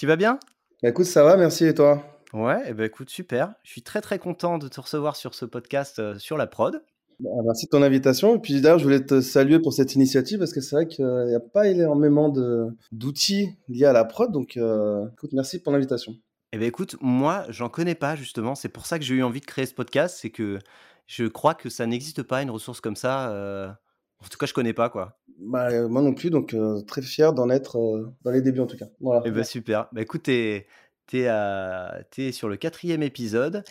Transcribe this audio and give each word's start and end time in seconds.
Tu 0.00 0.06
vas 0.06 0.16
bien? 0.16 0.40
Bah, 0.82 0.88
écoute, 0.88 1.04
ça 1.04 1.22
va, 1.22 1.36
merci 1.36 1.66
et 1.66 1.74
toi? 1.74 2.02
Ouais, 2.32 2.62
eh 2.66 2.72
ben 2.72 2.84
écoute, 2.84 3.10
super. 3.10 3.52
Je 3.64 3.70
suis 3.70 3.82
très 3.82 4.00
très 4.00 4.18
content 4.18 4.56
de 4.56 4.66
te 4.66 4.80
recevoir 4.80 5.14
sur 5.14 5.34
ce 5.34 5.44
podcast 5.44 5.98
euh, 5.98 6.18
sur 6.18 6.38
la 6.38 6.46
prod. 6.46 6.82
Bah, 7.18 7.28
Merci 7.44 7.66
de 7.66 7.70
ton 7.70 7.82
invitation. 7.82 8.36
Et 8.36 8.38
puis 8.38 8.62
d'ailleurs, 8.62 8.78
je 8.78 8.84
voulais 8.84 9.04
te 9.04 9.20
saluer 9.20 9.58
pour 9.58 9.74
cette 9.74 9.94
initiative 9.96 10.38
parce 10.38 10.54
que 10.54 10.62
c'est 10.62 10.74
vrai 10.74 10.86
qu'il 10.88 11.04
n'y 11.04 11.34
a 11.34 11.40
pas 11.40 11.68
énormément 11.68 12.30
de- 12.30 12.68
d'outils 12.92 13.58
liés 13.68 13.84
à 13.84 13.92
la 13.92 14.06
prod. 14.06 14.32
Donc, 14.32 14.56
euh, 14.56 15.06
écoute, 15.12 15.34
merci 15.34 15.60
pour 15.62 15.70
l'invitation. 15.70 16.14
Eh 16.52 16.56
ben 16.56 16.66
écoute, 16.66 16.96
moi, 17.02 17.44
j'en 17.50 17.68
connais 17.68 17.94
pas 17.94 18.16
justement. 18.16 18.54
C'est 18.54 18.70
pour 18.70 18.86
ça 18.86 18.98
que 18.98 19.04
j'ai 19.04 19.16
eu 19.16 19.22
envie 19.22 19.40
de 19.40 19.44
créer 19.44 19.66
ce 19.66 19.74
podcast. 19.74 20.16
C'est 20.18 20.30
que 20.30 20.58
je 21.08 21.26
crois 21.26 21.52
que 21.52 21.68
ça 21.68 21.84
n'existe 21.84 22.22
pas 22.22 22.40
une 22.40 22.50
ressource 22.50 22.80
comme 22.80 22.96
ça. 22.96 23.32
euh, 23.32 23.68
En 24.24 24.28
tout 24.30 24.38
cas, 24.38 24.46
je 24.46 24.54
connais 24.54 24.72
pas 24.72 24.88
quoi. 24.88 25.19
Bah, 25.40 25.88
moi 25.88 26.02
non 26.02 26.12
plus, 26.12 26.30
donc 26.30 26.52
euh, 26.52 26.82
très 26.82 27.02
fier 27.02 27.32
d'en 27.32 27.48
être 27.48 27.78
euh, 27.78 28.12
dans 28.22 28.30
les 28.30 28.42
débuts 28.42 28.60
en 28.60 28.66
tout 28.66 28.76
cas. 28.76 28.88
Voilà. 29.00 29.22
Eh 29.24 29.30
ben 29.30 29.42
super. 29.42 29.88
Bah 29.92 30.02
écoute, 30.02 30.24
t'es 30.24 30.66
t'es 31.06 32.30
sur 32.30 32.48
le 32.48 32.56
quatrième 32.56 33.02
épisode. 33.02 33.64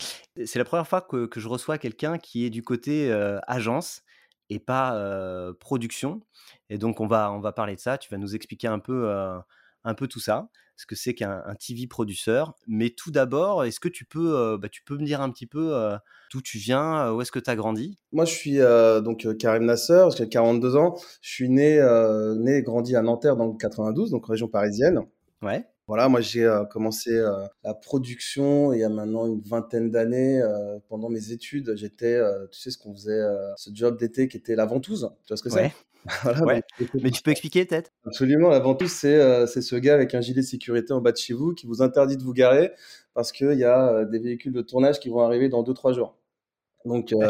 C'est 0.46 0.60
la 0.60 0.66
première 0.66 0.88
fois 0.88 1.02
que, 1.02 1.26
que 1.26 1.40
je 1.40 1.48
reçois 1.48 1.78
quelqu'un 1.78 2.18
qui 2.18 2.46
est 2.46 2.50
du 2.50 2.64
côté 2.64 3.12
euh, 3.12 3.40
agence 3.48 4.02
et 4.50 4.60
pas 4.60 5.54
production. 5.60 6.22
Et 6.70 6.78
donc 6.78 7.00
on 7.00 7.08
va 7.08 7.32
on 7.32 7.40
va 7.40 7.52
parler 7.52 7.76
de 7.76 7.80
ça. 7.80 7.98
Tu 7.98 8.10
vas 8.10 8.18
nous 8.18 8.36
expliquer 8.36 8.68
un 8.68 8.80
peu 8.80 9.10
un 9.84 9.94
peu 9.94 10.08
tout 10.08 10.20
ça, 10.20 10.50
ce 10.80 10.86
que 10.86 10.96
c'est 10.96 11.14
qu'un 11.14 11.44
un 11.46 11.56
TV 11.56 11.88
produceur. 11.88 12.56
Mais 12.66 12.90
tout 12.90 13.12
d'abord, 13.12 13.66
est-ce 13.66 13.82
que 13.82 13.90
tu 13.90 14.06
peux 14.06 14.38
euh, 14.38 14.58
bah, 14.58 14.70
tu 14.70 14.82
peux 14.82 14.98
me 14.98 15.04
dire 15.04 15.20
un 15.20 15.30
petit 15.30 15.46
peu 15.46 15.76
euh, 15.76 15.98
d'où 16.32 16.42
tu 16.42 16.58
viens, 16.58 17.08
euh, 17.08 17.12
où 17.12 17.22
est-ce 17.22 17.34
que 17.34 17.40
tu 17.40 17.50
as 17.50 17.58
grandi? 17.58 17.98
Moi, 18.14 18.24
je 18.24 18.34
suis 18.34 18.58
donc 19.04 19.28
Karim 19.38 19.66
Nasser, 19.66 20.06
j'ai 20.16 20.30
42 20.30 20.78
ans. 20.78 20.96
Je 21.22 21.30
suis 21.30 21.50
né, 21.50 21.82
né 22.38 22.58
et 22.58 22.64
grandi 22.64 22.96
à 22.96 23.02
Nanterre 23.02 23.36
dans 23.36 23.48
le 23.48 23.58
92, 23.58 24.12
donc 24.12 24.26
région 24.26 24.48
parisienne. 24.48 25.02
Ouais. 25.42 25.66
Voilà, 25.90 26.08
moi 26.08 26.22
j'ai 26.22 26.46
euh, 26.46 26.66
commencé 26.66 27.10
euh, 27.12 27.46
la 27.64 27.74
production 27.74 28.72
il 28.74 28.80
y 28.80 28.84
a 28.84 28.90
maintenant 28.90 29.26
une 29.28 29.42
vingtaine 29.42 29.90
d'années. 29.92 30.40
euh, 30.42 30.78
pendant 30.88 31.10
mes 31.10 31.32
études, 31.32 31.74
j'étais, 31.76 32.22
tu 32.52 32.60
sais, 32.62 32.70
ce 32.72 32.78
qu'on 32.78 32.94
faisait, 32.94 33.20
ce 33.58 33.72
job 33.74 33.98
d'été 33.98 34.28
qui 34.28 34.38
était 34.38 34.56
la 34.56 34.66
ventouse. 34.68 35.10
Tu 35.26 35.34
vois 35.34 35.38
ce 35.38 35.42
que 35.44 35.50
Ouais. 35.50 35.74
c'est 36.06 36.06
Voilà, 36.24 36.46
Ouais. 36.46 36.56
donc, 36.56 36.64
j'étais- 36.80 37.00
Mais 37.04 37.10
tu 37.12 37.22
peux 37.24 37.32
expliquer 37.32 37.66
peut-être? 37.66 37.92
Absolument, 38.06 38.50
la 38.50 38.60
ventouse, 38.60 38.92
c'est 38.92 39.16
euh, 39.20 39.48
ce 39.48 39.76
gars 39.78 39.96
avec 39.96 40.14
un 40.14 40.22
gilet 40.22 40.42
de 40.42 40.46
sécurité 40.46 40.94
en 40.94 41.02
bas 41.02 41.12
de 41.12 41.18
chez 41.18 41.34
vous 41.34 41.54
qui 41.56 41.66
vous 41.66 41.82
interdit 41.82 42.18
de 42.18 42.24
vous 42.24 42.34
garer 42.34 42.72
parce 43.16 43.32
qu'il 43.32 43.52
y 43.58 43.64
a 43.64 43.90
euh, 43.92 44.06
des 44.06 44.20
véhicules 44.20 44.54
de 44.54 44.62
tournage 44.62 45.00
qui 45.00 45.10
vont 45.10 45.22
arriver 45.22 45.50
dans 45.50 45.64
2-3 45.64 45.92
jours. 45.94 46.19
Donc, 46.86 47.12
euh, 47.12 47.28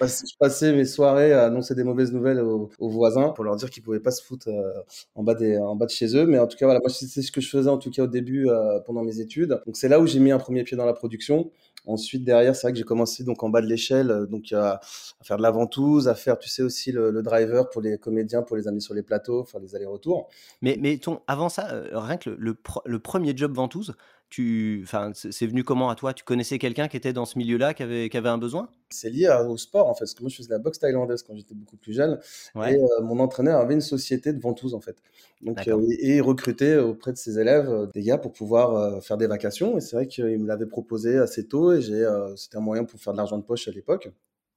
je, 0.00 0.36
passais 0.38 0.72
mes 0.72 0.84
soirées 0.84 1.32
à 1.32 1.46
annoncer 1.46 1.74
des 1.74 1.82
mauvaises 1.82 2.12
nouvelles 2.12 2.40
aux, 2.40 2.70
voisins 2.78 3.30
pour 3.30 3.42
leur 3.42 3.56
dire 3.56 3.68
qu'ils 3.68 3.82
pouvaient 3.82 4.00
pas 4.00 4.12
se 4.12 4.22
foutre 4.22 4.48
euh, 4.48 4.72
en, 5.16 5.24
bas 5.24 5.34
de 5.34 5.90
chez 5.90 6.16
eux. 6.16 6.26
Mais 6.26 6.38
en 6.38 6.46
tout 6.46 6.56
cas, 6.56 6.66
voilà, 6.66 6.80
moi, 6.80 6.90
c'est 6.90 7.22
ce 7.22 7.32
que 7.32 7.40
je 7.40 7.48
faisais 7.48 7.70
en 7.70 7.78
tout 7.78 7.90
cas 7.90 8.04
au 8.04 8.06
début 8.06 8.48
euh, 8.48 8.78
pendant 8.80 9.02
mes 9.02 9.18
études. 9.18 9.60
Donc, 9.66 9.76
c'est 9.76 9.88
là 9.88 9.98
où 9.98 10.06
j'ai 10.06 10.20
mis 10.20 10.30
un 10.30 10.38
premier 10.38 10.62
pied 10.62 10.76
dans 10.76 10.86
la 10.86 10.92
production. 10.92 11.50
Ensuite, 11.86 12.24
derrière, 12.24 12.54
c'est 12.54 12.62
vrai 12.62 12.72
que 12.72 12.78
j'ai 12.78 12.84
commencé 12.84 13.24
donc 13.24 13.42
en 13.42 13.50
bas 13.50 13.60
de 13.60 13.66
l'échelle, 13.66 14.26
donc 14.30 14.52
à, 14.52 14.80
faire 15.22 15.36
de 15.36 15.42
la 15.42 15.50
ventouse, 15.50 16.08
à 16.08 16.14
faire, 16.14 16.38
tu 16.38 16.48
sais, 16.48 16.62
aussi 16.62 16.92
le, 16.92 17.20
driver 17.22 17.68
pour 17.68 17.82
les 17.82 17.98
comédiens, 17.98 18.42
pour 18.42 18.56
les 18.56 18.68
amener 18.68 18.80
sur 18.80 18.94
les 18.94 19.02
plateaux, 19.02 19.44
faire 19.44 19.60
les 19.60 19.74
allers-retours. 19.74 20.28
Mais, 20.62 20.78
mais 20.80 20.96
ton, 20.98 21.20
avant 21.26 21.50
ça, 21.50 21.82
rien 21.92 22.16
que 22.16 22.30
le 22.30 22.98
premier 23.00 23.36
job 23.36 23.52
ventouse, 23.54 23.94
tu, 24.34 24.80
enfin, 24.82 25.12
c'est 25.14 25.46
venu 25.46 25.62
comment 25.62 25.90
à 25.90 25.94
toi? 25.94 26.12
Tu 26.12 26.24
connaissais 26.24 26.58
quelqu'un 26.58 26.88
qui 26.88 26.96
était 26.96 27.12
dans 27.12 27.24
ce 27.24 27.38
milieu-là, 27.38 27.72
qui 27.72 27.84
avait, 27.84 28.08
qui 28.08 28.16
avait 28.16 28.28
un 28.28 28.38
besoin? 28.38 28.68
C'est 28.90 29.08
lié 29.08 29.28
au 29.48 29.56
sport, 29.56 29.88
en 29.88 29.94
fait, 29.94 30.00
parce 30.00 30.14
que 30.14 30.22
moi, 30.22 30.28
je 30.28 30.36
faisais 30.36 30.50
la 30.50 30.58
boxe 30.58 30.80
thaïlandaise 30.80 31.22
quand 31.22 31.36
j'étais 31.36 31.54
beaucoup 31.54 31.76
plus 31.76 31.92
jeune. 31.92 32.18
Ouais. 32.56 32.74
Et 32.74 32.76
euh, 32.76 33.00
mon 33.02 33.20
entraîneur 33.20 33.60
avait 33.60 33.74
une 33.74 33.80
société 33.80 34.32
de 34.32 34.40
ventouse, 34.40 34.74
en 34.74 34.80
fait. 34.80 34.96
Donc, 35.40 35.68
euh, 35.68 35.80
et, 35.88 36.08
et 36.08 36.16
il 36.16 36.22
recrutait 36.22 36.78
auprès 36.78 37.12
de 37.12 37.16
ses 37.16 37.38
élèves 37.38 37.70
euh, 37.70 37.86
des 37.94 38.02
gars 38.02 38.18
pour 38.18 38.32
pouvoir 38.32 39.00
faire 39.04 39.18
des 39.18 39.28
vacations. 39.28 39.78
Et 39.78 39.80
c'est 39.80 39.94
vrai 39.94 40.08
qu'il 40.08 40.24
me 40.40 40.48
l'avait 40.48 40.66
proposé 40.66 41.16
assez 41.18 41.46
tôt 41.46 41.72
et 41.72 41.80
j'ai, 41.80 42.04
c'était 42.34 42.56
un 42.56 42.60
moyen 42.60 42.82
pour 42.82 42.98
faire 42.98 43.12
de 43.12 43.18
l'argent 43.18 43.38
de 43.38 43.44
poche 43.44 43.68
à 43.68 43.70
l'époque. 43.70 44.10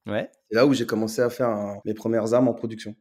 Ouais. 0.08 0.32
C'est 0.50 0.56
là 0.56 0.66
où 0.66 0.74
j'ai 0.74 0.88
commencé 0.88 1.22
à 1.22 1.30
faire 1.30 1.50
un- 1.50 1.82
mes 1.86 1.94
premières 1.94 2.34
armes 2.34 2.48
en 2.48 2.56
production. 2.56 2.96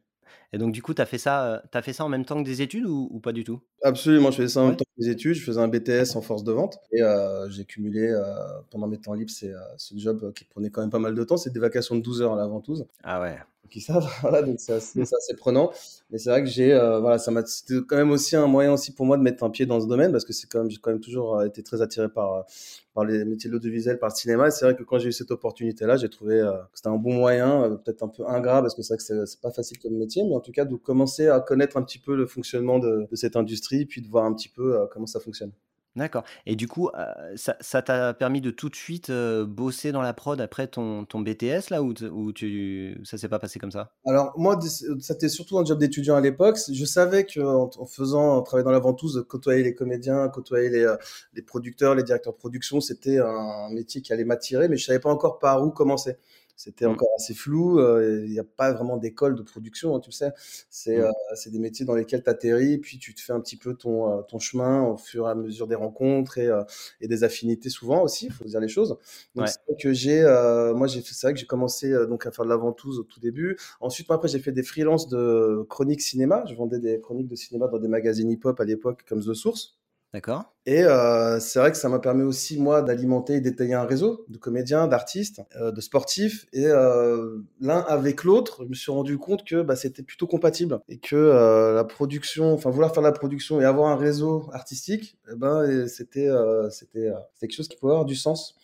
Et 0.53 0.57
donc, 0.57 0.71
du 0.71 0.81
coup, 0.81 0.93
tu 0.93 1.01
as 1.01 1.05
fait 1.05 1.17
ça, 1.17 1.63
t'as 1.71 1.81
fait 1.81 1.93
ça 1.93 2.05
en 2.05 2.09
même 2.09 2.23
temps 2.23 2.41
que 2.41 2.47
des 2.47 2.61
études 2.61 2.85
ou, 2.85 3.09
ou 3.11 3.19
pas 3.19 3.33
du 3.33 3.43
tout? 3.43 3.61
Absolument, 3.87 4.31
je 4.31 4.37
faisais 4.37 4.49
ça 4.49 4.61
en 4.61 4.63
Ouais. 4.63 4.69
même 4.69 4.75
temps 4.75 4.83
que 4.85 5.01
mes 5.03 5.09
études. 5.09 5.35
Je 5.35 5.43
faisais 5.43 5.59
un 5.61 5.67
BTS 5.67 6.15
en 6.15 6.21
force 6.21 6.43
de 6.43 6.51
vente 6.51 6.77
et 6.91 7.01
euh, 7.01 7.49
j'ai 7.49 7.63
cumulé 7.65 8.07
euh, 8.09 8.23
pendant 8.69 8.87
mes 8.87 8.97
temps 8.99 9.13
libres 9.13 9.31
c'est, 9.31 9.53
euh, 9.53 9.59
ce 9.77 9.97
job 9.97 10.33
qui 10.33 10.43
prenait 10.45 10.69
quand 10.69 10.81
même 10.81 10.89
pas 10.89 10.99
mal 10.99 11.15
de 11.15 11.23
temps. 11.23 11.37
C'est 11.37 11.51
des 11.53 11.59
vacations 11.59 11.95
de 11.95 12.01
12 12.01 12.21
heures 12.21 12.33
à 12.33 12.37
la 12.37 12.47
ventouse. 12.47 12.85
Ah 13.03 13.21
ouais. 13.21 13.37
qui 13.69 13.81
savent. 13.81 14.07
Voilà, 14.21 14.41
donc 14.43 14.59
c'est 14.59 14.73
assez, 14.73 15.05
c'est 15.05 15.15
assez 15.15 15.35
prenant. 15.35 15.71
Mais 16.09 16.17
c'est 16.17 16.29
vrai 16.29 16.41
que 16.43 16.49
j'ai, 16.49 16.69
voilà, 17.01 17.17
ça 17.19 17.31
m'a, 17.31 17.45
c'était 17.45 17.75
quand 17.87 17.97
même 17.97 18.11
aussi 18.11 18.35
un 18.35 18.47
moyen 18.47 18.71
aussi 18.73 18.93
pour 18.93 19.05
moi 19.05 19.17
de 19.17 19.21
mettre 19.23 19.43
un 19.43 19.49
pied 19.49 19.65
dans 19.65 19.79
ce 19.81 19.87
domaine 19.87 20.11
parce 20.11 20.23
que 20.25 20.31
c'est 20.33 20.47
quand 20.47 20.59
même, 20.59 20.69
j'ai 20.71 20.77
quand 20.77 20.91
même 20.91 21.01
toujours 21.01 21.43
été 21.43 21.63
très 21.63 21.81
attiré 21.81 22.07
par, 22.09 22.45
par 22.93 23.03
les 23.03 23.25
métiers 23.25 23.49
de 23.49 23.53
l'audiovisuel, 23.53 23.99
par 23.99 24.09
le 24.09 24.15
cinéma. 24.15 24.47
Et 24.47 24.51
c'est 24.51 24.63
vrai 24.65 24.75
que 24.75 24.83
quand 24.83 24.99
j'ai 24.99 25.09
eu 25.09 25.11
cette 25.11 25.31
opportunité-là, 25.31 25.97
j'ai 25.97 26.07
trouvé 26.09 26.35
euh, 26.39 26.53
que 26.53 26.69
c'était 26.75 26.87
un 26.87 26.95
bon 26.95 27.13
moyen, 27.13 27.63
euh, 27.63 27.75
peut-être 27.75 28.03
un 28.03 28.07
peu 28.07 28.25
ingrat 28.25 28.61
parce 28.61 28.73
que 28.73 28.81
c'est 28.83 28.93
vrai 28.93 28.97
que 28.97 29.03
c'est, 29.03 29.25
c'est 29.25 29.41
pas 29.41 29.51
facile 29.51 29.77
comme 29.79 29.95
métier, 29.97 30.23
mais 30.23 30.33
en 30.33 30.39
tout 30.39 30.53
cas 30.53 30.63
de 30.63 30.75
commencer 30.75 31.27
à 31.27 31.41
connaître 31.41 31.75
un 31.75 31.83
petit 31.83 31.99
peu 31.99 32.15
le 32.15 32.25
fonctionnement 32.25 32.79
de, 32.79 33.05
de 33.11 33.15
cette 33.17 33.35
industrie, 33.35 33.76
puis 33.85 34.01
de 34.01 34.07
voir 34.07 34.25
un 34.25 34.33
petit 34.33 34.49
peu 34.49 34.79
euh, 34.79 34.85
comment 34.91 35.07
ça 35.07 35.19
fonctionne. 35.19 35.51
D'accord. 35.97 36.23
Et 36.45 36.55
du 36.55 36.67
coup, 36.67 36.89
euh, 36.89 37.35
ça 37.35 37.81
t'a 37.81 38.13
permis 38.13 38.39
de 38.39 38.51
tout 38.51 38.69
de 38.69 38.75
suite 38.75 39.09
euh, 39.09 39.47
bosser 39.47 39.91
dans 39.91 40.03
la 40.03 40.13
prod 40.13 40.39
après 40.39 40.67
ton, 40.67 41.05
ton 41.05 41.21
BTS, 41.21 41.71
là, 41.71 41.81
ou, 41.81 41.91
ou 42.11 42.31
tu, 42.33 43.01
ça 43.03 43.17
s'est 43.17 43.27
pas 43.27 43.39
passé 43.39 43.57
comme 43.57 43.71
ça? 43.71 43.91
Alors 44.05 44.31
moi, 44.37 44.59
c'était 45.01 45.27
surtout 45.27 45.57
un 45.57 45.65
job 45.65 45.79
d'étudiant 45.79 46.15
à 46.15 46.21
l'époque. 46.21 46.59
Je 46.71 46.85
savais 46.85 47.25
que 47.25 47.39
en, 47.39 47.71
en 47.75 47.85
faisant, 47.87 48.37
en 48.37 48.41
travaillant 48.43 48.65
dans 48.65 48.71
la 48.71 48.79
ventouse, 48.79 49.25
côtoyer 49.27 49.63
les 49.63 49.73
comédiens, 49.73 50.29
côtoyer 50.29 50.69
les, 50.69 50.95
les 51.33 51.41
producteurs, 51.41 51.95
les 51.95 52.03
directeurs 52.03 52.33
de 52.33 52.37
production, 52.37 52.79
c'était 52.79 53.17
un 53.17 53.69
métier 53.71 54.01
qui 54.01 54.13
allait 54.13 54.23
m'attirer, 54.23 54.67
mais 54.67 54.77
je 54.77 54.85
savais 54.85 54.99
pas 54.99 55.09
encore 55.09 55.39
par 55.39 55.63
où 55.63 55.71
commencer. 55.71 56.17
C'était 56.57 56.85
Mm. 56.85 56.91
encore 56.91 57.09
assez 57.15 57.33
flou. 57.35 57.79
euh, 57.79 58.23
Il 58.25 58.31
n'y 58.31 58.39
a 58.39 58.43
pas 58.43 58.73
vraiment 58.73 58.97
d'école 58.97 59.35
de 59.35 59.43
production, 59.43 59.95
hein, 59.95 59.99
tu 60.01 60.09
le 60.09 60.13
sais. 60.15 60.31
C'est 60.69 60.97
Mm. 60.97 61.01
euh, 61.01 61.11
c'est 61.35 61.51
des 61.51 61.59
métiers 61.59 61.85
dans 61.85 61.95
lesquels 61.95 62.23
tu 62.23 62.29
atterris, 62.29 62.79
puis 62.79 62.97
tu 62.99 63.13
te 63.15 63.21
fais 63.21 63.31
un 63.33 63.39
petit 63.39 63.57
peu 63.57 63.75
ton, 63.75 64.19
euh, 64.19 64.21
ton 64.23 64.39
chemin 64.39 64.83
au 64.83 64.97
fur 64.97 65.27
et 65.27 65.31
à 65.31 65.35
mesure 65.35 65.67
des 65.67 65.75
rencontres 65.75 66.37
et, 66.39 66.47
euh, 66.47 66.63
et 66.99 67.07
des 67.07 67.23
affinités 67.23 67.69
souvent 67.69 68.01
aussi, 68.03 68.25
il 68.27 68.31
faut 68.33 68.43
dire 68.45 68.59
les 68.59 68.67
choses. 68.67 68.97
Donc 69.35 69.45
Ouais. 69.45 69.47
c'est 69.47 69.59
vrai 69.67 69.77
que 69.81 69.93
j'ai, 69.93 70.21
euh, 70.23 70.73
moi 70.73 70.87
j'ai 70.87 71.01
fait, 71.01 71.13
c'est 71.13 71.27
vrai 71.27 71.33
que 71.33 71.39
j'ai 71.39 71.45
commencé 71.45 71.91
euh, 71.93 72.05
donc 72.07 72.25
à 72.25 72.31
faire 72.31 72.43
de 72.45 72.49
la 72.49 72.57
ventouse 72.57 72.99
au 72.99 73.03
tout 73.03 73.19
début. 73.19 73.57
Ensuite, 73.79 74.09
moi, 74.09 74.15
après, 74.17 74.27
j'ai 74.27 74.39
fait 74.39 74.51
des 74.51 74.63
freelances 74.63 75.07
de 75.07 75.63
chroniques 75.69 76.01
cinéma. 76.01 76.43
Je 76.49 76.55
vendais 76.55 76.79
des 76.79 76.99
chroniques 77.01 77.27
de 77.27 77.35
cinéma 77.35 77.67
dans 77.67 77.79
des 77.79 77.87
magazines 77.87 78.31
hip-hop 78.31 78.59
à 78.59 78.65
l'époque, 78.65 79.03
comme 79.07 79.21
The 79.23 79.33
Source. 79.33 79.77
D'accord 80.13 80.53
Et 80.65 80.83
euh, 80.83 81.37
c'est 81.41 81.59
vrai 81.59 81.69
que 81.69 81.77
ça 81.77 81.89
m'a 81.89 81.99
permis 81.99 82.23
aussi, 82.23 82.59
moi, 82.59 82.81
d'alimenter 82.81 83.35
et 83.35 83.41
d'étayer 83.41 83.73
un 83.73 83.83
réseau 83.83 84.25
de 84.29 84.37
comédiens, 84.37 84.87
d'artistes, 84.87 85.41
euh, 85.59 85.71
de 85.71 85.81
sportifs. 85.81 86.45
Et 86.53 86.65
euh, 86.65 87.39
l'un 87.59 87.79
avec 87.79 88.23
l'autre, 88.23 88.63
je 88.63 88.69
me 88.69 88.73
suis 88.73 88.91
rendu 88.91 89.17
compte 89.17 89.43
que 89.45 89.61
bah, 89.61 89.75
c'était 89.75 90.03
plutôt 90.03 90.25
compatible. 90.25 90.79
Et 90.87 90.97
que 90.97 91.73
la 91.75 91.83
production, 91.83 92.53
enfin, 92.53 92.69
vouloir 92.69 92.93
faire 92.93 93.03
la 93.03 93.11
production 93.11 93.59
et 93.59 93.65
avoir 93.65 93.89
un 93.89 93.97
réseau 93.97 94.49
artistique, 94.53 95.17
eh 95.29 95.35
ben, 95.35 95.87
c'était 95.87 96.29
c'était 96.71 97.11
quelque 97.39 97.53
chose 97.53 97.67
qui 97.67 97.75
pouvait 97.75 97.91
avoir 97.91 98.05
du 98.05 98.15
sens. 98.15 98.55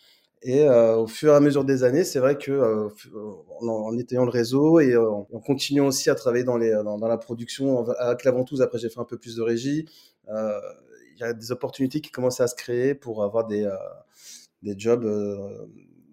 Et 0.42 0.68
au 0.68 1.06
fur 1.06 1.32
et 1.32 1.36
à 1.36 1.40
mesure 1.40 1.64
des 1.64 1.84
années, 1.84 2.04
c'est 2.04 2.18
vrai 2.18 2.36
que 2.36 2.88
en, 3.60 3.98
étayant 3.98 4.24
le 4.24 4.30
réseau 4.30 4.80
et 4.80 4.96
en 4.96 5.24
continuant 5.44 5.86
aussi 5.86 6.08
à 6.10 6.14
travailler 6.14 6.44
dans, 6.44 6.56
les, 6.56 6.70
dans 6.70 7.08
la 7.08 7.18
production 7.18 7.86
avec 7.98 8.24
la 8.24 8.30
ventouse, 8.30 8.62
après 8.62 8.78
j'ai 8.78 8.88
fait 8.88 9.00
un 9.00 9.04
peu 9.04 9.18
plus 9.18 9.36
de 9.36 9.42
régie. 9.42 9.86
Euh, 11.14 11.16
il 11.16 11.20
y 11.20 11.24
a 11.24 11.32
des 11.32 11.52
opportunités 11.52 12.00
qui 12.00 12.10
commençaient 12.10 12.42
à 12.42 12.48
se 12.48 12.54
créer 12.54 12.94
pour 12.94 13.22
avoir 13.24 13.46
des, 13.46 13.64
euh, 13.64 13.76
des 14.62 14.78
jobs 14.78 15.04
euh, 15.04 15.66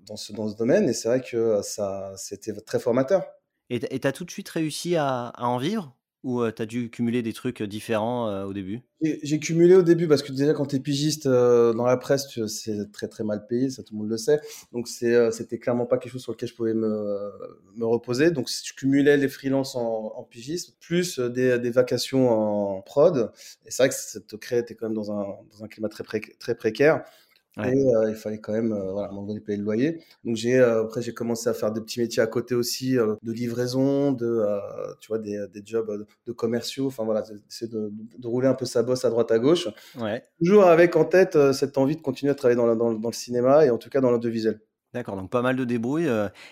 dans, 0.05 0.17
ce, 0.17 0.33
dans 0.33 0.47
ce 0.49 0.55
domaine. 0.55 0.89
Et 0.89 0.93
c'est 0.93 1.07
vrai 1.07 1.21
que 1.21 1.61
ça, 1.61 2.13
c'était 2.17 2.53
très 2.61 2.79
formateur. 2.79 3.25
Et 3.71 3.79
t- 3.79 3.87
et 3.95 3.99
t'as 3.99 4.11
tout 4.11 4.23
de 4.25 4.31
suite 4.31 4.49
réussi 4.49 4.95
à 4.97 5.33
en 5.37 5.57
vivre? 5.57 5.97
Ou 6.23 6.49
tu 6.51 6.61
as 6.61 6.65
dû 6.65 6.89
cumuler 6.89 7.21
des 7.21 7.33
trucs 7.33 7.63
différents 7.63 8.43
au 8.43 8.53
début? 8.53 8.81
J'ai 9.01 9.39
cumulé 9.39 9.75
au 9.75 9.81
début 9.81 10.07
parce 10.07 10.21
que 10.21 10.31
déjà 10.31 10.53
quand 10.53 10.67
tu 10.67 10.75
es 10.75 10.79
pigiste 10.79 11.27
dans 11.27 11.85
la 11.85 11.97
presse, 11.97 12.27
c'est 12.47 12.91
très 12.91 13.07
très 13.07 13.23
mal 13.23 13.47
payé, 13.47 13.69
ça 13.69 13.81
tout 13.81 13.93
le 13.93 13.99
monde 13.99 14.09
le 14.09 14.17
sait. 14.17 14.39
Donc 14.71 14.87
c'était 14.87 15.57
clairement 15.57 15.85
pas 15.85 15.97
quelque 15.97 16.13
chose 16.13 16.21
sur 16.21 16.31
lequel 16.31 16.49
je 16.49 16.55
pouvais 16.55 16.73
me, 16.73 17.31
me 17.75 17.85
reposer. 17.85 18.31
Donc 18.31 18.49
je 18.49 18.73
cumulais 18.73 19.17
les 19.17 19.29
freelances 19.29 19.75
en, 19.75 20.13
en 20.15 20.23
pigiste 20.23 20.77
plus 20.79 21.19
des, 21.19 21.57
des, 21.57 21.71
vacations 21.71 22.29
en 22.29 22.81
prod. 22.81 23.31
Et 23.65 23.71
c'est 23.71 23.83
vrai 23.83 23.89
que 23.89 23.95
ça 23.95 24.19
te 24.19 24.35
crée, 24.35 24.63
tu 24.65 24.73
es 24.73 24.75
quand 24.75 24.87
même 24.87 24.95
dans 24.95 25.11
un, 25.11 25.25
dans 25.51 25.63
un 25.63 25.67
climat 25.67 25.89
très, 25.89 26.03
très 26.03 26.55
précaire. 26.55 27.03
Et 27.57 27.85
euh, 27.85 28.09
il 28.09 28.15
fallait 28.15 28.39
quand 28.39 28.53
même 28.53 28.71
euh, 28.71 28.91
voilà, 28.91 29.07
à 29.07 29.11
un 29.11 29.13
moment 29.13 29.27
donné 29.27 29.41
payer 29.41 29.57
le 29.57 29.63
loyer. 29.65 30.01
Donc 30.23 30.37
j'ai 30.37 30.57
euh, 30.57 30.83
après 30.83 31.01
j'ai 31.01 31.13
commencé 31.13 31.49
à 31.49 31.53
faire 31.53 31.71
des 31.71 31.81
petits 31.81 31.99
métiers 31.99 32.23
à 32.23 32.27
côté 32.27 32.55
aussi 32.55 32.93
de 32.93 33.31
livraison, 33.31 34.13
de 34.13 34.45
tu 35.01 35.09
vois 35.09 35.19
des, 35.19 35.45
des 35.53 35.61
jobs 35.65 36.05
de 36.25 36.31
commerciaux. 36.31 36.87
Enfin 36.87 37.03
voilà, 37.03 37.23
c'est 37.49 37.69
de, 37.69 37.91
de, 38.17 38.27
rouler 38.27 38.47
un 38.47 38.53
peu 38.53 38.65
sa 38.65 38.83
bosse 38.83 39.03
à 39.03 39.09
droite 39.09 39.31
à 39.31 39.39
gauche. 39.39 39.67
Ouais. 39.99 40.23
Toujours 40.39 40.65
avec 40.65 40.95
en 40.95 41.03
tête 41.03 41.37
cette 41.51 41.77
envie 41.77 41.97
de 41.97 42.01
continuer 42.01 42.31
à 42.31 42.35
travailler 42.35 42.57
dans, 42.57 42.73
dans, 42.75 42.93
dans 42.93 43.09
le 43.09 43.13
cinéma 43.13 43.65
et 43.65 43.69
en 43.69 43.77
tout 43.77 43.89
cas 43.89 43.99
dans 43.99 44.11
l'audiovisuel. 44.11 44.61
D'accord, 44.93 45.15
donc 45.15 45.29
pas 45.29 45.41
mal 45.41 45.55
de 45.55 45.63
débrouilles. 45.63 46.09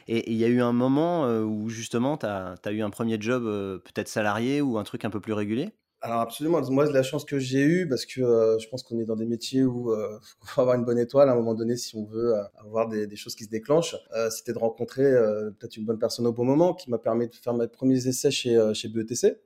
et 0.07 0.31
il 0.31 0.37
y 0.37 0.43
a 0.43 0.47
eu 0.47 0.61
un 0.61 0.73
moment 0.73 1.29
où 1.41 1.69
justement 1.69 2.17
tu 2.17 2.25
as, 2.25 2.55
as, 2.63 2.71
eu 2.71 2.81
un 2.81 2.89
premier 2.89 3.17
job 3.19 3.43
peut-être 3.43 4.09
salarié 4.09 4.61
ou 4.61 4.77
un 4.77 4.83
truc 4.83 5.05
un 5.05 5.09
peu 5.09 5.21
plus 5.21 5.33
régulier? 5.33 5.71
Alors 6.01 6.21
absolument, 6.21 6.61
moi 6.71 6.89
la 6.89 7.03
chance 7.03 7.25
que 7.25 7.39
j'ai 7.39 7.61
eue, 7.61 7.87
parce 7.87 8.05
que 8.05 8.21
euh, 8.21 8.57
je 8.57 8.69
pense 8.69 8.83
qu'on 8.83 8.99
est 8.99 9.05
dans 9.05 9.17
des 9.17 9.25
métiers 9.25 9.63
où 9.63 9.93
il 9.93 9.99
euh, 9.99 10.17
faut 10.45 10.61
avoir 10.61 10.77
une 10.77 10.85
bonne 10.85 10.99
étoile 10.99 11.29
à 11.29 11.33
un 11.33 11.35
moment 11.35 11.55
donné 11.55 11.75
si 11.75 11.95
on 11.95 12.05
veut 12.05 12.35
euh, 12.35 12.43
avoir 12.57 12.87
des, 12.87 13.05
des, 13.05 13.15
choses 13.17 13.35
qui 13.35 13.43
se 13.43 13.49
déclenchent, 13.49 13.97
c'était 14.29 14.53
de 14.53 14.59
rencontrer 14.59 15.11
peut-être 15.59 15.75
une 15.77 15.85
bonne 15.85 15.99
personne 15.99 16.25
au 16.25 16.31
bon 16.31 16.45
moment 16.45 16.73
qui 16.73 16.89
m'a 16.89 16.97
permis 16.97 17.27
de 17.27 17.35
faire 17.35 17.53
mes 17.53 17.67
premiers 17.67 18.07
essais 18.07 18.31
chez, 18.31 18.57
chez 18.73 18.87
BETC. 18.87 19.39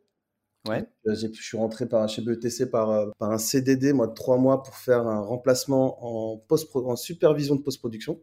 Ouais. 0.69 0.85
je 1.05 1.27
suis 1.33 1.57
rentré 1.57 1.89
par, 1.89 2.07
chez 2.07 2.21
BETC 2.21 2.69
par, 2.71 3.13
par 3.17 3.31
un 3.31 3.37
CDD, 3.37 3.91
moi, 3.91 4.07
de 4.07 4.13
trois 4.13 4.37
mois 4.37 4.63
pour 4.63 4.75
faire 4.75 5.05
un 5.07 5.19
remplacement 5.19 5.97
en, 6.33 6.37
post 6.37 6.73
en 6.73 6.95
supervision 6.95 7.55
de 7.55 7.61
post-production 7.61 8.21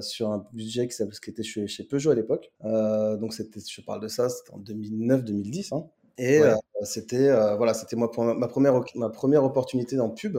sur 0.00 0.30
un 0.30 0.46
budget 0.52 0.88
qui, 0.88 0.96
qui 0.96 1.30
était 1.30 1.42
chez, 1.42 1.66
chez 1.66 1.84
Peugeot 1.84 2.10
à 2.10 2.14
l'époque. 2.14 2.52
donc, 2.62 3.32
c'était, 3.32 3.60
je 3.66 3.80
parle 3.80 4.00
de 4.00 4.08
ça, 4.08 4.28
c'était 4.28 4.52
en 4.52 4.60
2009-2010. 4.60 5.74
Hein. 5.74 5.86
Et 6.18 6.40
euh, 6.40 6.54
c'était 6.82 7.28
euh, 7.28 7.56
voilà, 7.56 7.74
c'était 7.74 7.96
ma, 7.96 8.08
ma, 8.34 8.48
première, 8.48 8.80
ma 8.94 9.08
première 9.10 9.44
opportunité 9.44 9.96
dans 9.96 10.10
pub, 10.10 10.38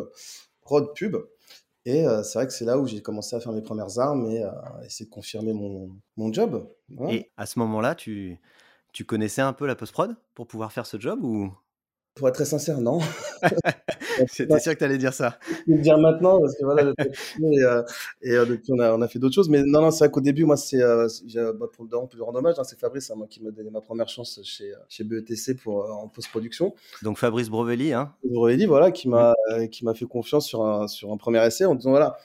prod 0.62 0.94
pub. 0.96 1.18
Et 1.86 2.08
euh, 2.08 2.24
c'est 2.24 2.40
vrai 2.40 2.48
que 2.48 2.54
c'est 2.54 2.66
là 2.66 2.78
où 2.78 2.88
j'ai 2.88 3.02
commencé 3.02 3.36
à 3.36 3.40
faire 3.40 3.52
mes 3.52 3.62
premières 3.62 4.00
armes 4.00 4.30
et 4.32 4.44
à 4.44 4.80
essayer 4.86 5.06
de 5.06 5.12
confirmer 5.12 5.54
mon, 5.54 5.90
mon 6.16 6.32
job. 6.32 6.70
Et 7.10 7.32
à 7.36 7.46
ce 7.46 7.60
moment-là, 7.60 7.94
tu, 7.96 8.40
tu 8.94 9.04
connaissais 9.04 9.42
un 9.42 9.54
peu 9.54 9.68
la 9.68 9.76
post-prod 9.76 10.16
pour 10.34 10.48
pouvoir 10.48 10.72
faire 10.72 10.86
ce 10.86 10.98
job 10.98 11.24
ou? 11.24 11.52
Pour 12.16 12.28
être 12.30 12.36
très 12.36 12.46
sincère, 12.46 12.80
non. 12.80 13.00
J'étais 14.34 14.60
sûr 14.60 14.74
que 14.74 14.78
tu 14.80 14.84
allais 14.84 14.98
dire 14.98 15.14
ça. 15.14 15.38
Je 15.50 15.72
vais 15.72 15.78
le 15.78 15.84
dire 15.84 15.98
maintenant 15.98 16.40
parce 16.40 16.56
que 16.56 16.64
voilà, 16.64 16.94
et, 17.00 17.64
euh, 17.64 17.84
et 18.22 18.32
euh, 18.32 18.46
depuis 18.46 18.72
on 18.72 18.80
a, 18.80 18.94
on 18.94 19.02
a, 19.02 19.08
fait 19.08 19.20
d'autres 19.20 19.36
choses. 19.36 19.50
Mais 19.50 19.64
non, 19.64 19.82
non, 19.82 19.92
c'est 19.92 20.06
vrai 20.06 20.12
qu'au 20.12 20.22
début, 20.22 20.46
moi, 20.46 20.58
c'est 20.58 20.82
euh, 20.82 21.08
bah, 21.36 21.68
pour 21.72 21.86
le 21.86 22.08
plus 22.08 22.22
rendre 22.22 22.40
hommage, 22.40 22.56
hein, 22.58 22.64
c'est 22.64 22.80
Fabrice 22.80 23.10
hein, 23.12 23.16
moi, 23.18 23.28
qui 23.30 23.42
m'a 23.42 23.52
donné 23.52 23.70
ma 23.70 23.82
première 23.82 24.10
chance 24.10 24.40
chez, 24.44 24.74
chez 24.90 25.04
BETC 25.04 25.56
pour, 25.62 25.90
en 25.90 26.08
post-production. 26.08 26.74
Donc 27.02 27.18
Fabrice 27.18 27.50
Brovelli, 27.50 27.94
hein 27.94 28.14
Brovelli, 28.24 28.66
voilà, 28.66 28.92
qui 28.92 29.08
m'a 29.08 29.34
qui 29.72 29.86
m'a 29.86 29.94
fait 29.94 30.06
confiance 30.06 30.48
sur 30.48 30.66
un, 30.66 30.88
sur 30.88 31.12
un 31.12 31.18
premier 31.18 31.46
essai 31.46 31.66
en 31.66 31.76
disant 31.76 31.92
voilà, 31.92 32.18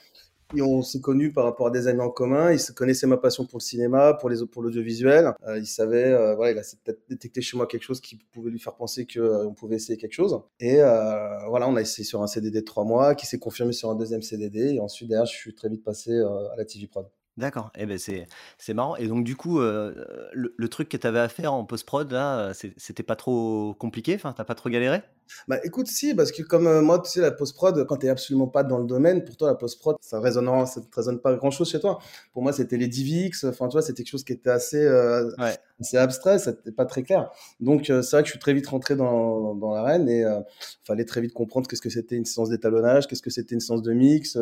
on 0.57 0.81
s'est 0.81 1.01
connus 1.01 1.31
par 1.31 1.43
rapport 1.43 1.67
à 1.67 1.71
des 1.71 1.87
amis 1.87 2.01
en 2.01 2.09
commun. 2.09 2.51
Il 2.51 2.59
connaissait 2.73 3.07
ma 3.07 3.17
passion 3.17 3.45
pour 3.45 3.59
le 3.59 3.63
cinéma, 3.63 4.13
pour 4.13 4.29
les 4.29 4.45
pour 4.45 4.61
l'audiovisuel. 4.61 5.33
Euh, 5.47 5.59
il 5.59 5.67
savait, 5.67 6.05
euh, 6.05 6.35
voilà, 6.35 6.51
il 6.53 6.57
a 6.57 6.61
peut-être 6.83 7.01
détecté 7.09 7.41
chez 7.41 7.57
moi 7.57 7.67
quelque 7.67 7.83
chose 7.83 8.01
qui 8.01 8.17
pouvait 8.31 8.49
lui 8.49 8.59
faire 8.59 8.75
penser 8.75 9.05
qu'on 9.05 9.19
euh, 9.19 9.49
pouvait 9.49 9.75
essayer 9.75 9.97
quelque 9.97 10.13
chose. 10.13 10.41
Et 10.59 10.81
euh, 10.81 11.47
voilà, 11.47 11.67
on 11.67 11.75
a 11.75 11.81
essayé 11.81 12.03
sur 12.03 12.21
un 12.21 12.27
CDD 12.27 12.61
de 12.61 12.65
trois 12.65 12.83
mois, 12.83 13.15
qui 13.15 13.25
s'est 13.25 13.39
confirmé 13.39 13.73
sur 13.73 13.89
un 13.89 13.95
deuxième 13.95 14.21
CDD. 14.21 14.75
Et 14.75 14.79
ensuite, 14.79 15.09
derrière, 15.09 15.25
je 15.25 15.35
suis 15.35 15.53
très 15.53 15.69
vite 15.69 15.83
passé 15.83 16.19
à 16.19 16.55
la 16.57 16.65
TV 16.65 16.87
Prod. 16.87 17.07
D'accord, 17.37 17.71
eh 17.77 17.85
ben 17.85 17.97
c'est 17.97 18.27
c'est 18.57 18.73
marrant. 18.73 18.97
Et 18.97 19.07
donc 19.07 19.23
du 19.23 19.37
coup, 19.37 19.59
le, 19.59 19.95
le, 20.33 20.67
truc 20.67 20.89
que 20.89 20.97
tu 20.97 21.07
avais 21.07 21.19
à 21.19 21.29
faire 21.29 21.53
en 21.53 21.63
post-prod, 21.63 22.11
là, 22.11 22.51
c'était 22.53 23.03
pas 23.03 23.15
trop 23.15 23.73
compliqué? 23.75 24.15
Enfin, 24.15 24.33
t'as 24.35 24.43
pas 24.43 24.55
trop 24.55 24.69
galéré? 24.69 25.01
Bah 25.47 25.57
écoute, 25.63 25.87
si, 25.87 26.13
parce 26.13 26.31
que 26.31 26.43
comme 26.43 26.81
moi, 26.81 26.99
tu 26.99 27.11
sais, 27.11 27.21
la 27.21 27.31
post-prod, 27.31 27.85
quand 27.85 27.97
t'es 27.97 28.09
absolument 28.09 28.47
pas 28.47 28.63
dans 28.63 28.77
le 28.77 28.85
domaine, 28.85 29.23
pour 29.23 29.37
toi, 29.37 29.49
la 29.49 29.55
post-prod, 29.55 29.97
ça 30.01 30.19
résonne, 30.19 30.47
ça 30.65 30.81
résonne 30.95 31.19
pas 31.19 31.35
grand-chose 31.35 31.69
chez 31.69 31.79
toi. 31.79 31.99
Pour 32.33 32.43
moi, 32.43 32.53
c'était 32.53 32.77
les 32.77 32.87
DivX, 32.87 33.45
enfin, 33.45 33.67
tu 33.67 33.73
vois, 33.73 33.81
c'était 33.81 34.03
quelque 34.03 34.11
chose 34.11 34.23
qui 34.23 34.33
était 34.33 34.49
assez, 34.49 34.87
ouais. 34.87 35.57
assez 35.79 35.97
abstrait, 35.97 36.39
c'était 36.39 36.71
pas 36.71 36.85
très 36.85 37.03
clair. 37.03 37.29
Donc, 37.59 37.85
c'est 37.85 38.11
vrai 38.11 38.21
que 38.21 38.27
je 38.27 38.31
suis 38.31 38.39
très 38.39 38.53
vite 38.53 38.67
rentré 38.67 38.95
dans, 38.95 39.55
dans 39.55 39.73
l'arène 39.73 40.09
et 40.09 40.21
il 40.21 40.43
fallait 40.85 41.05
très 41.05 41.21
vite 41.21 41.33
comprendre 41.33 41.67
qu'est-ce 41.67 41.81
que 41.81 41.89
c'était 41.89 42.15
une 42.15 42.25
séance 42.25 42.49
d'étalonnage, 42.49 43.07
qu'est-ce 43.07 43.21
que 43.21 43.29
c'était 43.29 43.55
une 43.55 43.61
séance 43.61 43.81
de 43.81 43.93
mix, 43.93 44.37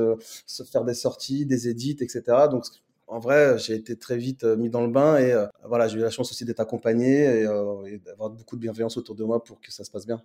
faire 0.71 0.83
des 0.83 0.93
sorties, 0.93 1.45
des 1.45 1.67
édits, 1.67 1.97
etc. 1.99 2.23
Donc, 2.49 2.63
en 3.07 3.19
vrai, 3.19 3.57
j'ai 3.57 3.75
été 3.75 3.97
très 3.97 4.17
vite 4.17 4.43
euh, 4.43 4.57
mis 4.57 4.69
dans 4.69 4.81
le 4.81 4.89
bain 4.89 5.17
et 5.17 5.31
euh, 5.31 5.47
voilà, 5.63 5.87
j'ai 5.87 5.97
eu 5.97 6.01
la 6.01 6.09
chance 6.09 6.29
aussi 6.31 6.43
d'être 6.43 6.59
accompagné 6.59 7.23
et, 7.23 7.47
euh, 7.47 7.97
d'avoir 8.05 8.29
beaucoup 8.29 8.57
de 8.57 8.61
bienveillance 8.61 8.97
autour 8.97 9.15
de 9.15 9.23
moi 9.23 9.43
pour 9.43 9.61
que 9.61 9.71
ça 9.71 9.85
se 9.85 9.91
passe 9.91 10.05
bien. 10.05 10.21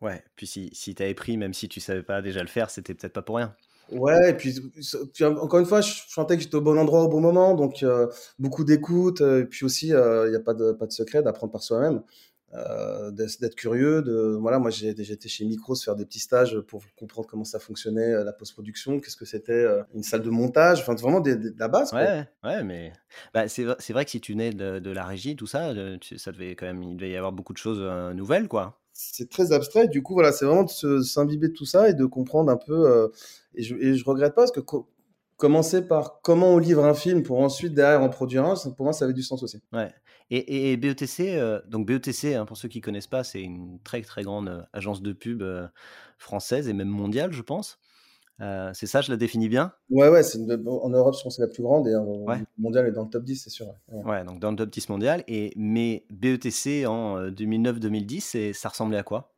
Ouais, 0.00 0.22
puis 0.36 0.46
si, 0.46 0.70
si 0.72 0.94
tu 0.94 1.02
avais 1.02 1.14
pris, 1.14 1.36
même 1.36 1.54
si 1.54 1.68
tu 1.68 1.80
savais 1.80 2.02
pas 2.02 2.22
déjà 2.22 2.40
le 2.40 2.48
faire, 2.48 2.70
c'était 2.70 2.94
peut-être 2.94 3.12
pas 3.12 3.22
pour 3.22 3.36
rien. 3.36 3.54
Ouais, 3.92 4.30
et 4.30 4.34
puis, 4.34 4.54
encore 5.24 5.58
une 5.58 5.66
fois, 5.66 5.80
je 5.80 5.92
sentais 6.08 6.36
que 6.36 6.42
j'étais 6.42 6.54
au 6.54 6.60
bon 6.60 6.78
endroit 6.78 7.02
au 7.02 7.08
bon 7.08 7.20
moment, 7.20 7.54
donc 7.54 7.84
beaucoup 8.38 8.64
d'écoute, 8.64 9.20
et 9.20 9.44
puis 9.44 9.64
aussi, 9.64 9.88
il 9.88 10.30
n'y 10.30 10.36
a 10.36 10.40
pas 10.40 10.54
de, 10.54 10.72
pas 10.72 10.86
de 10.86 10.92
secret 10.92 11.22
d'apprendre 11.22 11.52
par 11.52 11.62
soi-même. 11.62 12.02
Euh, 12.52 13.12
d'être 13.12 13.54
curieux. 13.54 14.02
De, 14.02 14.36
voilà, 14.40 14.58
moi, 14.58 14.70
j'ai 14.70 14.88
été 14.88 15.28
chez 15.28 15.44
Micros 15.44 15.76
faire 15.76 15.94
des 15.94 16.04
petits 16.04 16.18
stages 16.18 16.58
pour 16.60 16.82
comprendre 16.96 17.28
comment 17.28 17.44
ça 17.44 17.60
fonctionnait 17.60 18.12
euh, 18.12 18.24
la 18.24 18.32
post-production, 18.32 18.98
qu'est-ce 18.98 19.16
que 19.16 19.24
c'était 19.24 19.52
euh, 19.52 19.84
une 19.94 20.02
salle 20.02 20.22
de 20.22 20.30
montage, 20.30 20.80
enfin 20.80 20.96
vraiment 20.96 21.20
de 21.20 21.54
la 21.56 21.68
base. 21.68 21.92
Ouais, 21.92 22.26
ouais, 22.42 22.64
mais 22.64 22.92
bah, 23.32 23.46
c'est 23.46 23.92
vrai 23.92 24.04
que 24.04 24.10
si 24.10 24.20
tu 24.20 24.34
nais 24.34 24.50
de, 24.50 24.90
la 24.90 25.04
régie, 25.04 25.36
tout 25.36 25.46
ça, 25.46 25.72
ça 26.16 26.32
devait 26.32 26.56
quand 26.56 26.66
même, 26.66 26.82
il 26.82 26.96
devait 26.96 27.10
y 27.10 27.16
avoir 27.16 27.30
beaucoup 27.30 27.52
de 27.52 27.58
choses 27.58 27.80
nouvelles, 28.14 28.48
quoi. 28.48 28.79
C'est 29.02 29.30
très 29.30 29.52
abstrait. 29.52 29.88
Du 29.88 30.02
coup, 30.02 30.14
voilà, 30.14 30.32
c'est 30.32 30.44
vraiment 30.44 30.64
de 30.64 31.00
s'imbiber 31.00 31.48
de 31.48 31.54
tout 31.54 31.64
ça 31.64 31.88
et 31.88 31.94
de 31.94 32.04
comprendre 32.04 32.50
un 32.50 32.56
peu. 32.56 33.10
et, 33.54 33.62
je, 33.62 33.74
et 33.76 34.02
regrette 34.02 34.34
pas 34.34 34.42
parce 34.42 34.52
que 34.52 34.60
commencer 35.40 35.86
par 35.86 36.20
comment 36.20 36.54
on 36.54 36.58
livre 36.58 36.84
un 36.84 36.94
film 36.94 37.22
pour 37.22 37.40
ensuite 37.40 37.72
derrière 37.72 38.02
en 38.02 38.10
produire 38.10 38.44
un, 38.44 38.54
pour 38.76 38.84
moi 38.84 38.92
ça 38.92 39.06
avait 39.06 39.14
du 39.14 39.22
sens 39.22 39.42
aussi. 39.42 39.60
Ouais. 39.72 39.90
Et, 40.30 40.70
et, 40.70 40.76
BETC, 40.76 41.20
euh, 41.20 41.60
donc 41.66 41.86
BETC, 41.86 42.36
hein, 42.36 42.44
pour 42.44 42.56
ceux 42.56 42.68
qui 42.68 42.80
connaissent 42.80 43.08
pas, 43.08 43.24
c'est 43.24 43.42
une 43.42 43.80
très 43.82 44.00
très 44.02 44.22
grande 44.22 44.48
euh, 44.48 44.62
agence 44.72 45.02
de 45.02 45.12
pub 45.12 45.42
euh, 45.42 45.66
française 46.18 46.68
et 46.68 46.72
même 46.72 46.88
mondiale, 46.88 47.32
je 47.32 47.42
pense. 47.42 47.80
C'est 48.72 48.86
ça, 48.86 49.00
je 49.00 49.10
la 49.10 49.16
définis 49.16 49.48
bien? 49.48 49.72
Ouais, 49.90 50.08
ouais, 50.08 50.22
en 50.66 50.88
Europe, 50.88 51.14
je 51.16 51.22
pense 51.22 51.34
que 51.34 51.36
c'est 51.36 51.42
la 51.42 51.48
plus 51.48 51.62
grande 51.62 51.86
et 51.88 51.94
en 51.94 52.26
mondial 52.58 52.86
est 52.86 52.92
dans 52.92 53.04
le 53.04 53.10
top 53.10 53.24
10, 53.24 53.36
c'est 53.36 53.50
sûr. 53.50 53.74
Ouais. 53.88 54.24
donc 54.24 54.40
dans 54.40 54.50
le 54.50 54.56
top 54.56 54.70
10 54.70 54.88
mondial. 54.88 55.24
Et, 55.28 55.52
mais 55.56 56.04
BETC 56.10 56.86
en 56.86 57.28
2009-2010, 57.28 58.52
ça 58.52 58.68
ressemblait 58.68 58.98
à 58.98 59.02
quoi? 59.02 59.32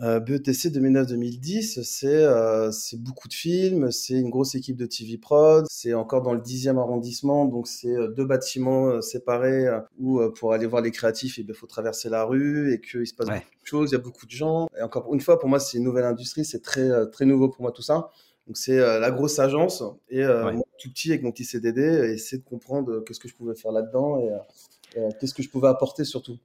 Euh, 0.00 0.20
BETC 0.20 0.70
2009-2010, 0.70 1.82
c'est 1.84 2.06
euh, 2.06 2.70
c'est 2.72 3.00
beaucoup 3.00 3.28
de 3.28 3.34
films, 3.34 3.90
c'est 3.90 4.14
une 4.14 4.30
grosse 4.30 4.54
équipe 4.54 4.76
de 4.76 4.86
TV 4.86 5.18
Prod, 5.18 5.66
c'est 5.68 5.94
encore 5.94 6.22
dans 6.22 6.32
le 6.32 6.40
10e 6.40 6.78
arrondissement, 6.78 7.44
donc 7.44 7.68
c'est 7.68 7.94
euh, 7.94 8.08
deux 8.08 8.24
bâtiments 8.24 8.88
euh, 8.88 9.00
séparés 9.00 9.66
où 9.98 10.20
pour 10.38 10.52
aller 10.52 10.66
voir 10.66 10.82
les 10.82 10.90
créatifs, 10.90 11.38
il 11.38 11.52
faut 11.54 11.66
traverser 11.66 12.08
la 12.08 12.24
rue 12.24 12.72
et 12.72 12.80
qu'il 12.80 13.06
se 13.06 13.14
passe 13.14 13.28
beaucoup 13.28 13.40
de 13.40 13.66
choses, 13.66 13.90
il 13.90 13.92
y 13.92 13.96
a 13.96 14.00
beaucoup 14.00 14.26
de 14.26 14.30
gens. 14.30 14.68
Et 14.78 14.82
encore 14.82 15.12
une 15.12 15.20
fois, 15.20 15.38
pour 15.38 15.48
moi, 15.48 15.60
c'est 15.60 15.78
une 15.78 15.84
nouvelle 15.84 16.04
industrie, 16.04 16.44
c'est 16.44 16.62
très, 16.62 16.88
très 17.10 17.24
nouveau 17.26 17.48
pour 17.48 17.62
moi 17.62 17.72
tout 17.72 17.82
ça. 17.82 18.10
Donc 18.46 18.56
c'est 18.56 18.76
la 18.76 19.10
grosse 19.10 19.38
agence 19.38 19.82
et 20.08 20.24
moi, 20.24 20.52
tout 20.78 20.90
petit 20.90 21.10
avec 21.10 21.22
mon 21.22 21.30
petit 21.30 21.44
CDD, 21.44 21.82
essayer 22.14 22.42
de 22.42 22.44
comprendre 22.48 23.00
qu'est-ce 23.04 23.20
que 23.20 23.28
je 23.28 23.34
pouvais 23.34 23.54
faire 23.54 23.72
là-dedans 23.72 24.18
et 24.18 25.00
qu'est-ce 25.20 25.34
que 25.34 25.42
je 25.42 25.48
pouvais 25.48 25.68
apporter 25.68 26.04
surtout. 26.04 26.38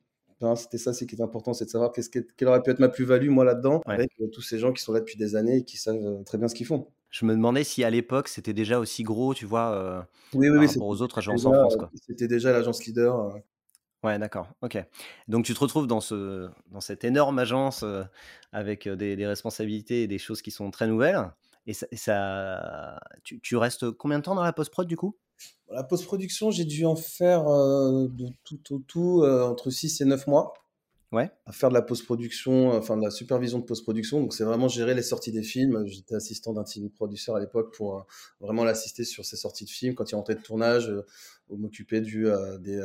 C'était 0.56 0.78
ça, 0.78 0.94
c'est 0.94 1.08
qui 1.08 1.16
est 1.16 1.22
important, 1.22 1.54
c'est 1.54 1.66
de 1.66 1.70
savoir 1.70 1.92
qu'est-ce 1.92 2.10
quelle 2.10 2.48
aurait 2.48 2.62
pu 2.62 2.70
être 2.70 2.80
ma 2.80 2.90
plus-value, 2.90 3.30
moi, 3.30 3.44
là-dedans, 3.44 3.82
avec 3.86 4.12
euh, 4.22 4.28
tous 4.28 4.42
ces 4.42 4.60
gens 4.60 4.72
qui 4.72 4.84
sont 4.84 4.94
là 4.94 5.00
depuis 5.00 5.18
des 5.18 5.36
années 5.36 5.58
et 5.58 5.64
qui 5.64 5.78
savent 5.78 5.96
euh, 5.96 6.24
très 6.24 6.38
bien 6.38 6.48
ce 6.48 6.54
qu'ils 6.54 6.68
font. 6.68 6.88
Je 7.10 7.26
me 7.26 7.34
demandais 7.34 7.64
si 7.64 7.84
à 7.84 7.90
l'époque 7.90 8.28
c'était 8.28 8.54
déjà 8.54 8.80
aussi 8.80 9.02
gros, 9.02 9.34
tu 9.34 9.46
vois, 9.46 9.72
euh, 9.72 10.02
oui, 10.34 10.50
oui, 10.50 10.68
par 10.68 10.88
aux 10.88 11.02
autres 11.02 11.18
agences 11.18 11.46
en 11.46 11.54
France. 11.54 11.78
C'était 12.06 12.28
déjà 12.28 12.52
l'agence 12.52 12.86
leader. 12.86 13.36
Ouais, 14.04 14.20
d'accord. 14.20 14.48
Ok. 14.62 14.78
Donc 15.28 15.46
tu 15.46 15.54
te 15.56 15.60
retrouves 15.60 15.88
dans, 15.88 16.02
ce, 16.02 16.50
dans 16.72 16.82
cette 16.82 17.04
énorme 17.04 17.40
agence 17.40 17.84
avec 18.52 18.88
des, 18.88 19.26
responsabilités 19.26 20.04
et 20.04 20.08
des 20.08 20.20
choses 20.20 20.44
qui 20.44 20.52
sont 20.52 20.70
très 20.70 20.86
nouvelles. 20.86 21.32
Et 21.68 21.74
ça, 21.74 23.00
tu, 23.24 23.42
tu, 23.42 23.58
restes 23.58 23.92
combien 23.92 24.20
de 24.20 24.24
temps 24.24 24.36
dans 24.36 24.44
la 24.44 24.54
post-prod 24.54 24.88
du 24.88 24.96
coup? 24.96 25.18
La 25.70 25.84
post-production, 25.84 26.50
j'ai 26.50 26.64
dû 26.64 26.86
en 26.86 26.96
faire 26.96 27.48
euh, 27.50 28.08
de 28.08 28.28
tout 28.46 28.74
au 28.74 28.80
tout, 28.80 29.22
euh, 29.24 29.44
entre 29.44 29.70
6 29.70 30.02
et 30.02 30.06
9 30.06 30.28
mois. 30.28 30.54
Ouais. 31.14 31.32
à 31.46 31.54
faire 31.54 31.70
de 31.70 31.74
la 31.74 31.82
post-production, 31.82 32.72
enfin 32.74 32.98
de 32.98 33.02
la 33.02 33.12
supervision 33.12 33.60
de 33.60 33.64
post-production. 33.64 34.20
Donc 34.20 34.34
c'est 34.34 34.44
vraiment 34.44 34.68
gérer 34.68 34.94
les 34.94 35.02
sorties 35.02 35.32
des 35.32 35.42
films. 35.42 35.86
J'étais 35.88 36.16
assistant 36.16 36.52
d'un 36.52 36.66
TV 36.66 36.90
producer 36.90 37.32
à 37.32 37.40
l'époque 37.40 37.74
pour 37.74 37.96
euh, 37.96 38.02
vraiment 38.42 38.66
l'assister 38.66 39.06
sur 39.06 39.24
ses 39.24 39.38
sorties 39.38 39.64
de 39.64 39.70
films 39.70 39.96
quand 39.96 40.12
il 40.12 40.16
rentrait 40.16 40.36
de 40.36 40.42
tournage, 40.42 40.92
ou 41.50 41.56
m'occuper 41.56 42.02
du 42.02 42.28
des, 42.60 42.82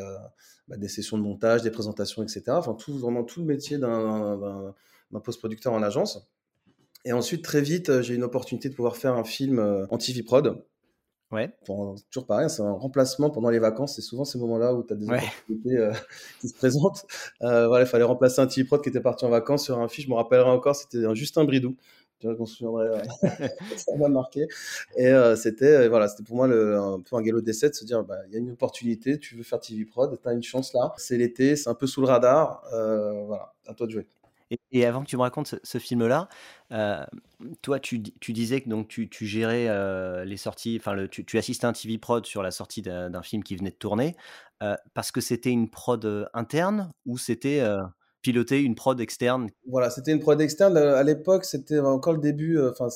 bah, 0.68 0.76
des 0.76 0.86
sessions 0.86 1.18
de 1.18 1.22
montage, 1.24 1.62
des 1.62 1.72
présentations, 1.72 2.22
etc. 2.22 2.44
Enfin 2.50 2.74
tout 2.74 2.96
vraiment 2.96 3.24
tout 3.24 3.40
le 3.40 3.46
métier 3.46 3.78
d'un 3.78 4.72
post-producteur 5.24 5.72
en 5.72 5.82
agence. 5.82 6.24
Et 7.04 7.12
ensuite 7.12 7.44
très 7.44 7.60
vite 7.60 7.88
euh, 7.88 8.02
j'ai 8.02 8.14
eu 8.14 8.16
une 8.16 8.22
opportunité 8.24 8.68
de 8.68 8.74
pouvoir 8.74 8.96
faire 8.96 9.14
un 9.14 9.24
film 9.24 9.58
euh, 9.58 9.86
en 9.90 9.98
TV 9.98 10.22
prod. 10.22 10.62
Ouais. 11.32 11.50
Toujours 11.64 12.26
pareil, 12.26 12.50
c'est 12.50 12.60
un 12.60 12.72
remplacement 12.72 13.30
pendant 13.30 13.48
les 13.48 13.58
vacances. 13.58 13.96
C'est 13.96 14.02
souvent 14.02 14.24
ces 14.24 14.38
moments-là 14.38 14.74
où 14.74 14.82
tu 14.84 14.92
as 14.92 14.96
des 14.96 15.06
Ouais. 15.06 15.16
opportunités 15.18 15.76
euh, 15.78 15.92
qui 16.40 16.48
se 16.48 16.54
présentent. 16.54 17.06
Euh, 17.40 17.68
voilà, 17.68 17.84
il 17.84 17.88
fallait 17.88 18.04
remplacer 18.04 18.40
un 18.42 18.46
TV 18.46 18.64
prod 18.66 18.82
qui 18.82 18.90
était 18.90 19.00
parti 19.00 19.24
en 19.24 19.30
vacances 19.30 19.64
sur 19.64 19.78
un 19.78 19.88
film. 19.88 20.04
Je 20.08 20.10
me 20.10 20.16
rappellerai 20.16 20.50
encore, 20.50 20.76
c'était 20.76 21.06
un 21.06 21.14
Justin 21.14 21.44
Bridou. 21.44 21.74
Je 22.20 22.28
m'en 22.28 22.44
souviendrai. 22.44 22.86
euh, 22.86 23.02
ça 23.78 23.96
m'a 23.96 24.08
marqué. 24.08 24.46
Et 24.96 25.06
euh, 25.08 25.34
c'était, 25.34 25.64
euh, 25.86 25.88
voilà, 25.88 26.06
c'était 26.06 26.22
pour 26.22 26.36
moi 26.36 26.46
le, 26.46 26.76
un 26.78 27.00
peu 27.00 27.16
un 27.16 27.22
galop 27.22 27.40
d'essai 27.40 27.70
de 27.70 27.74
se 27.74 27.84
dire, 27.86 28.04
bah, 28.04 28.18
il 28.28 28.34
y 28.34 28.36
a 28.36 28.38
une 28.38 28.50
opportunité, 28.52 29.18
tu 29.18 29.34
veux 29.34 29.42
faire 29.42 29.58
TV 29.58 29.86
prod, 29.86 30.16
tu 30.22 30.28
as 30.28 30.32
une 30.34 30.42
chance 30.42 30.74
là. 30.74 30.92
C'est 30.98 31.16
l'été, 31.16 31.56
c'est 31.56 31.70
un 31.70 31.74
peu 31.74 31.86
sous 31.86 32.02
le 32.02 32.06
radar. 32.08 32.62
Euh, 32.74 33.24
voilà, 33.24 33.54
à 33.66 33.72
toi 33.74 33.86
de 33.86 33.92
jouer. 33.92 34.06
Et, 34.70 34.84
avant 34.84 35.02
que 35.02 35.08
tu 35.08 35.16
me 35.16 35.22
racontes 35.22 35.54
ce, 35.62 35.78
film-là, 35.78 36.28
euh, 36.72 37.04
toi, 37.62 37.80
tu, 37.80 38.02
tu 38.02 38.32
disais 38.32 38.60
que 38.60 38.68
donc 38.68 38.88
tu, 38.88 39.08
tu 39.08 39.26
gérais 39.26 39.66
euh, 39.68 40.24
les 40.24 40.36
sorties, 40.36 40.76
enfin, 40.80 41.06
tu, 41.10 41.24
tu 41.24 41.38
assistais 41.38 41.66
à 41.66 41.70
un 41.70 41.72
TV 41.72 41.98
prod 41.98 42.24
sur 42.26 42.42
la 42.42 42.50
sortie 42.50 42.82
d'un 42.82 43.22
film 43.22 43.42
qui 43.44 43.56
venait 43.56 43.70
de 43.70 43.76
tourner, 43.76 44.16
euh, 44.62 44.76
parce 44.94 45.10
que 45.12 45.20
c'était 45.20 45.50
une 45.50 45.70
prod 45.70 46.28
interne 46.34 46.92
ou 47.06 47.18
c'était 47.18 47.62
piloter 48.22 48.62
une 48.62 48.74
prod 48.74 49.00
externe 49.00 49.50
Voilà, 49.68 49.90
c'était 49.90 50.12
une 50.12 50.20
prod 50.20 50.40
externe. 50.40 50.76
Euh, 50.76 50.96
À 50.96 51.02
l'époque, 51.02 51.44
c'était 51.44 51.78
encore 51.78 52.12
le 52.14 52.20
début. 52.20 52.58
euh, 52.58 52.70
Enfin, 52.70 52.88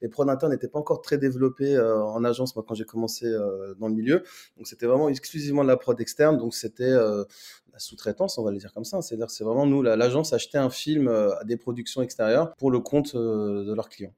les 0.00 0.08
prods 0.08 0.28
internes 0.28 0.52
n'étaient 0.52 0.68
pas 0.68 0.78
encore 0.78 1.02
très 1.02 1.18
développés 1.18 1.76
euh, 1.76 2.02
en 2.02 2.24
agence, 2.24 2.56
moi, 2.56 2.64
quand 2.66 2.74
j'ai 2.74 2.84
commencé 2.84 3.26
euh, 3.26 3.74
dans 3.78 3.88
le 3.88 3.94
milieu. 3.94 4.22
Donc, 4.56 4.66
c'était 4.66 4.86
vraiment 4.86 5.08
exclusivement 5.08 5.62
de 5.62 5.68
la 5.68 5.76
prod 5.76 6.00
externe. 6.00 6.38
Donc, 6.38 6.54
c'était 6.54 6.84
euh, 6.84 7.24
la 7.72 7.78
sous-traitance, 7.78 8.38
on 8.38 8.44
va 8.44 8.50
le 8.50 8.58
dire 8.58 8.72
comme 8.72 8.84
ça. 8.84 9.00
C'est-à-dire, 9.02 9.30
c'est 9.30 9.44
vraiment 9.44 9.66
nous, 9.66 9.82
la- 9.82 9.96
l'agence 9.96 10.32
achetait 10.32 10.58
un 10.58 10.70
film 10.70 11.08
euh, 11.08 11.34
à 11.38 11.44
des 11.44 11.56
productions 11.56 12.02
extérieures 12.02 12.54
pour 12.56 12.70
le 12.70 12.80
compte 12.80 13.14
euh, 13.14 13.64
de 13.64 13.72
leurs 13.74 13.88
clients. 13.88 14.14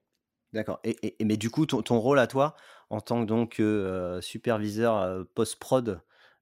D'accord. 0.52 0.80
Et, 0.84 1.16
mais 1.24 1.36
du 1.36 1.50
coup, 1.50 1.66
ton, 1.66 1.82
ton 1.82 1.98
rôle 1.98 2.18
à 2.18 2.26
toi, 2.26 2.54
en 2.90 3.00
tant 3.00 3.22
que 3.22 3.26
donc 3.26 3.60
euh, 3.60 4.20
superviseur 4.20 4.96
euh, 4.96 5.24
post-prod 5.34 6.00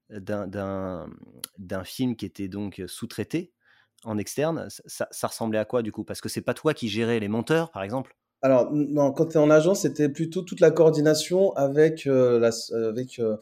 d'un 0.09 1.07
film 1.83 2.15
qui 2.15 2.25
était 2.25 2.47
donc 2.47 2.81
sous-traité 2.87 3.52
en 4.05 4.17
externe, 4.17 4.67
ça, 4.85 5.27
ressemblait 5.27 5.59
à 5.59 5.65
quoi 5.65 5.81
du 5.81 5.91
coup? 5.91 6.03
Parce 6.03 6.21
que 6.21 6.29
c'est 6.29 6.41
pas 6.41 6.53
toi 6.53 6.73
qui 6.73 6.89
gérais 6.89 7.19
les 7.19 7.27
monteurs, 7.27 7.71
par 7.71 7.83
exemple? 7.83 8.15
Alors, 8.41 8.71
non, 8.73 9.13
quand 9.13 9.27
tu 9.27 9.33
es 9.33 9.37
en 9.37 9.49
agence, 9.49 9.81
c'était 9.81 10.09
plutôt 10.09 10.41
toute 10.41 10.59
la 10.59 10.69
coordination 10.69 11.53
avec, 11.53 12.07
euh, 12.07 12.39
la, 12.39 12.49
euh, 12.73 12.89
avec 12.89 13.19
euh, 13.19 13.37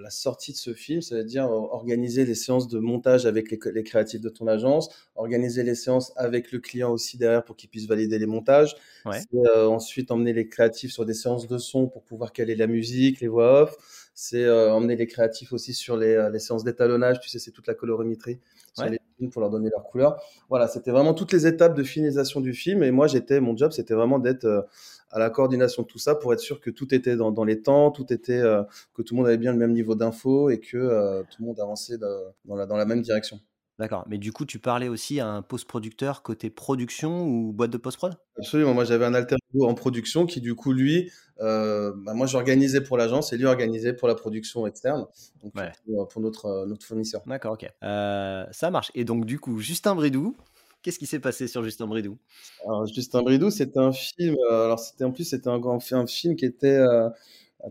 la 0.00 0.10
sortie 0.10 0.52
de 0.52 0.56
ce 0.56 0.74
film, 0.74 1.00
c'est-à-dire 1.00 1.50
organiser 1.50 2.24
les 2.24 2.34
séances 2.34 2.68
de 2.68 2.78
montage 2.78 3.26
avec 3.26 3.50
les, 3.50 3.58
les 3.72 3.82
créatifs 3.82 4.20
de 4.20 4.28
ton 4.28 4.46
agence, 4.46 4.88
organiser 5.14 5.62
les 5.62 5.74
séances 5.74 6.12
avec 6.16 6.52
le 6.52 6.58
client 6.58 6.90
aussi 6.90 7.16
derrière 7.16 7.44
pour 7.44 7.56
qu'il 7.56 7.70
puisse 7.70 7.86
valider 7.86 8.18
les 8.18 8.26
montages. 8.26 8.76
Ouais. 9.04 9.20
Euh, 9.34 9.66
ensuite 9.66 10.10
emmener 10.10 10.32
les 10.32 10.48
créatifs 10.48 10.92
sur 10.92 11.04
des 11.04 11.14
séances 11.14 11.46
de 11.46 11.58
son 11.58 11.88
pour 11.88 12.02
pouvoir 12.02 12.32
caler 12.32 12.54
la 12.54 12.66
musique, 12.66 13.20
les 13.20 13.28
voix 13.28 13.62
off. 13.62 14.01
C'est 14.14 14.44
euh, 14.44 14.72
emmener 14.72 14.96
les 14.96 15.06
créatifs 15.06 15.52
aussi 15.52 15.72
sur 15.74 15.96
les, 15.96 16.14
euh, 16.14 16.30
les 16.30 16.38
séances 16.38 16.64
d'étalonnage, 16.64 17.20
tu 17.20 17.28
sais, 17.28 17.38
c'est 17.38 17.50
toute 17.50 17.66
la 17.66 17.74
colorimétrie 17.74 18.40
sur 18.74 18.84
Ouais. 18.84 18.90
les 18.90 19.00
films 19.18 19.30
pour 19.30 19.40
leur 19.40 19.50
donner 19.50 19.70
leur 19.70 19.84
couleur. 19.84 20.20
Voilà, 20.50 20.68
c'était 20.68 20.90
vraiment 20.90 21.14
toutes 21.14 21.32
les 21.32 21.46
étapes 21.46 21.74
de 21.74 21.82
finalisation 21.82 22.40
du 22.40 22.52
film. 22.54 22.82
Et 22.82 22.90
moi, 22.90 23.06
j'étais, 23.06 23.40
mon 23.40 23.56
job, 23.56 23.72
c'était 23.72 23.94
vraiment 23.94 24.18
d'être 24.18 24.44
euh, 24.44 24.62
à 25.10 25.18
la 25.18 25.30
coordination 25.30 25.82
de 25.82 25.86
tout 25.88 25.98
ça 25.98 26.14
pour 26.14 26.32
être 26.32 26.40
sûr 26.40 26.60
que 26.60 26.70
tout 26.70 26.94
était 26.94 27.16
dans, 27.16 27.32
dans 27.32 27.44
les 27.44 27.62
temps, 27.62 27.90
tout 27.90 28.12
était, 28.12 28.38
euh, 28.40 28.62
que 28.94 29.02
tout 29.02 29.14
le 29.14 29.18
monde 29.18 29.26
avait 29.28 29.38
bien 29.38 29.52
le 29.52 29.58
même 29.58 29.72
niveau 29.72 29.94
d'info 29.94 30.50
et 30.50 30.58
que 30.60 30.76
euh, 30.76 31.22
tout 31.30 31.42
le 31.42 31.46
monde 31.46 31.60
avançait 31.60 31.98
de- 31.98 32.06
dans, 32.44 32.56
la, 32.56 32.66
dans 32.66 32.76
la 32.76 32.84
même 32.84 33.02
direction. 33.02 33.40
D'accord. 33.78 34.04
Mais 34.08 34.18
du 34.18 34.32
coup, 34.32 34.44
tu 34.44 34.58
parlais 34.58 34.88
aussi 34.88 35.18
à 35.18 35.26
un 35.28 35.42
post-producteur 35.42 36.22
côté 36.22 36.50
production 36.50 37.24
ou 37.26 37.52
boîte 37.52 37.70
de 37.70 37.78
post-prod? 37.78 38.14
Absolument. 38.36 38.74
Moi, 38.74 38.84
j'avais 38.84 39.04
un 39.06 39.14
alter 39.14 39.36
ego 39.54 39.66
en 39.66 39.74
production 39.74 40.26
qui, 40.26 40.40
du 40.40 40.54
coup, 40.54 40.72
lui, 40.72 41.10
euh, 41.40 41.92
bah, 42.04 42.14
moi, 42.14 42.26
j'organisais 42.26 42.82
pour 42.82 42.96
l'agence 42.98 43.32
et 43.32 43.36
lui 43.38 43.46
organisait 43.46 43.94
pour 43.94 44.08
la 44.08 44.14
production 44.14 44.66
externe, 44.66 45.06
donc 45.42 45.56
Ouais. 45.56 45.72
pour, 45.86 46.06
pour 46.08 46.20
notre, 46.20 46.46
euh, 46.46 46.66
notre 46.66 46.86
fournisseur. 46.86 47.22
D'accord, 47.26 47.54
ok. 47.54 47.66
Euh, 47.82 48.44
ça 48.52 48.70
marche. 48.70 48.92
Et 48.94 49.04
donc, 49.04 49.24
du 49.24 49.40
coup, 49.40 49.58
Justin 49.58 49.94
Bridou, 49.94 50.36
qu'est-ce 50.82 50.98
qui 50.98 51.06
s'est 51.06 51.18
passé 51.20 51.48
sur 51.48 51.64
Justin 51.64 51.86
Bridou? 51.86 52.18
Alors, 52.66 52.86
Justin 52.86 53.22
Bridou, 53.22 53.50
c'était 53.50 53.78
un 53.80 53.92
film. 53.92 54.36
euh, 54.50 54.66
alors, 54.66 54.78
c'était 54.78 55.04
en 55.04 55.12
plus, 55.12 55.24
c'était 55.24 55.48
un, 55.48 55.60
un 55.64 56.06
film 56.06 56.36
qui 56.36 56.44
était 56.44 56.76
euh, 56.76 57.08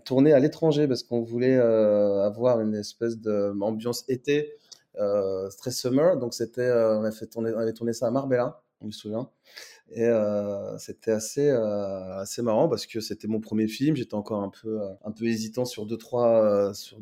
tourné 0.03 0.33
à 0.33 0.39
l'étranger 0.39 0.87
parce 0.87 1.03
qu'on 1.03 1.21
voulait 1.21 1.57
euh, 1.57 2.23
avoir 2.25 2.59
une 2.59 2.75
espèce 2.75 3.17
d'ambiance 3.19 4.03
été, 4.09 4.53
euh, 4.99 5.49
très 5.57 5.71
summer. 5.71 6.17
Donc, 6.17 6.33
c'était, 6.33 6.61
euh, 6.61 6.99
on, 6.99 7.03
a 7.03 7.11
fait 7.11 7.27
tourner, 7.27 7.51
on 7.53 7.59
avait 7.59 7.73
tourné 7.73 7.93
ça 7.93 8.07
à 8.07 8.11
Marbella, 8.11 8.61
je 8.81 8.87
me 8.87 8.91
souviens. 8.91 9.29
Et 9.93 10.05
euh, 10.05 10.77
c'était 10.77 11.11
assez, 11.11 11.49
euh, 11.49 12.19
assez 12.19 12.41
marrant 12.41 12.69
parce 12.69 12.85
que 12.85 13.01
c'était 13.01 13.27
mon 13.27 13.41
premier 13.41 13.67
film. 13.67 13.95
J'étais 13.97 14.13
encore 14.13 14.41
un 14.41 14.49
peu, 14.49 14.81
euh, 14.81 14.87
un 15.03 15.11
peu 15.11 15.25
hésitant 15.25 15.65
sur 15.65 15.85
deux, 15.85 15.97
trois. 15.97 16.73
sur, 16.73 16.97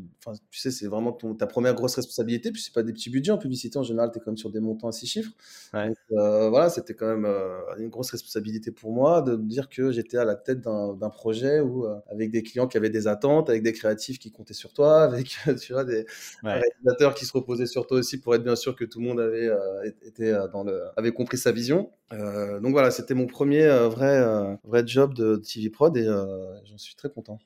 tu 0.50 0.60
sais, 0.60 0.72
c'est 0.72 0.88
vraiment 0.88 1.12
ton, 1.12 1.36
ta 1.36 1.46
première 1.46 1.76
grosse 1.76 1.96
responsabilité. 1.96 2.52
Puis 2.52 2.64
c'est 2.64 2.74
pas 2.74 2.82
des 2.82 2.92
petits 2.92 3.12
budgets 3.12 3.32
en 3.32 3.38
publicité. 3.38 3.78
En 3.78 3.84
général, 3.84 4.10
tu 4.12 4.18
es 4.18 4.22
quand 4.22 4.32
même 4.32 4.38
sur 4.38 4.50
des 4.50 4.60
montants 4.60 4.88
à 4.88 4.92
six 4.92 5.06
chiffres. 5.06 5.32
Ouais. 5.74 5.90
Donc, 5.90 5.98
voilà, 6.50 6.70
c'était 6.72 6.96
quand 6.96 7.16
même 7.16 7.28
une 7.78 7.90
grosse 7.90 8.10
responsabilité 8.10 8.72
pour 8.72 8.92
moi 8.92 9.22
de 9.22 9.36
me 9.36 9.48
dire 9.48 9.70
que 9.70 9.92
j'étais 9.92 10.18
à 10.18 10.26
la 10.26 10.36
tête 10.36 10.62
d'un 10.62 10.94
d'un 10.96 11.10
projet 11.10 11.60
où, 11.60 11.86
avec 12.10 12.32
des 12.32 12.42
clients 12.42 12.68
qui 12.68 12.78
avaient 12.78 12.90
des 12.90 13.08
attentes, 13.08 13.50
avec 13.52 13.62
des 13.62 13.74
créatifs 13.74 14.18
qui 14.18 14.32
comptaient 14.32 14.56
sur 14.56 14.74
toi, 14.74 15.04
avec 15.04 15.38
tu 15.62 15.74
vois, 15.74 15.84
des 15.84 16.06
Ouais. 16.44 16.54
réalisateurs 16.54 17.14
qui 17.14 17.26
se 17.26 17.34
reposaient 17.34 17.66
sur 17.68 17.86
toi 17.86 17.98
aussi 18.00 18.20
pour 18.20 18.34
être 18.34 18.44
bien 18.44 18.56
sûr 18.56 18.76
que 18.76 18.86
tout 18.86 19.00
le 19.00 19.06
monde 19.06 19.20
avait, 19.20 19.50
été 20.02 20.32
dans 20.52 20.64
le, 20.64 20.82
avait 20.98 21.12
compris 21.12 21.38
sa 21.38 21.52
vision. 21.52 21.92
Donc 22.12 22.72
voilà, 22.72 22.79
c'était 22.92 23.14
mon 23.14 23.28
premier 23.28 23.64
euh, 23.64 23.88
vrai, 23.90 24.18
euh, 24.18 24.56
vrai 24.64 24.84
job 24.86 25.14
de 25.14 25.36
TV 25.38 25.70
Prod 25.70 25.96
et 25.98 26.06
euh, 26.06 26.54
j'en 26.66 26.78
suis 26.78 26.96
très 26.96 27.10
content. 27.10 27.40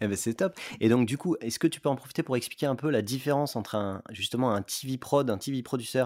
Eh 0.00 0.08
ben, 0.08 0.16
c'est 0.16 0.34
top. 0.34 0.58
Et 0.80 0.88
donc, 0.88 1.06
du 1.06 1.18
coup, 1.18 1.36
est-ce 1.40 1.58
que 1.58 1.66
tu 1.66 1.80
peux 1.80 1.88
en 1.88 1.96
profiter 1.96 2.22
pour 2.22 2.36
expliquer 2.36 2.66
un 2.66 2.74
peu 2.74 2.90
la 2.90 3.02
différence 3.02 3.54
entre 3.54 3.74
un, 3.76 4.02
justement 4.10 4.52
un 4.52 4.62
TV 4.62 4.96
prod, 4.98 5.28
un 5.30 5.38
TV 5.38 5.62
producer 5.62 6.04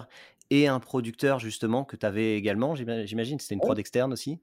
et 0.51 0.69
un 0.69 0.81
producteur, 0.81 1.39
justement, 1.39 1.85
que 1.85 1.97
tu 1.97 2.05
avais 2.05 2.37
également, 2.37 2.75
j'ima- 2.75 3.07
j'imagine? 3.07 3.39
C'était 3.41 3.55
une 3.55 3.61
prod 3.61 3.79
externe 3.79 4.13
aussi 4.13 4.41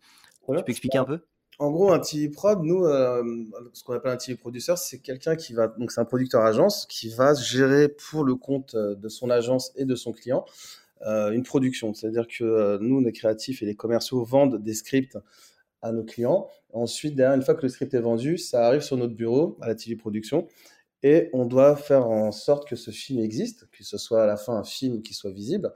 Voilà. 0.48 0.62
Tu 0.62 0.66
peux 0.66 0.72
expliquer 0.72 0.98
un 0.98 1.06
peu? 1.06 1.20
En 1.60 1.72
gros, 1.72 1.92
un 1.92 2.00
TV 2.00 2.30
prod, 2.30 2.64
nous, 2.64 2.86
euh, 2.86 3.22
ce 3.74 3.84
qu'on 3.84 3.94
appelle 3.94 4.12
un 4.14 4.18
TV 4.18 4.38
producer, 4.38 4.74
c'est 4.78 5.00
quelqu'un 5.00 5.36
qui 5.36 5.54
va, 5.54 5.68
donc 5.68 5.92
c'est 5.92 6.00
un 6.00 6.06
producteur 6.06 6.42
agence 6.42 6.86
qui 6.88 7.10
va 7.10 7.34
gérer 7.34 7.90
pour 7.90 8.24
le 8.24 8.36
compte 8.36 8.76
de 8.76 9.10
son 9.10 9.30
agence 9.30 9.74
et 9.76 9.84
de 9.84 9.96
son 9.96 10.14
client 10.14 10.46
une 11.06 11.44
production. 11.44 11.94
C'est-à-dire 11.94 12.28
que 12.28 12.44
euh, 12.44 12.78
nous, 12.82 13.00
les 13.00 13.12
créatifs 13.12 13.62
et 13.62 13.66
les 13.66 13.76
commerciaux 13.76 14.24
vendent 14.24 14.62
des 14.62 14.74
scripts 14.74 15.18
à 15.82 15.92
nos 15.92 16.04
clients. 16.04 16.48
Ensuite, 16.74 17.16
derrière, 17.16 17.36
une 17.36 17.42
fois 17.42 17.56
que 17.56 17.64
le 17.64 17.70
script 17.70 17.94
est 17.94 18.02
vendu, 18.02 18.38
ça 18.38 18.68
arrive 18.68 18.82
sur 18.82 18.98
notre 18.98 19.14
bureau 19.14 19.58
à 19.62 19.68
la 19.68 19.76
TV 19.76 19.96
production 19.96 20.48
et 21.04 21.30
on 21.32 21.46
doit 21.46 21.76
faire 21.76 22.08
en 22.08 22.32
sorte 22.32 22.68
que 22.68 22.76
ce 22.76 22.92
film 22.92 23.20
existe, 23.20 23.70
que 23.72 23.84
ce 23.84 23.98
soit 23.98 24.24
à 24.24 24.26
la 24.26 24.36
fin 24.36 24.54
un 24.54 24.64
film 24.64 25.02
qui 25.02 25.14
soit 25.14 25.32
visible. 25.32 25.72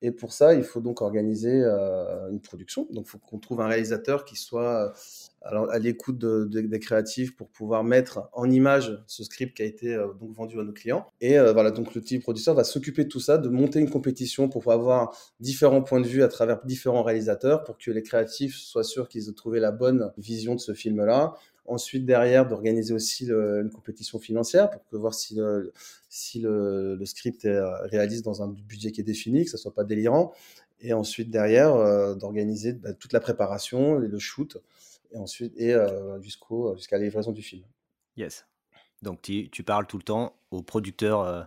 Et 0.00 0.12
pour 0.12 0.32
ça, 0.32 0.54
il 0.54 0.62
faut 0.62 0.80
donc 0.80 1.02
organiser 1.02 1.60
euh, 1.64 2.30
une 2.30 2.40
production. 2.40 2.86
Donc, 2.92 3.06
il 3.06 3.10
faut 3.10 3.18
qu'on 3.18 3.38
trouve 3.38 3.60
un 3.60 3.66
réalisateur 3.66 4.24
qui 4.24 4.36
soit 4.36 4.86
euh, 4.86 4.92
à 5.42 5.78
l'écoute 5.78 6.18
de- 6.18 6.44
de- 6.44 6.60
des 6.60 6.80
créatifs 6.80 7.36
pour 7.36 7.48
pouvoir 7.48 7.84
mettre 7.84 8.28
en 8.32 8.50
image 8.50 8.98
ce 9.06 9.24
script 9.24 9.56
qui 9.56 9.62
a 9.62 9.66
été 9.66 9.94
euh, 9.94 10.08
donc 10.20 10.32
vendu 10.32 10.58
à 10.58 10.64
nos 10.64 10.72
clients. 10.72 11.06
Et 11.20 11.38
euh, 11.38 11.52
voilà, 11.52 11.70
donc 11.70 11.94
le 11.94 12.00
TV 12.00 12.20
producteur 12.20 12.54
va 12.54 12.64
s'occuper 12.64 13.04
de 13.04 13.08
tout 13.08 13.20
ça, 13.20 13.38
de 13.38 13.48
monter 13.48 13.78
une 13.78 13.90
compétition 13.90 14.48
pour 14.48 14.70
avoir 14.72 15.16
différents 15.40 15.82
points 15.82 16.00
de 16.00 16.06
vue 16.06 16.22
à 16.22 16.28
travers 16.28 16.64
différents 16.64 17.02
réalisateurs 17.02 17.64
pour 17.64 17.78
que 17.78 17.90
les 17.90 18.02
créatifs 18.02 18.56
soient 18.56 18.84
sûrs 18.84 19.08
qu'ils 19.08 19.28
aient 19.28 19.32
trouvé 19.32 19.60
la 19.60 19.70
bonne 19.70 20.12
vision 20.18 20.54
de 20.54 20.60
ce 20.60 20.74
film-là. 20.74 21.34
Ensuite, 21.66 22.06
derrière, 22.06 22.46
d'organiser 22.48 22.94
aussi 22.94 23.26
une 23.28 23.70
compétition 23.70 24.18
financière 24.18 24.70
pour 24.70 24.86
que 24.86 24.96
voir 24.96 25.12
si 25.12 25.34
le, 25.34 25.72
si 26.08 26.40
le, 26.40 26.98
script 27.04 27.44
est 27.44 27.48
euh, 27.50 27.70
réaliste 27.86 28.24
dans 28.24 28.42
un 28.42 28.48
budget 28.48 28.90
qui 28.90 29.02
est 29.02 29.04
défini, 29.04 29.44
que 29.44 29.50
ça 29.50 29.58
soit 29.58 29.74
pas 29.74 29.84
délirant. 29.84 30.32
Et 30.80 30.94
ensuite, 30.94 31.30
derrière, 31.30 32.16
d'organiser 32.16 32.72
bah, 32.72 32.92
toute 32.94 33.12
la 33.12 33.20
préparation, 33.20 34.00
et 34.02 34.08
le 34.08 34.18
shoot, 34.18 34.56
et 35.12 35.16
ensuite 35.16 35.52
et 35.56 35.74
euh, 35.74 36.20
jusqu'au 36.20 36.74
jusqu'à 36.76 36.98
la 36.98 37.04
livraison 37.04 37.32
du 37.32 37.42
film. 37.42 37.64
Yes. 38.16 38.46
Donc, 39.02 39.22
tu, 39.22 39.48
tu 39.50 39.62
parles 39.62 39.86
tout 39.86 39.96
le 39.96 40.02
temps 40.02 40.34
au 40.50 40.62
producteur 40.62 41.20
euh, 41.22 41.42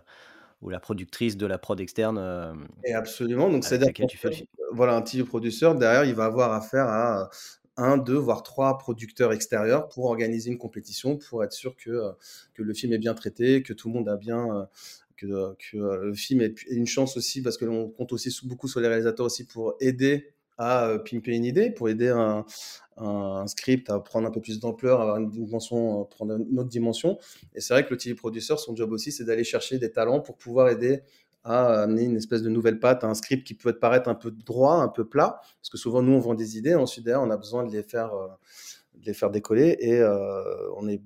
ou 0.62 0.70
la 0.70 0.80
productrice 0.80 1.36
de 1.36 1.46
la 1.46 1.58
prod 1.58 1.78
externe 1.80 2.18
euh, 2.18 2.54
Et 2.84 2.94
absolument. 2.94 3.50
Donc, 3.50 3.68
laquelle 3.70 3.92
qu'en 3.92 4.06
tu 4.06 4.16
fais 4.16 4.28
le 4.28 4.34
fait, 4.34 4.38
film. 4.38 4.48
voilà, 4.72 4.94
un 4.94 5.02
TV 5.02 5.24
producteur, 5.24 5.74
derrière, 5.74 6.04
il 6.04 6.14
va 6.14 6.24
avoir 6.24 6.52
affaire 6.52 6.86
à 6.86 7.30
un, 7.76 7.98
deux, 7.98 8.16
voire 8.16 8.42
trois 8.42 8.78
producteurs 8.78 9.32
extérieurs 9.32 9.88
pour 9.88 10.06
organiser 10.06 10.50
une 10.50 10.58
compétition, 10.58 11.18
pour 11.18 11.44
être 11.44 11.52
sûr 11.52 11.76
que, 11.76 12.12
que 12.54 12.62
le 12.62 12.74
film 12.74 12.92
est 12.92 12.98
bien 12.98 13.14
traité, 13.14 13.62
que 13.62 13.72
tout 13.72 13.88
le 13.88 13.94
monde 13.94 14.08
a 14.08 14.16
bien, 14.16 14.68
que, 15.16 15.54
que 15.54 15.76
le 15.76 16.14
film 16.14 16.40
ait 16.42 16.54
une 16.70 16.86
chance 16.86 17.16
aussi, 17.16 17.42
parce 17.42 17.56
que 17.56 17.64
l'on 17.64 17.90
compte 17.90 18.12
aussi 18.12 18.34
beaucoup 18.44 18.68
sur 18.68 18.80
les 18.80 18.88
réalisateurs 18.88 19.26
aussi 19.26 19.46
pour 19.46 19.74
aider 19.80 20.34
à 20.58 20.96
pimper 21.04 21.32
une 21.32 21.44
idée, 21.44 21.70
pour 21.70 21.88
aider 21.88 22.08
un, 22.08 22.44
script 23.46 23.90
à 23.90 23.98
prendre 23.98 24.28
un 24.28 24.30
peu 24.30 24.40
plus 24.40 24.60
d'ampleur, 24.60 25.00
avoir 25.00 25.16
une 25.16 25.28
dimension, 25.28 26.04
prendre 26.04 26.36
une 26.36 26.58
autre 26.58 26.68
dimension. 26.68 27.18
Et 27.54 27.60
c'est 27.60 27.74
vrai 27.74 27.84
que 27.84 27.90
le 27.90 27.96
TV 27.96 28.16
son 28.40 28.76
job 28.76 28.92
aussi, 28.92 29.10
c'est 29.10 29.24
d'aller 29.24 29.44
chercher 29.44 29.78
des 29.78 29.90
talents 29.90 30.20
pour 30.20 30.36
pouvoir 30.36 30.68
aider 30.68 31.02
à 31.44 31.82
amener 31.82 32.04
une 32.04 32.16
espèce 32.16 32.42
de 32.42 32.48
nouvelle 32.48 32.78
patte 32.78 33.02
à 33.02 33.08
un 33.08 33.14
script 33.14 33.44
qui 33.44 33.54
peut 33.54 33.72
paraître 33.72 34.08
un 34.08 34.14
peu 34.14 34.30
droit, 34.30 34.76
un 34.76 34.88
peu 34.88 35.04
plat, 35.04 35.40
parce 35.60 35.70
que 35.70 35.78
souvent 35.78 36.00
nous 36.00 36.12
on 36.12 36.20
vend 36.20 36.34
des 36.34 36.56
idées, 36.56 36.76
ensuite 36.76 37.04
derrière 37.04 37.22
on 37.22 37.30
a 37.30 37.36
besoin 37.36 37.64
de 37.64 37.72
les 37.72 37.82
faire, 37.82 38.12
de 38.94 39.04
les 39.06 39.14
faire 39.14 39.30
décoller 39.30 39.76
et 39.80 40.04
on 40.76 40.88
est 40.88 41.02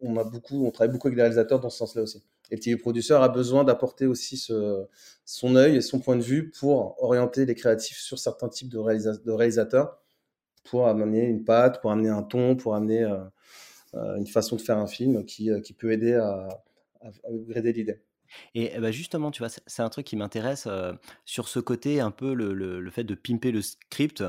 on, 0.00 0.16
a 0.16 0.24
beaucoup, 0.24 0.66
on 0.66 0.70
travaille 0.70 0.92
beaucoup 0.92 1.08
avec 1.08 1.16
les 1.16 1.22
réalisateurs 1.22 1.60
dans 1.60 1.70
ce 1.70 1.78
sens-là 1.78 2.02
aussi. 2.02 2.22
Et 2.52 2.56
le 2.56 2.60
TV 2.60 2.76
producer 2.76 3.14
a 3.14 3.28
besoin 3.30 3.64
d'apporter 3.64 4.04
aussi 4.06 4.36
ce, 4.36 4.86
son 5.24 5.56
œil 5.56 5.76
et 5.76 5.80
son 5.80 6.00
point 6.00 6.16
de 6.16 6.22
vue 6.22 6.50
pour 6.50 7.02
orienter 7.02 7.46
les 7.46 7.54
créatifs 7.54 7.96
sur 7.96 8.18
certains 8.18 8.50
types 8.50 8.68
de, 8.68 8.76
de 8.76 9.32
réalisateurs, 9.32 10.02
pour 10.64 10.86
amener 10.86 11.24
une 11.24 11.44
patte, 11.44 11.80
pour 11.80 11.90
amener 11.92 12.10
un 12.10 12.22
ton, 12.22 12.54
pour 12.54 12.74
amener 12.74 13.04
euh, 13.04 13.24
euh, 13.94 14.16
une 14.16 14.26
façon 14.26 14.56
de 14.56 14.60
faire 14.60 14.76
un 14.76 14.86
film 14.86 15.24
qui, 15.24 15.50
euh, 15.50 15.60
qui 15.60 15.72
peut 15.72 15.92
aider 15.92 16.12
à, 16.12 16.46
à 17.00 17.30
upgrader 17.30 17.72
l'idée. 17.72 18.02
Et 18.54 18.78
bah 18.78 18.90
justement, 18.90 19.30
tu 19.30 19.38
vois, 19.42 19.48
c'est 19.66 19.82
un 19.82 19.88
truc 19.88 20.06
qui 20.06 20.16
m'intéresse 20.16 20.66
sur 21.26 21.48
ce 21.48 21.58
côté 21.58 22.00
un 22.00 22.10
peu 22.10 22.32
le, 22.32 22.54
le, 22.54 22.90
fait 22.90 23.04
de 23.04 23.14
pimper 23.14 23.52
le 23.52 23.60
script, 23.60 24.24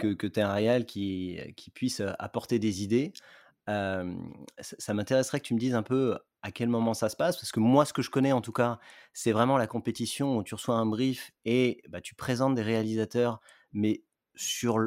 que, 0.00 0.12
que 0.14 0.26
tu 0.26 0.40
es 0.40 0.42
un 0.42 0.52
réal 0.52 0.86
qui, 0.86 1.38
qui 1.56 1.70
puisse 1.70 2.02
apporter 2.18 2.58
des 2.58 2.82
idées 2.82 3.12
ça, 3.66 4.94
m'intéresserait 4.94 5.40
que 5.40 5.46
tu 5.46 5.54
me 5.54 5.58
dises 5.58 5.74
un 5.74 5.82
peu 5.82 6.18
à 6.42 6.52
quel 6.52 6.68
moment 6.68 6.92
ça 6.94 7.08
se 7.08 7.16
passe, 7.16 7.36
parce 7.36 7.52
que 7.52 7.60
moi, 7.60 7.84
ce 7.86 7.92
que 7.92 8.02
je 8.02 8.10
connais 8.10 8.32
en 8.32 8.40
tout 8.42 8.52
cas, 8.52 8.78
c'est 9.14 9.32
vraiment 9.32 9.56
la 9.56 9.66
compétition 9.66 10.36
où 10.36 10.42
tu 10.42 10.54
reçois 10.54 10.74
un 10.76 10.86
brief 10.86 11.32
et 11.44 11.80
bah, 11.88 12.00
tu 12.00 12.14
présentes 12.14 12.54
des 12.54 12.62
réalisateurs, 12.62 13.40
mais 13.72 14.02
sur, 14.34 14.78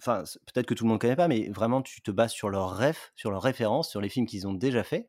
enfin, 0.00 0.24
peut-être 0.52 0.66
que 0.66 0.74
tout 0.74 0.84
le 0.84 0.88
monde 0.88 0.96
ne 0.96 1.00
connaît 1.00 1.16
pas, 1.16 1.28
mais 1.28 1.48
vraiment 1.50 1.82
tu 1.82 2.02
te 2.02 2.10
bases 2.10 2.32
sur 2.32 2.50
leurs 2.50 2.72
rêves, 2.72 2.98
sur 3.14 3.30
leurs 3.30 3.42
références, 3.42 3.90
sur 3.90 4.00
les 4.00 4.08
films 4.08 4.26
qu'ils 4.26 4.48
ont 4.48 4.54
déjà 4.54 4.82
faits. 4.82 5.08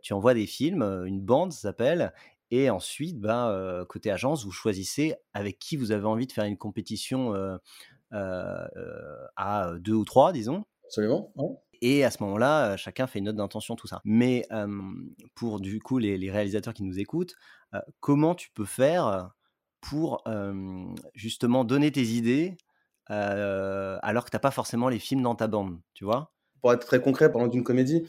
Tu 0.00 0.14
envoies 0.14 0.34
des 0.34 0.46
films, 0.46 0.82
une 1.06 1.20
bande, 1.20 1.52
ça 1.52 1.60
s'appelle, 1.60 2.14
et 2.50 2.70
ensuite, 2.70 3.20
bah, 3.20 3.84
côté 3.88 4.10
agence, 4.10 4.44
vous 4.44 4.52
choisissez 4.52 5.14
avec 5.34 5.58
qui 5.58 5.76
vous 5.76 5.92
avez 5.92 6.06
envie 6.06 6.26
de 6.26 6.32
faire 6.32 6.44
une 6.44 6.56
compétition 6.58 7.34
à 8.10 9.72
deux 9.78 9.94
ou 9.94 10.04
trois, 10.04 10.32
disons. 10.32 10.64
Absolument. 10.84 11.32
Et 11.82 12.04
à 12.04 12.12
ce 12.12 12.22
moment-là, 12.22 12.76
chacun 12.76 13.08
fait 13.08 13.18
une 13.18 13.26
note 13.26 13.36
d'intention, 13.36 13.74
tout 13.74 13.88
ça. 13.88 14.00
Mais 14.04 14.46
pour 15.34 15.60
du 15.60 15.80
coup 15.80 15.98
les, 15.98 16.30
réalisateurs 16.30 16.72
qui 16.72 16.84
nous 16.84 16.98
écoutent, 16.98 17.34
comment 18.00 18.34
tu 18.34 18.50
peux 18.50 18.64
faire 18.64 19.32
pour 19.80 20.22
justement 21.14 21.64
donner 21.64 21.90
tes 21.90 22.04
idées 22.04 22.56
alors 23.08 24.24
que 24.24 24.30
tu 24.30 24.36
n'as 24.36 24.40
pas 24.40 24.52
forcément 24.52 24.88
les 24.88 25.00
films 25.00 25.22
dans 25.22 25.34
ta 25.34 25.48
bande, 25.48 25.78
tu 25.92 26.04
vois? 26.04 26.32
Pour 26.60 26.72
être 26.72 26.86
très 26.86 27.02
concret, 27.02 27.32
parlant 27.32 27.48
d'une 27.48 27.64
comédie, 27.64 28.06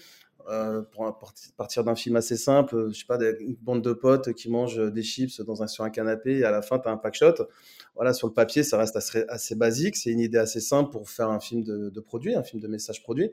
pour 0.91 1.17
partir 1.57 1.83
d'un 1.83 1.95
film 1.95 2.15
assez 2.15 2.37
simple, 2.37 2.89
je 2.91 2.99
sais 2.99 3.05
pas, 3.05 3.17
une 3.39 3.55
bande 3.55 3.81
de 3.81 3.93
potes 3.93 4.33
qui 4.33 4.51
mangent 4.51 4.91
des 4.91 5.03
chips 5.03 5.41
dans 5.41 5.63
un, 5.63 5.67
sur 5.67 5.83
un 5.83 5.89
canapé 5.89 6.39
et 6.39 6.43
à 6.43 6.51
la 6.51 6.61
fin 6.61 6.77
tu 6.77 6.87
as 6.87 6.91
un 6.91 6.97
pack 6.97 7.15
shot. 7.15 7.47
Voilà, 7.95 8.13
sur 8.13 8.27
le 8.27 8.33
papier, 8.33 8.61
ça 8.61 8.77
reste 8.77 8.95
assez, 8.95 9.55
basique. 9.55 9.95
C'est 9.95 10.11
une 10.11 10.19
idée 10.19 10.37
assez 10.37 10.59
simple 10.59 10.91
pour 10.91 11.09
faire 11.09 11.29
un 11.29 11.39
film 11.39 11.63
de, 11.63 11.99
produit, 11.99 12.35
un 12.35 12.43
film 12.43 12.61
de 12.61 12.67
message 12.67 13.01
produit 13.01 13.31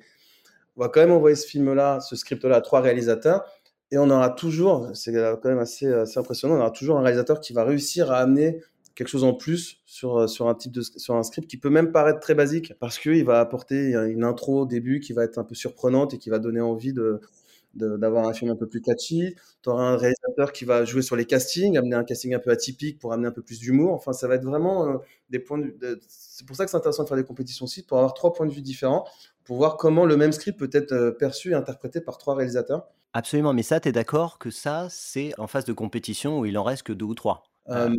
on 0.76 0.82
va 0.82 0.88
quand 0.88 1.00
même 1.00 1.12
envoyer 1.12 1.36
ce 1.36 1.46
film-là, 1.46 2.00
ce 2.00 2.16
script-là 2.16 2.56
à 2.56 2.60
trois 2.60 2.80
réalisateurs. 2.80 3.44
Et 3.90 3.98
on 3.98 4.08
aura 4.08 4.30
toujours, 4.30 4.88
c'est 4.94 5.12
quand 5.12 5.48
même 5.48 5.58
assez, 5.58 5.92
impressionnant, 6.16 6.54
on 6.54 6.60
aura 6.60 6.70
toujours 6.70 6.98
un 6.98 7.02
réalisateur 7.02 7.40
qui 7.40 7.52
va 7.52 7.64
réussir 7.64 8.12
à 8.12 8.18
amener 8.18 8.60
quelque 8.94 9.08
chose 9.08 9.24
en 9.24 9.34
plus 9.34 9.78
sur, 9.86 10.28
sur 10.28 10.48
un 10.48 10.54
type 10.54 10.72
de 10.72 10.82
sur 10.82 11.14
un 11.14 11.22
script 11.22 11.48
qui 11.48 11.56
peut 11.56 11.70
même 11.70 11.90
paraître 11.90 12.20
très 12.20 12.34
basique 12.34 12.74
parce 12.78 12.98
qu'il 12.98 13.24
va 13.24 13.40
apporter 13.40 13.94
une 13.94 14.24
intro 14.24 14.62
au 14.62 14.66
début 14.66 15.00
qui 15.00 15.12
va 15.12 15.24
être 15.24 15.38
un 15.38 15.44
peu 15.44 15.54
surprenante 15.54 16.14
et 16.14 16.18
qui 16.18 16.28
va 16.28 16.38
donner 16.38 16.60
envie 16.60 16.92
de 16.92 17.20
d'avoir 17.74 18.26
un 18.26 18.32
film 18.32 18.50
un 18.50 18.56
peu 18.56 18.66
plus 18.66 18.80
catchy. 18.80 19.34
Tu 19.62 19.68
auras 19.68 19.84
un 19.84 19.96
réalisateur 19.96 20.52
qui 20.52 20.64
va 20.64 20.84
jouer 20.84 21.02
sur 21.02 21.16
les 21.16 21.24
castings, 21.24 21.78
amener 21.78 21.96
un 21.96 22.04
casting 22.04 22.34
un 22.34 22.38
peu 22.38 22.50
atypique 22.50 22.98
pour 22.98 23.12
amener 23.12 23.28
un 23.28 23.32
peu 23.32 23.42
plus 23.42 23.60
d'humour. 23.60 23.92
Enfin, 23.94 24.12
ça 24.12 24.28
va 24.28 24.34
être 24.34 24.44
vraiment 24.44 24.88
euh, 24.88 24.98
des 25.30 25.38
points 25.38 25.58
de... 25.58 26.00
C'est 26.08 26.46
pour 26.46 26.56
ça 26.56 26.64
que 26.64 26.70
c'est 26.70 26.76
intéressant 26.76 27.04
de 27.04 27.08
faire 27.08 27.16
des 27.16 27.24
compétitions 27.24 27.64
aussi, 27.64 27.82
pour 27.82 27.98
avoir 27.98 28.14
trois 28.14 28.32
points 28.32 28.46
de 28.46 28.52
vue 28.52 28.62
différents 28.62 29.06
pour 29.44 29.56
voir 29.56 29.76
comment 29.76 30.04
le 30.04 30.16
même 30.16 30.30
script 30.30 30.58
peut 30.58 30.70
être 30.72 30.92
euh, 30.92 31.10
perçu 31.10 31.50
et 31.50 31.54
interprété 31.54 32.00
par 32.00 32.18
trois 32.18 32.36
réalisateurs. 32.36 32.86
Absolument, 33.12 33.52
mais 33.52 33.64
ça, 33.64 33.80
tu 33.80 33.88
es 33.88 33.92
d'accord 33.92 34.38
que 34.38 34.50
ça, 34.50 34.86
c'est 34.90 35.32
en 35.38 35.48
phase 35.48 35.64
de 35.64 35.72
compétition 35.72 36.38
où 36.38 36.46
il 36.46 36.56
en 36.56 36.62
reste 36.62 36.84
que 36.84 36.92
deux 36.92 37.06
ou 37.06 37.14
trois? 37.14 37.49
Euh, 37.70 37.96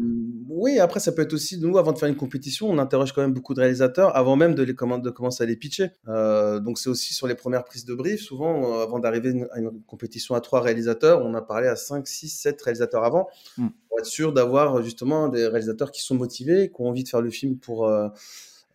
oui, 0.50 0.80
après, 0.80 1.00
ça 1.00 1.12
peut 1.12 1.22
être 1.22 1.34
aussi, 1.34 1.60
nous, 1.60 1.78
avant 1.78 1.94
de 1.94 1.98
faire 1.98 2.10
une 2.10 2.16
compétition, 2.16 2.70
on 2.70 2.78
interroge 2.78 3.13
quand 3.13 3.22
même 3.22 3.34
beaucoup 3.34 3.54
de 3.54 3.60
réalisateurs 3.60 4.16
avant 4.16 4.36
même 4.36 4.54
de, 4.54 4.63
les, 4.63 4.74
de 4.74 5.10
commencer 5.10 5.44
à 5.44 5.46
les 5.46 5.56
pitcher. 5.56 5.90
Euh, 6.08 6.60
donc, 6.60 6.78
c'est 6.78 6.90
aussi 6.90 7.13
sur 7.13 7.28
les 7.28 7.36
premières 7.36 7.63
prises 7.63 7.86
de 7.86 7.94
brief. 7.94 8.22
Souvent, 8.22 8.82
avant 8.82 9.00
d'arriver 9.00 9.46
à 9.51 9.60
une 9.60 9.82
compétition 9.88 10.36
à 10.36 10.42
trois 10.42 10.62
réalisateurs, 10.62 11.24
on 11.24 11.34
a 11.34 11.42
parlé 11.42 11.68
à 11.68 11.75
5, 11.75 12.07
6, 12.07 12.29
7 12.29 12.62
réalisateurs 12.62 13.03
avant 13.03 13.27
mmh. 13.57 13.68
pour 13.88 14.00
être 14.00 14.05
sûr 14.05 14.34
d'avoir 14.34 14.81
justement 14.84 15.29
des 15.29 15.48
réalisateurs 15.48 15.92
qui 15.92 16.01
sont 16.01 16.16
motivés, 16.16 16.70
qui 16.70 16.81
ont 16.81 16.88
envie 16.88 17.03
de 17.03 17.10
faire 17.10 17.22
le 17.22 17.29
film 17.29 17.57
pour. 17.57 17.90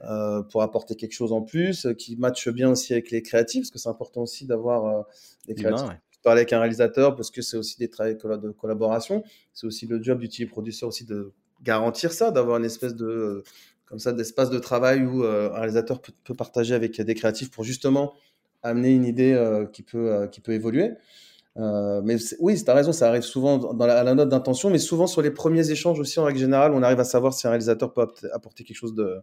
Euh, 0.03 0.43
pour 0.43 0.61
apporter 0.63 0.95
quelque 0.95 1.15
chose 1.15 1.33
en 1.33 1.41
plus, 1.41 1.87
euh, 1.87 1.95
qui 1.95 2.17
matche 2.17 2.51
bien 2.51 2.69
aussi 2.69 2.93
avec 2.93 3.11
les 3.11 3.23
créatifs, 3.23 3.63
parce 3.63 3.71
que 3.71 3.79
c'est 3.79 3.89
important 3.89 4.21
aussi 4.21 4.45
d'avoir 4.45 4.85
euh, 4.85 5.03
des 5.47 5.55
créatifs. 5.55 5.89
Parler 6.27 6.41
avec 6.41 6.53
un 6.53 6.59
réalisateur, 6.59 7.15
parce 7.15 7.31
que 7.31 7.41
c'est 7.41 7.57
aussi 7.57 7.79
des 7.79 7.89
travaux 7.89 8.37
de 8.37 8.51
collaboration. 8.51 9.23
C'est 9.53 9.65
aussi 9.65 9.87
le 9.87 10.03
job 10.03 10.19
du 10.19 10.29
TV 10.29 10.45
producer 10.47 10.85
aussi 10.85 11.05
de 11.05 11.31
garantir 11.63 12.11
ça, 12.13 12.33
d'avoir 12.33 12.59
une 12.59 12.65
espèce 12.65 12.97
de 12.97 13.45
comme 13.85 14.01
ça 14.01 14.13
d'espace 14.13 14.51
de 14.51 14.59
travail 14.59 15.05
où 15.05 15.23
un 15.23 15.51
réalisateur 15.51 16.03
peut, 16.03 16.35
partager 16.35 16.75
avec 16.75 17.01
des 17.01 17.15
créatifs 17.15 17.53
pour 17.53 17.63
justement 17.63 18.13
amener 18.65 18.93
une 18.93 19.05
idée 19.05 19.41
qui 19.73 19.85
peut 19.85 20.27
qui 20.33 20.41
peut 20.41 20.51
évoluer. 20.51 20.95
mais 21.55 22.17
oui, 22.41 22.61
tu 22.61 22.69
as 22.69 22.75
raison, 22.75 22.91
ça 22.91 23.09
arrive 23.09 23.23
souvent 23.23 23.59
dans 23.59 23.87
la, 23.87 24.01
à 24.01 24.03
la 24.03 24.15
note 24.15 24.29
d'intention, 24.29 24.69
mais 24.69 24.79
souvent 24.81 25.07
sur 25.07 25.23
les 25.23 25.31
premiers 25.31 25.71
échanges 25.71 26.01
aussi, 26.01 26.19
en 26.19 26.25
règle 26.25 26.41
générale, 26.41 26.73
on 26.75 26.83
arrive 26.83 26.99
à 26.99 27.05
savoir 27.05 27.35
si 27.35 27.47
un 27.47 27.51
réalisateur 27.51 27.93
peut 27.93 28.05
apporter 28.33 28.65
quelque 28.65 28.77
chose 28.77 28.97
de, 28.97 29.23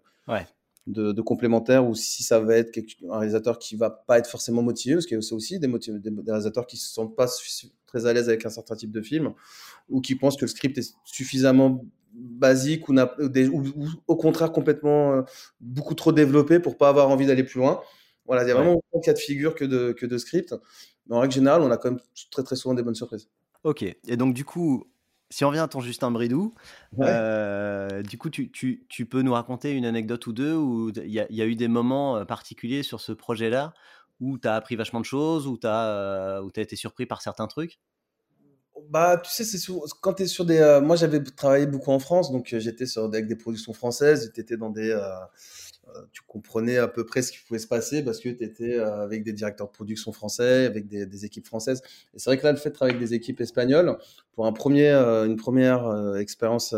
de, 0.87 1.21
complémentaires 1.21 1.87
ou 1.87 1.95
si 1.95 2.23
ça 2.23 2.39
va 2.39 2.55
être 2.57 2.77
un 3.09 3.17
réalisateur 3.19 3.57
qui 3.57 3.75
va 3.75 3.89
pas 3.89 4.17
être 4.19 4.27
forcément 4.27 4.61
motivé, 4.61 4.95
parce 4.95 5.05
qu'il 5.05 5.15
y 5.15 5.17
a 5.17 5.33
aussi 5.33 5.59
des, 5.59 5.67
des, 5.67 6.11
réalisateurs 6.27 6.67
qui 6.67 6.77
se 6.77 6.91
sentent 6.91 7.15
pas 7.15 7.27
très 7.87 8.05
à 8.05 8.13
l'aise 8.13 8.27
avec 8.27 8.45
un 8.45 8.49
certain 8.49 8.75
type 8.75 8.91
de 8.91 9.01
film 9.01 9.33
ou 9.89 10.01
qui 10.01 10.15
pensent 10.15 10.35
que 10.35 10.45
le 10.45 10.49
script 10.49 10.77
est 10.77 10.95
suffisamment 11.05 11.85
basique 12.13 12.89
ou, 12.89 12.93
ou, 12.93 13.87
au 14.07 14.15
contraire 14.15 14.51
complètement 14.51 15.13
euh, 15.13 15.21
beaucoup 15.59 15.95
trop 15.95 16.11
développé 16.11 16.59
pour 16.59 16.77
pas 16.77 16.89
avoir 16.89 17.09
envie 17.09 17.25
d'aller 17.25 17.43
plus 17.43 17.59
loin. 17.59 17.81
Voilà, 18.25 18.43
il 18.43 18.47
y 18.47 18.51
a 18.51 18.55
vraiment 18.55 18.75
autant 18.75 18.99
de 18.99 19.05
cas 19.05 19.13
de 19.13 19.19
figure 19.19 19.55
que 19.55 19.65
de, 19.65 19.91
que 19.91 20.05
de 20.05 20.17
script. 20.17 20.55
Mais 21.07 21.15
en 21.15 21.19
règle 21.19 21.33
générale, 21.33 21.61
on 21.61 21.71
a 21.71 21.77
quand 21.77 21.91
même 21.91 21.99
très 22.31 22.43
très 22.43 22.55
souvent 22.55 22.73
des 22.73 22.83
bonnes 22.83 22.95
surprises. 22.95 23.29
Ok, 23.63 23.83
et 23.83 24.17
donc 24.17 24.33
du 24.33 24.45
coup, 24.45 24.85
si 25.33 25.43
on 25.43 25.47
revient 25.47 25.61
à 25.61 25.67
ton 25.67 25.81
Justin 25.81 26.11
Bridou, 26.11 26.53
euh, 26.99 28.03
du 28.03 28.19
coup, 28.19 28.29
tu, 28.29 28.51
tu, 28.51 28.85
tu, 28.87 29.07
peux 29.07 29.23
nous 29.23 29.33
raconter 29.33 29.71
une 29.71 29.83
anecdote 29.83 30.27
ou 30.27 30.31
deux 30.31 30.53
où 30.53 30.91
il 30.95 31.07
y, 31.07 31.25
y, 31.27 31.41
a 31.41 31.45
eu 31.45 31.55
des 31.55 31.67
moments 31.67 32.17
euh, 32.17 32.23
particuliers 32.23 32.83
sur 32.83 33.01
ce 33.01 33.13
projet-là 33.13 33.73
où 34.19 34.37
tu 34.37 34.47
as 34.47 34.53
appris 34.53 34.75
vachement 34.75 34.99
de 34.99 35.05
choses, 35.05 35.47
où 35.47 35.57
tu 35.57 35.65
as, 35.65 35.87
euh, 35.87 36.47
as, 36.55 36.61
été 36.61 36.75
surpris 36.75 37.07
par 37.07 37.23
certains 37.23 37.47
trucs? 37.47 37.79
Bah, 38.89 39.17
tu 39.17 39.31
sais, 39.31 39.43
c'est 39.43 39.57
quand 40.01 40.13
tu 40.13 40.23
es 40.23 40.27
sur 40.27 40.45
des. 40.45 40.79
moi, 40.83 40.95
j'avais 40.95 41.23
travaillé 41.23 41.65
beaucoup 41.65 41.89
en 41.89 41.99
France, 41.99 42.31
donc 42.31 42.53
j'étais 42.55 42.85
avec 42.99 43.27
des 43.27 43.35
productions 43.35 43.73
françaises. 43.73 44.31
Tu 44.35 44.41
étais 44.41 44.57
dans 44.57 44.69
des, 44.69 44.93
tu 46.11 46.21
comprenais 46.27 46.77
à 46.77 46.87
peu 46.87 47.05
près 47.05 47.21
ce 47.21 47.31
qui 47.31 47.39
pouvait 47.45 47.59
se 47.59 47.67
passer 47.67 48.03
parce 48.03 48.19
que 48.19 48.29
tu 48.29 48.43
étais 48.43 48.77
euh, 48.77 49.03
avec 49.03 49.23
des 49.23 49.33
directeurs 49.33 49.67
de 49.67 49.71
production 49.71 50.11
français, 50.11 50.65
avec 50.65 50.87
des, 50.87 51.25
équipes 51.25 51.45
françaises. 51.45 51.81
Et 52.13 52.19
c'est 52.19 52.29
vrai 52.29 52.37
que 52.37 52.43
là, 52.43 52.51
le 52.51 52.57
fait 52.57 52.69
de 52.69 52.75
travailler 52.75 52.95
avec 52.95 53.07
des 53.07 53.15
équipes 53.15 53.41
espagnoles, 53.41 53.97
pour 54.33 54.45
un 54.45 54.53
premier, 54.53 54.89
euh, 54.89 55.25
une 55.25 55.35
première 55.35 56.15
expérience 56.17 56.75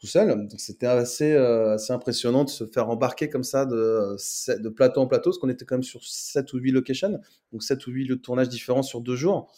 tout 0.00 0.06
seul, 0.06 0.48
c'était 0.58 0.86
assez, 0.86 1.36
assez 1.36 1.92
impressionnant 1.92 2.44
de 2.44 2.50
se 2.50 2.64
faire 2.64 2.88
embarquer 2.88 3.28
comme 3.28 3.44
ça 3.44 3.66
de, 3.66 4.16
de 4.58 4.68
plateau 4.68 5.00
en 5.00 5.06
plateau, 5.06 5.30
parce 5.30 5.38
qu'on 5.38 5.48
était 5.48 5.64
quand 5.64 5.76
même 5.76 5.82
sur 5.84 6.04
7 6.04 6.52
ou 6.54 6.58
8 6.58 6.72
locations, 6.72 7.20
donc 7.52 7.62
7 7.62 7.86
ou 7.86 7.90
8 7.92 8.04
lieux 8.04 8.16
de 8.16 8.20
tournage 8.20 8.48
différents 8.48 8.82
sur 8.82 9.00
deux 9.00 9.16
jours. 9.16 9.52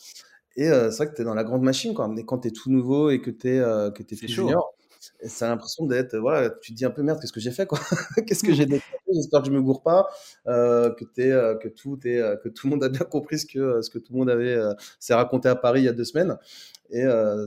Et 0.57 0.69
c'est 0.69 0.97
vrai 0.97 1.09
que 1.09 1.15
tu 1.15 1.23
es 1.23 1.25
dans 1.25 1.35
la 1.35 1.45
grande 1.45 1.63
machine, 1.63 1.95
quoi. 1.95 2.09
Mais 2.09 2.25
quand 2.25 2.41
tu 2.41 2.49
es 2.49 2.51
tout 2.51 2.71
nouveau 2.71 3.11
et 3.11 3.21
que 3.21 3.31
tu 3.31 3.49
es, 3.49 3.59
que 3.59 4.03
es 4.03 4.29
junior, 4.29 4.74
ça 5.27 5.47
a 5.47 5.49
l'impression 5.49 5.87
d'être, 5.87 6.17
voilà, 6.17 6.51
tu 6.51 6.73
te 6.73 6.77
dis 6.77 6.85
un 6.85 6.91
peu 6.91 7.03
merde, 7.03 7.21
qu'est-ce 7.21 7.33
que 7.33 7.41
j'ai 7.41 7.51
fait, 7.51 7.67
quoi? 7.67 7.79
Qu'est-ce 8.27 8.45
que 8.45 8.53
j'ai 8.53 8.67
décidé 8.67 8.85
J'espère 9.13 9.41
que 9.41 9.47
je 9.47 9.53
me 9.53 9.61
gourre 9.61 9.83
pas, 9.83 10.09
euh, 10.47 10.91
que, 10.95 11.05
es, 11.21 11.31
euh, 11.31 11.57
que, 11.57 11.69
tout 11.69 11.99
est, 12.05 12.19
euh, 12.19 12.37
que 12.37 12.49
tout 12.49 12.67
le 12.67 12.73
monde 12.73 12.85
a 12.85 12.89
bien 12.89 13.05
compris 13.05 13.39
ce 13.39 13.47
que, 13.47 13.83
ce 13.83 13.91
que 13.91 13.99
tout 13.99 14.13
le 14.13 14.19
monde 14.19 14.31
avait 14.31 14.59
s'est 14.99 15.15
raconté 15.15 15.49
à 15.49 15.57
Paris 15.57 15.83
il 15.83 15.85
y 15.85 15.89
a 15.89 15.93
deux 15.93 16.05
semaines. 16.05 16.37
Et 16.91 17.05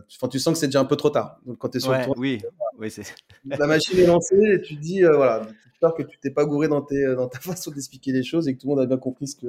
tu, 0.08 0.17
tu 0.30 0.39
sens 0.39 0.54
que 0.54 0.60
c'est 0.60 0.67
déjà 0.67 0.80
un 0.80 0.86
peu 0.86 0.96
trop 0.96 1.10
tard. 1.10 1.39
Donc 1.46 1.58
quand 1.58 1.70
tu 1.70 1.78
es 1.78 1.80
sur 1.80 1.93
le 1.93 2.04
tour, 2.04 2.15
oui, 2.17 2.41
oui, 2.78 2.91
c'est... 2.91 3.04
la 3.46 3.67
machine 3.67 4.00
est 4.00 4.08
lancée 4.08 4.36
et 4.36 4.62
tu 4.62 4.76
te 4.76 4.82
dis, 4.82 5.04
voilà, 5.04 5.48
j'espère 5.65 5.93
que 5.93 6.04
tu 6.04 6.17
t'es 6.20 6.32
pas 6.32 6.46
gouré 6.46 6.67
dans, 6.67 6.82
tes, 6.82 7.15
dans 7.15 7.28
ta 7.28 7.39
façon 7.39 7.72
d'expliquer 7.72 8.12
les 8.12 8.24
choses 8.24 8.48
et 8.48 8.56
que 8.56 8.60
tout 8.60 8.67
le 8.67 8.76
monde 8.76 8.84
a 8.84 8.86
bien 8.86 8.98
compris 8.98 9.28
ce, 9.28 9.36
que, 9.36 9.48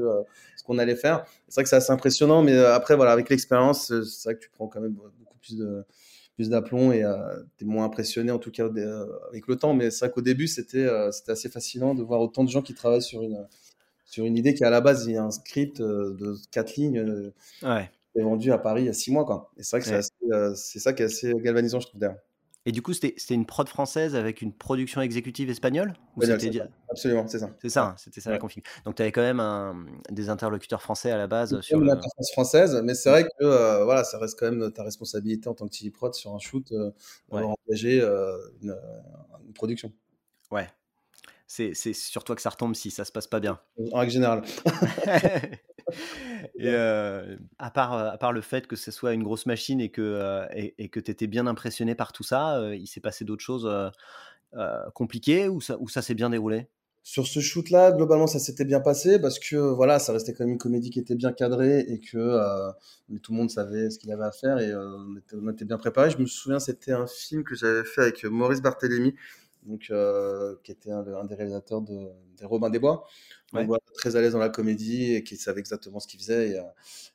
ce 0.57 0.63
qu'on 0.65 0.79
allait 0.79 0.97
faire. 0.97 1.25
C'est 1.49 1.57
vrai 1.57 1.65
que 1.65 1.69
c'est 1.71 1.77
assez 1.77 1.93
impressionnant, 1.93 2.43
mais 2.43 2.57
après, 2.59 2.97
voilà, 2.97 3.13
avec 3.13 3.29
l'expérience, 3.29 3.93
c'est 4.05 4.29
vrai 4.29 4.35
que 4.35 4.41
tu 4.41 4.51
prends 4.51 4.69
quand 4.69 4.81
même 4.81 4.93
beaucoup 4.93 5.39
plus 5.41 5.57
de 5.57 5.85
plus 6.39 6.51
d'aplomb 6.51 6.93
et 6.93 7.05
tu 7.57 7.65
es 7.65 7.67
moins 7.67 7.85
impressionné 7.85 8.31
en 8.31 8.39
tout 8.39 8.51
cas 8.51 8.69
avec 9.29 9.47
le 9.49 9.57
temps. 9.57 9.75
Mais 9.75 9.91
c'est 9.91 10.07
vrai 10.07 10.15
qu'au 10.15 10.23
début, 10.23 10.47
c'était 10.47 10.89
c'était 11.11 11.33
assez 11.33 11.49
fascinant 11.49 11.95
de 11.95 12.03
voir 12.03 12.21
autant 12.21 12.45
de 12.45 12.49
gens 12.49 12.63
qui 12.63 12.75
travaillent 12.75 13.03
sur 13.03 13.23
une, 13.23 13.47
sur 14.05 14.25
une 14.25 14.37
idée 14.37 14.55
qui 14.55 14.65
à 14.65 14.71
la 14.71 14.81
base, 14.81 15.07
il 15.07 15.15
y 15.15 15.17
a 15.17 15.25
un 15.25 15.31
script 15.31 15.83
de 15.83 16.37
quatre 16.51 16.77
lignes. 16.77 17.33
Ouais 17.63 17.91
est 18.19 18.23
vendu 18.23 18.53
à 18.53 18.59
Paris 18.59 18.83
il 18.83 18.87
y 18.87 18.91
a 18.91 18.95
six 18.95 19.11
mois. 19.11 19.25
Quoi. 19.25 19.51
Et 19.57 19.63
c'est 19.63 19.79
vrai 19.79 20.01
que 20.01 20.55
c'est 20.55 20.79
ça 20.79 20.93
qui 20.93 21.03
est 21.03 21.07
assez 21.07 21.33
galvanisant, 21.35 21.81
je 21.81 21.87
trouve. 21.89 22.01
Et 22.67 22.73
du 22.73 22.83
coup, 22.83 22.93
c'était 22.93 23.35
une 23.35 23.47
prod 23.47 23.69
française 23.69 24.15
avec 24.15 24.43
une 24.43 24.53
production 24.53 25.01
exécutive 25.01 25.49
espagnole 25.49 25.95
Absolument, 26.91 27.27
c'est 27.27 27.39
ça. 27.39 27.51
C'est 27.63 27.69
ça, 27.69 27.85
hein, 27.85 27.95
c'était 27.97 28.21
ça 28.21 28.31
la 28.31 28.39
config. 28.39 28.65
Donc, 28.85 28.97
tu 28.97 29.03
avais 29.03 29.13
quand 29.13 29.23
même 29.23 29.41
un, 29.41 29.87
des 30.11 30.29
interlocuteurs 30.29 30.83
français 30.83 31.11
à 31.11 31.17
la 31.17 31.27
base. 31.27 31.61
sur 31.61 31.81
interface 31.81 32.33
française, 32.33 32.81
mais 32.83 32.95
c'est 32.95 33.11
vrai 33.11 33.25
que 33.25 33.45
euh, 33.45 33.85
voilà, 33.85 34.05
ça 34.05 34.19
reste 34.19 34.39
quand 34.39 34.51
même 34.51 34.71
ta 34.73 34.83
responsabilité 34.83 35.49
en 35.49 35.55
tant 35.55 35.67
que 35.67 35.77
TV 35.77 35.91
prod 35.91 36.15
sur 36.15 36.35
un 36.35 36.39
shoot 36.39 36.71
euh, 36.73 36.91
d'avoir 37.31 37.57
engagé 37.67 38.01
euh, 38.01 38.37
une, 38.63 38.75
production. 39.55 39.93
Ouais. 40.51 40.69
C'est 41.47 41.73
sur 41.95 42.25
toi 42.25 42.37
que 42.37 42.43
ça 42.43 42.51
retombe 42.51 42.75
si 42.75 42.91
ça 42.91 43.05
se 43.07 43.13
passe 43.13 43.27
pas 43.27 43.41
bien. 43.41 43.59
En 43.93 44.01
règle 44.01 44.13
générale. 44.13 44.43
et 46.59 46.75
à, 46.75 47.71
part, 47.71 47.93
à 47.93 48.19
part 48.19 48.33
le 48.33 48.41
fait 48.41 48.67
que 48.67 48.77
ce 48.77 48.91
soit 48.91 49.15
une 49.15 49.23
grosse 49.23 49.47
machine 49.47 49.81
et 49.81 49.91
que 49.91 50.47
et, 50.53 50.89
que 50.89 51.01
tu 51.01 51.11
étais 51.11 51.27
bien 51.27 51.47
impressionné 51.47 51.95
par 51.95 52.13
tout 52.13 52.25
ça, 52.25 52.61
il 52.75 52.87
s'est 52.87 53.01
passé 53.01 53.25
d'autres 53.25 53.45
choses 53.45 53.69
compliquées 54.95 55.49
ou 55.49 55.61
ça, 55.61 55.77
ou 55.79 55.89
ça 55.89 56.03
s'est 56.03 56.15
bien 56.15 56.31
déroulé? 56.31 56.69
Sur 57.05 57.27
ce 57.27 57.41
shoot-là, 57.41 57.93
globalement, 57.93 58.27
ça 58.27 58.39
s'était 58.39 58.67
bien 58.67 58.81
passé 58.81 59.19
parce 59.19 59.39
que 59.39 59.57
voilà, 59.57 59.99
ça 59.99 60.13
restait 60.13 60.35
quand 60.35 60.45
même 60.45 60.53
une 60.53 60.59
comédie 60.59 60.91
qui 60.91 60.99
était 60.99 61.15
bien 61.15 61.33
cadrée 61.33 61.81
et 61.81 62.01
que 62.01 62.37
tout 63.23 63.33
le 63.33 63.39
monde 63.39 63.51
savait 63.51 63.89
ce 63.89 63.99
qu'il 63.99 64.13
avait 64.13 64.25
à 64.25 64.31
faire 64.31 64.59
et 64.59 64.75
on, 64.75 65.49
était, 65.51 65.65
bien 65.65 65.79
préparé. 65.79 66.11
Je 66.11 66.19
me 66.19 66.27
souviens, 66.27 66.59
c'était 66.59 66.93
un 66.93 67.07
film 67.07 67.45
que 67.45 67.55
j'avais 67.55 67.85
fait 67.85 68.03
avec 68.03 68.25
Maurice 68.25 68.61
Barthélémy, 68.61 69.15
donc 69.69 69.93
qui 70.63 70.73
était 70.73 70.91
un, 70.91 71.07
un, 71.07 71.25
des 71.25 71.35
réalisateurs 71.35 71.83
de, 71.83 72.09
des 72.39 72.47
Robins 72.47 72.71
des 72.71 72.79
Bois 72.79 73.07
très 73.95 74.17
à 74.17 74.21
l'aise 74.21 74.33
dans 74.33 74.39
la 74.39 74.49
comédie 74.49 75.15
et 75.15 75.25
qui 75.25 75.37
savait 75.37 75.61
exactement 75.61 76.01
ce 76.01 76.07
qu'il 76.07 76.21
faisait. 76.21 76.51
Et, 76.51 76.59
euh, 76.59 76.63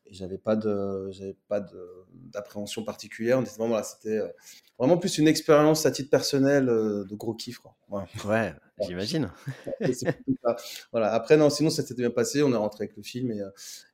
j'avais 0.09 0.37
pas 0.37 0.55
de, 0.55 1.09
j'avais 1.11 1.35
pas 1.47 1.63
d'appréhension 2.11 2.83
particulière. 2.83 3.41
c'était 3.47 4.17
euh, 4.17 4.27
vraiment 4.77 4.97
plus 4.97 5.17
une 5.17 5.27
expérience 5.27 5.85
à 5.85 5.91
titre 5.91 6.09
personnel 6.09 6.69
euh, 6.69 7.03
de 7.05 7.15
gros 7.15 7.33
kiff. 7.33 7.59
Quoi. 7.59 7.75
Ouais, 8.25 8.53
j'imagine. 8.81 9.31
voilà. 10.91 11.13
Après, 11.13 11.37
non, 11.37 11.49
sinon, 11.49 11.69
ça 11.69 11.83
s'était 11.83 12.01
bien 12.01 12.11
passé. 12.11 12.43
On 12.43 12.51
est 12.51 12.57
rentré 12.57 12.85
avec 12.85 12.97
le 12.97 13.03
film 13.03 13.31
et, 13.31 13.41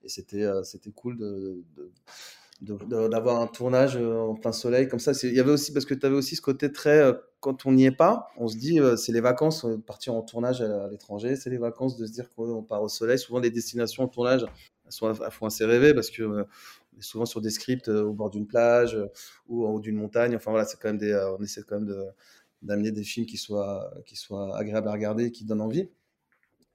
et 0.03 0.09
c'était, 0.09 0.47
c'était 0.63 0.91
cool 0.91 1.17
de, 1.17 1.63
d'avoir 2.61 3.41
un 3.41 3.47
tournage 3.47 3.97
en 3.97 4.35
plein 4.35 4.51
soleil 4.51 4.87
comme 4.87 4.99
ça. 4.99 5.11
Il 5.23 5.33
y 5.33 5.39
avait 5.39 5.51
aussi, 5.51 5.73
parce 5.73 5.85
que 5.85 5.93
tu 5.93 6.05
avais 6.05 6.15
aussi 6.15 6.35
ce 6.35 6.41
côté 6.41 6.71
très 6.71 7.13
quand 7.39 7.65
on 7.65 7.71
n'y 7.71 7.86
est 7.86 7.91
pas, 7.91 8.30
on 8.38 8.47
se 8.47 8.58
dit 8.58 8.80
euh, 8.80 8.97
c'est 8.97 9.12
les 9.12 9.21
vacances, 9.21 9.65
euh, 9.65 9.78
partir 9.78 10.13
en 10.13 10.21
tournage 10.21 10.62
à, 10.62 10.88
l'étranger, 10.89 11.36
c'est 11.36 11.49
les 11.49 11.58
vacances 11.58 11.97
de 11.97 12.06
se 12.06 12.12
dire 12.12 12.30
qu'on 12.30 12.63
part 12.63 12.84
au 12.84 12.89
soleil. 12.89 13.17
Souvent, 13.17 13.39
les 13.39 13.52
destinations 13.52 14.04
en 14.04 14.08
tournage 14.08 14.45
sont, 14.89 15.13
font 15.13 15.45
assez 15.45 15.65
rêver 15.65 15.93
parce 15.93 16.10
que 16.10 16.23
euh, 16.23 16.43
on 16.95 16.99
est 16.99 17.04
souvent 17.04 17.25
sur 17.25 17.41
des 17.41 17.49
scripts 17.49 17.88
au 17.88 18.13
bord 18.13 18.30
d'une 18.30 18.47
plage 18.47 18.97
ou 19.47 19.65
en 19.65 19.71
haut 19.71 19.80
d'une 19.80 19.95
montagne. 19.95 20.36
Enfin 20.36 20.52
voilà, 20.52 20.65
c'est 20.65 20.78
quand 20.80 20.91
même 20.91 21.36
on 21.39 21.41
essaie 21.41 21.62
quand 21.63 21.80
même 21.80 22.12
d'amener 22.62 22.91
des 22.91 23.04
films 23.04 23.25
qui 23.25 23.38
soient, 23.38 23.93
qui 24.06 24.17
soient 24.17 24.58
agréables 24.58 24.89
à 24.89 24.91
regarder, 24.91 25.32
qui 25.32 25.45
donnent 25.45 25.62
envie. 25.62 25.88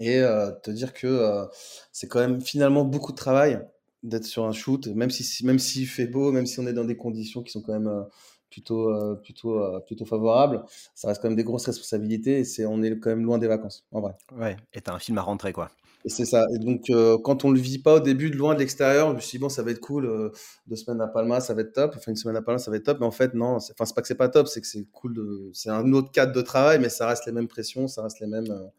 Et 0.01 0.23
te 0.63 0.71
dire 0.71 0.95
que 0.95 1.47
c'est 1.93 2.09
quand 2.09 2.21
même 2.21 2.41
finalement 2.41 2.85
beaucoup 2.85 3.13
de 3.13 3.17
travail 3.17 3.61
d'être 4.03 4.25
sur 4.25 4.47
un 4.47 4.53
shoot, 4.53 4.87
même 4.87 5.11
si 5.11 5.45
même 5.45 5.59
s'il 5.59 5.87
fait 5.87 6.07
beau, 6.07 6.33
même 6.33 6.47
si 6.47 6.59
on 6.59 6.67
est 6.67 6.73
dans 6.73 6.85
des 6.85 6.97
conditions 6.97 7.43
qui 7.43 7.53
sont 7.53 7.61
quand 7.61 7.79
même 7.79 8.07
plutôt, 8.55 8.89
euh, 8.89 9.17
plutôt, 9.17 9.59
euh, 9.61 9.81
plutôt 9.81 10.05
favorable. 10.05 10.63
Ça 10.95 11.09
reste 11.09 11.21
quand 11.21 11.29
même 11.29 11.37
des 11.37 11.43
grosses 11.43 11.67
responsabilités 11.67 12.39
et 12.39 12.45
c'est, 12.45 12.65
on 12.67 12.83
est 12.83 12.99
quand 13.01 13.11
même 13.11 13.25
loin 13.25 13.39
des 13.39 13.49
vacances, 13.49 13.85
en 13.91 14.01
vrai. 14.01 14.13
Ouais, 14.37 14.57
et 14.73 14.81
t'as 14.81 14.95
un 14.95 14.99
film 15.01 15.19
à 15.19 15.23
rentrer, 15.23 15.53
quoi. 15.53 15.71
Et 16.05 16.09
c'est 16.09 16.25
ça. 16.25 16.47
Et 16.55 16.59
donc, 16.59 16.89
euh, 16.91 17.19
quand 17.19 17.45
on 17.45 17.51
le 17.51 17.59
vit 17.59 17.79
pas 17.79 17.95
au 17.95 18.01
début, 18.01 18.31
de 18.31 18.37
loin 18.37 18.55
de 18.55 18.61
l'extérieur, 18.61 19.11
je 19.11 19.17
me 19.17 19.21
suis 19.21 19.39
dit, 19.39 19.43
bon, 19.43 19.49
ça 19.49 19.63
va 19.63 19.73
être 19.73 19.81
cool, 19.81 20.33
deux 20.67 20.77
semaines 20.77 21.01
à 21.01 21.09
Palma, 21.09 21.41
ça 21.41 21.55
va 21.55 21.63
être 21.63 21.73
top. 21.73 21.95
Enfin, 21.97 22.13
une 22.13 22.17
semaine 22.17 22.37
à 22.37 22.43
Palma, 22.43 22.59
ça 22.59 22.71
va 22.71 22.77
être 22.77 22.85
top. 22.85 23.01
Mais 23.01 23.07
en 23.07 23.11
fait, 23.11 23.35
non, 23.35 23.59
c'est, 23.59 23.73
enfin, 23.73 23.87
c'est 23.87 23.95
pas 23.95 24.03
que 24.03 24.09
c'est 24.09 24.15
pas 24.15 24.29
top, 24.29 24.47
c'est 24.47 24.61
que 24.61 24.67
c'est 24.67 24.85
cool. 24.93 25.15
De, 25.15 25.51
c'est 25.53 25.71
un 25.71 25.93
autre 25.93 26.13
cadre 26.13 26.33
de 26.33 26.43
travail, 26.43 26.79
mais 26.79 26.91
ça 26.91 27.09
reste 27.09 27.27
les 27.27 27.33
mêmes 27.33 27.49
pressions, 27.49 27.89
ça 27.89 28.03
reste 28.03 28.21
les 28.21 28.29
mêmes. 28.29 28.71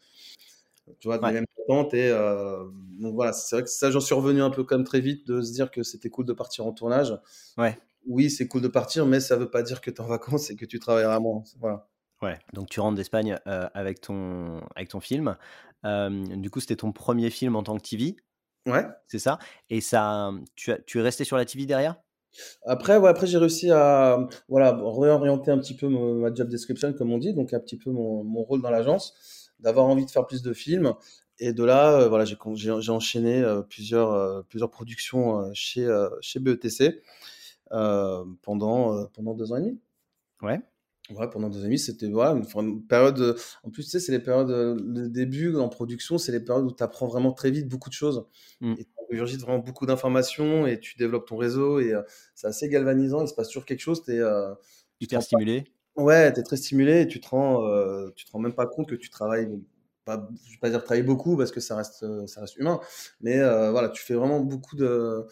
tu 0.99 1.07
vois, 1.07 1.17
les 1.17 1.33
mêmes 1.33 1.47
attentes. 1.63 1.93
Et 1.95 2.11
donc 2.99 3.15
voilà, 3.15 3.33
c'est 3.33 3.55
vrai 3.57 3.63
que 3.63 3.69
ça, 3.69 3.91
j'en 3.91 3.99
suis 3.99 4.15
revenu 4.15 4.41
un 4.41 4.51
peu 4.51 4.63
comme 4.63 4.83
très 4.83 5.01
vite 5.01 5.27
de 5.27 5.41
se 5.41 5.51
dire 5.51 5.69
que 5.69 5.83
c'était 5.83 6.09
cool 6.09 6.25
de 6.25 6.33
partir 6.33 6.65
en 6.65 6.71
tournage. 6.71 7.19
Ouais 7.57 7.77
oui, 8.07 8.29
c'est 8.29 8.47
cool 8.47 8.61
de 8.61 8.67
partir, 8.67 9.05
mais 9.05 9.19
ça 9.19 9.35
ne 9.35 9.41
veut 9.41 9.49
pas 9.49 9.63
dire 9.63 9.81
que 9.81 9.89
tu 9.89 9.97
es 9.97 10.01
en 10.01 10.07
vacances 10.07 10.49
et 10.49 10.55
que 10.55 10.65
tu 10.65 10.79
travailleras 10.79 11.19
moins. 11.19 11.43
Voilà. 11.59 11.87
Ouais, 12.21 12.39
donc 12.53 12.69
tu 12.69 12.79
rentres 12.79 12.95
d'Espagne 12.95 13.37
euh, 13.47 13.67
avec, 13.73 14.01
ton, 14.01 14.61
avec 14.75 14.89
ton 14.89 14.99
film. 14.99 15.37
du 15.83 16.49
coup, 16.49 16.59
c'était 16.59 16.77
ton 16.77 16.91
premier 16.91 17.29
film 17.29 17.55
en 17.55 17.63
tant 17.63 17.77
que 17.77 17.83
TV. 17.83 18.15
Ouais. 18.65 18.85
C'est 19.07 19.19
ça? 19.19 19.37
Et 19.69 19.81
ça, 19.81 20.31
tu, 20.55 20.71
as, 20.71 20.79
tu 20.79 20.99
es 20.99 21.01
resté 21.01 21.23
sur 21.23 21.37
la 21.37 21.45
TV 21.45 21.65
derrière? 21.65 21.97
Après, 22.65 22.97
ouais, 22.97 23.09
après 23.09 23.27
j'ai 23.27 23.37
réussi 23.37 23.71
à 23.71 24.27
voilà, 24.49 24.77
réorienter 24.83 25.51
un 25.51 25.57
petit 25.57 25.75
peu 25.75 25.87
ma 25.87 26.33
job 26.33 26.49
description, 26.49 26.91
comme 26.93 27.11
on 27.13 27.17
dit, 27.17 27.33
donc 27.33 27.53
un 27.53 27.59
petit 27.59 27.77
peu 27.77 27.91
mon, 27.91 28.23
mon 28.23 28.43
rôle 28.43 28.61
dans 28.61 28.71
l'agence, 28.71 29.51
d'avoir 29.59 29.85
envie 29.85 30.05
de 30.05 30.11
faire 30.11 30.25
plus 30.25 30.41
de 30.41 30.51
films. 30.51 30.93
Et 31.39 31.53
de 31.53 31.63
là, 31.63 31.99
euh, 31.99 32.09
voilà, 32.09 32.25
j'ai 32.25 32.91
enchaîné 32.91 33.41
euh, 33.41 33.61
plusieurs, 33.61 34.45
plusieurs 34.45 34.71
productions 34.71 35.53
chez, 35.53 35.87
chez 36.21 36.39
BETC. 36.39 37.01
Euh, 37.71 38.23
pendant, 38.43 38.95
euh, 38.95 39.05
pendant 39.13 39.33
deux 39.33 39.51
ans 39.51 39.57
et 39.57 39.61
demi. 39.61 39.79
Ouais. 40.41 40.61
Ouais, 41.11 41.29
pendant 41.29 41.49
deux 41.49 41.59
ans 41.59 41.63
et 41.63 41.65
demi, 41.65 41.79
c'était 41.79 42.07
voilà, 42.07 42.39
une, 42.57 42.85
période. 42.85 43.37
En 43.63 43.69
plus, 43.69 43.83
tu 43.83 43.89
sais, 43.89 43.99
c'est 43.99 44.11
les 44.11 44.19
périodes. 44.19 44.49
Le 44.49 45.07
début 45.07 45.55
en 45.55 45.69
production, 45.69 46.17
c'est 46.17 46.31
les 46.31 46.39
périodes 46.39 46.65
où 46.65 46.71
tu 46.71 46.83
apprends 46.83 47.07
vraiment 47.07 47.31
très 47.31 47.51
vite 47.51 47.67
beaucoup 47.67 47.89
de 47.89 47.93
choses. 47.93 48.25
Mmh. 48.61 48.73
Et 48.79 48.85
tu 48.85 49.37
vraiment 49.37 49.59
beaucoup 49.59 49.85
d'informations 49.85 50.65
et 50.65 50.79
tu 50.79 50.97
développes 50.97 51.27
ton 51.27 51.37
réseau. 51.37 51.79
Et 51.79 51.93
euh, 51.93 52.01
c'est 52.33 52.47
assez 52.47 52.69
galvanisant. 52.69 53.21
Il 53.21 53.27
se 53.27 53.33
passe 53.33 53.47
toujours 53.47 53.65
quelque 53.65 53.81
chose. 53.81 54.01
Es, 54.09 54.19
tu 54.99 55.07
t'es 55.07 55.21
stimulé 55.21 55.65
Ouais, 55.95 56.33
tu 56.33 56.39
es 56.39 56.43
très 56.43 56.57
stimulé 56.57 57.01
et 57.01 57.07
tu 57.07 57.21
te 57.21 57.29
rends, 57.29 57.63
tu 58.15 58.25
te 58.25 58.31
rends 58.31 58.39
même 58.39 58.55
pas 58.55 58.65
compte 58.65 58.89
que 58.89 58.95
tu 58.95 59.09
travailles. 59.09 59.49
Pas, 60.05 60.29
je 60.45 60.51
vais 60.51 60.59
pas 60.59 60.69
dire 60.69 60.83
travailler 60.83 61.05
beaucoup 61.05 61.35
parce 61.35 61.51
que 61.51 61.59
ça 61.59 61.75
reste, 61.77 62.05
ça 62.27 62.41
reste 62.41 62.57
humain. 62.57 62.79
Mais 63.21 63.39
voilà, 63.39 63.89
tu 63.89 64.03
fais 64.03 64.15
vraiment 64.15 64.39
beaucoup 64.39 64.75
de 64.75 65.25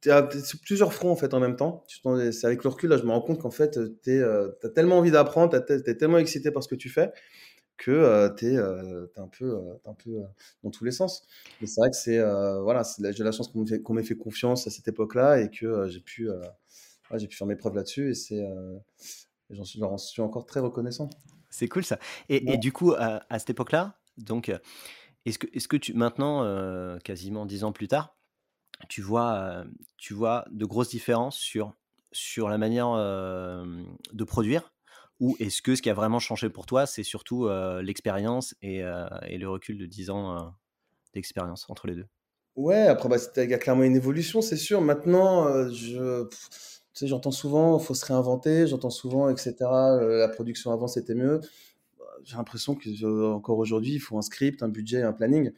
tu 0.00 0.08
es 0.10 0.40
sur 0.42 0.60
plusieurs 0.60 0.92
fronts 0.92 1.10
en 1.10 1.16
fait 1.16 1.34
en 1.34 1.40
même 1.40 1.56
temps. 1.56 1.84
C'est 1.88 2.46
avec 2.46 2.64
le 2.64 2.70
recul, 2.70 2.90
là, 2.90 2.96
je 2.96 3.04
me 3.04 3.10
rends 3.10 3.20
compte 3.20 3.40
qu'en 3.40 3.50
fait, 3.50 3.78
tu 4.02 4.10
euh, 4.10 4.50
as 4.62 4.68
tellement 4.70 4.98
envie 4.98 5.10
d'apprendre, 5.10 5.58
tu 5.64 5.72
es 5.72 5.96
tellement 5.96 6.18
excité 6.18 6.50
par 6.50 6.62
ce 6.62 6.68
que 6.68 6.74
tu 6.74 6.88
fais 6.88 7.12
que 7.76 7.90
euh, 7.90 8.28
tu 8.28 8.52
es, 8.52 8.56
euh, 8.58 9.06
un 9.16 9.28
peu, 9.28 9.58
un 9.86 9.94
peu 9.94 10.20
dans 10.62 10.70
tous 10.70 10.84
les 10.84 10.90
sens. 10.90 11.26
Mais 11.60 11.66
c'est 11.66 11.80
vrai 11.80 11.90
que 11.90 11.96
c'est 11.96 12.18
voilà, 12.62 12.82
j'ai 12.98 13.24
la 13.24 13.32
chance 13.32 13.48
qu'on 13.48 13.94
m'ait 13.94 14.02
fait, 14.02 14.16
confiance 14.16 14.66
à 14.66 14.70
cette 14.70 14.88
époque-là 14.88 15.40
et 15.40 15.50
que 15.50 15.88
j'ai 15.88 16.00
pu, 16.00 16.28
j'ai 17.14 17.26
pu 17.26 17.36
faire 17.36 17.46
mes 17.46 17.56
preuves 17.56 17.74
là-dessus 17.74 18.10
et 18.10 18.14
c'est, 18.14 18.46
j'en 19.48 19.64
suis, 19.64 19.80
suis, 19.98 20.22
encore 20.22 20.46
très 20.46 20.60
reconnaissant. 20.60 21.08
C'est 21.48 21.68
cool 21.68 21.84
ça. 21.84 21.98
Et, 22.28 22.52
et 22.52 22.58
du 22.58 22.70
coup, 22.70 22.92
à, 22.92 23.22
à 23.28 23.38
cette 23.38 23.50
époque-là, 23.50 23.98
donc, 24.18 24.52
est-ce 25.24 25.38
que, 25.38 25.46
est-ce 25.54 25.66
que 25.66 25.78
tu 25.78 25.94
maintenant, 25.94 26.98
quasiment 27.02 27.46
dix 27.46 27.64
ans 27.64 27.72
plus 27.72 27.88
tard, 27.88 28.14
tu 28.88 29.02
vois, 29.02 29.64
tu 29.96 30.14
vois 30.14 30.44
de 30.50 30.64
grosses 30.64 30.90
différences 30.90 31.38
sur, 31.38 31.74
sur 32.12 32.48
la 32.48 32.58
manière 32.58 32.90
de 32.90 34.24
produire 34.24 34.72
ou 35.20 35.36
est-ce 35.38 35.60
que 35.60 35.76
ce 35.76 35.82
qui 35.82 35.90
a 35.90 35.94
vraiment 35.94 36.18
changé 36.18 36.48
pour 36.48 36.64
toi, 36.66 36.86
c'est 36.86 37.02
surtout 37.02 37.48
l'expérience 37.82 38.54
et, 38.62 38.78
et, 38.78 39.38
le 39.38 39.48
recul 39.48 39.76
de 39.78 39.86
10 39.86 40.10
ans 40.10 40.54
d'expérience 41.12 41.66
entre 41.68 41.86
les 41.86 41.94
deux? 41.94 42.06
Ouais, 42.56 42.86
après, 42.86 43.08
bah, 43.08 43.16
il 43.36 43.50
y 43.50 43.54
a 43.54 43.58
clairement 43.58 43.84
une 43.84 43.96
évolution, 43.96 44.42
c'est 44.42 44.56
sûr. 44.56 44.80
Maintenant, 44.80 45.70
je, 45.70 46.24
tu 46.28 46.36
sais, 46.94 47.06
j'entends 47.06 47.30
souvent, 47.30 47.78
il 47.78 47.84
faut 47.84 47.94
se 47.94 48.04
réinventer, 48.04 48.66
j'entends 48.66 48.90
souvent, 48.90 49.28
etc. 49.28 49.54
la 49.60 50.28
production 50.28 50.72
avant, 50.72 50.88
c'était 50.88 51.14
mieux. 51.14 51.40
Bah, 51.98 52.04
j'ai 52.24 52.36
l'impression 52.36 52.74
que 52.74 53.32
encore 53.32 53.58
aujourd'hui, 53.58 53.94
il 53.94 54.00
faut 54.00 54.18
un 54.18 54.22
script, 54.22 54.62
un 54.62 54.68
budget, 54.68 55.02
un 55.02 55.12
planning 55.12 55.52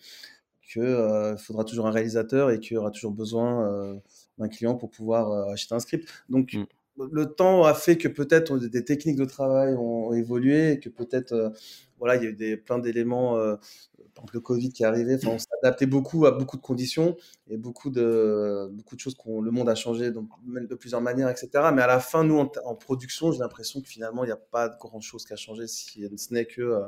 qu'il 0.73 0.83
euh, 0.83 1.37
faudra 1.37 1.65
toujours 1.65 1.87
un 1.87 1.91
réalisateur 1.91 2.51
et 2.51 2.61
qu'il 2.61 2.75
y 2.75 2.79
aura 2.79 2.91
toujours 2.91 3.13
besoin 3.13 3.69
euh, 3.69 3.95
d'un 4.39 4.49
client 4.49 4.75
pour 4.75 4.91
pouvoir 4.91 5.31
euh, 5.31 5.53
acheter 5.53 5.75
un 5.75 5.81
script. 5.81 6.09
Donc, 6.29 6.55
mm. 6.55 6.65
le 7.13 7.27
temps 7.27 7.65
a 7.65 7.75
fait 7.75 7.99
que 7.99 8.09
peut-être 8.09 8.59
des 8.59 8.85
techniques 8.85 9.17
de 9.17 9.25
travail 9.25 9.75
ont, 9.75 10.13
évolué 10.13 10.73
et 10.73 10.81
que 10.81 10.89
peut-être, 10.89 11.53
voilà, 11.99 12.17
il 12.17 12.23
y 12.23 12.27
a 12.27 12.31
eu 12.31 12.35
des, 12.35 12.57
plein 12.57 12.79
d'éléments, 12.79 13.35
par 13.35 14.25
exemple 14.25 14.35
le 14.35 14.41
Covid 14.41 14.73
qui 14.73 14.83
est 14.83 14.87
arrivé, 14.87 15.19
on 15.27 15.39
s'est 15.39 15.47
adapté 15.63 15.87
beaucoup 15.87 16.27
à 16.27 16.33
beaucoup 16.33 16.59
de 16.59 16.63
conditions 16.63 17.17
et 17.49 17.57
beaucoup 17.57 17.89
de, 17.89 18.69
beaucoup 18.73 18.95
de 18.95 19.01
choses 19.01 19.15
que 19.15 19.23
le 19.27 19.51
monde 19.51 19.71
a 19.71 19.75
changé 19.75 20.11
donc, 20.11 20.29
de 20.45 20.75
plusieurs 20.75 21.01
manières, 21.01 21.31
etc. 21.31 21.49
Mais 21.75 21.81
à 21.81 21.87
la 21.87 21.99
fin, 21.99 22.25
nous, 22.25 22.39
en, 22.39 22.75
production, 22.75 23.33
j'ai 23.33 23.39
l'impression 23.39 23.81
que 23.81 23.89
finalement, 23.89 24.25
il 24.25 24.27
n'y 24.27 24.33
a 24.33 24.37
pas 24.37 24.69
grand-chose 24.69 25.25
qui 25.25 25.33
a 25.33 25.37
changé, 25.37 25.67
si 25.67 26.07
ce 26.15 26.35
n'est 26.35 26.45
que 26.45 26.83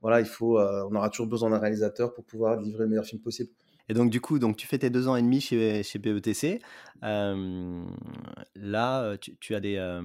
voilà, 0.00 0.20
il 0.20 0.26
faut, 0.26 0.58
euh, 0.58 0.86
on 0.90 0.94
aura 0.94 1.10
toujours 1.10 1.26
besoin 1.26 1.50
d'un 1.50 1.58
réalisateur 1.58 2.14
pour 2.14 2.24
pouvoir 2.24 2.60
livrer 2.60 2.84
le 2.84 2.90
meilleur 2.90 3.04
film 3.04 3.20
possible. 3.20 3.50
Et 3.88 3.94
donc, 3.94 4.10
du 4.10 4.20
coup, 4.20 4.38
donc, 4.38 4.56
tu 4.56 4.66
fais 4.66 4.78
tes 4.78 4.90
deux 4.90 5.08
ans 5.08 5.16
et 5.16 5.22
demi 5.22 5.40
chez, 5.40 5.82
chez 5.82 5.98
BETC. 5.98 6.60
Euh, 7.02 7.84
là, 8.54 9.16
tu, 9.18 9.54
as 9.54 9.60
des. 9.60 9.76
Euh, 9.76 10.02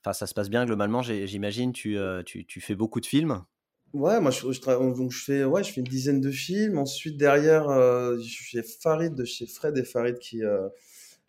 enfin, 0.00 0.12
ça 0.12 0.26
se 0.26 0.34
passe 0.34 0.50
bien 0.50 0.66
globalement, 0.66 1.00
j'imagine. 1.02 1.72
Tu, 1.72 1.96
tu, 2.24 2.44
tu, 2.44 2.60
fais 2.60 2.74
beaucoup 2.74 3.00
de 3.00 3.06
films. 3.06 3.44
Ouais, 3.92 4.20
moi 4.20 4.32
je, 4.32 4.50
je, 4.50 4.60
donc 4.60 5.12
je 5.12 5.24
fais 5.24 5.44
ouais, 5.44 5.62
je 5.62 5.72
fais 5.72 5.80
une 5.80 5.86
dizaine 5.86 6.20
de 6.20 6.30
films. 6.32 6.76
Ensuite 6.76 7.16
derrière, 7.16 7.68
j'ai 8.18 8.64
Farid 8.64 9.14
de 9.14 9.24
chez 9.24 9.46
Fred 9.46 9.78
et 9.78 9.84
Farid 9.84 10.18
qui 10.18 10.42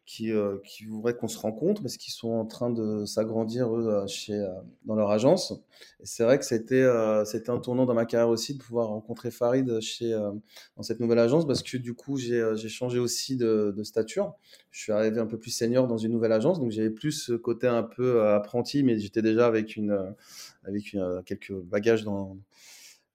qui, 0.07 0.31
euh, 0.31 0.55
qui 0.63 0.85
voudraient 0.85 1.15
qu'on 1.15 1.27
se 1.27 1.37
rencontre 1.37 1.81
parce 1.81 1.97
qu'ils 1.97 2.13
sont 2.13 2.29
en 2.29 2.45
train 2.45 2.69
de 2.69 3.05
s'agrandir 3.05 3.75
eux 3.75 3.89
euh, 3.89 4.07
chez, 4.07 4.33
euh, 4.33 4.47
dans 4.85 4.95
leur 4.95 5.11
agence. 5.11 5.51
Et 5.99 6.05
c'est 6.05 6.23
vrai 6.23 6.39
que 6.39 6.45
c'était 6.45 6.87
c'était 7.25 7.49
un 7.49 7.59
tournant 7.59 7.85
dans 7.85 7.93
ma 7.93 8.05
carrière 8.05 8.29
aussi 8.29 8.55
de 8.55 8.63
pouvoir 8.63 8.87
rencontrer 8.87 9.29
Farid 9.31 9.79
chez, 9.81 10.11
dans 10.75 10.81
cette 10.81 11.01
nouvelle 11.01 11.19
agence 11.19 11.45
parce 11.45 11.61
que 11.61 11.77
du 11.77 11.93
coup 11.93 12.17
j'ai 12.17 12.55
changé 12.69 12.97
aussi 12.97 13.35
de, 13.35 13.73
de, 13.75 13.83
stature. 13.83 14.33
Je 14.71 14.81
suis 14.81 14.91
arrivé 14.91 15.19
un 15.19 15.27
peu 15.27 15.37
plus 15.37 15.51
senior 15.51 15.87
dans 15.87 15.97
une 15.97 16.13
nouvelle 16.13 16.31
agence 16.31 16.59
donc 16.59 16.71
j'avais 16.71 16.89
plus 16.89 17.11
ce 17.11 17.33
côté 17.33 17.67
un 17.67 17.83
peu 17.83 18.25
apprenti 18.27 18.81
mais 18.81 18.97
j'étais 18.97 19.21
déjà 19.21 19.45
avec, 19.45 19.75
une, 19.75 20.15
avec 20.63 20.95
quelques 21.25 21.53
bagages 21.53 22.03
dans 22.03 22.37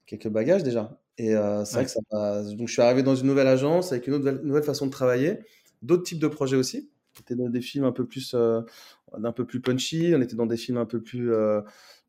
quelques 0.07 0.29
bagages 0.29 0.63
déjà. 0.63 0.97
Et 1.19 1.31
c'est 1.65 1.75
vrai 1.75 1.85
que 1.85 1.91
ça 1.91 2.43
Donc 2.53 2.69
je 2.69 2.73
suis 2.73 2.83
arrivé 2.83 3.03
dans 3.03 3.17
une 3.17 3.27
nouvelle 3.27 3.49
agence 3.49 3.91
avec 3.91 4.07
une 4.07 4.15
autre 4.15 4.31
nouvelle 4.45 4.63
façon 4.63 4.87
de 4.87 4.93
travailler 4.93 5.41
d'autres 5.83 6.05
types 6.05 6.21
de 6.21 6.29
projets 6.29 6.57
aussi. 6.57 6.91
On 7.17 7.21
était 7.21 7.35
dans 7.35 7.51
des 7.51 7.61
films 7.61 7.85
un 7.85 7.93
peu 7.93 8.07
plus, 8.07 8.33
euh, 8.35 8.63
un 9.23 9.33
peu 9.33 9.45
plus 9.45 9.61
punchy, 9.61 10.13
on 10.17 10.21
était 10.21 10.37
dans 10.37 10.47
des 10.47 10.57
films 10.57 10.79
un 10.79 10.87
peu 10.87 11.01
plus, 11.03 11.33
euh, 11.33 11.61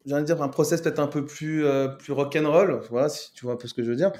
j'ai 0.05 0.13
envie 0.13 0.23
de 0.23 0.27
dire 0.27 0.41
un 0.41 0.49
process 0.49 0.81
peut-être 0.81 0.99
un 0.99 1.07
peu 1.07 1.25
plus, 1.25 1.65
euh, 1.65 1.87
plus 1.87 2.13
rock'n'roll, 2.13 2.81
voilà, 2.89 3.09
si 3.09 3.33
tu 3.33 3.45
vois 3.45 3.53
un 3.53 3.57
peu 3.57 3.67
ce 3.67 3.73
que 3.73 3.83
je 3.83 3.89
veux 3.89 3.95
dire. 3.95 4.11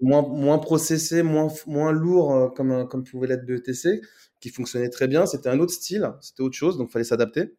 moins, 0.00 0.22
moins 0.22 0.58
processé, 0.58 1.22
moins, 1.22 1.48
moins 1.66 1.92
lourd 1.92 2.34
euh, 2.34 2.48
comme, 2.48 2.86
comme 2.88 3.04
pouvait 3.04 3.26
l'être 3.26 3.44
BETC, 3.44 4.00
qui 4.40 4.48
fonctionnait 4.50 4.88
très 4.88 5.08
bien. 5.08 5.26
C'était 5.26 5.48
un 5.48 5.58
autre 5.58 5.72
style, 5.72 6.10
c'était 6.20 6.42
autre 6.42 6.56
chose, 6.56 6.78
donc 6.78 6.88
il 6.88 6.92
fallait 6.92 7.04
s'adapter. 7.04 7.54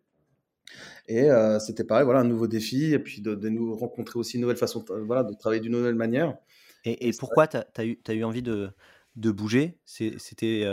Et 1.08 1.28
c'était 1.60 1.84
pareil, 1.84 2.06
voilà, 2.06 2.22
un 2.22 2.24
nouveau 2.24 2.48
défi, 2.48 2.94
et 2.94 3.00
puis 3.00 3.22
de, 3.22 3.36
nous 3.50 3.76
rencontrer 3.76 4.18
aussi 4.18 4.36
une 4.36 4.42
nouvelle 4.42 4.58
façon 4.58 4.80
de, 4.80 4.94
voilà, 5.02 5.24
de 5.24 5.34
travailler 5.34 5.62
d'une 5.62 5.74
nouvelle 5.74 5.96
manière. 5.96 6.38
Et, 6.86 7.10
et 7.10 7.12
pourquoi 7.20 7.48
tu 7.48 7.58
as, 7.58 7.68
as, 7.76 7.86
eu, 7.86 8.00
as 8.08 8.14
eu 8.14 8.24
envie 8.24 8.42
de, 8.42 8.72
de 9.16 9.32
bouger 9.32 9.78
C'était. 9.86 10.66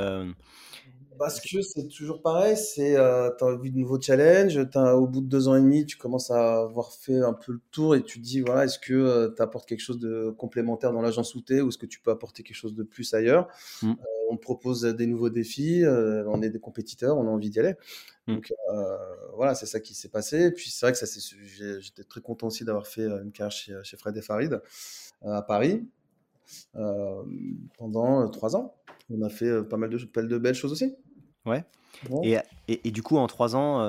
Parce 1.19 1.41
que 1.41 1.61
c'est 1.63 1.89
toujours 1.89 2.23
pareil, 2.23 2.57
c'est 2.57 2.97
euh, 2.97 3.31
tu 3.37 3.45
as 3.45 3.49
envie 3.49 3.73
de 3.73 3.79
nouveaux 3.79 4.01
challenges, 4.01 4.57
au 4.57 5.07
bout 5.07 5.21
de 5.21 5.27
deux 5.27 5.49
ans 5.49 5.57
et 5.57 5.61
demi, 5.61 5.85
tu 5.85 5.97
commences 5.97 6.31
à 6.31 6.61
avoir 6.61 6.93
fait 6.93 7.19
un 7.19 7.33
peu 7.33 7.53
le 7.53 7.61
tour 7.73 7.97
et 7.97 8.03
tu 8.03 8.21
te 8.21 8.25
dis, 8.25 8.41
voilà, 8.41 8.65
est-ce 8.67 8.79
que 8.79 8.95
euh, 8.95 9.35
tu 9.35 9.43
apportes 9.43 9.69
quelque 9.69 9.81
chose 9.81 9.99
de 9.99 10.31
complémentaire 10.39 10.93
dans 10.93 11.03
l'agence 11.03 11.35
où 11.35 11.43
tu 11.43 11.61
ou 11.61 11.69
est-ce 11.69 11.79
que 11.79 11.87
tu 11.87 12.01
peux 12.01 12.13
apporter 12.13 12.45
quelque 12.45 12.57
chose 12.57 12.75
de 12.75 12.85
plus 12.85 13.15
ailleurs? 13.15 13.49
Mmh. 13.83 13.91
euh, 13.91 13.95
On 14.31 14.37
te 14.37 14.43
propose 14.43 14.83
des 14.83 15.07
nouveaux 15.07 15.31
défis, 15.31 15.83
on 15.85 16.41
est 16.41 16.51
des 16.51 16.61
compétiteurs, 16.61 17.19
on 17.19 17.27
a 17.27 17.31
envie 17.31 17.51
d'y 17.51 17.59
aller. 17.59 17.75
Mmh. 18.29 18.35
Donc 18.35 18.53
voilà, 19.35 19.57
c'est 19.57 19.67
ça 19.67 19.81
qui 19.81 19.95
s'est 19.95 20.11
passé. 20.11 20.45
Et 20.45 20.51
puis 20.53 20.71
c'est 20.71 20.87
vrai 20.87 20.93
que 20.93 20.99
j'étais 21.81 22.05
très 22.05 22.21
content 22.21 22.47
aussi 22.47 22.65
d'avoir 22.65 22.87
fait 22.87 23.07
une 23.07 23.33
carrière 23.33 23.51
chez, 23.51 23.77
chez 23.83 23.97
Fred 23.97 24.17
et 24.17 24.23
Farid 24.23 24.61
à 25.23 25.43
Paris. 25.43 25.89
Euh, 26.77 27.23
pendant 27.79 28.25
euh, 28.25 28.29
trois 28.29 28.57
ans. 28.57 28.75
On 29.11 29.23
a 29.23 29.29
fait 29.29 29.47
euh, 29.47 29.63
pas 29.63 29.77
mal 29.77 29.91
de, 29.91 30.05
pas 30.05 30.23
de 30.23 30.39
belles 30.39 30.55
choses 30.55 30.73
aussi. 30.73 30.95
Ouais. 31.47 31.65
Et, 32.23 32.37
et, 32.69 32.91
du 32.91 33.03
coup, 33.03 33.17
en 33.17 33.27
trois 33.27 33.57
ans, 33.57 33.81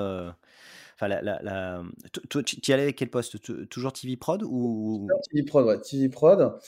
enfin, 0.94 1.08
la, 1.08 1.82
tu 2.28 2.70
y 2.70 2.72
allais 2.72 2.84
avec 2.84 2.96
quel 2.96 3.10
poste? 3.10 3.68
Toujours 3.68 3.92
TV 3.92 4.16
Prod 4.16 4.42
ou? 4.42 5.06
TV 5.30 5.44
Prod, 5.44 5.66
ouais. 5.66 5.80
TV 5.80 6.08
Prod. 6.08 6.58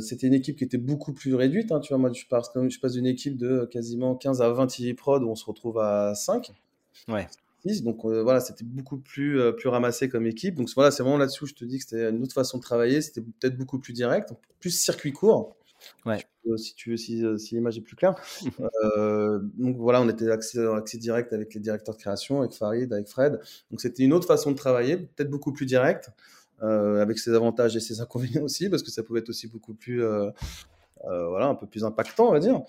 C'était 0.00 0.28
une 0.28 0.34
équipe 0.34 0.56
qui 0.56 0.64
était 0.64 0.78
beaucoup 0.78 1.12
plus 1.12 1.34
réduite. 1.34 1.72
Hein, 1.72 1.80
tu 1.80 1.88
vois, 1.88 1.98
moi, 1.98 2.12
je 2.12 2.24
passe, 2.26 2.50
je 2.54 2.78
passe 2.78 2.92
d'une 2.92 3.06
équipe 3.06 3.36
de 3.36 3.68
quasiment 3.70 4.14
15 4.14 4.40
à 4.40 4.50
20 4.50 4.68
TV 4.68 4.94
Prod 4.94 5.22
où 5.22 5.28
on 5.28 5.34
se 5.34 5.44
retrouve 5.44 5.78
à 5.78 6.14
5. 6.14 6.52
Ouais. 7.08 7.26
Donc 7.82 8.04
euh, 8.04 8.22
voilà, 8.22 8.40
c'était 8.40 8.64
beaucoup 8.64 8.98
plus, 8.98 9.40
euh, 9.40 9.52
plus 9.52 9.68
ramassé 9.68 10.08
comme 10.08 10.26
équipe. 10.26 10.54
Donc 10.54 10.68
voilà, 10.74 10.90
c'est 10.90 11.02
vraiment 11.02 11.18
là-dessus, 11.18 11.46
je 11.46 11.54
te 11.54 11.64
dis 11.64 11.78
que 11.78 11.84
c'était 11.84 12.10
une 12.10 12.22
autre 12.22 12.34
façon 12.34 12.58
de 12.58 12.62
travailler. 12.62 13.00
C'était 13.00 13.20
peut-être 13.20 13.56
beaucoup 13.56 13.78
plus 13.78 13.92
direct, 13.92 14.32
plus 14.60 14.70
circuit 14.70 15.12
court. 15.12 15.56
Ouais. 16.06 16.18
si 16.56 16.74
tu 16.74 16.90
veux, 16.90 16.96
si, 16.96 17.22
si 17.38 17.54
l'image 17.54 17.76
est 17.76 17.82
plus 17.82 17.96
claire. 17.96 18.14
euh, 18.96 19.40
donc 19.58 19.76
voilà, 19.76 20.00
on 20.00 20.08
était 20.08 20.30
accès, 20.30 20.64
accès 20.66 20.98
direct 20.98 21.32
avec 21.32 21.52
les 21.54 21.60
directeurs 21.60 21.94
de 21.94 22.00
création, 22.00 22.40
avec 22.40 22.52
Farid, 22.52 22.92
avec 22.92 23.08
Fred. 23.08 23.40
Donc 23.70 23.80
c'était 23.80 24.02
une 24.02 24.12
autre 24.12 24.26
façon 24.26 24.50
de 24.52 24.56
travailler, 24.56 24.96
peut-être 24.96 25.30
beaucoup 25.30 25.52
plus 25.52 25.66
direct, 25.66 26.10
euh, 26.62 27.02
avec 27.02 27.18
ses 27.18 27.34
avantages 27.34 27.76
et 27.76 27.80
ses 27.80 28.00
inconvénients 28.00 28.42
aussi, 28.42 28.70
parce 28.70 28.82
que 28.82 28.90
ça 28.90 29.02
pouvait 29.02 29.20
être 29.20 29.28
aussi 29.28 29.48
beaucoup 29.48 29.74
plus, 29.74 30.02
voilà, 31.04 31.46
un 31.46 31.54
peu 31.54 31.66
plus 31.66 31.84
impactant, 31.84 32.28
on 32.28 32.32
va 32.32 32.40
dire. 32.40 32.62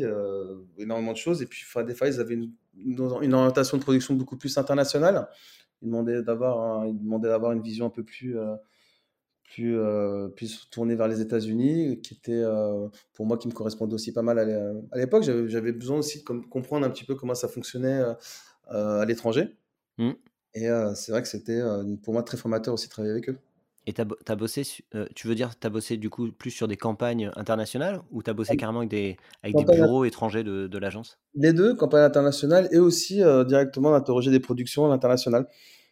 Apprends 0.00 0.64
énormément 0.78 1.12
de 1.12 1.18
choses. 1.18 1.42
Et 1.42 1.46
puis 1.46 1.62
et 1.62 1.94
Farid, 1.94 2.14
ils 2.14 2.20
avaient 2.20 2.34
une 2.34 2.52
une 2.74 3.34
orientation 3.34 3.76
de 3.76 3.82
production 3.82 4.14
beaucoup 4.14 4.36
plus 4.36 4.56
internationale. 4.58 5.28
Il 5.82 5.86
demandait 5.86 6.22
d'avoir, 6.22 6.86
il 6.86 6.98
demandait 6.98 7.28
d'avoir 7.28 7.52
une 7.52 7.62
vision 7.62 7.86
un 7.86 7.90
peu 7.90 8.04
plus, 8.04 8.38
euh, 8.38 8.54
plus, 9.42 9.78
euh, 9.78 10.28
plus 10.28 10.68
tournée 10.70 10.94
vers 10.94 11.08
les 11.08 11.20
États-Unis, 11.20 12.00
qui 12.00 12.14
était 12.14 12.32
euh, 12.32 12.88
pour 13.14 13.26
moi 13.26 13.36
qui 13.36 13.48
me 13.48 13.52
correspondait 13.52 13.94
aussi 13.94 14.12
pas 14.12 14.22
mal 14.22 14.38
à 14.38 14.96
l'époque. 14.96 15.24
J'avais 15.24 15.72
besoin 15.72 15.98
aussi 15.98 16.22
de 16.22 16.24
comprendre 16.24 16.86
un 16.86 16.90
petit 16.90 17.04
peu 17.04 17.14
comment 17.14 17.34
ça 17.34 17.48
fonctionnait 17.48 18.02
à 18.68 19.04
l'étranger. 19.06 19.56
Mmh. 19.98 20.12
Et 20.54 20.68
c'est 20.94 21.12
vrai 21.12 21.22
que 21.22 21.28
c'était 21.28 21.60
pour 22.02 22.12
moi 22.12 22.22
très 22.22 22.36
formateur 22.36 22.74
aussi 22.74 22.86
de 22.86 22.92
travailler 22.92 23.12
avec 23.12 23.28
eux. 23.28 23.38
Et 23.86 23.92
tu 23.92 24.00
as, 24.00 24.36
bossé, 24.36 24.62
euh, 24.94 25.06
tu 25.16 25.26
veux 25.26 25.34
dire, 25.34 25.58
tu 25.58 25.66
as 25.66 25.70
bossé 25.70 25.96
du 25.96 26.08
coup 26.08 26.30
plus 26.30 26.52
sur 26.52 26.68
des 26.68 26.76
campagnes 26.76 27.32
internationales 27.34 28.00
ou 28.12 28.22
tu 28.22 28.30
as 28.30 28.32
bossé 28.32 28.56
carrément 28.56 28.78
avec 28.78 28.90
des, 28.90 29.16
avec 29.42 29.56
des 29.56 29.64
bureaux 29.64 30.04
étrangers 30.04 30.44
de, 30.44 30.68
de 30.68 30.78
l'agence? 30.78 31.18
Les 31.34 31.52
deux, 31.52 31.74
campagne 31.74 32.04
internationale 32.04 32.68
et 32.70 32.78
aussi 32.78 33.22
euh, 33.22 33.42
directement 33.42 33.90
d'interroger 33.90 34.30
des 34.30 34.38
productions 34.38 34.86
à 34.86 34.88
l'international. 34.88 35.48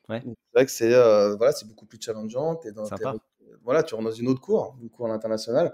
Ouais. 0.08 0.22
C'est 0.24 0.34
vrai 0.54 0.66
que 0.66 0.70
c'est 0.70 0.94
euh, 0.94 1.34
voilà, 1.34 1.52
beaucoup 1.66 1.84
plus 1.84 1.98
challengeant. 2.00 2.60
Es 2.64 2.70
dans, 2.70 2.84
Sympa. 2.84 3.16
voilà, 3.64 3.82
tu 3.82 3.96
rentres 3.96 4.10
dans 4.10 4.14
une 4.14 4.28
autre 4.28 4.40
cour, 4.40 4.76
une 4.80 4.88
cour 4.88 5.06
à 5.06 5.08
l'international. 5.08 5.72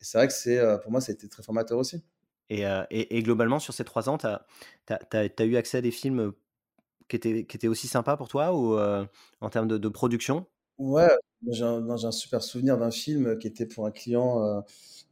Et 0.00 0.04
c'est 0.04 0.18
vrai 0.18 0.26
que 0.26 0.34
c'est 0.34 0.60
pour 0.82 0.90
moi, 0.90 1.00
ça 1.00 1.12
a 1.12 1.14
été 1.14 1.28
très 1.28 1.44
formateur 1.44 1.78
aussi. 1.78 2.02
Et, 2.50 2.62
et, 2.62 3.16
et 3.16 3.22
globalement, 3.22 3.60
sur 3.60 3.72
ces 3.72 3.84
trois 3.84 4.08
ans, 4.08 4.18
tu 4.18 4.26
as, 4.26 4.44
as, 4.88 5.44
eu 5.44 5.54
accès 5.54 5.78
à 5.78 5.80
des 5.80 5.92
films 5.92 6.32
qui 7.08 7.14
étaient, 7.14 7.44
qui 7.44 7.56
étaient 7.56 7.68
aussi 7.68 7.86
sympas 7.86 8.16
pour 8.16 8.26
toi 8.26 8.52
ou 8.52 8.76
en 9.40 9.48
termes 9.48 9.68
de, 9.68 9.78
de 9.78 9.88
production? 9.88 10.44
Ouais, 10.82 11.16
j'ai 11.48 11.62
un, 11.62 11.88
un, 11.88 12.10
super 12.10 12.42
souvenir 12.42 12.76
d'un 12.76 12.90
film 12.90 13.38
qui 13.38 13.46
était 13.46 13.66
pour 13.66 13.86
un 13.86 13.92
client 13.92 14.44
euh, 14.44 14.60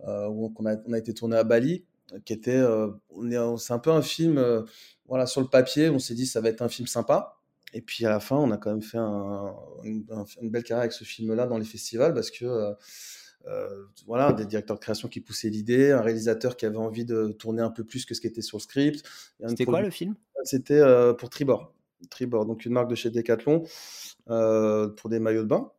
euh, 0.08 0.26
où 0.26 0.52
on 0.58 0.66
a, 0.66 0.76
on 0.84 0.92
a, 0.92 0.98
été 0.98 1.14
tourné 1.14 1.36
à 1.36 1.44
Bali, 1.44 1.84
qui 2.24 2.32
était, 2.32 2.56
euh, 2.56 2.88
c'est 3.56 3.72
un 3.72 3.78
peu 3.78 3.90
un 3.90 4.02
film, 4.02 4.64
voilà, 5.06 5.26
sur 5.26 5.40
le 5.40 5.46
papier, 5.46 5.88
on 5.88 6.00
s'est 6.00 6.14
dit 6.14 6.26
ça 6.26 6.40
va 6.40 6.48
être 6.48 6.62
un 6.62 6.68
film 6.68 6.88
sympa. 6.88 7.36
Et 7.72 7.82
puis 7.82 8.04
à 8.04 8.10
la 8.10 8.18
fin, 8.18 8.36
on 8.36 8.50
a 8.50 8.56
quand 8.56 8.70
même 8.70 8.82
fait 8.82 8.98
un, 8.98 9.54
une, 9.84 10.04
belle 10.50 10.64
carrière 10.64 10.80
avec 10.80 10.92
ce 10.92 11.04
film-là 11.04 11.46
dans 11.46 11.56
les 11.56 11.64
festivals 11.64 12.14
parce 12.14 12.32
que 12.32 12.74
voilà, 14.06 14.32
des 14.32 14.46
directeurs 14.46 14.76
de 14.76 14.82
création 14.82 15.06
qui 15.06 15.20
poussaient 15.20 15.50
l'idée, 15.50 15.92
un 15.92 16.00
réalisateur 16.00 16.56
qui 16.56 16.66
avait 16.66 16.78
envie 16.78 17.04
de 17.04 17.30
tourner 17.30 17.62
un 17.62 17.70
peu 17.70 17.84
plus 17.84 18.06
que 18.06 18.14
ce 18.14 18.20
qui 18.20 18.26
était 18.26 18.42
sur 18.42 18.58
le 18.58 18.62
script. 18.62 19.04
C'était 19.46 19.66
quoi 19.66 19.82
le 19.82 19.90
film? 19.90 20.16
C'était 20.42 20.82
pour 21.16 21.30
Tribord. 21.30 21.72
Tribord, 22.08 22.46
donc 22.46 22.64
une 22.64 22.72
marque 22.72 22.88
de 22.88 22.94
chez 22.94 23.10
Decathlon 23.10 23.64
pour 24.26 25.10
des 25.10 25.18
maillots 25.18 25.42
de 25.42 25.48
bain. 25.48 25.70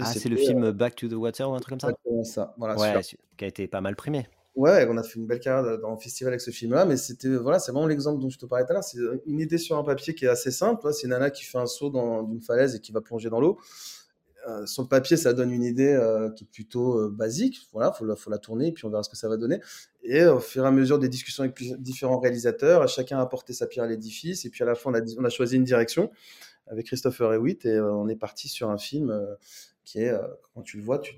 ah, 0.00 0.04
c'est 0.04 0.28
le 0.28 0.36
film 0.36 0.70
Back 0.72 0.96
to 0.96 1.08
the 1.08 1.14
Water 1.14 1.50
ou 1.50 1.54
un 1.54 1.60
truc 1.60 1.78
comme 1.80 2.24
ça? 2.24 2.24
ça, 2.24 2.54
voilà. 2.58 2.76
Ouais, 2.76 3.00
qui 3.36 3.44
a 3.44 3.48
été 3.48 3.66
pas 3.68 3.80
mal 3.80 3.96
primé. 3.96 4.26
Ouais, 4.56 4.86
on 4.88 4.96
a 4.96 5.02
fait 5.02 5.18
une 5.18 5.26
belle 5.26 5.38
carrière 5.38 5.78
dans 5.78 5.90
le 5.90 5.98
festival 5.98 6.32
avec 6.32 6.40
ce 6.40 6.50
film-là, 6.50 6.86
mais 6.86 6.96
c'était 6.96 7.28
voilà, 7.28 7.58
c'est 7.58 7.72
vraiment 7.72 7.86
l'exemple 7.86 8.22
dont 8.22 8.30
je 8.30 8.38
te 8.38 8.46
parlais 8.46 8.64
tout 8.64 8.70
à 8.70 8.74
l'heure. 8.74 8.84
C'est 8.84 8.98
une 9.26 9.38
idée 9.38 9.58
sur 9.58 9.76
un 9.76 9.84
papier 9.84 10.14
qui 10.14 10.24
est 10.24 10.28
assez 10.28 10.50
simple. 10.50 10.90
C'est 10.94 11.02
une 11.02 11.10
nana 11.10 11.28
qui 11.30 11.44
fait 11.44 11.58
un 11.58 11.66
saut 11.66 11.90
dans 11.90 12.22
d'une 12.22 12.40
falaise 12.40 12.74
et 12.74 12.80
qui 12.80 12.90
va 12.90 13.02
plonger 13.02 13.28
dans 13.28 13.38
l'eau. 13.38 13.58
Euh, 14.46 14.64
sur 14.66 14.82
le 14.82 14.88
papier, 14.88 15.16
ça 15.16 15.32
donne 15.32 15.50
une 15.50 15.64
idée 15.64 15.92
euh, 15.92 16.30
qui 16.30 16.44
est 16.44 16.46
plutôt 16.46 17.00
euh, 17.00 17.10
basique. 17.10 17.68
Voilà, 17.72 17.92
faut 17.92 18.04
la, 18.04 18.16
faut 18.16 18.30
la 18.30 18.38
tourner 18.38 18.68
et 18.68 18.72
puis 18.72 18.84
on 18.84 18.90
verra 18.90 19.02
ce 19.02 19.08
que 19.08 19.16
ça 19.16 19.28
va 19.28 19.36
donner. 19.36 19.60
Et 20.02 20.24
au 20.24 20.38
fur 20.38 20.64
et 20.64 20.68
à 20.68 20.70
mesure 20.70 20.98
des 20.98 21.08
discussions 21.08 21.42
avec 21.44 21.60
différents 21.80 22.20
réalisateurs, 22.20 22.88
chacun 22.88 23.18
a 23.18 23.22
apporté 23.22 23.52
sa 23.52 23.66
pierre 23.66 23.84
à 23.84 23.88
l'édifice. 23.88 24.44
Et 24.44 24.50
puis 24.50 24.62
à 24.62 24.66
la 24.66 24.74
fin, 24.74 24.90
on 24.90 24.94
a, 24.94 25.00
on 25.18 25.24
a 25.24 25.30
choisi 25.30 25.56
une 25.56 25.64
direction 25.64 26.10
avec 26.68 26.86
Christopher 26.86 27.32
Hewitt 27.32 27.64
et 27.64 27.80
on 27.80 28.08
est 28.08 28.16
parti 28.16 28.48
sur 28.48 28.70
un 28.70 28.78
film 28.78 29.24
qui 29.84 30.00
est, 30.00 30.12
quand 30.52 30.62
tu 30.62 30.78
le 30.78 30.82
vois, 30.82 30.98
tu, 30.98 31.14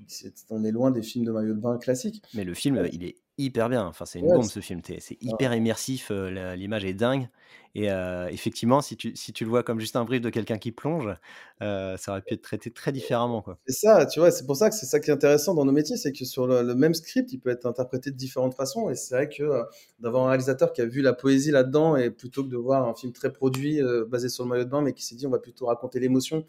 on 0.51 0.63
est 0.63 0.73
loin 0.73 0.91
des 0.91 1.01
films 1.01 1.25
de 1.25 1.33
maillot 1.33 1.55
de 1.55 1.61
bain 1.61 1.79
classiques. 1.79 2.23
Mais 2.35 2.45
le 2.45 2.53
film, 2.53 2.87
il 2.93 3.05
est 3.05 3.17
hyper 3.39 3.69
bien. 3.69 3.87
Enfin, 3.87 4.05
c'est 4.05 4.19
une 4.19 4.29
bombe 4.29 4.45
ce 4.45 4.61
film. 4.61 4.81
C'est 4.85 5.17
hyper 5.21 5.55
immersif. 5.55 6.11
L'image 6.11 6.85
est 6.85 6.95
dingue. 6.95 7.29
Et 7.75 7.89
effectivement, 8.31 8.81
si 8.81 8.97
tu, 8.97 9.15
si 9.15 9.33
tu 9.33 9.45
le 9.45 9.51
vois 9.51 9.63
comme 9.63 9.79
juste 9.79 9.95
un 9.97 10.05
brief 10.05 10.21
de 10.21 10.31
quelqu'un 10.31 10.59
qui 10.59 10.73
plonge, 10.73 11.15
ça 11.61 11.97
aurait 12.09 12.23
pu 12.23 12.35
être 12.35 12.43
traité 12.43 12.71
très 12.71 12.93
différemment. 12.93 13.45
C'est 13.67 13.87
ça, 13.87 14.07
tu 14.07 14.21
vois, 14.21 14.31
c'est 14.31 14.47
pour 14.47 14.57
ça 14.57 14.69
que 14.69 14.75
c'est 14.75 14.87
ça 14.87 15.01
qui 15.01 15.11
est 15.11 15.13
intéressant 15.13 15.55
dans 15.55 15.65
nos 15.65 15.73
métiers, 15.73 15.97
c'est 15.97 16.13
que 16.13 16.25
sur 16.25 16.47
le, 16.47 16.75
même 16.75 16.95
script, 16.95 17.33
il 17.33 17.39
peut 17.39 17.51
être 17.51 17.67
interprété 17.67 18.11
de 18.11 18.17
différentes 18.17 18.55
façons. 18.55 18.91
Et 18.91 18.95
c'est 18.95 19.15
vrai 19.15 19.29
que 19.29 19.63
d'avoir 20.01 20.25
un 20.27 20.29
réalisateur 20.29 20.73
qui 20.73 20.81
a 20.81 20.87
vu 20.87 21.03
la 21.03 21.13
poésie 21.13 21.51
là-dedans, 21.51 21.97
et 21.97 22.11
plutôt 22.11 22.43
que 22.43 22.49
de 22.49 22.57
voir 22.57 22.89
un 22.89 22.95
film 22.95 23.13
très 23.13 23.33
produit, 23.33 23.81
basé 24.09 24.29
sur 24.29 24.45
le 24.45 24.51
maillot 24.51 24.65
de 24.65 24.71
bain, 24.71 24.83
mais 24.83 24.93
qui 24.93 25.05
s'est 25.05 25.15
dit 25.15 25.27
on 25.27 25.31
va 25.31 25.39
plutôt 25.39 25.67
raconter 25.67 26.01
l'émotion 26.01 26.45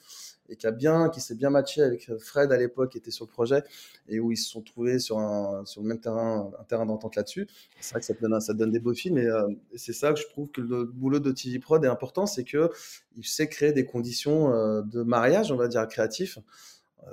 et 0.49 0.55
qui 0.55 0.67
a 0.67 0.71
bien, 0.71 1.09
qui 1.09 1.21
s'est 1.21 1.35
bien 1.35 1.49
matché 1.49 1.81
avec 1.81 2.11
Fred 2.19 2.51
à 2.51 2.57
l'époque, 2.57 2.91
qui 2.91 2.97
était 2.97 3.11
sur 3.11 3.25
le 3.25 3.31
projet 3.31 3.63
et 4.07 4.19
où 4.19 4.31
ils 4.31 4.37
se 4.37 4.49
sont 4.49 4.61
trouvés 4.61 4.99
sur 4.99 5.19
un, 5.19 5.63
sur 5.65 5.81
le 5.81 5.87
même 5.87 5.99
terrain, 5.99 6.51
un 6.59 6.63
terrain 6.63 6.85
d'entente 6.85 7.15
là-dessus. 7.15 7.47
C'est 7.79 7.91
vrai 7.91 7.99
que 7.99 8.05
ça 8.05 8.13
donne, 8.13 8.39
ça 8.41 8.53
donne 8.53 8.71
des 8.71 8.79
beaux 8.79 8.93
films 8.93 9.17
et, 9.17 9.29
c'est 9.75 9.93
ça 9.93 10.13
que 10.13 10.19
je 10.19 10.27
trouve 10.27 10.49
que 10.49 10.61
le 10.61 10.85
boulot 10.85 11.19
de 11.19 11.31
TV 11.31 11.59
Prod 11.59 11.83
est 11.83 11.87
important, 11.87 12.25
c'est 12.25 12.43
que 12.43 12.69
il 13.15 13.25
sait 13.25 13.47
créer 13.47 13.71
des 13.71 13.85
conditions 13.85 14.49
de 14.81 15.03
mariage, 15.03 15.51
on 15.51 15.55
va 15.55 15.67
dire, 15.67 15.87
créatif 15.87 16.39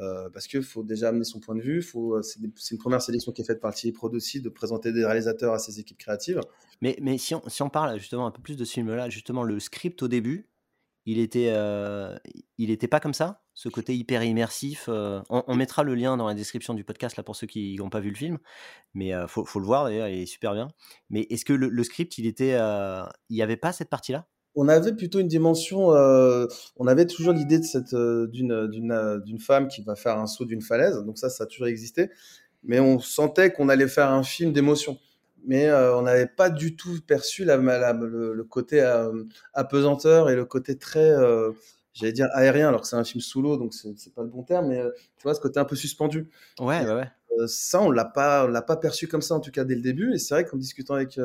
euh, 0.00 0.28
parce 0.30 0.46
qu'il 0.46 0.62
faut 0.62 0.82
déjà 0.82 1.08
amener 1.08 1.24
son 1.24 1.40
point 1.40 1.54
de 1.54 1.60
vue. 1.60 1.82
Faut, 1.82 2.16
euh, 2.16 2.22
c'est, 2.22 2.40
une 2.40 2.78
première 2.78 3.00
sélection 3.00 3.32
qui 3.32 3.42
est 3.42 3.44
faite 3.44 3.60
par 3.60 3.72
le 3.72 3.92
Prod 3.92 4.14
aussi, 4.14 4.40
de 4.40 4.48
présenter 4.48 4.92
des 4.92 5.04
réalisateurs 5.04 5.54
à 5.54 5.58
ses 5.58 5.80
équipes 5.80 5.98
créatives. 5.98 6.40
Mais, 6.82 6.96
mais 7.00 7.18
si, 7.18 7.34
on, 7.34 7.48
si 7.48 7.62
on 7.62 7.70
parle 7.70 7.98
justement 7.98 8.26
un 8.26 8.30
peu 8.30 8.42
plus 8.42 8.56
de 8.56 8.64
ce 8.64 8.74
film-là, 8.74 9.08
justement, 9.08 9.42
le 9.42 9.58
script 9.60 10.02
au 10.02 10.08
début, 10.08 10.48
il 11.06 11.18
était, 11.18 11.50
euh, 11.50 12.16
il 12.58 12.70
était 12.70 12.88
pas 12.88 13.00
comme 13.00 13.14
ça, 13.14 13.42
ce 13.54 13.68
côté 13.68 13.96
hyper 13.96 14.22
immersif. 14.22 14.88
on, 14.88 15.54
mettra 15.54 15.82
le 15.82 15.94
lien 15.94 16.16
dans 16.16 16.26
la 16.26 16.34
description 16.34 16.74
du 16.74 16.84
podcast 16.84 17.16
là 17.16 17.22
pour 17.22 17.36
ceux 17.36 17.46
qui 17.46 17.76
n'ont 17.76 17.90
pas 17.90 18.00
vu 18.00 18.10
le 18.10 18.16
film, 18.16 18.38
mais 18.92 19.08
il 19.08 19.26
faut, 19.28 19.58
le 19.58 19.64
voir 19.64 19.84
d'ailleurs, 19.84 20.08
il 20.08 20.22
est 20.22 20.26
super 20.26 20.52
bien. 20.52 20.68
Mais 21.08 21.26
est-ce 21.30 21.44
que 21.44 21.52
le, 21.52 21.84
script, 21.84 22.18
il 22.18 22.26
était, 22.26 22.58
il 23.30 23.36
n'y 23.36 23.42
avait 23.42 23.56
pas 23.56 23.72
cette 23.72 23.88
partie-là? 23.88 24.26
On 24.58 24.68
avait 24.68 24.94
plutôt 24.94 25.20
une 25.20 25.28
dimension, 25.28 25.92
euh, 25.92 26.46
on 26.76 26.86
avait 26.86 27.06
toujours 27.06 27.34
l'idée 27.34 27.58
de 27.58 27.64
cette 27.64 27.92
euh, 27.92 28.26
d'une 28.26 28.52
euh, 28.52 29.18
d'une 29.20 29.38
femme 29.38 29.68
qui 29.68 29.82
va 29.82 29.96
faire 29.96 30.18
un 30.18 30.26
saut 30.26 30.46
d'une 30.46 30.62
falaise, 30.62 30.96
donc 31.04 31.18
ça 31.18 31.28
ça 31.28 31.44
a 31.44 31.46
toujours 31.46 31.66
existé, 31.66 32.08
mais 32.62 32.80
on 32.80 32.98
sentait 32.98 33.52
qu'on 33.52 33.68
allait 33.68 33.86
faire 33.86 34.10
un 34.10 34.22
film 34.22 34.54
d'émotion, 34.54 34.98
mais 35.46 35.72
on 35.72 36.02
n'avait 36.02 36.26
pas 36.26 36.50
du 36.50 36.76
tout 36.76 36.98
perçu 37.06 37.44
la, 37.44 37.56
le, 37.56 38.44
côté 38.44 38.80
apesanteur 39.54 40.28
et 40.30 40.36
le 40.36 40.44
côté 40.44 40.76
très 40.76 41.14
j'allais 41.94 42.12
dire 42.12 42.28
aérien 42.32 42.68
alors 42.68 42.82
que 42.82 42.86
c'est 42.86 42.96
un 42.96 43.04
film 43.04 43.20
sous 43.20 43.40
l'eau 43.40 43.56
donc 43.56 43.72
c'est 43.72 44.14
pas 44.14 44.22
le 44.22 44.28
bon 44.28 44.42
terme 44.42 44.68
mais 44.68 44.82
tu 45.16 45.22
vois 45.22 45.34
ce 45.34 45.40
côté 45.40 45.58
un 45.58 45.64
peu 45.64 45.76
suspendu 45.76 46.28
ouais 46.60 46.84
ouais, 46.84 46.92
ouais. 46.92 47.46
ça 47.46 47.80
on 47.80 47.90
l'a 47.90 48.04
pas 48.04 48.44
on 48.44 48.48
l'a 48.48 48.62
pas 48.62 48.76
perçu 48.76 49.08
comme 49.08 49.22
ça 49.22 49.34
en 49.34 49.40
tout 49.40 49.50
cas 49.50 49.64
dès 49.64 49.74
le 49.74 49.82
début 49.82 50.12
et 50.12 50.18
c'est 50.18 50.34
vrai 50.34 50.44
qu'en 50.44 50.56
discutant 50.56 50.94
avec 50.94 51.18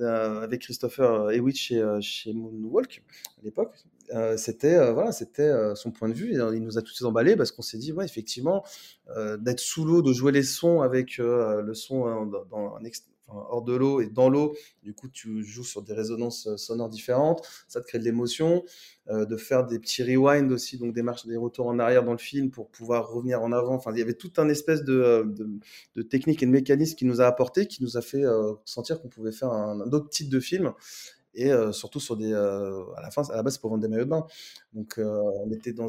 euh, 0.00 0.42
avec 0.42 0.60
Christopher 0.60 1.30
Hewitt 1.30 1.56
chez, 1.56 1.80
euh, 1.80 2.00
chez 2.02 2.34
Moonwalk 2.34 3.02
à 3.38 3.44
l'époque. 3.44 3.74
Euh, 4.14 4.36
c'était 4.36 4.92
voilà, 4.92 5.10
c'était 5.10 5.50
son 5.74 5.90
point 5.90 6.08
de 6.08 6.14
vue. 6.14 6.32
Et, 6.32 6.36
il 6.54 6.62
nous 6.62 6.78
a 6.78 6.82
tous 6.82 7.02
emballés 7.04 7.34
parce 7.34 7.50
qu'on 7.50 7.62
s'est 7.62 7.78
dit, 7.78 7.92
ouais, 7.92 8.04
effectivement, 8.04 8.64
d'être 9.38 9.60
sous 9.60 9.84
l'eau, 9.84 10.02
de 10.02 10.12
jouer 10.12 10.32
les 10.32 10.42
sons 10.42 10.82
avec 10.82 11.18
le 11.18 11.74
son 11.74 12.26
dans, 12.26 12.44
dans 12.44 12.76
un, 12.76 12.84
hors 13.28 13.62
de 13.62 13.74
l'eau 13.74 14.00
et 14.00 14.06
dans 14.06 14.28
l'eau. 14.28 14.54
Du 14.82 14.94
coup, 14.94 15.08
tu 15.08 15.42
joues 15.44 15.64
sur 15.64 15.82
des 15.82 15.92
résonances 15.92 16.46
euh, 16.46 16.56
sonores 16.56 16.88
différentes. 16.88 17.46
Ça 17.68 17.80
te 17.80 17.86
crée 17.86 17.98
de 17.98 18.04
l'émotion. 18.04 18.64
Euh, 19.08 19.24
de 19.24 19.36
faire 19.36 19.64
des 19.64 19.78
petits 19.78 20.02
rewinds 20.02 20.50
aussi, 20.50 20.78
donc 20.78 20.92
des 20.92 21.02
marches, 21.02 21.26
des 21.26 21.36
retours 21.36 21.68
en 21.68 21.78
arrière 21.78 22.02
dans 22.02 22.10
le 22.10 22.18
film 22.18 22.50
pour 22.50 22.68
pouvoir 22.70 23.08
revenir 23.08 23.40
en 23.40 23.52
avant. 23.52 23.74
Enfin, 23.74 23.92
il 23.92 24.00
y 24.00 24.02
avait 24.02 24.14
tout 24.14 24.32
un 24.38 24.48
espèce 24.48 24.82
de, 24.82 24.94
euh, 24.94 25.24
de, 25.94 26.02
technique 26.02 26.42
et 26.42 26.46
de 26.46 26.50
mécanisme 26.50 26.96
qui 26.96 27.04
nous 27.04 27.20
a 27.20 27.26
apporté, 27.26 27.66
qui 27.66 27.84
nous 27.84 27.96
a 27.96 28.02
fait 28.02 28.24
sentir 28.64 29.00
qu'on 29.00 29.08
pouvait 29.08 29.30
faire 29.30 29.52
un, 29.52 29.80
autre 29.92 30.08
type 30.08 30.28
de 30.28 30.40
film 30.40 30.72
et 31.34 31.50
surtout 31.72 32.00
sur 32.00 32.16
des 32.16 32.32
à 32.32 33.00
la 33.02 33.10
fin 33.10 33.22
à 33.30 33.42
base 33.42 33.58
pour 33.58 33.70
vendre 33.70 33.82
des 33.82 33.88
maillots 33.88 34.04
de 34.04 34.10
bain 34.10 34.26
donc 34.72 34.94
on 34.98 35.50
était 35.50 35.72
dans 35.72 35.88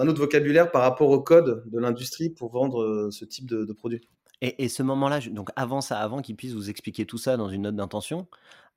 un, 0.00 0.08
autre 0.08 0.20
vocabulaire 0.20 0.70
par 0.70 0.82
rapport 0.82 1.10
au 1.10 1.20
code 1.20 1.64
de 1.68 1.78
l'industrie 1.78 2.30
pour 2.30 2.50
vendre 2.52 3.08
ce 3.10 3.24
type 3.24 3.46
de, 3.46 3.64
de 3.64 3.72
produit 3.72 4.08
et, 4.40 4.68
ce 4.68 4.82
moment-là, 4.82 5.20
donc 5.30 5.50
avant 5.56 5.80
ça, 5.80 5.98
avant 5.98 6.22
qu'il 6.22 6.36
puisse 6.36 6.52
vous 6.52 6.70
expliquer 6.70 7.06
tout 7.06 7.18
ça 7.18 7.36
dans 7.36 7.48
une 7.48 7.62
note 7.62 7.76
d'intention 7.76 8.28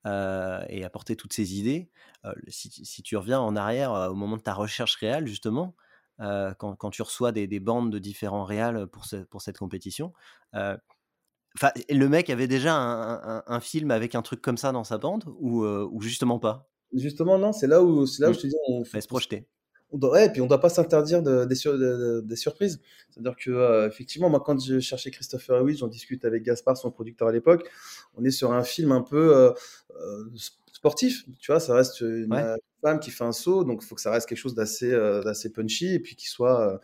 euh, 0.07 0.63
et 0.69 0.83
apporter 0.83 1.15
toutes 1.15 1.33
ces 1.33 1.59
idées, 1.59 1.91
euh, 2.25 2.33
si, 2.47 3.03
tu 3.03 3.15
reviens 3.15 3.39
en 3.39 3.55
arrière 3.55 3.93
euh, 3.93 4.09
au 4.09 4.15
moment 4.15 4.37
de 4.37 4.41
ta 4.41 4.53
recherche 4.53 4.95
réelle, 4.95 5.27
justement, 5.27 5.75
quand, 6.19 6.75
quand, 6.75 6.91
tu 6.91 7.01
reçois 7.01 7.31
des, 7.31 7.47
des, 7.47 7.59
bandes 7.59 7.91
de 7.91 7.97
différents 7.97 8.43
réals 8.43 8.85
pour, 8.87 9.05
pour 9.31 9.41
cette 9.41 9.57
compétition, 9.57 10.13
le 10.53 12.07
mec 12.07 12.29
avait 12.29 12.47
déjà 12.47 12.75
un, 12.75 13.43
un, 13.47 13.59
film 13.59 13.89
avec 13.89 14.13
un 14.13 14.21
truc 14.21 14.39
comme 14.39 14.57
ça 14.57 14.71
dans 14.71 14.83
sa 14.83 14.99
bande 14.99 15.23
ou, 15.39 15.65
ou 15.65 16.01
justement 16.01 16.37
pas? 16.37 16.69
Justement, 16.93 17.39
non, 17.39 17.53
c'est 17.53 17.65
là 17.65 17.81
où, 17.81 18.05
là 18.19 18.29
où 18.29 18.33
je 18.33 18.39
te 18.39 18.47
dis, 18.47 18.55
on 18.67 18.83
fait 18.83 19.01
se 19.01 19.07
projeter 19.07 19.47
on 19.91 20.15
et 20.15 20.29
puis 20.29 20.41
on 20.41 20.47
doit 20.47 20.59
pas 20.59 20.69
s'interdire 20.69 21.21
de, 21.21 21.45
des, 21.45 22.35
surprises. 22.35 22.79
C'est-à-dire 23.09 23.35
que 23.35 23.51
euh, 23.51 23.87
effectivement, 23.87 24.29
moi, 24.29 24.41
quand 24.45 24.59
je 24.59 24.79
cherchais 24.79 25.11
Christopher 25.11 25.57
Hewitt, 25.57 25.77
j'en 25.77 25.87
discute 25.87 26.25
avec 26.25 26.43
Gaspard, 26.43 26.77
son 26.77 26.91
producteur 26.91 27.27
à 27.27 27.31
l'époque. 27.31 27.69
On 28.15 28.23
est 28.23 28.31
sur 28.31 28.51
un 28.51 28.63
film 28.63 28.91
un 28.91 29.01
peu 29.01 29.35
euh, 29.35 29.51
euh, 29.99 30.29
sportif. 30.71 31.25
Tu 31.39 31.51
vois, 31.51 31.59
ça 31.59 31.73
reste 31.75 32.01
une 32.01 32.57
femme 32.81 32.99
qui 32.99 33.11
fait 33.11 33.23
un 33.23 33.31
saut, 33.31 33.63
donc 33.63 33.81
il 33.83 33.87
faut 33.87 33.95
que 33.95 34.01
ça 34.01 34.11
reste 34.11 34.27
quelque 34.27 34.37
chose 34.37 34.55
d'assez 34.55 34.91
d'assez 34.91 35.51
punchy 35.51 35.93
et 35.93 35.99
puis 35.99 36.15
qui 36.15 36.27
soit 36.27 36.79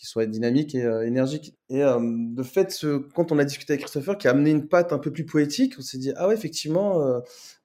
qui 0.00 0.06
soit 0.06 0.24
dynamique 0.24 0.74
et 0.74 0.82
énergique. 1.04 1.54
Et 1.68 1.80
de 1.82 2.42
fait, 2.42 2.70
ce, 2.72 2.96
quand 2.96 3.32
on 3.32 3.38
a 3.38 3.44
discuté 3.44 3.74
avec 3.74 3.82
Christopher, 3.82 4.16
qui 4.16 4.28
a 4.28 4.30
amené 4.30 4.50
une 4.50 4.66
patte 4.66 4.94
un 4.94 4.98
peu 4.98 5.12
plus 5.12 5.26
poétique, 5.26 5.74
on 5.78 5.82
s'est 5.82 5.98
dit 5.98 6.10
ah 6.16 6.26
ouais 6.26 6.34
effectivement 6.34 7.20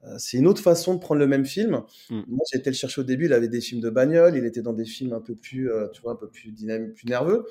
euh, 0.08 0.16
c'est 0.18 0.38
une 0.38 0.48
autre 0.48 0.62
façon 0.62 0.96
de 0.96 1.00
prendre 1.00 1.20
le 1.20 1.28
même 1.28 1.46
film. 1.46 1.82
Mm. 2.10 2.22
Moi, 2.28 2.46
j'ai 2.52 2.60
été 2.60 2.70
le 2.70 2.76
chercher 2.76 3.02
au 3.02 3.04
début. 3.04 3.26
Il 3.26 3.34
avait 3.34 3.48
des 3.48 3.62
films 3.62 3.82
de 3.82 3.90
bagnole. 3.90 4.36
Il 4.36 4.46
était 4.46 4.62
dans 4.62 4.74
des 4.74 4.86
films 4.86 5.14
un 5.14 5.22
peu 5.22 5.36
plus, 5.36 5.72
euh, 5.72 5.88
tu 5.90 6.02
vois, 6.02 6.14
un 6.14 6.16
peu 6.16 6.28
plus 6.28 6.52
dynamique, 6.52 6.94
plus 6.94 7.08
nerveux. 7.08 7.46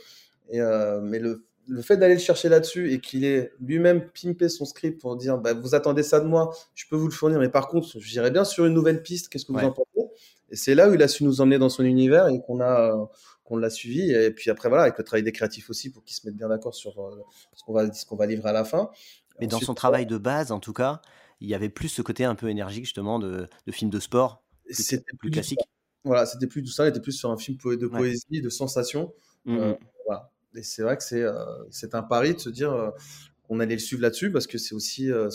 Et, 0.50 0.60
euh, 0.60 1.00
mais 1.00 1.18
le, 1.18 1.44
le 1.66 1.82
fait 1.82 1.96
d'aller 1.96 2.14
le 2.14 2.20
chercher 2.20 2.48
là-dessus 2.48 2.92
et 2.92 3.00
qu'il 3.00 3.24
ait 3.24 3.52
lui-même 3.60 4.08
pimpé 4.10 4.48
son 4.48 4.64
script 4.64 5.00
pour 5.00 5.16
dire 5.16 5.38
bah, 5.38 5.54
vous 5.54 5.74
attendez 5.74 6.02
ça 6.02 6.20
de 6.20 6.26
moi, 6.26 6.54
je 6.74 6.84
peux 6.88 6.96
vous 6.96 7.08
le 7.08 7.12
fournir, 7.14 7.38
mais 7.38 7.48
par 7.48 7.68
contre, 7.68 7.98
j'irai 7.98 8.30
bien 8.30 8.44
sur 8.44 8.66
une 8.66 8.74
nouvelle 8.74 9.02
piste. 9.02 9.28
Qu'est-ce 9.28 9.46
que 9.46 9.52
vous 9.52 9.58
en 9.58 9.72
pensez? 9.72 9.88
Et 10.50 10.56
c'est 10.56 10.74
là 10.74 10.90
où 10.90 10.94
il 10.94 11.02
a 11.02 11.08
su 11.08 11.24
nous 11.24 11.40
emmener 11.40 11.58
dans 11.58 11.70
son 11.70 11.84
univers 11.84 12.28
et 12.28 12.38
qu'on 12.46 12.60
a 12.60 13.10
qu'on 13.44 13.56
l'a 13.56 13.70
suivi. 13.70 14.10
Et 14.10 14.30
puis 14.30 14.50
après, 14.50 14.68
voilà, 14.68 14.84
avec 14.84 14.98
le 14.98 15.04
travail 15.04 15.22
des 15.22 15.32
créatifs 15.32 15.70
aussi 15.70 15.90
pour 15.90 16.04
qu'ils 16.04 16.16
se 16.16 16.26
mettent 16.26 16.36
bien 16.36 16.48
d'accord 16.48 16.74
sur 16.74 16.94
ce 17.52 17.64
qu'on 17.64 17.72
va, 17.72 17.92
ce 17.92 18.04
qu'on 18.04 18.16
va 18.16 18.26
livrer 18.26 18.50
à 18.50 18.52
la 18.52 18.64
fin. 18.64 18.90
Mais 19.40 19.46
dans 19.46 19.60
son 19.60 19.74
travail 19.74 20.06
de 20.06 20.18
base, 20.18 20.52
en 20.52 20.60
tout 20.60 20.72
cas, 20.72 21.00
il 21.40 21.48
y 21.48 21.54
avait 21.54 21.68
plus 21.68 21.88
ce 21.88 22.02
côté 22.02 22.24
un 22.24 22.34
peu 22.34 22.48
énergique 22.48 22.84
justement 22.84 23.18
de, 23.18 23.48
de 23.66 23.72
film 23.72 23.90
de 23.90 24.00
sport. 24.00 24.42
C'était 24.70 25.16
plus, 25.18 25.30
classique. 25.30 25.58
Voilà, 26.04 26.26
c'était 26.26 26.46
plus 26.46 26.62
tout 26.62 26.70
ça, 26.70 26.86
il 26.86 26.88
était 26.88 27.00
plus 27.00 27.12
sur 27.12 27.30
un 27.30 27.36
film 27.36 27.58
de 27.58 27.86
poésie, 27.86 28.40
de 28.42 28.48
sensation. 28.48 29.12
Mmh 29.44 29.56
euh, 29.56 29.74
voilà. 30.06 30.30
Et 30.54 30.62
c'est 30.62 30.82
vrai 30.82 30.96
que 30.96 31.02
c'est 31.02 31.22
euh, 31.22 31.34
c'est 31.70 31.94
un 31.94 32.02
pari 32.02 32.34
de 32.34 32.38
se 32.38 32.48
dire 32.48 32.72
euh, 32.72 32.90
qu'on 33.42 33.60
allait 33.60 33.74
le 33.74 33.80
suivre 33.80 34.02
là-dessus 34.02 34.30
parce 34.30 34.46
que 34.46 34.56
c'est 34.56 34.74
aussi 34.74 35.08
le 35.08 35.28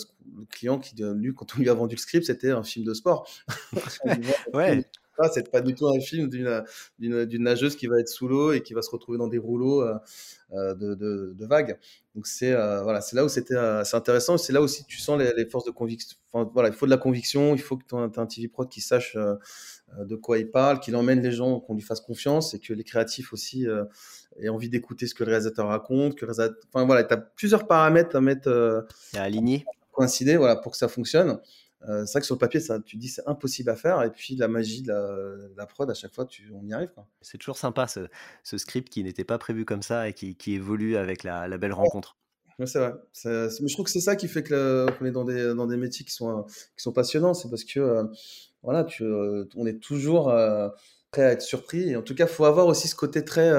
client 0.48 0.78
qui, 0.78 0.96
lui, 0.96 1.32
quand 1.34 1.54
on 1.54 1.60
lui 1.60 1.68
a 1.68 1.74
vendu 1.74 1.94
le 1.94 2.00
script, 2.00 2.26
c'était 2.26 2.50
un 2.50 2.64
film 2.64 2.84
de 2.84 2.94
sport. 2.94 3.28
ouais 4.54 4.84
c'est 5.28 5.50
pas 5.50 5.60
du 5.60 5.74
tout 5.74 5.88
un 5.88 6.00
film 6.00 6.28
d'une 6.28 7.42
nageuse 7.42 7.76
qui 7.76 7.86
va 7.86 7.98
être 8.00 8.08
sous 8.08 8.28
l'eau 8.28 8.52
et 8.52 8.62
qui 8.62 8.74
va 8.74 8.82
se 8.82 8.90
retrouver 8.90 9.18
dans 9.18 9.28
des 9.28 9.38
rouleaux 9.38 9.82
euh, 9.82 9.94
euh, 10.52 10.74
de, 10.74 10.94
de, 10.94 11.46
vagues. 11.46 11.78
Donc 12.14 12.26
c'est 12.26 12.52
euh, 12.52 12.82
voilà, 12.82 13.00
c'est 13.00 13.16
là 13.16 13.24
où 13.24 13.28
c'était 13.28 13.56
assez 13.56 13.96
intéressant. 13.96 14.38
C'est 14.38 14.52
là 14.52 14.60
aussi 14.60 14.84
tu 14.84 14.98
sens 14.98 15.20
les, 15.20 15.46
forces 15.46 15.64
de 15.64 15.70
conviction. 15.70 16.16
Enfin, 16.32 16.50
voilà, 16.54 16.68
il 16.68 16.74
faut 16.74 16.86
de 16.86 16.90
la 16.90 16.96
conviction. 16.96 17.54
Il 17.54 17.60
faut 17.60 17.76
que 17.76 17.84
tu 17.88 17.94
aies 17.96 18.18
un 18.18 18.26
TV 18.26 18.48
prod 18.48 18.68
qui 18.68 18.80
sache 18.80 19.16
de 19.16 20.16
quoi 20.16 20.38
il 20.38 20.50
parle, 20.50 20.80
qu'il 20.80 20.96
emmène 20.96 21.20
les 21.20 21.32
gens, 21.32 21.60
qu'on 21.60 21.74
lui 21.74 21.82
fasse 21.82 22.00
confiance 22.00 22.54
et 22.54 22.60
que 22.60 22.72
les 22.72 22.84
créatifs 22.84 23.32
aussi 23.32 23.66
aient 24.38 24.48
envie 24.48 24.68
d'écouter 24.68 25.06
ce 25.06 25.14
que 25.14 25.24
le 25.24 25.30
réalisateur 25.30 25.66
raconte. 25.66 26.16
Que 26.16 26.26
Enfin 26.26 26.84
voilà, 26.84 27.04
tu 27.04 27.14
as 27.14 27.18
plusieurs 27.18 27.66
paramètres 27.66 28.16
à 28.16 28.20
mettre 28.20 28.86
à 29.14 29.22
aligner, 29.22 29.64
coïncider, 29.92 30.36
voilà, 30.36 30.56
pour 30.56 30.72
que 30.72 30.78
ça 30.78 30.88
fonctionne. 30.88 31.38
Euh, 31.88 32.04
c'est 32.04 32.12
vrai 32.12 32.20
que 32.20 32.26
sur 32.26 32.34
le 32.34 32.40
papier, 32.40 32.60
ça, 32.60 32.78
tu 32.80 32.96
dis 32.96 33.08
c'est 33.08 33.26
impossible 33.26 33.70
à 33.70 33.76
faire, 33.76 34.02
et 34.02 34.10
puis 34.10 34.36
la 34.36 34.48
magie 34.48 34.82
de 34.82 35.52
la, 35.56 35.66
prod, 35.66 35.90
à 35.90 35.94
chaque 35.94 36.12
fois, 36.12 36.26
tu, 36.26 36.50
on 36.54 36.66
y 36.66 36.72
arrive. 36.72 36.90
C'est 37.22 37.38
toujours 37.38 37.56
sympa 37.56 37.86
ce, 37.86 38.58
script 38.58 38.88
qui 38.88 39.02
n'était 39.02 39.24
pas 39.24 39.38
prévu 39.38 39.64
comme 39.64 39.82
ça 39.82 40.08
et 40.08 40.12
qui, 40.12 40.52
évolue 40.52 40.96
avec 40.96 41.24
la, 41.24 41.48
belle 41.56 41.72
rencontre. 41.72 42.16
c'est 42.64 42.78
vrai. 42.78 42.92
mais 43.24 43.68
je 43.68 43.72
trouve 43.72 43.86
que 43.86 43.90
c'est 43.90 44.00
ça 44.00 44.16
qui 44.16 44.28
fait 44.28 44.42
qu'on 44.42 45.04
est 45.06 45.12
dans 45.12 45.24
des, 45.24 45.54
dans 45.54 45.66
des 45.66 45.76
métiers 45.76 46.04
qui 46.04 46.12
sont, 46.12 46.44
qui 46.76 46.82
sont 46.82 46.92
passionnants. 46.92 47.34
C'est 47.34 47.48
parce 47.48 47.64
que 47.64 47.80
euh, 47.80 48.04
voilà, 48.62 48.84
tu, 48.84 49.04
euh, 49.04 49.46
on 49.56 49.66
est 49.66 49.80
toujours 49.80 50.32
prêt 51.10 51.22
à 51.22 51.32
être 51.32 51.42
surpris. 51.42 51.90
Et 51.90 51.96
en 51.96 52.02
tout 52.02 52.14
cas, 52.14 52.26
il 52.26 52.30
faut 52.30 52.44
avoir 52.44 52.66
aussi 52.66 52.88
ce 52.88 52.94
côté 52.94 53.24
très, 53.24 53.50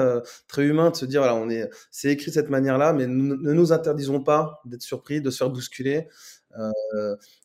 très 0.46 0.62
humain 0.62 0.90
de 0.90 0.96
se 0.96 1.06
dire 1.06 1.22
voilà, 1.22 1.34
on 1.34 1.50
est, 1.50 1.68
c'est 1.90 2.12
écrit 2.12 2.30
de 2.30 2.34
cette 2.34 2.50
manière-là, 2.50 2.92
mais 2.92 3.08
ne 3.08 3.52
nous 3.52 3.72
interdisons 3.72 4.22
pas 4.22 4.60
d'être 4.64 4.82
surpris, 4.82 5.20
de 5.20 5.30
se 5.30 5.38
faire 5.38 5.50
bousculer. 5.50 6.08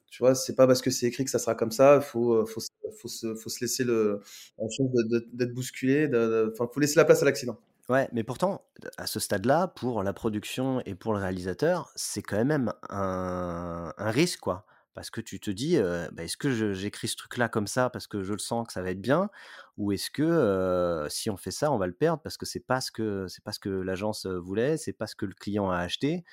Tu 0.10 0.24
vois, 0.24 0.36
c'est 0.36 0.56
pas 0.56 0.68
parce 0.68 0.82
que 0.82 0.90
c'est 0.90 1.06
écrit 1.06 1.26
que 1.26 1.32
ça 1.32 1.40
sera 1.40 1.56
comme 1.56 1.72
ça. 1.72 2.02
Faut, 2.02 2.34
euh, 2.34 2.46
faut, 2.46 2.62
faut, 3.00 3.08
se, 3.08 3.36
faut 3.36 3.50
se 3.50 3.60
laisser 3.62 3.84
le, 3.84 4.22
la 4.58 4.68
chance 4.70 4.90
d'être 5.34 5.54
bousculé. 5.54 6.08
Enfin, 6.52 6.70
faut 6.74 6.80
laisser 6.80 6.96
la 6.96 7.06
place 7.06 7.22
à 7.22 7.26
l'accident. 7.26 7.60
Ouais, 7.90 8.10
mais 8.12 8.24
pourtant, 8.24 8.66
à 8.98 9.08
ce 9.08 9.20
stade-là, 9.20 9.68
pour 9.70 10.04
la 10.04 10.12
production 10.12 10.82
et 10.86 10.94
pour 10.94 11.14
le 11.14 11.20
réalisateur, 11.20 11.90
c'est 11.96 12.22
quand 12.22 12.44
même 12.44 12.74
un, 12.90 13.94
un, 13.98 14.12
risque, 14.12 14.42
quoi. 14.42 14.66
Parce 14.94 15.10
que 15.10 15.22
tu 15.22 15.40
te 15.40 15.50
dis, 15.52 15.78
euh, 15.78 16.10
bah, 16.12 16.24
est-ce 16.24 16.36
que 16.36 16.74
j'écris 16.74 17.08
ce 17.08 17.16
truc-là 17.16 17.48
comme 17.48 17.68
ça 17.68 17.90
parce 17.90 18.08
que 18.08 18.24
je 18.24 18.34
le 18.34 18.40
sens 18.40 18.68
que 18.68 18.74
ça 18.74 18.82
va 18.82 18.92
être 18.92 19.00
bien, 19.00 19.30
ou 19.78 19.92
est-ce 19.94 20.10
que 20.10 20.24
euh, 20.24 21.08
si 21.08 21.30
on 21.30 21.38
fait 21.38 21.52
ça, 21.52 21.72
on 21.72 21.78
va 21.78 21.88
le 21.88 21.94
perdre 21.94 22.22
parce 22.22 22.36
que 22.36 22.46
c'est 22.46 22.60
pas 22.66 22.82
ce 22.82 22.92
que 22.92 23.28
pas 23.46 23.54
ce 23.54 23.60
que 23.60 23.70
l'agence 23.70 24.26
voulait, 24.26 24.76
c'est 24.76 24.94
pas 24.94 25.08
ce 25.08 25.16
que 25.16 25.26
le 25.26 25.34
client 25.34 25.70
a 25.70 25.78
acheté? 25.78 26.26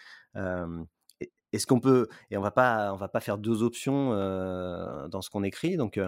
Est-ce 1.54 1.66
qu'on 1.66 1.80
peut 1.80 2.08
et 2.30 2.36
on 2.36 2.42
va 2.42 2.50
pas 2.50 2.92
on 2.92 2.96
va 2.96 3.08
pas 3.08 3.20
faire 3.20 3.38
deux 3.38 3.62
options 3.62 4.10
dans 5.08 5.22
ce 5.22 5.30
qu'on 5.30 5.42
écrit 5.44 5.76
donc 5.76 5.98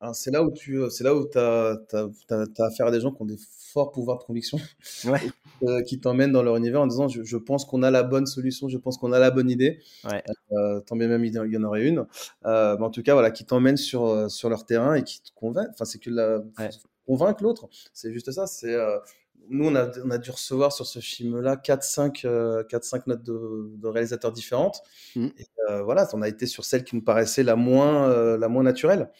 Alors 0.00 0.14
c'est 0.14 0.30
là 0.30 0.42
où 0.42 0.50
tu, 0.52 0.78
c'est 0.90 1.04
là 1.04 1.14
où 1.14 1.26
as, 1.34 1.76
affaire 2.58 2.86
à 2.86 2.90
des 2.90 3.00
gens 3.00 3.10
qui 3.12 3.22
ont 3.22 3.26
des 3.26 3.38
forts 3.72 3.92
pouvoirs 3.92 4.18
de 4.18 4.24
conviction, 4.24 4.58
Ouais. 5.04 5.20
euh, 5.64 5.82
qui 5.82 6.00
t'emmènent 6.00 6.32
dans 6.32 6.42
leur 6.42 6.56
univers 6.56 6.80
en 6.80 6.86
disant 6.86 7.08
je, 7.08 7.22
je 7.22 7.36
pense 7.36 7.64
qu'on 7.66 7.82
a 7.82 7.90
la 7.90 8.02
bonne 8.02 8.26
solution, 8.26 8.68
je 8.68 8.78
pense 8.78 8.96
qu'on 8.96 9.12
a 9.12 9.18
la 9.18 9.30
bonne 9.30 9.50
idée. 9.50 9.80
Ouais. 10.04 10.22
Euh, 10.52 10.80
tant 10.80 10.96
bien 10.96 11.08
même 11.08 11.24
il 11.24 11.34
y 11.34 11.56
en 11.58 11.62
aurait 11.64 11.86
une. 11.86 12.06
Euh, 12.46 12.76
mais 12.78 12.84
en 12.84 12.90
tout 12.90 13.02
cas, 13.02 13.12
voilà, 13.14 13.30
qui 13.30 13.44
t'emmènent 13.44 13.76
sur, 13.76 14.30
sur 14.30 14.48
leur 14.48 14.64
terrain 14.64 14.94
et 14.94 15.02
qui 15.02 15.20
te 15.20 15.30
convainc. 15.34 15.68
Enfin, 15.72 15.84
c'est 15.84 15.98
que 15.98 16.10
la, 16.10 16.38
Ouais. 16.58 16.70
convaincre 17.06 17.42
l'autre. 17.42 17.68
C'est 17.92 18.12
juste 18.12 18.30
ça. 18.32 18.46
C'est 18.46 18.74
nous, 19.48 19.66
on 19.66 19.74
a, 19.74 19.90
on 20.04 20.10
a 20.10 20.18
dû 20.18 20.30
recevoir 20.30 20.72
sur 20.72 20.86
ce 20.86 20.98
film-là 20.98 21.56
4-5 21.56 22.26
euh, 22.26 22.62
4-5 22.64 23.02
notes 23.06 23.22
de, 23.22 23.70
de 23.76 23.88
réalisateurs 23.88 24.32
différentes. 24.32 24.82
Et 25.16 25.32
euh, 25.70 25.82
voilà, 25.82 26.08
on 26.12 26.22
a 26.22 26.28
été 26.28 26.46
sur 26.46 26.64
celle 26.64 26.84
qui 26.84 26.96
nous 26.96 27.02
paraissait 27.02 27.42
la 27.42 27.56
moins, 27.56 28.08
euh, 28.10 28.36
la 28.38 28.48
moins 28.48 28.62
naturelle. 28.62 29.10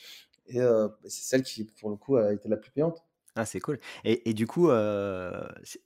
Et 0.49 0.61
euh, 0.61 0.89
c'est 1.05 1.25
celle 1.25 1.43
qui, 1.43 1.65
pour 1.65 1.91
le 1.91 1.97
coup, 1.97 2.17
a 2.17 2.33
été 2.33 2.49
la 2.49 2.57
plus 2.57 2.71
payante. 2.71 3.03
Ah, 3.35 3.45
c'est 3.45 3.61
cool. 3.61 3.79
Et, 4.05 4.31
et 4.31 4.33
du 4.33 4.47
coup, 4.47 4.71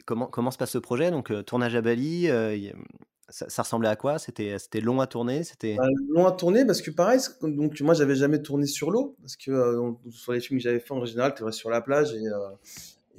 comment, 0.07 0.27
comment 0.27 0.51
se 0.51 0.59
passe 0.59 0.71
ce 0.71 0.79
projet? 0.79 1.11
Donc, 1.11 1.33
tournage 1.45 1.75
à 1.75 1.83
Bali, 1.83 2.29
ça, 3.31 3.49
ça 3.49 3.63
ressemblait 3.63 3.89
à 3.89 3.97
quoi? 3.97 4.19
C'était, 4.19 4.59
long 4.81 5.01
à 5.01 5.07
tourner? 5.07 5.45
C'était... 5.45 5.77
Bah, 5.77 5.87
long 6.09 6.27
à 6.27 6.33
tourner 6.33 6.67
parce 6.67 6.83
que 6.83 6.91
pareil, 6.91 7.21
donc 7.43 7.81
moi 7.81 7.95
j'avais 7.95 8.17
jamais 8.17 8.43
tourné 8.43 8.67
sur 8.67 8.91
l'eau 8.91 9.17
parce 9.21 9.37
que 9.37 9.51
euh, 9.51 9.93
sur 10.11 10.33
les 10.33 10.41
films 10.41 10.59
que 10.59 10.65
j'avais 10.65 10.81
fait 10.81 10.93
en 10.93 11.05
général, 11.05 11.35
tu 11.35 11.51
sur 11.53 11.71
la 11.71 11.81
plage 11.81 12.13
et 12.13 12.27
euh, 12.27 12.51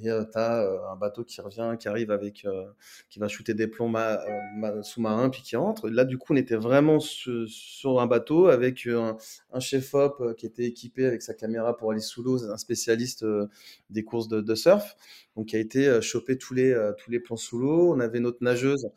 et 0.02 0.10
euh, 0.10 0.24
t'as 0.24 0.64
euh, 0.64 0.78
un 0.92 0.96
bateau 0.96 1.24
qui 1.24 1.40
revient, 1.42 1.76
qui 1.80 1.88
arrive 1.88 2.12
avec, 2.12 2.46
euh, 2.46 2.66
qui 3.10 3.20
va 3.20 3.28
shooter 3.28 3.54
des 3.54 3.68
plombs 3.68 3.88
ma- 3.90 4.20
ma- 4.56 4.82
sous-marins 4.84 5.30
puis 5.30 5.42
qui 5.42 5.56
rentre. 5.56 5.90
Là 5.90 6.06
du 6.06 6.18
coup 6.18 6.34
on 6.34 6.38
était 6.38 6.56
vraiment 6.56 7.00
su- 7.00 7.48
sur 7.48 8.00
un 8.02 8.08
bateau 8.08 8.48
avec 8.48 8.88
un, 8.88 9.18
un 9.54 9.60
chef-op 9.60 10.36
qui 10.36 10.46
était 10.46 10.66
équipé 10.66 11.06
avec 11.06 11.22
sa 11.22 11.34
caméra 11.34 11.78
pour 11.78 11.92
aller 11.92 12.00
sous 12.02 12.24
l'eau, 12.24 12.44
un 12.50 12.58
spécialiste 12.58 13.26
des 13.90 14.04
courses 14.04 14.28
de, 14.28 14.42
de 14.42 14.56
surf, 14.56 14.96
donc 15.36 15.48
qui 15.48 15.56
a 15.56 15.60
été 15.60 16.02
choper 16.02 16.38
tous 16.38 16.54
les 16.54 16.74
tous 16.98 17.12
les 17.12 17.20
plans 17.20 17.36
sous 17.38 17.60
l'eau. 17.60 17.94
On 17.94 18.00
avait 18.00 18.20
notre 18.20 18.44
nageuse 18.44 18.90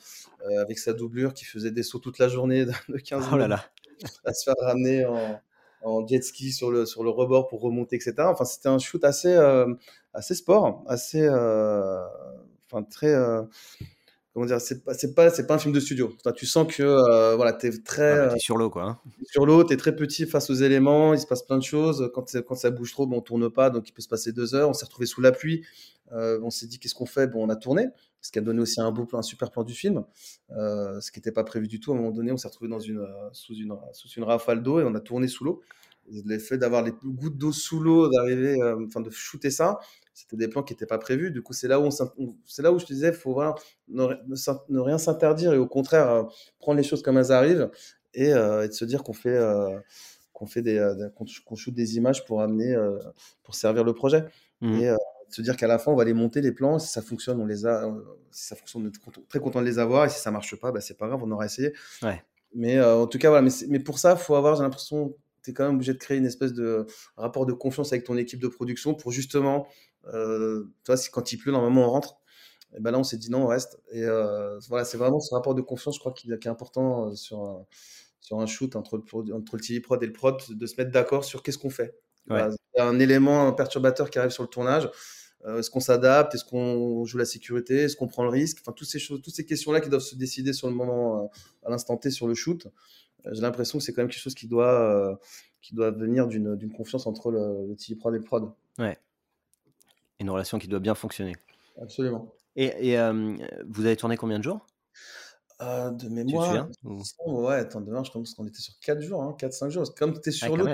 euh, 0.47 0.61
avec 0.63 0.79
sa 0.79 0.93
doublure 0.93 1.35
qui 1.35 1.45
faisait 1.45 1.71
des 1.71 1.83
sauts 1.83 1.99
toute 1.99 2.19
la 2.19 2.29
journée 2.29 2.65
de 2.89 2.99
15 2.99 3.29
Oh 3.33 3.37
là 3.37 3.47
minutes 3.47 3.49
là. 3.49 4.11
à 4.25 4.33
se 4.35 4.45
faire 4.45 4.55
ramener 4.61 5.05
en, 5.05 5.41
en 5.85 6.07
jet 6.07 6.23
ski 6.23 6.53
sur 6.53 6.71
le, 6.71 6.87
sur 6.87 7.05
le 7.05 7.11
rebord 7.11 7.47
pour 7.49 7.61
remonter, 7.61 7.97
etc. 7.97 8.15
Enfin, 8.21 8.45
c'était 8.45 8.69
un 8.69 8.79
shoot 8.79 9.05
assez, 9.05 9.33
euh, 9.35 9.73
assez 10.13 10.35
sport, 10.35 10.83
assez, 10.89 11.23
euh, 11.23 12.01
enfin, 12.71 12.83
très, 12.85 13.15
euh, 13.15 13.43
comment 14.33 14.47
dire, 14.47 14.61
c'est 14.61 14.83
pas, 14.85 14.95
c'est 14.95 15.15
pas, 15.15 15.31
pas 15.31 15.55
un 15.55 15.59
film 15.59 15.73
de 15.75 15.81
studio. 15.81 16.13
Tu 16.37 16.47
sens 16.47 16.67
que, 16.75 16.83
euh, 16.83 17.37
voilà, 17.37 17.53
t'es 17.53 17.71
très 17.85 18.19
Ah, 18.19 18.29
t'es 18.33 18.39
sur 18.39 18.57
l'eau, 18.57 18.71
quoi. 18.71 18.83
hein. 18.85 18.99
sur 19.27 19.47
l'eau, 19.47 19.63
t'es 19.65 19.77
très 19.77 19.95
petit 19.95 20.27
face 20.27 20.51
aux 20.51 20.55
éléments, 20.55 21.15
il 21.15 21.21
se 21.21 21.27
passe 21.27 21.43
plein 21.43 21.59
de 21.59 21.63
choses. 21.63 22.11
Quand, 22.15 22.25
quand 22.47 22.55
ça 22.57 22.71
bouge 22.71 22.93
trop, 22.93 23.07
bon, 23.07 23.19
on 23.19 23.21
tourne 23.21 23.51
pas, 23.51 23.71
donc 23.71 23.89
il 23.89 23.93
peut 23.93 24.03
se 24.03 24.09
passer 24.09 24.33
deux 24.33 24.55
heures. 24.55 24.69
On 24.69 24.73
s'est 24.73 24.87
retrouvé 24.87 25.07
sous 25.07 25.21
la 25.21 25.33
pluie. 25.33 25.65
Euh, 26.13 26.39
on 26.43 26.51
s'est 26.51 26.67
dit 26.67 26.79
qu'est-ce 26.79 26.95
qu'on 26.95 27.07
fait? 27.07 27.27
Bon, 27.29 27.45
on 27.45 27.49
a 27.49 27.57
tourné, 27.57 27.87
ce 28.25 28.31
qui 28.33 28.39
a 28.39 28.43
donné 28.43 28.61
aussi 28.63 28.81
un 28.81 28.91
beau 28.91 29.05
plan, 29.05 29.19
un 29.19 29.23
super 29.23 29.51
plan 29.51 29.65
du 29.65 29.75
film, 29.75 30.03
euh, 30.57 30.99
ce 31.03 31.13
qui 31.13 31.19
n'était 31.19 31.31
pas 31.31 31.45
prévu 31.45 31.69
du 31.69 31.79
tout. 31.79 31.93
À 31.93 31.95
un 31.95 31.99
moment 31.99 32.11
donné, 32.11 32.33
on 32.33 32.39
s'est 32.39 32.49
retrouvé 32.49 32.71
dans 32.71 32.81
une, 32.81 33.01
euh, 33.01 33.29
sous 33.33 33.55
une 33.55 33.77
sous 33.93 34.09
une 34.09 34.25
rafale 34.25 34.63
d'eau 34.63 34.81
et 34.81 34.85
on 34.85 34.95
a 34.95 35.01
tourné 35.01 35.29
sous 35.29 35.45
l'eau. 35.45 35.61
L'effet 36.27 36.57
d'avoir 36.59 36.83
les 36.83 36.93
gouttes 37.05 37.37
d'eau 37.39 37.53
sous 37.53 37.81
l'eau, 37.81 38.09
d'arriver, 38.09 38.61
euh, 38.63 38.87
enfin 38.87 39.01
de 39.01 39.11
shooter 39.11 39.51
ça, 39.51 39.79
c'était 40.15 40.37
des 40.37 40.49
plans 40.49 40.63
qui 40.63 40.73
n'étaient 40.75 40.87
pas 40.87 40.99
prévus. 40.99 41.31
Du 41.31 41.43
coup, 41.43 41.53
c'est 41.53 41.69
là 41.69 41.79
où 41.81 41.89
c'est 42.47 42.63
là 42.63 42.73
où 42.73 42.79
je 42.79 42.87
te 42.87 42.93
disais, 42.95 43.13
faut 43.13 43.33
voilà, 43.35 43.55
ne, 43.89 44.07
ne 44.71 44.81
rien 44.81 44.99
s'interdire 44.99 45.53
et 45.55 45.59
au 45.59 45.67
contraire 45.67 46.11
euh, 46.11 46.23
prendre 46.59 46.79
les 46.79 46.83
choses 46.85 47.03
comme 47.03 47.19
elles 47.19 47.33
arrivent 47.33 47.71
et, 48.15 48.33
euh, 48.33 48.65
et 48.65 48.69
de 48.69 48.73
se 48.75 48.85
dire 48.87 49.03
qu'on 49.03 49.13
fait 49.15 49.37
euh, 49.37 49.79
qu'on 50.33 50.47
fait 50.47 50.63
des, 50.63 50.79
euh, 50.79 51.09
qu'on 51.11 51.57
shoot 51.57 51.75
des 51.75 51.97
images 51.97 52.25
pour 52.27 52.41
amener 52.43 52.75
euh, 52.75 52.99
pour 53.43 53.55
servir 53.55 53.85
le 53.85 53.93
projet 53.95 54.25
et 54.63 54.89
euh, 54.91 54.95
de 54.95 54.99
se 55.35 55.43
dire 55.43 55.57
qu'à 55.57 55.67
la 55.67 55.79
fin 55.79 55.91
on 55.93 55.97
va 55.97 56.05
les 56.05 56.15
monter 56.15 56.41
les 56.41 56.53
plans 56.53 56.79
si 56.79 56.89
ça 56.89 57.03
fonctionne 57.03 57.41
on 57.41 57.47
les 57.47 57.67
a 57.67 57.85
euh, 57.87 57.93
si 58.31 58.47
ça 58.47 58.57
fonctionne 58.57 58.85
on 58.85 58.89
est 58.89 58.99
content- 58.99 59.23
très 59.29 59.41
content 59.41 59.61
de 59.61 59.67
les 59.67 59.79
avoir 59.79 60.05
et 60.07 60.09
si 60.11 60.19
ça 60.21 60.31
marche 60.31 60.55
pas 60.57 60.73
bah, 60.73 60.81
c'est 60.81 60.97
pas 60.97 61.09
grave 61.09 61.21
on 61.23 61.31
aura 61.31 61.47
essayé. 61.47 61.73
Ouais. 62.03 62.23
mais 62.55 62.77
euh, 62.79 62.97
en 62.97 63.07
tout 63.07 63.19
cas 63.19 63.29
voilà 63.31 63.43
mais, 63.43 63.51
mais 63.69 63.81
pour 63.81 63.99
ça 63.99 64.17
faut 64.17 64.35
avoir 64.37 64.57
j'ai 64.57 64.63
l'impression 64.63 65.17
tu 65.43 65.51
es 65.51 65.53
quand 65.55 65.65
même 65.67 65.75
obligé 65.75 65.93
de 65.93 65.99
créer 65.99 66.17
une 66.19 66.27
espèce 66.27 66.53
de 66.55 66.87
rapport 67.17 67.45
de 67.47 67.53
confiance 67.53 67.93
avec 67.93 68.05
ton 68.05 68.17
équipe 68.17 68.41
de 68.41 68.49
production 68.49 68.95
pour 68.95 69.13
justement 69.13 69.67
euh, 70.13 70.65
tu 70.85 70.87
vois 70.91 70.97
si 70.97 71.11
quand 71.11 71.33
il 71.33 71.39
pleut 71.39 71.53
normalement 71.53 71.83
on 71.87 71.91
rentre. 71.91 72.17
Et 72.77 72.81
ben 72.81 72.91
là 72.91 72.99
on 72.99 73.05
s'est 73.05 73.19
dit 73.19 73.31
non 73.31 73.43
on 73.45 73.47
reste. 73.47 73.79
Et 73.93 74.03
euh, 74.05 74.59
voilà 74.69 74.85
c'est 74.85 74.97
vraiment 74.97 75.21
ce 75.21 75.35
rapport 75.35 75.55
de 75.55 75.61
confiance 75.63 75.95
je 75.97 76.01
crois 76.01 76.13
qui, 76.13 76.29
qui 76.41 76.49
est 76.49 76.51
important 76.51 77.15
sur 77.15 77.41
un, 77.43 77.67
sur 78.21 78.41
un 78.41 78.47
shoot 78.47 78.75
entre 78.75 78.97
le, 78.97 79.35
entre 79.35 79.57
le 79.57 79.61
TV 79.63 79.81
prod 79.81 80.03
et 80.03 80.07
le 80.07 80.13
prod 80.13 80.41
de 80.49 80.67
se 80.67 80.75
mettre 80.77 80.91
d'accord 80.91 81.25
sur 81.25 81.43
qu'est-ce 81.43 81.59
qu'on 81.59 81.71
fait. 81.71 81.95
Voilà, 82.27 82.49
y 82.77 82.81
a 82.81 82.87
un 82.87 82.99
élément 82.99 83.53
perturbateur 83.53 84.09
qui 84.09 84.19
arrive 84.19 84.31
sur 84.31 84.43
le 84.43 84.49
tournage 84.49 84.91
est-ce 85.47 85.71
qu'on 85.71 85.81
s'adapte? 85.81 86.35
Est-ce 86.35 86.45
qu'on 86.45 87.05
joue 87.05 87.19
la 87.19 87.25
sécurité? 87.25 87.83
Est-ce 87.83 87.97
qu'on 87.97 88.09
prend 88.09 88.23
le 88.25 88.31
risque? 88.31 88.59
Enfin, 88.61 88.73
toutes 88.73 88.89
ces 88.89 88.99
choses, 88.99 89.21
toutes 89.23 89.35
ces 89.35 89.45
questions-là 89.45 89.81
qui 89.81 89.89
doivent 89.89 90.03
se 90.03 90.17
décider 90.17 90.53
sur 90.53 90.69
le 90.69 90.75
moment, 90.75 91.25
euh, 91.25 91.27
à 91.67 91.71
l'instant 91.71 91.97
T, 91.97 92.11
sur 92.11 92.27
le 92.27 92.35
shoot. 92.35 92.67
Euh, 93.27 93.31
J'ai 93.33 93.43
l'impression 93.43 93.79
que 93.79 93.85
c'est 93.85 93.93
quand 93.93 94.03
même 94.03 94.09
quelque 94.11 94.21
chose 94.23 94.35
qui 94.35 94.47
doit, 94.49 94.73
euh, 94.81 95.15
qui 95.63 95.75
doit 95.75 95.91
venir 95.91 96.27
d'une 96.29 96.73
confiance 96.73 97.07
entre 97.07 97.31
le, 97.31 97.67
le 97.69 97.77
TV 97.77 97.95
prod 97.97 98.15
et 98.15 98.19
le 98.19 98.25
prod. 98.25 98.53
Ouais. 98.79 98.99
Une 100.21 100.31
relation 100.31 100.59
qui 100.59 100.69
doit 100.69 100.81
bien 100.81 100.95
fonctionner. 100.95 101.35
Absolument. 101.81 102.33
Et, 102.57 102.91
et, 102.91 102.99
euh, 102.99 103.37
vous 103.69 103.85
avez 103.85 103.97
tourné 103.97 104.17
combien 104.17 104.39
de 104.39 104.45
jours? 104.45 104.67
Euh, 105.61 105.91
de 105.91 105.99
Tu 106.03 106.07
te 106.07 106.13
mémoire, 106.13 106.47
souviens? 106.47 106.71
Ou- 107.27 107.47
ouais, 107.47 107.55
attends, 107.57 107.81
demain, 107.81 108.03
je 108.05 108.11
pense 108.11 108.35
qu'on 108.35 108.47
était 108.47 108.61
sur 108.61 108.75
4 108.81 109.01
jours, 109.01 109.23
hein, 109.23 109.35
4-5 109.39 109.71
jours. 109.71 109.95
Comme 109.95 110.13
tu 110.21 110.29
es 110.31 110.33
Ah, 110.43 110.47
sur 110.47 110.57
l'eau, 110.57 110.67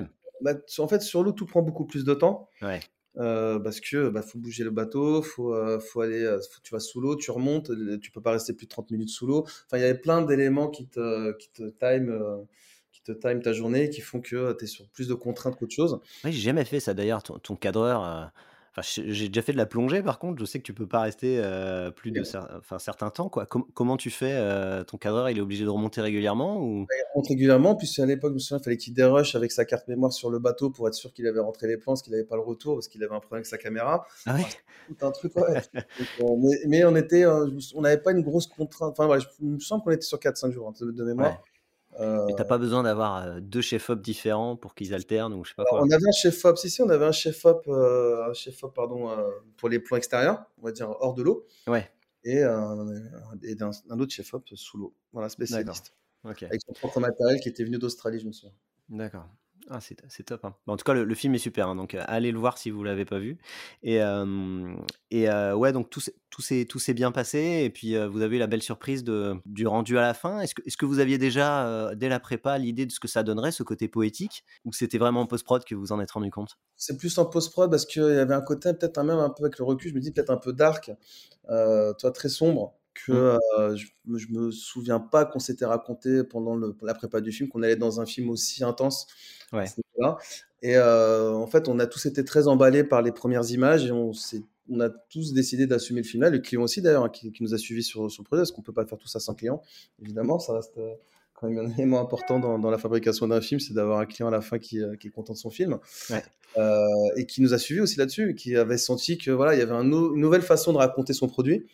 bah, 0.42 0.52
en 0.78 0.88
fait, 0.88 1.02
sur 1.02 1.22
l'eau, 1.22 1.32
tout 1.32 1.46
prend 1.46 1.62
beaucoup 1.62 1.84
plus 1.86 2.04
de 2.04 2.14
temps. 2.14 2.48
Ouais. 2.62 2.80
Euh, 3.16 3.58
parce 3.58 3.80
que 3.80 4.08
bah, 4.08 4.22
faut 4.22 4.38
bouger 4.38 4.62
le 4.62 4.70
bateau, 4.70 5.22
faut, 5.22 5.52
euh, 5.54 5.80
aller, 6.00 6.22
euh, 6.22 6.38
tu 6.62 6.72
vas 6.72 6.80
sous 6.80 7.00
l'eau, 7.00 7.16
tu 7.16 7.30
remontes, 7.30 7.70
tu 8.00 8.10
peux 8.10 8.20
pas 8.20 8.32
rester 8.32 8.52
plus 8.52 8.66
de 8.66 8.70
30 8.70 8.90
minutes 8.90 9.10
sous 9.10 9.26
l'eau. 9.26 9.42
Enfin, 9.66 9.78
il 9.78 9.80
y 9.80 9.84
avait 9.84 9.98
plein 9.98 10.22
d'éléments 10.22 10.68
qui 10.68 10.86
te, 10.86 11.36
qui 11.36 11.50
te 11.50 11.70
time, 11.70 12.46
qui 12.92 13.02
te 13.02 13.12
time 13.12 13.42
ta 13.42 13.52
journée, 13.52 13.90
qui 13.90 14.00
font 14.00 14.20
que 14.20 14.52
tu 14.52 14.64
es 14.64 14.68
sur 14.68 14.88
plus 14.88 15.08
de 15.08 15.14
contraintes 15.14 15.56
qu'autre 15.56 15.74
chose. 15.74 16.00
Ouais, 16.24 16.32
j'ai 16.32 16.40
jamais 16.40 16.64
fait 16.64 16.80
ça 16.80 16.94
d'ailleurs, 16.94 17.22
ton 17.22 17.56
cadreur. 17.56 18.30
Enfin, 18.72 18.82
j'ai 18.84 19.28
déjà 19.28 19.42
fait 19.42 19.52
de 19.52 19.56
la 19.56 19.66
plongée 19.66 20.00
par 20.02 20.18
contre, 20.20 20.38
je 20.40 20.44
sais 20.44 20.58
que 20.60 20.64
tu 20.64 20.72
peux 20.72 20.86
pas 20.86 21.00
rester 21.00 21.40
euh, 21.42 21.90
plus 21.90 22.12
de 22.12 22.22
cer- 22.22 22.46
enfin, 22.58 22.78
certain 22.78 23.10
temps. 23.10 23.28
Quoi. 23.28 23.44
Com- 23.46 23.64
comment 23.74 23.96
tu 23.96 24.10
fais 24.10 24.32
euh, 24.34 24.84
Ton 24.84 24.96
cadreur, 24.96 25.28
il 25.28 25.38
est 25.38 25.40
obligé 25.40 25.64
de 25.64 25.68
remonter 25.68 26.00
régulièrement 26.00 26.62
ou... 26.62 26.86
Il 26.88 27.02
remonte 27.14 27.28
régulièrement, 27.28 27.74
puis 27.74 27.90
à 27.98 28.06
l'époque, 28.06 28.30
je 28.30 28.34
me 28.34 28.38
souviens, 28.38 28.58
il 28.58 28.64
fallait 28.64 28.76
qu'il 28.76 28.94
dérush 28.94 29.34
avec 29.34 29.50
sa 29.50 29.64
carte 29.64 29.88
mémoire 29.88 30.12
sur 30.12 30.30
le 30.30 30.38
bateau 30.38 30.70
pour 30.70 30.86
être 30.86 30.94
sûr 30.94 31.12
qu'il 31.12 31.26
avait 31.26 31.40
rentré 31.40 31.66
les 31.66 31.78
plans, 31.78 31.92
parce 31.94 32.02
qu'il 32.02 32.12
n'avait 32.12 32.24
pas 32.24 32.36
le 32.36 32.42
retour, 32.42 32.74
parce 32.76 32.86
qu'il 32.86 33.02
avait 33.02 33.14
un 33.14 33.18
problème 33.20 33.38
avec 33.38 33.46
sa 33.46 33.58
caméra. 33.58 34.06
Ah 34.26 34.36
ouais? 34.36 34.46
Tout 34.86 35.04
un 35.06 35.10
truc, 35.10 35.34
ouais. 35.36 35.54
Donc, 35.74 36.08
euh, 36.20 36.36
mais, 36.38 36.56
mais 36.68 36.84
on 36.84 36.94
était, 36.94 37.24
n'avait 37.76 37.98
pas 38.00 38.12
une 38.12 38.22
grosse 38.22 38.46
contrainte. 38.46 38.92
Enfin, 38.92 39.06
voilà, 39.06 39.20
je 39.20 39.26
il 39.40 39.50
me 39.50 39.58
semble 39.58 39.82
qu'on 39.82 39.90
était 39.90 40.02
sur 40.06 40.18
4-5 40.18 40.52
jours 40.52 40.68
hein, 40.68 40.72
de, 40.80 40.90
de 40.92 41.04
mémoire. 41.04 41.32
Ouais. 41.32 41.38
Euh, 41.98 42.26
t'as 42.36 42.44
pas 42.44 42.58
besoin 42.58 42.84
d'avoir 42.84 43.40
deux 43.40 43.60
chefs-op 43.60 44.00
différents 44.00 44.56
pour 44.56 44.74
qu'ils 44.76 44.94
alternent 44.94 45.34
ou 45.34 45.44
je 45.44 45.50
sais 45.50 45.54
pas 45.56 45.64
quoi. 45.64 45.80
on 45.82 45.90
avait 45.90 46.06
un 46.06 46.12
chef-op, 46.12 46.56
si, 46.56 46.70
si, 46.70 46.80
on 46.82 46.88
avait 46.88 47.04
un 47.04 47.12
chef-op, 47.12 47.64
euh, 47.66 48.30
un 48.30 48.32
chef-op, 48.32 48.72
pardon, 48.74 49.10
euh, 49.10 49.28
pour 49.56 49.68
les 49.68 49.80
plans 49.80 49.96
extérieurs, 49.96 50.44
on 50.58 50.62
va 50.62 50.72
dire 50.72 50.88
hors 51.00 51.14
de 51.14 51.22
l'eau, 51.22 51.46
Ouais, 51.66 51.90
et, 52.22 52.42
un, 52.44 52.86
et 53.42 53.56
un, 53.60 53.70
un 53.90 53.98
autre 54.00 54.12
chef-op 54.12 54.48
sous 54.54 54.78
l'eau. 54.78 54.94
Voilà, 55.12 55.28
spécialiste. 55.28 55.94
ok. 56.24 56.44
Avec 56.44 56.60
son 56.64 56.72
propre 56.74 57.00
matériel 57.00 57.40
qui 57.40 57.48
était 57.48 57.64
venu 57.64 57.78
d'Australie, 57.78 58.20
je 58.20 58.26
me 58.26 58.32
souviens. 58.32 58.54
D'accord. 58.88 59.26
Ah, 59.72 59.78
c'est 59.80 60.24
top. 60.24 60.44
hein. 60.44 60.56
En 60.66 60.76
tout 60.76 60.82
cas, 60.82 60.94
le, 60.94 61.14
film 61.14 61.32
est 61.36 61.38
super, 61.38 61.68
hein, 61.68 61.76
donc 61.76 61.94
euh, 61.94 62.02
allez 62.08 62.32
le 62.32 62.38
voir 62.40 62.58
si 62.58 62.70
vous 62.70 62.82
l'avez 62.82 63.04
pas 63.04 63.20
vu. 63.20 63.38
Et, 63.84 64.02
euh, 64.02 64.74
et 65.12 65.30
euh, 65.30 65.54
ouais, 65.54 65.72
donc 65.72 65.90
tout 65.90 66.00
tout 66.28 66.42
s'est 66.42 66.94
bien 66.94 67.12
passé. 67.12 67.62
Et 67.64 67.70
puis 67.70 67.96
vous 68.08 68.22
avez 68.22 68.36
eu 68.36 68.38
la 68.40 68.48
belle 68.48 68.62
surprise 68.62 69.04
de, 69.04 69.36
du 69.46 69.68
rendu 69.68 69.96
à 69.96 70.00
la 70.00 70.12
fin. 70.12 70.40
Est-ce 70.40 70.56
que, 70.56 70.62
est 70.66 70.76
que 70.76 70.86
vous 70.86 70.98
aviez 70.98 71.18
déjà, 71.18 71.94
dès 71.94 72.08
la 72.08 72.18
prépa, 72.18 72.58
l'idée 72.58 72.84
de 72.84 72.90
ce 72.90 72.98
que 72.98 73.06
ça 73.06 73.22
donnerait, 73.22 73.52
ce 73.52 73.62
côté 73.62 73.86
poétique 73.86 74.44
Ou 74.64 74.72
c'était 74.72 74.98
vraiment 74.98 75.20
en 75.20 75.26
post-prod 75.26 75.64
que 75.64 75.76
vous 75.76 75.92
en 75.92 76.00
êtes 76.00 76.10
rendu 76.10 76.30
compte? 76.32 76.58
C'est 76.76 76.96
plus 76.96 77.16
en 77.18 77.26
post-prod 77.26 77.70
parce 77.70 77.86
qu'il 77.86 78.02
y 78.02 78.18
avait 78.18 78.34
un 78.34 78.42
côté, 78.42 78.72
peut-être 78.74 79.00
même 79.04 79.18
un 79.18 79.30
peu 79.30 79.44
avec 79.44 79.58
le 79.58 79.64
recul, 79.64 79.90
je 79.90 79.94
me 79.94 80.00
dis 80.00 80.10
peut-être 80.10 80.30
un 80.30 80.36
peu 80.36 80.52
dark, 80.52 80.90
toi, 81.46 82.10
très 82.12 82.28
sombre, 82.28 82.74
que 82.94 83.12
Mm. 83.12 83.38
euh, 83.58 83.76
je, 83.76 83.86
je 84.16 84.28
me 84.32 84.50
souviens 84.50 85.00
pas 85.00 85.24
qu'on 85.24 85.38
s'était 85.38 85.64
raconté 85.64 86.24
pendant 86.24 86.54
le, 86.54 86.74
la 86.82 86.94
prépa 86.94 87.20
du 87.20 87.32
film, 87.32 87.48
qu'on 87.48 87.62
allait 87.62 87.76
dans 87.76 88.00
un 88.00 88.06
film 88.06 88.30
aussi 88.30 88.64
intense. 88.64 89.06
Ouais. 89.52 89.64
Et 90.62 90.76
euh, 90.76 91.32
en 91.32 91.46
fait, 91.46 91.68
on 91.68 91.78
a 91.78 91.86
tous 91.86 92.06
été 92.06 92.24
très 92.24 92.46
emballés 92.48 92.84
par 92.84 93.00
les 93.02 93.12
premières 93.12 93.50
images 93.50 93.86
et 93.86 93.92
on, 93.92 94.12
s'est- 94.12 94.44
on 94.68 94.80
a 94.80 94.90
tous 94.90 95.32
décidé 95.32 95.66
d'assumer 95.66 96.02
le 96.02 96.06
final. 96.06 96.32
Le 96.32 96.38
client 96.40 96.62
aussi, 96.62 96.82
d'ailleurs, 96.82 97.04
hein, 97.04 97.08
qui, 97.08 97.32
qui 97.32 97.42
nous 97.42 97.54
a 97.54 97.58
suivis 97.58 97.82
sur, 97.82 98.10
sur 98.10 98.22
le 98.22 98.26
projet, 98.26 98.40
parce 98.40 98.52
qu'on 98.52 98.62
peut 98.62 98.72
pas 98.72 98.84
faire 98.86 98.98
tout 98.98 99.08
ça 99.08 99.20
sans 99.20 99.34
client. 99.34 99.62
Évidemment, 100.02 100.38
ça 100.38 100.52
reste 100.54 100.78
quand 101.34 101.48
même 101.48 101.58
un 101.66 101.70
élément 101.74 102.00
important 102.00 102.38
dans, 102.38 102.58
dans 102.58 102.70
la 102.70 102.76
fabrication 102.76 103.26
d'un 103.26 103.40
film, 103.40 103.60
c'est 103.60 103.72
d'avoir 103.72 103.98
un 104.00 104.06
client 104.06 104.28
à 104.28 104.30
la 104.30 104.42
fin 104.42 104.58
qui, 104.58 104.82
euh, 104.82 104.96
qui 104.96 105.08
est 105.08 105.10
content 105.10 105.32
de 105.32 105.38
son 105.38 105.48
film. 105.50 105.78
Ouais. 106.10 106.22
Euh, 106.58 106.84
et 107.16 107.24
qui 107.26 107.40
nous 107.40 107.54
a 107.54 107.58
suivis 107.58 107.80
aussi 107.80 107.98
là-dessus, 107.98 108.34
qui 108.34 108.56
avait 108.56 108.76
senti 108.78 109.16
que 109.16 109.30
voilà, 109.30 109.54
il 109.54 109.58
y 109.58 109.62
avait 109.62 109.72
un 109.72 109.84
une 109.84 110.20
nouvelle 110.20 110.42
façon 110.42 110.72
de 110.72 110.78
raconter 110.78 111.12
son 111.14 111.28
produit 111.28 111.66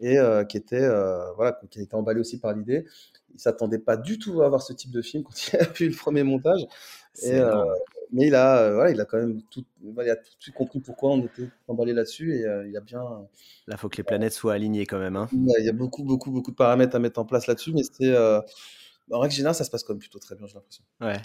et 0.00 0.18
euh, 0.18 0.44
qui 0.44 0.56
était 0.56 0.82
euh, 0.82 1.32
voilà, 1.34 1.58
qui 1.70 1.78
a 1.78 1.82
été 1.82 1.94
emballé 1.94 2.20
aussi 2.20 2.38
par 2.38 2.52
l'idée. 2.54 2.86
Il 3.34 3.40
s'attendait 3.40 3.78
pas 3.78 3.96
du 3.96 4.18
tout 4.18 4.42
à 4.42 4.46
avoir 4.46 4.62
ce 4.62 4.72
type 4.72 4.90
de 4.90 5.02
film 5.02 5.22
quand 5.24 5.48
il 5.48 5.56
a 5.56 5.64
vu 5.64 5.88
le 5.88 5.96
premier 5.96 6.22
montage. 6.22 6.66
Et, 7.22 7.34
euh, 7.34 7.64
mais 8.12 8.26
il 8.26 8.34
a, 8.34 8.72
voilà, 8.72 8.90
il 8.90 9.00
a 9.00 9.04
quand 9.04 9.18
même 9.18 9.42
tout, 9.50 9.64
il 9.82 10.10
a 10.10 10.16
tout 10.16 10.52
compris 10.52 10.80
pourquoi 10.80 11.10
on 11.10 11.24
était 11.24 11.48
emballé 11.68 11.92
là-dessus 11.92 12.34
et 12.34 12.44
il 12.66 12.76
a 12.76 12.80
bien. 12.80 13.02
Là, 13.66 13.76
faut 13.76 13.88
que 13.88 13.98
les 13.98 14.02
planètes 14.02 14.32
soient 14.32 14.54
alignées 14.54 14.86
quand 14.86 14.98
même. 14.98 15.16
Hein. 15.16 15.28
Il 15.32 15.64
y 15.64 15.68
a 15.68 15.72
beaucoup, 15.72 16.02
beaucoup, 16.02 16.30
beaucoup 16.30 16.50
de 16.50 16.56
paramètres 16.56 16.96
à 16.96 16.98
mettre 16.98 17.20
en 17.20 17.24
place 17.24 17.46
là-dessus, 17.46 17.72
mais 17.72 17.82
c'est 17.82 18.16
en 19.12 19.18
règle 19.18 19.34
générale, 19.34 19.54
ça 19.54 19.64
se 19.64 19.70
passe 19.70 19.82
quand 19.82 19.92
même 19.92 20.00
plutôt 20.00 20.18
très 20.18 20.34
bien, 20.34 20.46
j'ai 20.46 20.54
l'impression. 20.54 20.84
Ouais. 21.00 21.20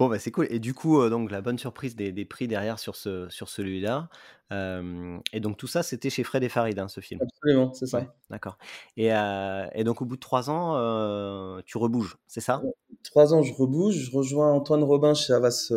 Bon, 0.00 0.08
bah, 0.08 0.18
c'est 0.18 0.30
cool. 0.30 0.46
Et 0.48 0.58
du 0.58 0.72
coup, 0.72 1.06
donc 1.10 1.30
la 1.30 1.42
bonne 1.42 1.58
surprise 1.58 1.94
des, 1.94 2.10
des 2.10 2.24
prix 2.24 2.48
derrière 2.48 2.78
sur, 2.78 2.96
ce, 2.96 3.28
sur 3.28 3.50
celui-là. 3.50 4.08
et 4.50 5.40
donc 5.40 5.58
tout 5.58 5.66
ça, 5.66 5.82
c'était 5.82 6.08
chez 6.08 6.24
Fred 6.24 6.42
et 6.42 6.48
Farid, 6.48 6.78
hein, 6.78 6.88
ce 6.88 7.00
film. 7.00 7.20
Absolument, 7.22 7.72
c'est 7.74 7.84
ça. 7.86 8.06
d'accord. 8.30 8.56
Et, 8.96 9.08
et 9.08 9.84
donc 9.84 10.00
au 10.00 10.06
bout 10.06 10.16
de 10.16 10.20
trois 10.20 10.48
ans, 10.48 11.60
tu 11.66 11.76
rebouges, 11.76 12.16
c'est 12.26 12.40
ça? 12.40 12.62
Trois 13.04 13.34
ans, 13.34 13.42
je 13.42 13.52
rebouge. 13.52 13.94
Je 13.94 14.10
rejoins 14.10 14.50
Antoine 14.50 14.82
Robin 14.82 15.12
chez 15.12 15.34
Avas 15.34 15.70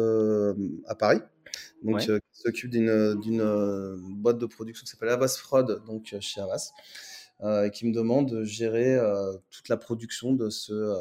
à 0.88 0.96
Paris. 0.96 1.20
Donc, 1.84 2.00
qui 2.00 2.10
s'occupe 2.32 2.72
d'une 2.72 3.98
boîte 4.16 4.38
de 4.38 4.46
production 4.46 4.86
qui 4.86 4.92
s'appelle 4.92 5.10
Avas 5.10 5.38
Fraud, 5.38 5.82
donc 5.86 6.16
chez 6.22 6.40
Avas. 6.40 6.72
Euh, 7.44 7.68
qui 7.68 7.86
me 7.86 7.92
demande 7.92 8.30
de 8.30 8.46
gérer 8.46 8.96
euh, 8.96 9.34
toute 9.50 9.68
la 9.68 9.76
production 9.76 10.32
de 10.32 10.50
ce 10.50 10.72
euh, 10.72 10.96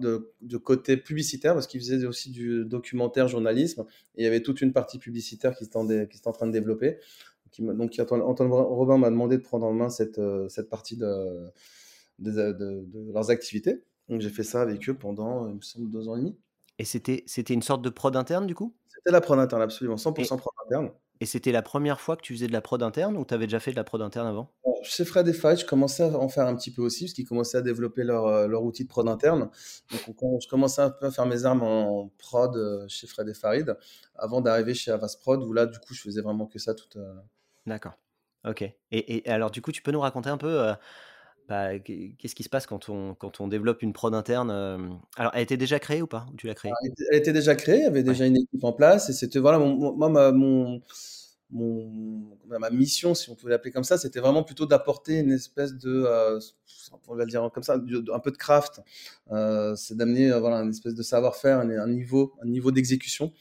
de, 0.00 0.32
de, 0.40 0.56
côté 0.56 0.96
publicitaire 0.96 1.52
parce 1.52 1.66
qu'il 1.66 1.78
faisait 1.78 2.06
aussi 2.06 2.30
du 2.30 2.64
documentaire 2.64 3.28
journalisme 3.28 3.84
et 4.14 4.22
il 4.22 4.24
y 4.24 4.26
avait 4.26 4.40
toute 4.40 4.62
une 4.62 4.72
partie 4.72 4.98
publicitaire 4.98 5.54
qui 5.54 5.64
était, 5.64 6.08
qui 6.08 6.20
en 6.24 6.32
train 6.32 6.46
de 6.46 6.52
développer. 6.52 6.96
donc 7.58 8.00
Antoine, 8.00 8.50
Robin 8.50 8.96
m'a 8.96 9.10
demandé 9.10 9.36
de 9.36 9.42
prendre 9.42 9.66
en 9.66 9.74
main 9.74 9.90
cette, 9.90 10.18
cette 10.48 10.70
partie 10.70 10.96
de, 10.96 11.52
de, 12.18 13.12
leurs 13.12 13.28
activités. 13.28 13.82
Donc 14.08 14.22
j'ai 14.22 14.30
fait 14.30 14.44
ça 14.44 14.62
avec 14.62 14.88
eux 14.88 14.94
pendant, 14.94 15.48
il 15.48 15.56
me 15.56 15.60
semble, 15.60 15.90
deux 15.90 16.08
ans 16.08 16.16
et 16.16 16.20
demi. 16.20 16.36
Et 16.78 16.86
c'était, 16.86 17.24
c'était 17.26 17.52
une 17.52 17.60
sorte 17.60 17.82
de 17.82 17.90
prod 17.90 18.16
interne 18.16 18.46
du 18.46 18.54
coup? 18.54 18.74
C'était 18.86 19.10
la 19.10 19.20
prod 19.20 19.38
interne, 19.38 19.60
absolument, 19.60 19.96
100% 19.96 20.38
prod 20.38 20.54
interne. 20.64 20.92
Et 21.20 21.26
c'était 21.26 21.52
la 21.52 21.62
première 21.62 22.00
fois 22.00 22.16
que 22.16 22.22
tu 22.22 22.32
faisais 22.34 22.46
de 22.46 22.52
la 22.52 22.60
prod 22.60 22.82
interne 22.82 23.16
ou 23.16 23.24
tu 23.24 23.34
avais 23.34 23.46
déjà 23.46 23.58
fait 23.60 23.72
de 23.72 23.76
la 23.76 23.84
prod 23.84 24.00
interne 24.00 24.26
avant? 24.26 24.52
Chez 24.82 25.04
Fred 25.04 25.26
et 25.26 25.32
Fight, 25.32 25.60
je 25.60 25.66
commençais 25.66 26.04
à 26.04 26.16
en 26.16 26.28
faire 26.28 26.46
un 26.46 26.54
petit 26.54 26.72
peu 26.72 26.82
aussi, 26.82 27.04
parce 27.04 27.12
qu'ils 27.12 27.26
commençaient 27.26 27.58
à 27.58 27.62
développer 27.62 28.04
leur, 28.04 28.26
euh, 28.26 28.46
leur, 28.46 28.62
outil 28.62 28.84
de 28.84 28.88
prod 28.88 29.08
interne. 29.08 29.50
Donc, 29.90 30.40
je 30.40 30.48
commençais 30.48 30.82
un 30.82 30.90
peu 30.90 31.06
à 31.06 31.10
faire 31.10 31.26
mes 31.26 31.44
armes 31.44 31.62
en 31.62 32.10
prod 32.18 32.56
euh, 32.56 32.86
chez 32.88 33.08
Fred 33.08 33.28
et 33.28 33.34
Farid, 33.34 33.76
avant 34.14 34.40
d'arriver 34.40 34.74
chez 34.74 34.92
Avas 34.92 35.16
Prod, 35.20 35.42
où 35.42 35.52
là, 35.52 35.66
du 35.66 35.78
coup, 35.80 35.94
je 35.94 36.02
faisais 36.02 36.20
vraiment 36.20 36.46
que 36.46 36.60
ça 36.60 36.74
toute. 36.74 36.96
Euh, 36.96 37.14
D'accord. 37.66 37.94
Ok. 38.46 38.62
Et, 38.62 38.76
et, 38.92 39.28
alors, 39.28 39.50
du 39.50 39.60
coup, 39.60 39.72
tu 39.72 39.82
peux 39.82 39.90
nous 39.90 40.00
raconter 40.00 40.30
un 40.30 40.38
peu. 40.38 40.72
Bah, 41.48 41.78
qu'est-ce 41.78 42.34
qui 42.34 42.42
se 42.42 42.48
passe 42.48 42.66
quand 42.66 42.90
on, 42.90 43.14
quand 43.14 43.40
on 43.40 43.48
développe 43.48 43.82
une 43.82 43.94
prod 43.94 44.14
interne 44.14 44.50
Alors, 45.16 45.32
elle 45.34 45.42
était 45.42 45.56
déjà 45.56 45.78
créée 45.78 46.02
ou 46.02 46.06
pas 46.06 46.26
ou 46.32 46.36
tu 46.36 46.46
l'as 46.46 46.54
créée? 46.54 46.72
Elle 47.10 47.18
était 47.18 47.32
déjà 47.32 47.54
créée, 47.56 47.78
il 47.78 47.84
y 47.84 47.86
avait 47.86 48.02
déjà 48.02 48.26
une 48.26 48.36
équipe 48.36 48.62
en 48.62 48.72
place 48.72 49.08
et 49.08 49.12
c'était 49.14 49.38
voilà 49.38 49.58
mon, 49.58 49.96
moi 49.96 50.10
ma, 50.10 50.30
mon, 50.32 50.82
mon, 51.50 52.36
ma 52.46 52.70
mission, 52.70 53.14
si 53.14 53.30
on 53.30 53.34
peut 53.34 53.48
l'appeler 53.48 53.70
comme 53.70 53.84
ça, 53.84 53.96
c'était 53.96 54.20
vraiment 54.20 54.42
plutôt 54.42 54.66
d'apporter 54.66 55.20
une 55.20 55.32
espèce 55.32 55.74
de, 55.74 56.06
on 57.08 57.14
va 57.14 57.24
le 57.24 57.30
dire 57.30 57.48
comme 57.52 57.62
ça, 57.62 57.76
un 57.76 58.18
peu 58.20 58.30
de 58.30 58.36
craft. 58.36 58.80
Euh, 59.30 59.74
c'est 59.74 59.96
d'amener 59.96 60.30
voilà 60.38 60.58
une 60.58 60.70
espèce 60.70 60.94
de 60.94 61.02
savoir-faire, 61.02 61.58
un, 61.60 61.70
un, 61.70 61.88
niveau, 61.88 62.34
un 62.42 62.46
niveau 62.46 62.70
d'exécution 62.70 63.32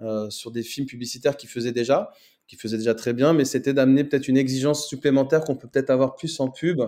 euh, 0.00 0.30
sur 0.30 0.50
des 0.50 0.62
films 0.62 0.86
publicitaires 0.86 1.36
qui 1.36 1.46
faisaient 1.46 1.72
déjà 1.72 2.12
qui 2.46 2.54
faisaient 2.54 2.78
déjà 2.78 2.94
très 2.94 3.12
bien, 3.12 3.32
mais 3.32 3.44
c'était 3.44 3.74
d'amener 3.74 4.04
peut-être 4.04 4.28
une 4.28 4.36
exigence 4.36 4.86
supplémentaire 4.86 5.42
qu'on 5.42 5.56
peut 5.56 5.66
peut-être 5.66 5.90
avoir 5.90 6.14
plus 6.14 6.38
en 6.38 6.48
pub 6.48 6.80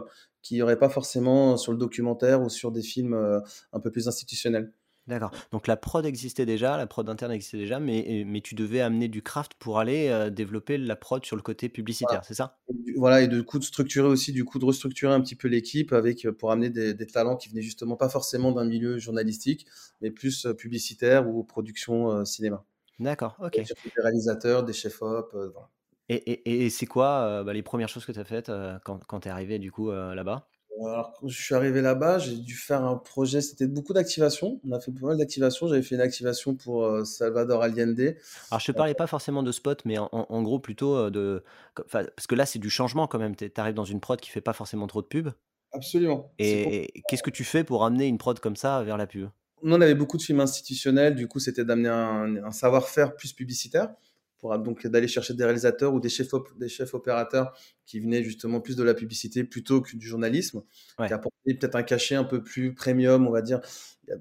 qu'il 0.48 0.56
n'y 0.56 0.62
aurait 0.62 0.78
pas 0.78 0.88
forcément 0.88 1.56
sur 1.58 1.72
le 1.72 1.78
documentaire 1.78 2.42
ou 2.42 2.48
sur 2.48 2.72
des 2.72 2.82
films 2.82 3.12
euh, 3.12 3.40
un 3.72 3.80
peu 3.80 3.90
plus 3.90 4.08
institutionnels. 4.08 4.72
D'accord. 5.06 5.30
Donc 5.52 5.66
la 5.66 5.76
prod 5.78 6.04
existait 6.04 6.44
déjà, 6.44 6.76
la 6.76 6.86
prod 6.86 7.08
interne 7.08 7.32
existait 7.32 7.56
déjà, 7.56 7.80
mais, 7.80 8.24
mais 8.26 8.42
tu 8.42 8.54
devais 8.54 8.80
amener 8.80 9.08
du 9.08 9.22
craft 9.22 9.54
pour 9.58 9.78
aller 9.78 10.08
euh, 10.08 10.28
développer 10.28 10.76
la 10.76 10.96
prod 10.96 11.24
sur 11.24 11.34
le 11.34 11.40
côté 11.40 11.70
publicitaire, 11.70 12.22
c'est 12.26 12.34
ça? 12.34 12.58
Voilà, 12.96 13.22
et 13.22 13.28
de 13.28 13.40
coup 13.40 13.58
de 13.58 13.64
structurer 13.64 14.06
aussi, 14.06 14.32
du 14.32 14.44
coup 14.44 14.58
de 14.58 14.66
restructurer 14.66 15.12
un 15.12 15.22
petit 15.22 15.34
peu 15.34 15.48
l'équipe 15.48 15.94
avec 15.94 16.26
euh, 16.26 16.32
pour 16.32 16.50
amener 16.50 16.68
des, 16.68 17.06
talents 17.06 17.36
qui 17.36 17.48
venaient 17.48 17.62
justement 17.62 17.96
pas 17.96 18.10
forcément 18.10 18.52
d'un 18.52 18.66
milieu 18.66 18.98
journalistique, 18.98 19.66
mais 20.02 20.10
plus 20.10 20.46
publicitaire 20.58 21.26
ou 21.26 21.42
production 21.42 22.24
cinéma. 22.26 22.64
D'accord, 22.98 23.36
ok. 23.40 23.56
Des 23.56 24.02
réalisateurs, 24.02 24.62
des 24.62 24.74
chefs-op, 24.74 25.30
voilà. 25.32 25.70
Et, 26.08 26.64
et, 26.64 26.70
c'est 26.70 26.86
quoi 26.86 27.42
bah, 27.44 27.52
les 27.52 27.62
premières 27.62 27.88
choses 27.88 28.06
que 28.06 28.12
tu 28.12 28.18
as 28.18 28.24
faites 28.24 28.50
quand, 28.84 29.04
quand 29.06 29.20
tu 29.20 29.28
es 29.28 29.30
arrivé 29.30 29.58
du 29.58 29.70
coup 29.70 29.90
là-bas? 29.90 30.48
Alors, 30.80 31.12
quand 31.18 31.28
je 31.28 31.42
suis 31.42 31.54
arrivé 31.54 31.80
là-bas, 31.80 32.18
j'ai 32.18 32.36
dû 32.36 32.54
faire 32.54 32.84
un 32.84 32.96
projet, 32.96 33.40
c'était 33.40 33.66
beaucoup 33.66 33.92
d'activations. 33.92 34.60
On 34.64 34.72
a 34.72 34.80
fait 34.80 34.92
pas 34.92 35.06
mal 35.08 35.18
d'activations. 35.18 35.66
J'avais 35.66 35.82
fait 35.82 35.96
une 35.96 36.00
activation 36.00 36.54
pour 36.54 37.04
Salvador 37.04 37.62
Allende. 37.62 38.14
Alors, 38.50 38.60
je 38.60 38.66
te 38.66 38.72
parlais 38.72 38.94
pas 38.94 39.06
forcément 39.06 39.42
de 39.42 39.50
spot, 39.50 39.82
mais 39.84 39.98
en, 39.98 40.42
gros 40.42 40.60
plutôt 40.60 41.10
de. 41.10 41.42
Parce 41.90 42.26
que 42.28 42.34
là, 42.34 42.46
c'est 42.46 42.58
du 42.58 42.70
changement 42.70 43.06
quand 43.06 43.18
même. 43.18 43.34
Tu 43.34 43.50
arrives 43.56 43.74
dans 43.74 43.84
une 43.84 44.00
prod 44.00 44.20
qui 44.20 44.30
fait 44.30 44.40
pas 44.40 44.52
forcément 44.52 44.86
trop 44.86 45.02
de 45.02 45.06
pub. 45.06 45.30
Absolument. 45.72 46.32
Et, 46.38 46.92
qu'est-ce 47.08 47.22
que 47.22 47.30
tu 47.30 47.44
fais 47.44 47.64
pour 47.64 47.84
amener 47.84 48.06
une 48.06 48.18
prod 48.18 48.38
comme 48.38 48.56
ça 48.56 48.82
vers 48.84 48.96
la 48.96 49.06
pub? 49.06 49.28
On 49.62 49.80
avait 49.80 49.96
beaucoup 49.96 50.16
de 50.16 50.22
films 50.22 50.40
institutionnels. 50.40 51.16
Du 51.16 51.26
coup, 51.26 51.40
c'était 51.40 51.64
d'amener 51.64 51.88
un 51.88 52.52
savoir-faire 52.52 53.16
plus 53.16 53.32
publicitaire 53.32 53.90
pour 54.38 54.56
donc 54.58 54.86
d'aller 54.86 55.08
chercher 55.08 55.34
des 55.34 55.44
réalisateurs 55.44 55.92
ou 55.92 56.00
des 56.00 56.08
chefs, 56.08 56.28
des 56.56 56.68
chefs 56.68 56.94
opérateurs 56.94 57.52
qui 57.86 58.00
venaient 58.00 58.22
justement 58.22 58.60
plus 58.60 58.76
de 58.76 58.82
la 58.82 58.94
publicité 58.94 59.44
plutôt 59.44 59.80
que 59.80 59.96
du 59.96 60.06
journalisme, 60.06 60.62
qui 61.06 61.12
apportaient 61.12 61.54
peut-être 61.54 61.74
un 61.74 61.82
cachet 61.82 62.14
un 62.14 62.24
peu 62.24 62.42
plus 62.42 62.74
premium, 62.74 63.26
on 63.26 63.30
va 63.30 63.42
dire. 63.42 63.60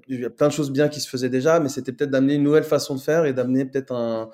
Il 0.08 0.20
y, 0.20 0.24
a, 0.24 0.30
plein 0.30 0.48
de 0.48 0.52
choses 0.52 0.70
bien 0.70 0.88
qui 0.88 1.00
se 1.00 1.08
faisaient 1.08 1.30
déjà, 1.30 1.60
mais 1.60 1.68
c'était 1.68 1.92
peut-être 1.92 2.10
d'amener 2.10 2.34
une 2.34 2.42
nouvelle 2.42 2.64
façon 2.64 2.94
de 2.94 3.00
faire 3.00 3.24
et 3.24 3.32
d'amener 3.32 3.64
peut-être 3.64 3.92
un, 3.92 4.28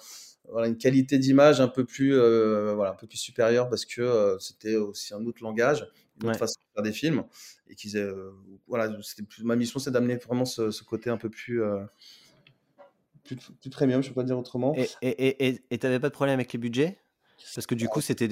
voilà, 0.48 0.68
une 0.68 0.76
qualité 0.76 1.18
d'image 1.18 1.60
un 1.60 1.68
peu 1.68 1.84
plus 1.84 2.14
euh, 2.14 2.74
voilà, 2.74 2.92
un 2.92 2.96
peu 2.96 3.06
plus 3.06 3.18
supérieure 3.18 3.68
parce 3.68 3.84
que 3.84 4.02
euh, 4.02 4.38
c'était 4.38 4.76
aussi 4.76 5.14
un 5.14 5.24
autre 5.26 5.42
langage, 5.42 5.88
une 6.20 6.28
autre 6.28 6.38
façon 6.38 6.60
de 6.60 6.74
faire 6.74 6.82
des 6.82 6.92
films 6.92 7.24
et 7.68 7.74
qu'ils 7.74 7.96
euh, 7.96 8.30
voilà, 8.66 8.94
ma 9.42 9.56
mission 9.56 9.78
c'est 9.78 9.90
d'amener 9.90 10.16
vraiment 10.16 10.44
ce, 10.44 10.70
ce, 10.70 10.84
côté 10.84 11.10
un 11.10 11.16
peu 11.16 11.30
plus 11.30 11.62
plus, 13.24 13.70
premium, 13.70 14.02
je 14.02 14.08
peux 14.08 14.14
pas 14.14 14.22
dire 14.22 14.38
autrement. 14.38 14.74
Et 15.02 15.58
tu 15.70 15.78
n'avais 15.82 16.00
pas 16.00 16.08
de 16.08 16.14
problème 16.14 16.34
avec 16.34 16.52
les 16.52 16.58
budgets? 16.58 16.98
Parce 17.54 17.66
que 17.66 17.74
du 17.74 17.88
coup, 17.88 18.00
c'était 18.00 18.28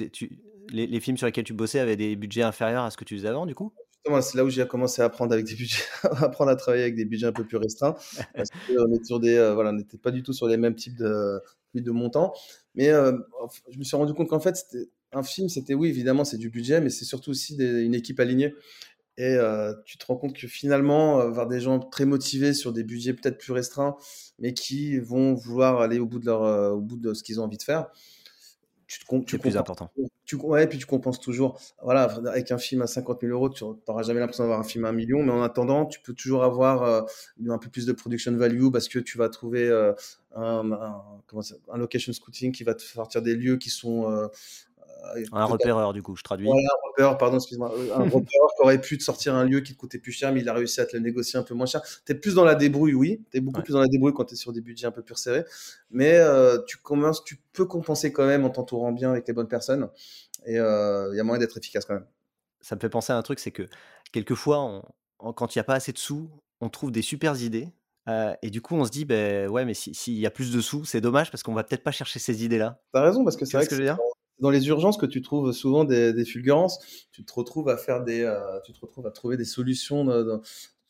les, 0.69 0.87
les, 0.87 0.99
films 0.99 1.17
sur 1.17 1.27
lesquels 1.27 1.43
tu 1.43 1.53
bossais 1.53 1.79
avaient 1.79 1.97
des 1.97 2.15
budgets 2.15 2.41
inférieurs 2.41 2.83
à 2.83 2.91
ce 2.91 2.97
que 2.97 3.03
tu 3.03 3.15
faisais 3.15 3.27
avant, 3.27 3.45
du 3.45 3.53
coup? 3.53 3.73
C'est 4.21 4.35
là 4.35 4.43
où 4.43 4.49
j'ai 4.49 4.67
commencé 4.67 5.01
à 5.01 5.05
apprendre 5.05 5.33
avec 5.33 5.45
des 5.45 5.55
budgets, 5.55 5.83
apprendre 6.03 6.51
à 6.51 6.55
travailler 6.55 6.83
avec 6.83 6.95
des 6.95 7.05
budgets 7.05 7.27
un 7.27 7.31
peu 7.31 7.45
plus 7.45 7.57
restreints, 7.57 7.95
parce 8.35 8.49
qu'on 8.49 8.91
est 8.91 9.05
sur 9.05 9.19
des, 9.19 9.35
euh, 9.35 9.53
voilà, 9.53 9.71
n'était 9.71 9.97
pas 9.97 10.11
du 10.11 10.23
tout 10.23 10.33
sur 10.33 10.47
les 10.47 10.57
mêmes 10.57 10.75
types 10.75 10.97
de, 10.97 11.41
de 11.73 11.91
montants. 11.91 12.33
Mais 12.75 12.89
euh, 12.89 13.13
je 13.69 13.77
me 13.77 13.83
suis 13.83 13.95
rendu 13.95 14.13
compte 14.13 14.29
qu'en 14.29 14.41
fait, 14.41 14.57
un 15.13 15.23
film, 15.23 15.47
c'était 15.47 15.73
oui, 15.73 15.89
évidemment, 15.89 16.25
c'est 16.25 16.37
du 16.37 16.49
budget, 16.49 16.81
mais 16.81 16.89
c'est 16.89 17.05
surtout 17.05 17.31
aussi 17.31 17.55
une 17.55 17.93
équipe 17.93 18.19
alignée. 18.19 18.53
Et 19.17 19.35
euh, 19.35 19.73
tu 19.85 19.97
te 19.97 20.05
rends 20.05 20.15
compte 20.15 20.35
que 20.35 20.47
finalement, 20.47 21.19
avoir 21.19 21.47
des 21.47 21.59
gens 21.59 21.79
très 21.79 22.05
motivés 22.05 22.53
sur 22.53 22.73
des 22.73 22.83
budgets 22.83 23.13
peut-être 23.13 23.37
plus 23.37 23.53
restreints, 23.53 23.95
mais 24.39 24.53
qui 24.53 24.97
vont 24.99 25.35
vouloir 25.35 25.81
aller 25.81 25.99
au 25.99 26.07
bout 26.07 26.19
de, 26.19 26.25
leur, 26.25 26.43
euh, 26.43 26.71
au 26.71 26.81
bout 26.81 26.97
de 26.97 27.13
ce 27.13 27.23
qu'ils 27.23 27.39
ont 27.39 27.43
envie 27.43 27.57
de 27.57 27.63
faire, 27.63 27.89
tu 28.87 28.99
te 28.99 29.19
tu 29.25 29.39
plus 29.39 29.55
important. 29.55 29.91
Tu, 30.25 30.35
ouais, 30.35 30.67
puis 30.67 30.77
tu 30.77 30.85
compenses 30.85 31.19
toujours. 31.19 31.59
Voilà, 31.81 32.03
avec 32.27 32.51
un 32.51 32.57
film 32.57 32.81
à 32.81 32.87
50 32.87 33.21
000 33.21 33.33
euros, 33.33 33.49
tu 33.49 33.63
n'auras 33.63 34.03
jamais 34.03 34.19
l'impression 34.19 34.43
d'avoir 34.43 34.59
un 34.59 34.63
film 34.63 34.85
à 34.85 34.89
un 34.89 34.93
million, 34.93 35.23
mais 35.23 35.31
en 35.31 35.41
attendant, 35.41 35.85
tu 35.85 35.99
peux 36.01 36.13
toujours 36.13 36.43
avoir 36.43 36.83
euh, 36.83 37.01
un 37.49 37.57
peu 37.57 37.69
plus 37.69 37.85
de 37.85 37.93
production 37.93 38.35
value 38.35 38.69
parce 38.71 38.87
que 38.87 38.99
tu 38.99 39.17
vas 39.17 39.29
trouver 39.29 39.69
un, 40.35 40.71
un, 40.71 41.77
location 41.77 42.13
scouting 42.13 42.51
qui 42.51 42.63
va 42.63 42.73
te 42.73 42.81
sortir 42.81 43.21
des 43.21 43.35
lieux 43.35 43.57
qui 43.57 43.69
sont 43.69 44.11
euh, 44.11 44.27
un 45.31 45.45
repéreur, 45.45 45.93
du 45.93 46.01
coup, 46.01 46.15
je 46.15 46.23
traduis. 46.23 46.49
un 46.49 46.87
repéreur, 46.87 47.17
pardon, 47.17 47.37
excuse-moi. 47.37 47.73
Euh, 47.77 47.95
un 47.95 48.03
repéreur 48.09 48.49
qui 48.55 48.61
aurait 48.61 48.81
pu 48.81 48.97
te 48.97 49.03
sortir 49.03 49.35
un 49.35 49.43
lieu 49.43 49.61
qui 49.61 49.73
te 49.73 49.77
coûtait 49.77 49.99
plus 49.99 50.11
cher, 50.11 50.33
mais 50.33 50.41
il 50.41 50.49
a 50.49 50.53
réussi 50.53 50.81
à 50.81 50.85
te 50.85 50.95
le 50.95 51.01
négocier 51.01 51.39
un 51.39 51.43
peu 51.43 51.53
moins 51.53 51.65
cher. 51.65 51.81
Tu 52.05 52.11
es 52.11 52.15
plus 52.15 52.35
dans 52.35 52.43
la 52.43 52.55
débrouille, 52.55 52.93
oui. 52.93 53.23
Tu 53.31 53.37
es 53.37 53.41
beaucoup 53.41 53.61
plus 53.61 53.73
dans 53.73 53.81
la 53.81 53.87
débrouille 53.87 54.13
quand 54.13 54.25
tu 54.25 54.33
es 54.33 54.37
sur 54.37 54.53
des 54.53 54.61
budgets 54.61 54.87
un 54.87 54.91
peu 54.91 55.01
plus 55.01 55.15
serrés. 55.15 55.45
Mais 55.91 56.15
euh, 56.15 56.59
tu, 56.67 56.77
commences, 56.77 57.23
tu 57.23 57.41
peux 57.53 57.65
compenser 57.65 58.11
quand 58.11 58.25
même 58.25 58.45
en 58.45 58.49
t'entourant 58.49 58.91
bien 58.91 59.11
avec 59.11 59.27
les 59.27 59.33
bonnes 59.33 59.47
personnes. 59.47 59.89
Et 60.45 60.55
il 60.55 61.15
y 61.15 61.19
a 61.19 61.23
moyen 61.23 61.39
d'être 61.39 61.57
efficace 61.57 61.85
quand 61.85 61.95
même. 61.95 62.07
Ça 62.61 62.75
me 62.75 62.79
fait 62.79 62.89
penser 62.89 63.11
à 63.11 63.17
un 63.17 63.21
truc, 63.21 63.39
c'est 63.39 63.51
que 63.51 63.63
quelquefois, 64.11 64.83
quand 65.17 65.55
il 65.55 65.57
n'y 65.57 65.61
a 65.61 65.65
pas 65.65 65.75
assez 65.75 65.91
de 65.91 65.97
sous, 65.97 66.29
on 66.61 66.69
trouve 66.69 66.91
des 66.91 67.01
super 67.01 67.41
idées. 67.41 67.69
et 68.41 68.49
du 68.49 68.61
coup, 68.61 68.75
on 68.75 68.85
se 68.85 68.91
dit, 68.91 69.05
ben 69.05 69.49
ouais, 69.49 69.65
mais 69.65 69.73
s'il 69.73 70.17
y 70.17 70.25
a 70.25 70.31
plus 70.31 70.51
de 70.51 70.61
sous, 70.61 70.85
c'est 70.85 71.01
dommage 71.01 71.31
parce 71.31 71.43
qu'on 71.43 71.53
va 71.53 71.63
peut-être 71.63 71.83
pas 71.83 71.91
chercher 71.91 72.19
ces 72.19 72.43
idées-là. 72.43 72.81
T'as 72.93 73.01
raison, 73.01 73.23
parce 73.23 73.35
que 73.35 73.45
c'est 73.45 73.57
vrai 73.57 73.67
que, 73.67 73.75
dire? 73.75 73.97
Dans 74.43 74.49
les 74.49 74.67
urgences 74.67 74.97
que 74.97 75.05
tu 75.05 75.21
trouves 75.21 75.53
souvent 75.53 75.85
des, 75.85 76.25
fulgurances, 76.25 76.77
tu 77.13 77.23
te 77.23 77.33
retrouves 77.33 77.69
à 77.69 77.77
faire 77.77 78.03
des, 78.03 78.23
euh, 78.23 78.59
tu 78.65 78.73
te 78.73 78.79
retrouves 78.81 79.07
à 79.07 79.11
trouver 79.11 79.37
des 79.37 79.45
solutions. 79.45 80.05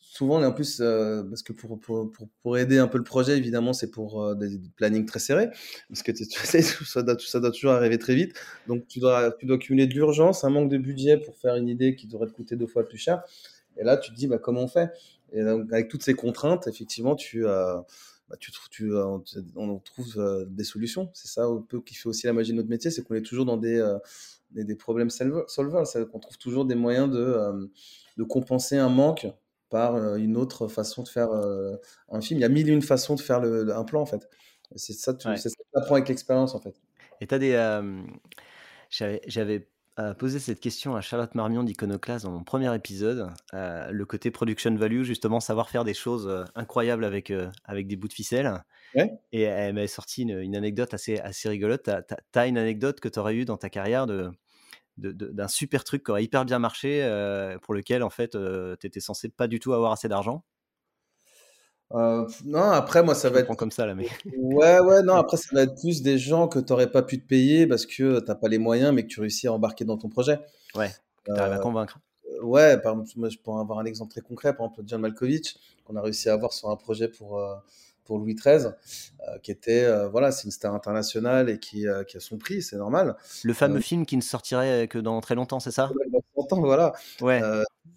souvent, 0.00 0.42
et 0.42 0.44
en 0.44 0.52
plus, 0.52 0.80
euh, 0.80 1.22
parce 1.22 1.44
que 1.44 1.52
pour, 1.52 1.78
pour, 1.78 2.10
pour, 2.42 2.58
aider 2.58 2.78
un 2.78 2.88
peu 2.88 2.98
le 2.98 3.04
projet, 3.04 3.36
évidemment, 3.38 3.72
c'est 3.72 3.92
pour 3.92 4.24
euh, 4.24 4.34
des, 4.34 4.60
plannings 4.74 5.06
très 5.06 5.20
serrés, 5.20 5.50
parce 5.88 6.02
que 6.02 6.10
tu 6.12 6.24
sais, 6.24 6.62
ça 6.62 7.02
doit, 7.02 7.16
ça 7.20 7.38
doit 7.38 7.52
toujours 7.52 7.70
arriver 7.70 7.96
très 7.96 8.16
vite. 8.16 8.34
Donc, 8.66 8.88
tu 8.88 8.98
dois, 8.98 9.30
tu 9.38 9.46
dois 9.46 9.58
cumuler 9.58 9.86
de 9.86 9.94
l'urgence, 9.94 10.42
un 10.42 10.50
manque 10.50 10.68
de 10.68 10.78
budget 10.78 11.16
pour 11.18 11.36
faire 11.36 11.54
une 11.54 11.68
idée 11.68 11.94
qui 11.94 12.08
devrait 12.08 12.26
te 12.26 12.32
coûter 12.32 12.56
deux 12.56 12.66
fois 12.66 12.84
plus 12.84 12.98
cher. 12.98 13.22
Et 13.76 13.84
là, 13.84 13.96
tu 13.98 14.10
te 14.10 14.16
dis, 14.16 14.26
bah, 14.26 14.38
comment 14.38 14.62
on 14.62 14.68
fait? 14.68 14.90
Et 15.32 15.44
donc, 15.44 15.72
avec 15.72 15.88
toutes 15.88 16.02
ces 16.02 16.14
contraintes, 16.14 16.66
effectivement, 16.66 17.14
tu, 17.14 17.44
bah, 17.44 17.86
bah, 18.34 18.38
tu, 18.40 18.52
tu, 18.70 18.92
on, 19.56 19.78
trouve 19.78 20.46
des 20.48 20.64
solutions. 20.64 21.10
C'est 21.14 21.28
ça 21.28 21.44
un 21.44 21.60
peu 21.60 21.80
qui 21.80 21.94
fait 21.94 22.08
aussi 22.08 22.26
la 22.26 22.32
magie 22.32 22.52
de 22.52 22.56
notre 22.56 22.68
métier, 22.68 22.90
c'est 22.90 23.02
qu'on 23.02 23.14
est 23.14 23.22
toujours 23.22 23.44
dans 23.44 23.56
des, 23.56 23.82
des, 24.50 24.64
des 24.64 24.74
problèmes 24.74 25.10
solvers, 25.10 25.86
c'est 25.86 26.08
qu'on 26.08 26.18
trouve 26.18 26.38
toujours 26.38 26.64
des 26.64 26.74
moyens 26.74 27.10
de, 27.10 27.70
de 28.16 28.24
compenser 28.24 28.76
un 28.76 28.88
manque 28.88 29.26
par 29.70 30.16
une 30.16 30.36
autre 30.36 30.68
façon 30.68 31.02
de 31.02 31.08
faire 31.08 31.30
un 32.10 32.20
film. 32.20 32.40
Il 32.40 32.42
y 32.42 32.46
a 32.46 32.48
mille 32.48 32.68
et 32.68 32.72
une 32.72 32.82
façons 32.82 33.14
de 33.14 33.20
faire 33.20 33.40
le, 33.40 33.74
un 33.74 33.84
plan, 33.84 34.00
en 34.00 34.06
fait. 34.06 34.28
C'est 34.76 34.92
ça, 34.92 35.14
tu, 35.14 35.22
ça 35.24 35.34
que 35.36 35.54
tu 35.54 35.78
apprends 35.78 35.94
avec 35.94 36.08
l'expérience, 36.08 36.54
en 36.54 36.60
fait. 36.60 36.74
Et 37.20 37.26
tu 37.26 37.34
as 37.34 37.38
des. 37.38 37.52
J'avais 38.90 39.68
posé 40.18 40.38
cette 40.38 40.60
question 40.60 40.96
à 40.96 41.00
Charlotte 41.00 41.34
Marmion 41.34 41.62
d'Iconoclast 41.62 42.24
dans 42.24 42.32
mon 42.32 42.42
premier 42.42 42.74
épisode. 42.74 43.30
le 43.52 44.04
côté 44.04 44.30
production 44.30 44.74
value, 44.74 45.02
justement, 45.02 45.40
savoir 45.40 45.68
faire 45.68 45.84
des 45.84 45.94
choses 45.94 46.44
incroyables 46.54 47.04
avec, 47.04 47.32
avec 47.64 47.86
des 47.86 47.96
bouts 47.96 48.08
de 48.08 48.12
ficelle. 48.12 48.64
Et 49.32 49.42
elle 49.42 49.74
m'avait 49.74 49.86
sorti 49.86 50.22
une, 50.22 50.56
anecdote 50.56 50.94
assez, 50.94 51.18
assez 51.18 51.48
rigolote. 51.48 51.84
Tu 51.84 52.38
as, 52.38 52.46
une 52.46 52.58
anecdote 52.58 53.00
que 53.00 53.08
tu 53.08 53.18
aurais 53.18 53.34
eue 53.34 53.44
dans 53.44 53.56
ta 53.56 53.70
carrière 53.70 54.06
de, 54.06 54.30
d'un 54.96 55.48
super 55.48 55.84
truc 55.84 56.04
qui 56.04 56.10
aurait 56.10 56.24
hyper 56.24 56.44
bien 56.44 56.58
marché, 56.58 57.02
pour 57.62 57.74
lequel 57.74 58.02
en 58.02 58.10
fait 58.10 58.30
tu 58.30 58.86
étais 58.86 59.00
censé 59.00 59.28
pas 59.28 59.46
du 59.46 59.60
tout 59.60 59.72
avoir 59.72 59.92
assez 59.92 60.08
d'argent? 60.08 60.44
Non, 61.90 62.70
après, 62.70 63.02
moi, 63.02 63.14
ça 63.14 63.30
va 63.30 63.40
être. 63.40 63.54
comme 63.56 63.70
ça, 63.70 63.86
là, 63.86 63.94
mais. 63.94 64.08
Ouais, 64.36 64.80
ouais, 64.80 65.02
non, 65.02 65.14
après, 65.14 65.36
ça 65.36 65.48
va 65.52 65.62
être 65.62 65.80
plus 65.80 66.02
des 66.02 66.18
gens 66.18 66.48
que 66.48 66.58
tu 66.58 66.72
n'aurais 66.72 66.90
pas 66.90 67.02
pu 67.02 67.20
te 67.20 67.26
payer 67.26 67.66
parce 67.66 67.86
que 67.86 68.20
tu 68.20 68.26
n'as 68.26 68.34
pas 68.34 68.48
les 68.48 68.58
moyens, 68.58 68.92
mais 68.92 69.02
que 69.02 69.08
tu 69.08 69.20
réussis 69.20 69.46
à 69.46 69.52
embarquer 69.52 69.84
dans 69.84 69.98
ton 69.98 70.08
projet. 70.08 70.40
Ouais, 70.74 70.90
tu 71.24 71.32
arrives 71.32 71.52
à 71.52 71.58
convaincre. 71.58 71.98
Ouais, 72.42 72.80
par 72.80 72.92
exemple, 72.92 73.10
moi, 73.16 73.28
je 73.28 73.38
pourrais 73.38 73.60
avoir 73.60 73.78
un 73.78 73.84
exemple 73.84 74.10
très 74.10 74.20
concret. 74.20 74.54
Par 74.54 74.66
exemple, 74.66 74.82
John 74.86 75.00
Malkovich, 75.00 75.56
qu'on 75.84 75.96
a 75.96 76.02
réussi 76.02 76.28
à 76.28 76.32
avoir 76.32 76.52
sur 76.52 76.70
un 76.70 76.76
projet 76.76 77.08
pour, 77.08 77.40
pour 78.04 78.18
Louis 78.18 78.34
XIII, 78.34 78.66
euh, 78.66 79.38
qui 79.42 79.50
était, 79.50 79.84
euh, 79.84 80.08
voilà, 80.08 80.30
c'est 80.30 80.44
une 80.44 80.50
star 80.50 80.74
internationale 80.74 81.48
et 81.48 81.58
qui, 81.58 81.88
euh, 81.88 82.04
qui 82.04 82.16
a 82.16 82.20
son 82.20 82.38
prix, 82.38 82.62
c'est 82.62 82.76
normal. 82.76 83.16
Le 83.42 83.52
fameux 83.54 83.80
film 83.80 84.06
qui 84.06 84.16
ne 84.16 84.22
sortirait 84.22 84.88
que 84.88 84.98
dans 84.98 85.20
très 85.20 85.34
longtemps, 85.34 85.60
c'est 85.60 85.70
ça? 85.70 85.90
Dans 86.50 86.60
voilà. 86.60 86.92
Ouais. 87.22 87.40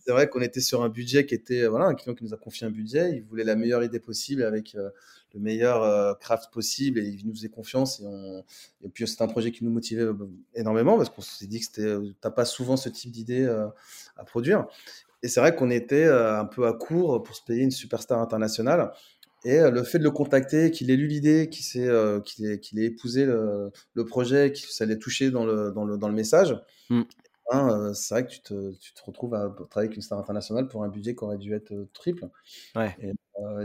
c'est 0.06 0.14
vrai 0.14 0.30
qu'on 0.30 0.40
était 0.40 0.62
sur 0.62 0.82
un 0.82 0.88
budget 0.88 1.26
qui 1.26 1.36
était, 1.36 1.68
voilà, 1.68 1.86
un 1.86 1.96
client 1.96 2.16
qui 2.16 2.24
nous 2.24 2.34
a 2.34 2.38
confié 2.38 2.66
un 2.66 2.70
budget, 2.70 3.12
il 3.18 3.24
voulait 3.24 3.44
la 3.44 3.58
meilleure 3.58 3.84
idée 3.84 4.00
possible 4.00 4.44
avec 4.44 4.74
le 4.74 5.40
meilleur 5.40 6.18
craft 6.20 6.50
possible 6.54 7.00
et 7.00 7.04
il 7.04 7.28
nous 7.28 7.34
faisait 7.34 7.50
confiance 7.50 8.00
et, 8.00 8.06
on... 8.06 8.44
et 8.86 8.90
puis 8.90 9.06
c'était 9.06 9.24
un 9.24 9.28
projet 9.28 9.52
qui 9.52 9.66
nous 9.66 9.70
motivait 9.70 10.06
énormément 10.56 10.96
parce 10.96 11.10
qu'on 11.10 11.22
s'est 11.22 11.48
dit 11.48 11.60
que 11.60 12.14
t'as 12.22 12.32
pas 12.32 12.46
souvent 12.46 12.78
ce 12.78 12.88
type 12.88 13.12
d'idée 13.12 13.46
à 14.16 14.24
produire. 14.24 14.66
Et 15.24 15.28
c'est 15.28 15.42
vrai 15.42 15.54
qu'on 15.54 15.70
était 15.70 16.06
un 16.08 16.46
peu 16.46 16.68
à 16.68 16.74
court 16.74 17.22
pour 17.22 17.36
se 17.36 17.44
payer 17.44 17.64
une 17.64 17.72
superstar 17.72 18.22
internationale. 18.22 18.94
Et 19.44 19.60
le 19.60 19.84
fait 19.84 20.00
de 20.00 20.04
le 20.04 20.12
contacter, 20.12 20.72
qu'il 20.72 20.92
ait 20.92 20.96
lu 20.96 21.08
l'idée, 21.08 21.50
qu'il 21.50 21.64
ait, 21.84 22.60
qu'il 22.60 22.80
ait, 22.80 22.86
épousé 22.86 23.26
le, 23.26 23.72
projet, 24.06 24.52
que 24.52 24.58
ça 24.58 24.86
l'ait 24.86 24.98
touché 24.98 25.32
dans 25.32 25.46
le, 25.46 25.72
dans 25.72 25.86
le, 25.86 25.98
dans 25.98 26.08
le 26.08 26.16
message, 26.16 26.56
mmh. 26.90 27.02
hein, 27.52 27.94
c'est 27.94 28.14
vrai 28.16 28.26
que 28.26 28.32
tu 28.32 28.42
te, 28.42 28.72
tu 28.74 28.94
te, 28.94 29.02
retrouves 29.06 29.36
à 29.36 29.54
travailler 29.70 29.90
avec 29.90 29.96
une 29.96 30.02
star 30.02 30.20
internationale 30.20 30.68
pour 30.68 30.84
un 30.84 30.90
budget 30.90 31.16
qui 31.16 31.24
aurait 31.24 31.38
dû 31.38 31.54
être 31.54 31.74
triple. 31.94 32.28
Ouais. 32.76 32.96
Et, 33.02 33.14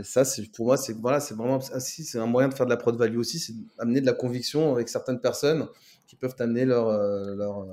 ça, 0.03 0.23
c'est, 0.23 0.51
pour 0.51 0.67
moi, 0.67 0.77
c'est, 0.77 0.93
voilà, 0.93 1.17
vraiment 1.17 1.59
ah, 1.73 1.79
c'est 1.79 2.19
un 2.19 2.27
moyen 2.27 2.47
de 2.47 2.53
faire 2.53 2.67
de 2.67 2.71
la 2.71 2.77
prod 2.77 2.95
value 2.95 3.17
aussi, 3.17 3.39
c'est 3.39 3.53
d'amener 3.79 4.01
de 4.01 4.05
la 4.05 4.13
conviction 4.13 4.73
avec 4.73 4.87
certaines 4.87 5.19
personnes 5.19 5.67
qui 6.07 6.15
peuvent 6.15 6.35
amener 6.37 6.65
leur, 6.65 6.91
leur, 7.35 7.65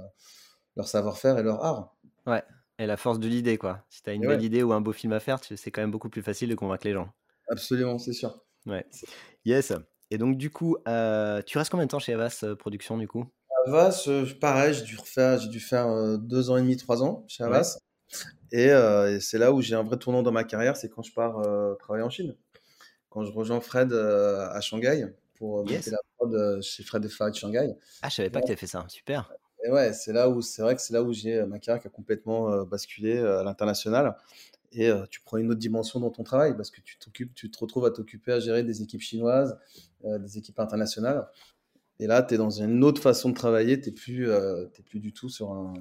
leur 0.77 0.89
savoir-faire 0.89 1.39
et 1.39 1.43
leur 1.43 1.63
art. 1.63 1.95
Ouais, 2.27 2.43
et 2.79 2.87
la 2.87 2.97
force 2.97 3.21
de 3.21 3.29
l'idée, 3.29 3.59
quoi. 3.59 3.85
Si 3.91 4.03
tu 4.03 4.09
as 4.09 4.15
une 4.15 4.27
belle 4.27 4.43
idée 4.43 4.63
ou 4.63 4.73
un 4.73 4.81
beau 4.81 4.93
film 4.93 5.13
à 5.13 5.21
faire, 5.21 5.39
c'est 5.43 5.71
quand 5.71 5.83
même 5.83 5.91
beaucoup 5.91 6.09
plus 6.09 6.23
facile 6.23 6.49
de 6.49 6.55
convaincre 6.55 6.87
les 6.87 6.95
gens. 6.95 7.13
Absolument, 7.51 7.99
c'est 7.99 8.13
sûr. 8.13 8.41
Ouais. 8.65 8.87
Yes. 9.45 9.73
Et 10.11 10.19
donc, 10.19 10.39
du 10.39 10.51
coup, 10.51 10.77
euh, 10.89 11.43
tu 11.43 11.59
restes 11.59 11.71
combien 11.71 11.87
de 11.87 11.91
temps 11.91 11.99
chez 11.99 12.15
Avas 12.15 12.41
euh, 12.45 12.55
Production, 12.55 12.97
du 12.97 13.09
coup? 13.09 13.27
Avas, 13.67 14.05
euh, 14.07 14.25
pareil, 14.41 14.73
j'ai 14.73 14.85
dû, 14.85 14.97
refaire, 14.97 15.39
j'ai 15.39 15.49
dû 15.49 15.61
faire 15.61 16.19
deux 16.19 16.51
ans 16.51 16.57
et 16.57 16.63
demi, 16.63 16.77
trois 16.77 17.03
ans 17.03 17.25
chez 17.29 17.45
Avas. 17.45 17.79
Et, 18.53 18.71
c'est 19.21 19.39
là 19.39 19.53
où 19.53 19.61
j'ai 19.61 19.75
un 19.75 19.83
vrai 19.83 19.99
tournant 19.99 20.23
dans 20.23 20.33
ma 20.33 20.45
carrière, 20.45 20.77
c'est 20.77 20.89
quand 20.89 21.03
je 21.03 21.13
pars 21.13 21.43
travailler 21.79 22.05
en 22.05 22.11
Chine. 22.11 22.37
Quand 23.09 23.25
je 23.25 23.33
rejoins 23.33 23.61
Fred 23.61 23.93
à 23.93 24.61
Shanghai 24.61 25.07
pour 25.35 25.65
monter 25.65 25.91
la 25.91 25.99
prod 26.17 26.63
chez 26.63 26.85
Fred 26.85 27.05
et 27.05 27.09
Farid 27.09 27.35
Shanghai. 27.35 27.75
Ah, 28.03 28.09
je 28.09 28.15
savais 28.15 28.31
pas 28.31 28.41
que 28.41 28.47
tu 28.47 28.53
avais 28.53 28.61
fait 28.61 28.67
ça, 28.67 28.85
super. 28.89 29.33
Et 29.65 29.71
ouais, 29.71 29.93
c'est 29.93 30.13
là 30.13 30.29
où 30.29 30.41
c'est 30.41 30.63
vrai 30.63 30.75
que 30.75 30.81
c'est 30.81 30.95
là 30.95 31.03
où 31.03 31.13
j'ai 31.13 31.45
ma 31.45 31.59
carrière 31.59 31.83
qui 31.83 31.89
a 31.89 31.91
complètement 31.91 32.65
basculé 32.65 33.19
à 33.19 33.43
l'international 33.43 34.17
et 34.73 34.91
tu 35.11 35.21
prends 35.21 35.37
une 35.37 35.51
autre 35.51 35.59
dimension 35.59 35.99
dans 36.01 36.11
ton 36.11 36.23
travail 36.23 36.57
parce 36.57 36.71
que 36.71 36.81
tu 36.81 36.99
t'occupes, 36.99 37.35
tu 37.35 37.51
te 37.51 37.59
retrouves 37.59 37.87
à 37.87 37.91
t'occuper 37.91 38.33
à 38.33 38.41
gérer 38.41 38.63
des 38.63 38.83
équipes 38.83 39.01
chinoises, 39.01 39.59
des 40.05 40.39
équipes 40.39 40.61
internationales. 40.61 41.29
Et 41.99 42.07
là, 42.07 42.23
tu 42.23 42.35
es 42.35 42.39
dans 42.39 42.51
une 42.51 42.85
autre 42.85 43.03
façon 43.03 43.31
de 43.31 43.35
travailler, 43.35 43.81
tu 43.81 43.89
n'es 43.89 43.95
plus, 43.95 44.29
plus 44.87 45.01
du 45.01 45.13
tout 45.13 45.29
sur 45.29 45.53
un, 45.53 45.75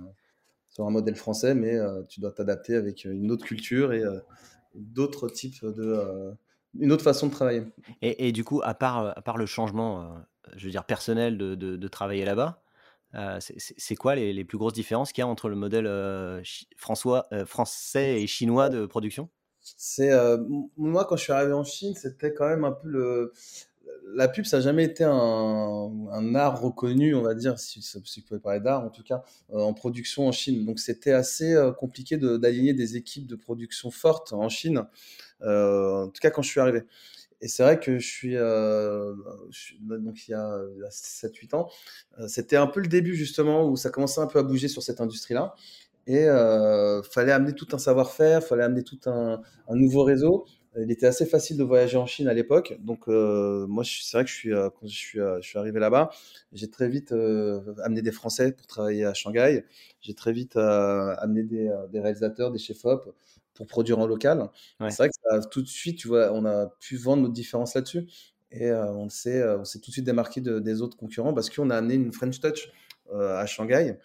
sur 0.69 0.85
un 0.87 0.89
modèle 0.89 1.15
français, 1.15 1.53
mais 1.53 1.77
tu 2.07 2.19
dois 2.19 2.31
t'adapter 2.31 2.75
avec 2.75 3.05
une 3.05 3.31
autre 3.31 3.45
culture 3.45 3.93
et 3.93 4.03
d'autres 4.73 5.29
types 5.29 5.63
de. 5.63 6.33
une 6.73 6.91
autre 6.91 7.03
façon 7.03 7.27
de 7.27 7.31
travailler. 7.31 7.63
Et, 8.01 8.31
du 8.31 8.43
coup, 8.43 8.61
à 8.63 8.73
part, 8.73 9.17
à 9.17 9.21
part 9.21 9.37
le 9.37 9.45
changement, 9.45 10.15
je 10.55 10.65
veux 10.65 10.71
dire, 10.71 10.83
personnel 10.83 11.37
de, 11.37 11.53
de 11.55 11.87
travailler 11.87 12.25
là-bas, 12.25 12.63
euh, 13.15 13.39
c'est 13.39 13.95
quoi 13.95 14.15
les, 14.15 14.43
plus 14.43 14.57
grosses 14.57 14.73
différences 14.73 15.11
qu'il 15.11 15.21
y 15.21 15.25
a 15.25 15.27
entre 15.27 15.49
le 15.49 15.55
modèle 15.55 15.87
euh, 15.87 16.41
euh, 16.41 17.45
français 17.45 18.21
et 18.21 18.27
chinois 18.27 18.69
de 18.69 18.85
production? 18.85 19.29
C'est 19.61 20.11
moi 20.77 21.05
quand 21.05 21.17
je 21.17 21.23
suis 21.23 21.33
arrivé 21.33 21.53
en 21.53 21.63
Chine, 21.63 21.93
c'était 21.93 22.33
quand 22.33 22.47
même 22.47 22.65
un 22.65 22.71
peu 22.71 22.87
le 22.87 23.33
la 24.13 24.27
pub, 24.27 24.45
ça 24.45 24.57
n'a 24.57 24.63
jamais 24.63 24.83
été 24.83 25.03
un, 25.03 26.35
art 26.35 26.61
reconnu, 26.61 27.15
on 27.15 27.21
va 27.21 27.33
dire, 27.33 27.59
si, 27.59 27.81
si 27.81 27.97
vous 27.97 28.27
pouvez 28.27 28.39
parler 28.39 28.59
d'art, 28.59 28.83
en 28.83 28.89
tout 28.89 29.03
cas, 29.03 29.23
en 29.51 29.73
production 29.73 30.27
en 30.27 30.31
Chine. 30.31 30.65
Donc, 30.65 30.79
c'était 30.79 31.11
assez 31.11 31.55
compliqué 31.77 32.17
d'aligner 32.17 32.73
des 32.73 32.97
équipes 32.97 33.27
de 33.27 33.35
production 33.35 33.91
fortes 33.91 34.31
en 34.33 34.47
Chine, 34.49 34.83
en 35.41 36.07
tout 36.07 36.21
cas 36.21 36.29
quand 36.29 36.41
je 36.41 36.49
suis 36.49 36.59
arrivé. 36.59 36.83
Et 37.41 37.47
c'est 37.47 37.63
vrai 37.63 37.79
que 37.79 37.99
je 37.99 38.07
suis, 38.07 38.35
euh, 38.35 39.13
donc 39.81 40.27
il 40.27 40.31
y 40.31 40.33
a 40.33 40.59
7-8 40.89 41.55
ans, 41.55 41.69
euh, 42.19 42.27
c'était 42.27 42.57
un 42.57 42.67
peu 42.67 42.81
le 42.81 42.87
début 42.87 43.15
justement 43.15 43.67
où 43.67 43.77
ça 43.77 43.89
commençait 43.89 44.19
un 44.21 44.27
peu 44.27 44.39
à 44.39 44.43
bouger 44.43 44.67
sur 44.67 44.83
cette 44.83 44.99
industrie-là. 45.01 45.55
Et 46.07 46.25
euh, 46.25 47.03
fallait 47.03 47.31
amener 47.31 47.53
tout 47.53 47.67
un 47.73 47.77
savoir-faire, 47.77 48.43
fallait 48.43 48.63
amener 48.63 48.83
tout 48.83 48.99
un, 49.05 49.41
nouveau 49.69 50.03
réseau. 50.03 50.45
Il 50.77 50.91
était 50.91 51.05
assez 51.07 51.25
facile 51.25 51.57
de 51.57 51.63
voyager 51.63 51.97
en 51.97 52.05
Chine 52.05 52.27
à 52.27 52.33
l'époque. 52.33 52.77
Donc 52.79 53.07
euh, 53.07 53.67
moi, 53.67 53.83
c'est 53.85 54.17
vrai 54.17 54.23
que 54.23 54.29
je 54.29 54.35
suis, 54.35 54.51
quand 54.51 54.87
je 54.87 54.95
suis, 54.95 55.19
je 55.19 55.47
suis 55.47 55.59
arrivé 55.59 55.79
là-bas, 55.79 56.09
j'ai 56.53 56.69
très 56.69 56.89
vite 56.89 57.11
amené 57.83 58.01
des 58.01 58.11
Français 58.11 58.51
pour 58.53 58.65
travailler 58.67 59.05
à 59.05 59.13
Shanghai. 59.13 59.65
J'ai 60.01 60.13
très 60.15 60.31
vite 60.33 60.55
amené 60.57 61.43
des, 61.43 61.69
des 61.91 61.99
réalisateurs, 61.99 62.51
des 62.51 62.59
chefs-op 62.59 63.13
pour 63.59 63.67
produire 63.67 63.99
en 63.99 64.07
local. 64.07 64.49
C'est 64.79 64.95
vrai 64.95 65.09
que 65.09 65.15
ça, 65.21 65.41
tout 65.41 65.61
de 65.61 65.67
suite, 65.67 65.97
tu 65.97 66.07
vois, 66.07 66.31
on 66.31 66.45
a 66.45 66.67
pu 66.79 66.95
vendre 66.95 67.23
notre 67.23 67.33
différence 67.33 67.75
là-dessus. 67.75 68.07
Et 68.51 68.69
euh, 68.69 68.89
on 68.93 69.09
s'est 69.09 69.41
euh, 69.41 69.57
tout 69.57 69.79
de 69.87 69.91
suite 69.91 70.05
démarqué 70.05 70.39
des 70.39 70.81
autres 70.81 70.95
concurrents 70.95 71.33
parce 71.33 71.49
qu'on 71.49 71.69
a 71.69 71.75
amené 71.75 71.95
une 71.95 72.13
French 72.13 72.39
Touch 72.39 72.71
euh, 73.11 73.37
à 73.37 73.45
Shanghai. 73.45 73.97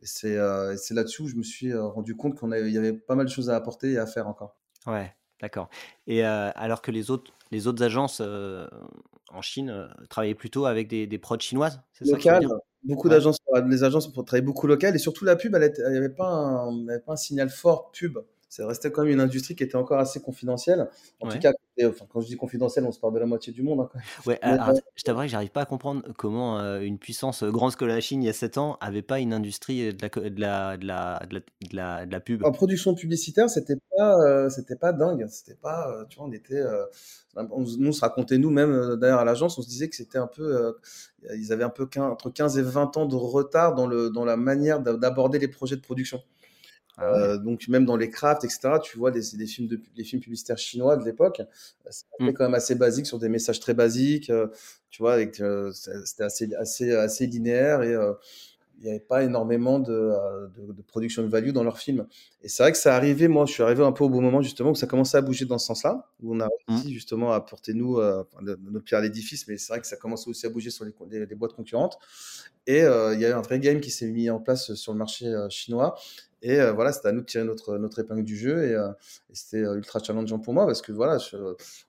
Et 0.00 0.06
c'est 0.06 0.94
là-dessus 0.94 1.22
où 1.22 1.28
je 1.28 1.36
me 1.36 1.42
suis 1.42 1.74
rendu 1.74 2.16
compte 2.16 2.40
qu'il 2.40 2.72
y 2.72 2.78
avait 2.78 2.94
pas 2.94 3.14
mal 3.14 3.26
de 3.26 3.30
choses 3.30 3.50
à 3.50 3.56
apporter 3.56 3.92
et 3.92 3.98
à 3.98 4.06
faire 4.06 4.26
encore. 4.28 4.56
Ouais, 4.86 5.14
d'accord. 5.42 5.68
Et 6.06 6.24
alors 6.24 6.80
que 6.80 6.90
les 6.90 7.10
autres, 7.10 7.32
les 7.50 7.66
autres 7.66 7.82
agences 7.84 8.20
en 8.20 9.42
Chine 9.42 9.88
travaillaient 10.08 10.34
plutôt 10.34 10.64
avec 10.64 10.88
des, 10.88 11.06
des 11.06 11.18
prods 11.18 11.38
chinoises, 11.38 11.82
ça 11.92 12.40
Beaucoup 12.84 13.08
d'agences, 13.08 13.38
les 13.68 13.84
agences 13.84 14.12
travaillaient 14.12 14.40
beaucoup 14.44 14.66
local 14.66 14.96
et 14.96 14.98
surtout 14.98 15.24
la 15.24 15.36
pub, 15.36 15.54
elle 15.54 15.72
n'y 15.92 15.96
avait, 15.98 16.08
pas 16.08 16.68
pas 17.06 17.12
un 17.12 17.16
signal 17.16 17.48
fort 17.48 17.92
pub 17.92 18.18
ça 18.52 18.66
restait 18.66 18.92
quand 18.92 19.04
même 19.04 19.12
une 19.12 19.20
industrie 19.20 19.56
qui 19.56 19.62
était 19.62 19.76
encore 19.76 19.98
assez 19.98 20.20
confidentielle. 20.20 20.86
En 21.22 21.28
tout 21.28 21.38
cas, 21.38 21.54
enfin, 21.86 22.04
quand 22.06 22.20
je 22.20 22.26
dis 22.26 22.36
confidentielle, 22.36 22.84
on 22.84 22.92
se 22.92 23.00
parle 23.00 23.14
de 23.14 23.18
la 23.18 23.24
moitié 23.24 23.50
du 23.50 23.62
monde. 23.62 23.80
Hein, 23.80 24.00
ouais, 24.26 24.38
alors, 24.42 24.74
je 24.94 25.02
t'avoue 25.02 25.22
que 25.22 25.28
j'arrive 25.28 25.48
pas 25.48 25.62
à 25.62 25.64
comprendre 25.64 26.02
comment 26.18 26.58
euh, 26.58 26.80
une 26.80 26.98
puissance 26.98 27.44
grande 27.44 27.74
que 27.76 27.86
la 27.86 27.98
Chine 28.02 28.22
il 28.22 28.26
y 28.26 28.28
a 28.28 28.34
7 28.34 28.58
ans 28.58 28.76
avait 28.82 29.00
pas 29.00 29.20
une 29.20 29.32
industrie 29.32 29.94
de 29.94 30.02
la, 30.02 30.10
de 30.10 30.38
la, 30.38 30.76
de 30.76 30.86
la, 30.86 31.22
de 31.30 31.40
la, 31.74 32.04
de 32.04 32.12
la, 32.12 32.20
pub. 32.20 32.44
En 32.44 32.52
production 32.52 32.94
publicitaire, 32.94 33.48
c'était 33.48 33.78
pas, 33.96 34.20
euh, 34.20 34.50
c'était 34.50 34.76
pas 34.76 34.92
dingue. 34.92 35.24
C'était 35.30 35.56
pas, 35.56 35.90
euh, 35.90 36.04
tu 36.10 36.18
vois, 36.18 36.26
on 36.26 36.32
était, 36.32 36.62
on, 37.36 37.64
nous 37.78 37.88
on 37.88 37.92
se 37.92 38.02
racontait 38.02 38.36
nous-mêmes 38.36 38.96
d'ailleurs 38.96 39.20
à 39.20 39.24
l'agence, 39.24 39.56
on 39.56 39.62
se 39.62 39.68
disait 39.68 39.88
que 39.88 39.96
c'était 39.96 40.18
un 40.18 40.26
peu, 40.26 40.76
ils 41.34 41.54
avaient 41.54 41.64
un 41.64 41.70
peu 41.70 41.88
entre 41.96 42.28
15 42.28 42.58
et 42.58 42.62
20 42.62 42.98
ans 42.98 43.06
de 43.06 43.16
retard 43.16 43.74
dans 43.74 43.86
le, 43.86 44.10
dans 44.10 44.26
la 44.26 44.36
manière 44.36 44.80
d'aborder 44.80 45.38
les 45.38 45.48
projets 45.48 45.76
de 45.76 45.80
production. 45.80 46.20
Ah 46.98 47.14
euh, 47.14 47.38
donc 47.38 47.66
même 47.68 47.86
dans 47.86 47.96
les 47.96 48.10
crafts, 48.10 48.44
etc., 48.44 48.74
tu 48.82 48.98
vois 48.98 49.10
des, 49.10 49.22
des 49.34 49.46
films 49.46 49.66
de, 49.66 49.80
les 49.96 50.04
films 50.04 50.20
publicitaires 50.20 50.58
chinois 50.58 50.96
de 50.96 51.04
l'époque, 51.04 51.40
euh, 51.40 51.90
c'était 51.90 52.24
mmh. 52.24 52.32
quand 52.34 52.44
même 52.44 52.54
assez 52.54 52.74
basique 52.74 53.06
sur 53.06 53.18
des 53.18 53.28
messages 53.28 53.60
très 53.60 53.74
basiques, 53.74 54.28
euh, 54.30 54.48
tu 54.90 55.02
vois, 55.02 55.14
avec 55.14 55.42
c'était 55.72 56.24
assez 56.24 56.54
assez 56.54 56.92
assez 56.92 57.26
linéaire 57.26 57.82
et 57.82 57.96
il 58.82 58.86
n'y 58.86 58.90
avait 58.90 59.00
pas 59.00 59.22
énormément 59.22 59.78
de, 59.78 59.92
euh, 59.92 60.48
de, 60.58 60.72
de, 60.72 60.82
production 60.82 61.22
de 61.22 61.28
value 61.28 61.50
dans 61.50 61.62
leurs 61.62 61.78
films. 61.78 62.06
Et 62.42 62.48
c'est 62.48 62.64
vrai 62.64 62.72
que 62.72 62.78
ça 62.78 62.96
arrivait, 62.96 63.28
moi, 63.28 63.46
je 63.46 63.52
suis 63.52 63.62
arrivé 63.62 63.84
un 63.84 63.92
peu 63.92 64.02
au 64.02 64.08
bon 64.08 64.20
moment, 64.20 64.42
justement, 64.42 64.70
où 64.70 64.74
ça 64.74 64.88
commençait 64.88 65.16
à 65.16 65.20
bouger 65.20 65.44
dans 65.44 65.58
ce 65.58 65.66
sens-là, 65.66 66.10
où 66.20 66.34
on 66.34 66.40
a 66.40 66.46
mmh. 66.46 66.50
réussi, 66.68 66.92
justement, 66.92 67.32
à 67.32 67.36
apporter, 67.36 67.74
nous, 67.74 67.98
euh, 67.98 68.24
notre 68.40 68.84
pierre 68.84 68.98
à 68.98 69.02
l'édifice, 69.02 69.46
mais 69.46 69.56
c'est 69.56 69.72
vrai 69.72 69.80
que 69.80 69.86
ça 69.86 69.96
commençait 69.96 70.28
aussi 70.28 70.46
à 70.46 70.48
bouger 70.48 70.70
sur 70.70 70.84
les, 70.84 70.92
les, 71.10 71.26
les 71.26 71.34
boîtes 71.36 71.52
concurrentes. 71.52 71.96
Et 72.66 72.82
euh, 72.82 73.14
il 73.14 73.20
y 73.20 73.24
a 73.24 73.30
eu 73.30 73.32
un 73.32 73.42
vrai 73.42 73.60
game 73.60 73.80
qui 73.80 73.90
s'est 73.90 74.08
mis 74.08 74.28
en 74.30 74.40
place 74.40 74.74
sur 74.74 74.92
le 74.92 74.98
marché 74.98 75.26
euh, 75.26 75.48
chinois. 75.48 75.96
Et 76.42 76.60
euh, 76.60 76.72
voilà, 76.72 76.92
c'était 76.92 77.08
à 77.08 77.12
nous 77.12 77.20
de 77.20 77.26
tirer 77.26 77.44
notre, 77.44 77.78
notre 77.78 78.00
épingle 78.00 78.24
du 78.24 78.36
jeu. 78.36 78.64
Et, 78.64 78.74
euh, 78.74 78.90
et 79.30 79.34
c'était 79.34 79.60
ultra 79.60 80.00
challengeant 80.00 80.40
pour 80.40 80.52
moi 80.52 80.66
parce 80.66 80.82
que 80.82 80.90
voilà, 80.90 81.18
je, 81.18 81.36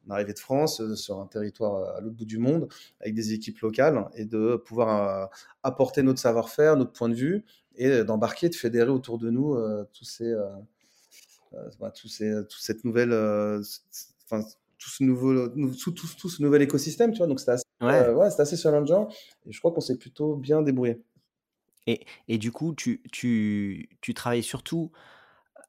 on 0.07 0.11
arrivait 0.11 0.33
de 0.33 0.39
France, 0.39 0.93
sur 0.95 1.19
un 1.19 1.25
territoire 1.25 1.95
à 1.95 2.01
l'autre 2.01 2.15
bout 2.15 2.25
du 2.25 2.37
monde, 2.37 2.67
avec 3.01 3.15
des 3.15 3.33
équipes 3.33 3.59
locales, 3.59 4.07
et 4.15 4.25
de 4.25 4.55
pouvoir 4.55 5.29
apporter 5.63 6.03
notre 6.03 6.19
savoir-faire, 6.19 6.77
notre 6.77 6.93
point 6.93 7.09
de 7.09 7.15
vue, 7.15 7.43
et 7.75 8.03
d'embarquer, 8.03 8.49
de 8.49 8.55
fédérer 8.55 8.91
autour 8.91 9.17
de 9.17 9.31
nous 9.31 9.57
tous 9.91 10.05
ces, 10.05 10.33
bah, 11.79 11.91
tous 11.91 12.07
ces, 12.07 12.31
toute 12.47 12.61
cette 12.61 12.83
nouvelle, 12.83 13.11
enfin, 14.25 14.45
tout 14.77 14.89
ce 14.89 15.03
nouveau, 15.03 15.47
tout, 15.49 15.91
tout, 15.91 16.07
tout, 16.19 16.29
ce 16.29 16.43
nouvel 16.43 16.61
écosystème, 16.61 17.11
tu 17.11 17.17
vois. 17.17 17.27
Donc 17.27 17.39
c'était 17.39 17.53
assez, 17.53 17.65
ouais. 17.81 18.09
ouais, 18.09 18.27
assez 18.39 18.57
challengeant, 18.57 19.09
et 19.47 19.51
je 19.51 19.59
crois 19.59 19.71
qu'on 19.71 19.81
s'est 19.81 19.97
plutôt 19.97 20.35
bien 20.35 20.61
débrouillé. 20.61 21.01
Et, 21.88 22.38
du 22.38 22.51
coup, 22.51 22.73
tu, 22.73 23.01
tu, 23.11 23.89
tu 24.01 24.13
travailles 24.13 24.43
surtout 24.43 24.91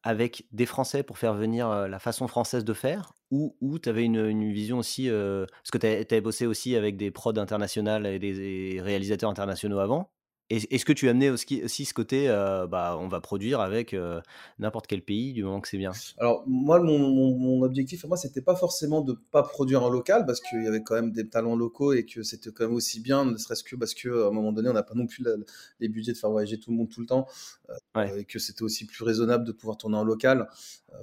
avec 0.02 0.46
des 0.52 0.66
Français 0.66 1.02
pour 1.02 1.18
faire 1.18 1.34
venir 1.34 1.88
la 1.88 1.98
façon 1.98 2.28
française 2.28 2.64
de 2.64 2.74
faire 2.74 3.14
ou, 3.30 3.56
ou 3.60 3.78
tu 3.78 3.88
avais 3.88 4.04
une, 4.04 4.26
une, 4.26 4.52
vision 4.52 4.78
aussi, 4.78 5.08
parce 5.08 5.70
que 5.72 5.78
tu 5.78 5.86
avais 5.86 6.20
bossé 6.20 6.46
aussi 6.46 6.76
avec 6.76 6.96
des 6.96 7.10
prods 7.10 7.38
internationales 7.38 8.06
et 8.06 8.18
des 8.18 8.80
réalisateurs 8.80 9.30
internationaux 9.30 9.78
avant? 9.78 10.13
Est-ce 10.50 10.84
que 10.84 10.92
tu 10.92 11.08
as 11.08 11.10
amené 11.10 11.30
aussi, 11.30 11.62
aussi 11.64 11.84
ce 11.86 11.94
côté, 11.94 12.28
euh, 12.28 12.66
bah, 12.66 12.98
on 13.00 13.08
va 13.08 13.20
produire 13.20 13.60
avec 13.60 13.94
euh, 13.94 14.20
n'importe 14.58 14.86
quel 14.86 15.02
pays 15.02 15.32
du 15.32 15.42
moment 15.42 15.60
que 15.60 15.68
c'est 15.68 15.78
bien? 15.78 15.92
Alors 16.18 16.44
moi, 16.46 16.80
mon, 16.80 16.98
mon, 16.98 17.36
mon 17.36 17.62
objectif, 17.62 18.04
moi, 18.04 18.16
c'était 18.16 18.42
pas 18.42 18.54
forcément 18.54 19.00
de 19.00 19.14
pas 19.30 19.42
produire 19.42 19.82
en 19.82 19.88
local 19.88 20.26
parce 20.26 20.40
qu'il 20.40 20.62
y 20.62 20.66
avait 20.66 20.82
quand 20.82 20.94
même 20.94 21.12
des 21.12 21.28
talents 21.28 21.56
locaux 21.56 21.94
et 21.94 22.04
que 22.04 22.22
c'était 22.22 22.50
quand 22.50 22.64
même 22.64 22.74
aussi 22.74 23.00
bien, 23.00 23.24
ne 23.24 23.36
serait-ce 23.38 23.64
que 23.64 23.74
parce 23.76 23.94
que 23.94 24.24
à 24.24 24.28
un 24.28 24.30
moment 24.30 24.52
donné, 24.52 24.68
on 24.68 24.74
n'a 24.74 24.82
pas 24.82 24.94
non 24.94 25.06
plus 25.06 25.22
la, 25.22 25.32
les 25.80 25.88
budgets 25.88 26.12
de 26.12 26.18
faire 26.18 26.30
voyager 26.30 26.58
tout 26.58 26.70
le 26.70 26.76
monde 26.76 26.90
tout 26.90 27.00
le 27.00 27.06
temps 27.06 27.26
euh, 27.70 27.74
ouais. 27.96 28.20
et 28.20 28.24
que 28.26 28.38
c'était 28.38 28.62
aussi 28.62 28.86
plus 28.86 29.02
raisonnable 29.02 29.44
de 29.44 29.52
pouvoir 29.52 29.78
tourner 29.78 29.96
en 29.96 30.04
local 30.04 30.48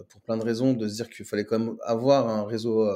pour 0.08 0.22
plein 0.22 0.38
de 0.38 0.44
raisons, 0.44 0.74
de 0.74 0.88
se 0.88 0.96
dire 0.96 1.10
qu'il 1.10 1.26
fallait 1.26 1.44
quand 1.46 1.60
même 1.60 1.76
avoir 1.84 2.30
un 2.30 2.46
réseau 2.46 2.88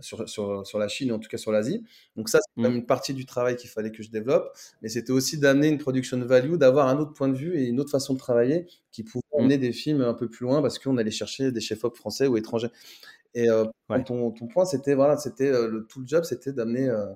sur, 0.00 0.28
sur, 0.28 0.66
sur, 0.66 0.78
la 0.78 0.88
Chine, 0.88 1.12
en 1.12 1.18
tout 1.18 1.28
cas 1.28 1.38
sur 1.38 1.52
l'Asie. 1.52 1.84
Donc 2.16 2.28
ça, 2.28 2.38
c'est 2.40 2.62
mmh. 2.62 2.74
une 2.74 2.86
partie 2.86 3.14
du 3.14 3.26
travail 3.26 3.56
qu'il 3.56 3.70
fallait 3.70 3.90
que 3.90 4.02
je 4.02 4.10
développe, 4.10 4.56
mais 4.82 4.88
c'était 4.88 5.12
aussi 5.12 5.38
d'amener 5.38 5.68
une 5.68 5.78
production 5.78 6.18
value, 6.24 6.54
d'avoir 6.54 6.88
un 6.88 6.98
autre 6.98 7.12
point 7.12 7.28
de 7.28 7.36
vue 7.36 7.58
et 7.58 7.64
une 7.64 7.80
autre 7.80 7.90
façon 7.90 8.14
de 8.14 8.18
travailler 8.18 8.66
qui 8.92 9.02
pouvait 9.02 9.22
mmh. 9.32 9.40
emmener 9.40 9.58
des 9.58 9.72
films 9.72 10.02
un 10.02 10.14
peu 10.14 10.28
plus 10.28 10.44
loin 10.44 10.62
parce 10.62 10.78
qu'on 10.78 10.96
allait 10.96 11.10
chercher 11.10 11.52
des 11.52 11.60
chefs-op 11.60 11.96
français 11.96 12.26
ou 12.26 12.36
étrangers. 12.36 12.70
Et 13.34 13.48
euh, 13.48 13.64
ouais. 13.88 14.02
ton, 14.02 14.32
ton, 14.32 14.46
point, 14.48 14.64
c'était 14.64 14.94
voilà, 14.94 15.16
c'était 15.16 15.50
euh, 15.50 15.68
le 15.68 15.86
tout 15.86 16.00
le 16.00 16.06
job, 16.06 16.24
c'était 16.24 16.52
d'amener 16.52 16.88
euh, 16.88 17.06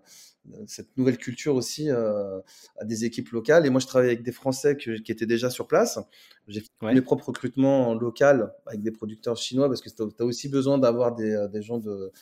cette 0.67 0.97
nouvelle 0.97 1.17
culture 1.17 1.57
aussi 1.57 1.91
à 1.91 2.85
des 2.85 3.05
équipes 3.05 3.31
locales. 3.31 3.67
Et 3.67 3.71
moi, 3.71 3.81
je 3.81 3.87
travaillais 3.87 4.13
avec 4.13 4.23
des 4.23 4.33
Français 4.33 4.77
que, 4.77 5.01
qui 5.01 5.11
étaient 5.11 5.27
déjà 5.27 5.49
sur 5.49 5.67
place. 5.67 5.99
J'ai 6.47 6.61
fait 6.61 6.69
ouais. 6.83 6.95
mes 6.95 7.01
propres 7.01 7.29
recrutements 7.29 7.95
local 7.95 8.53
avec 8.67 8.83
des 8.83 8.91
producteurs 8.91 9.39
chinois 9.39 9.69
parce 9.69 9.81
que 9.81 9.89
tu 9.89 10.03
as 10.03 10.25
aussi 10.25 10.51
besoin 10.51 10.77
d'avoir 10.77 11.15
des, 11.15 11.47
des 11.51 11.63
gens 11.63 11.79
de 11.79 12.13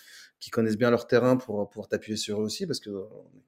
qui 0.42 0.50
connaissent 0.50 0.76
bien 0.76 0.90
leur 0.90 1.06
terrain 1.06 1.36
pour 1.36 1.70
pouvoir 1.70 1.86
t'appuyer 1.86 2.16
sur 2.16 2.40
eux 2.40 2.42
aussi, 2.42 2.66
parce 2.66 2.80
que 2.80 2.90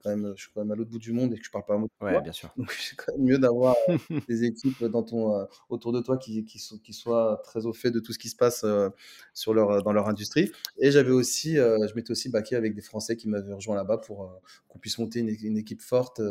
quand 0.00 0.10
même, 0.10 0.32
je 0.36 0.42
suis 0.42 0.52
quand 0.54 0.60
même 0.60 0.70
à 0.70 0.76
l'autre 0.76 0.92
bout 0.92 1.00
du 1.00 1.10
monde 1.10 1.34
et 1.34 1.38
que 1.38 1.44
je 1.44 1.50
parle 1.50 1.64
pas 1.64 1.74
un 1.74 1.78
mot. 1.78 1.88
Ouais, 2.00 2.22
bien 2.22 2.30
sûr. 2.30 2.52
Donc 2.56 2.70
c'est 2.70 2.94
quand 2.94 3.12
même 3.16 3.26
mieux 3.26 3.38
d'avoir 3.38 3.74
euh, 3.88 3.98
des 4.28 4.44
équipes 4.44 4.84
dans 4.84 5.02
ton, 5.02 5.34
euh, 5.34 5.44
autour 5.68 5.90
de 5.90 6.00
toi 6.00 6.16
qui, 6.18 6.44
qui, 6.44 6.60
qui, 6.84 6.92
soient 6.92 7.42
très 7.42 7.66
au 7.66 7.72
fait 7.72 7.90
de 7.90 7.98
tout 7.98 8.12
ce 8.12 8.18
qui 8.20 8.28
se 8.28 8.36
passe 8.36 8.62
euh, 8.62 8.90
sur 9.32 9.54
leur, 9.54 9.82
dans 9.82 9.92
leur 9.92 10.08
industrie. 10.08 10.52
Et 10.78 10.92
j'avais 10.92 11.10
aussi, 11.10 11.56
je 11.56 11.94
m'étais 11.96 12.12
aussi 12.12 12.28
baqué 12.28 12.54
avec 12.54 12.76
des 12.76 12.80
Français 12.80 13.16
qui 13.16 13.28
m'avaient 13.28 13.54
rejoint 13.54 13.74
là-bas 13.74 13.98
pour 13.98 14.40
qu'on 14.68 14.78
puisse 14.78 14.96
monter 14.98 15.18
une, 15.18 15.30
une, 15.42 15.58
équipe 15.58 15.82
forte 15.82 16.22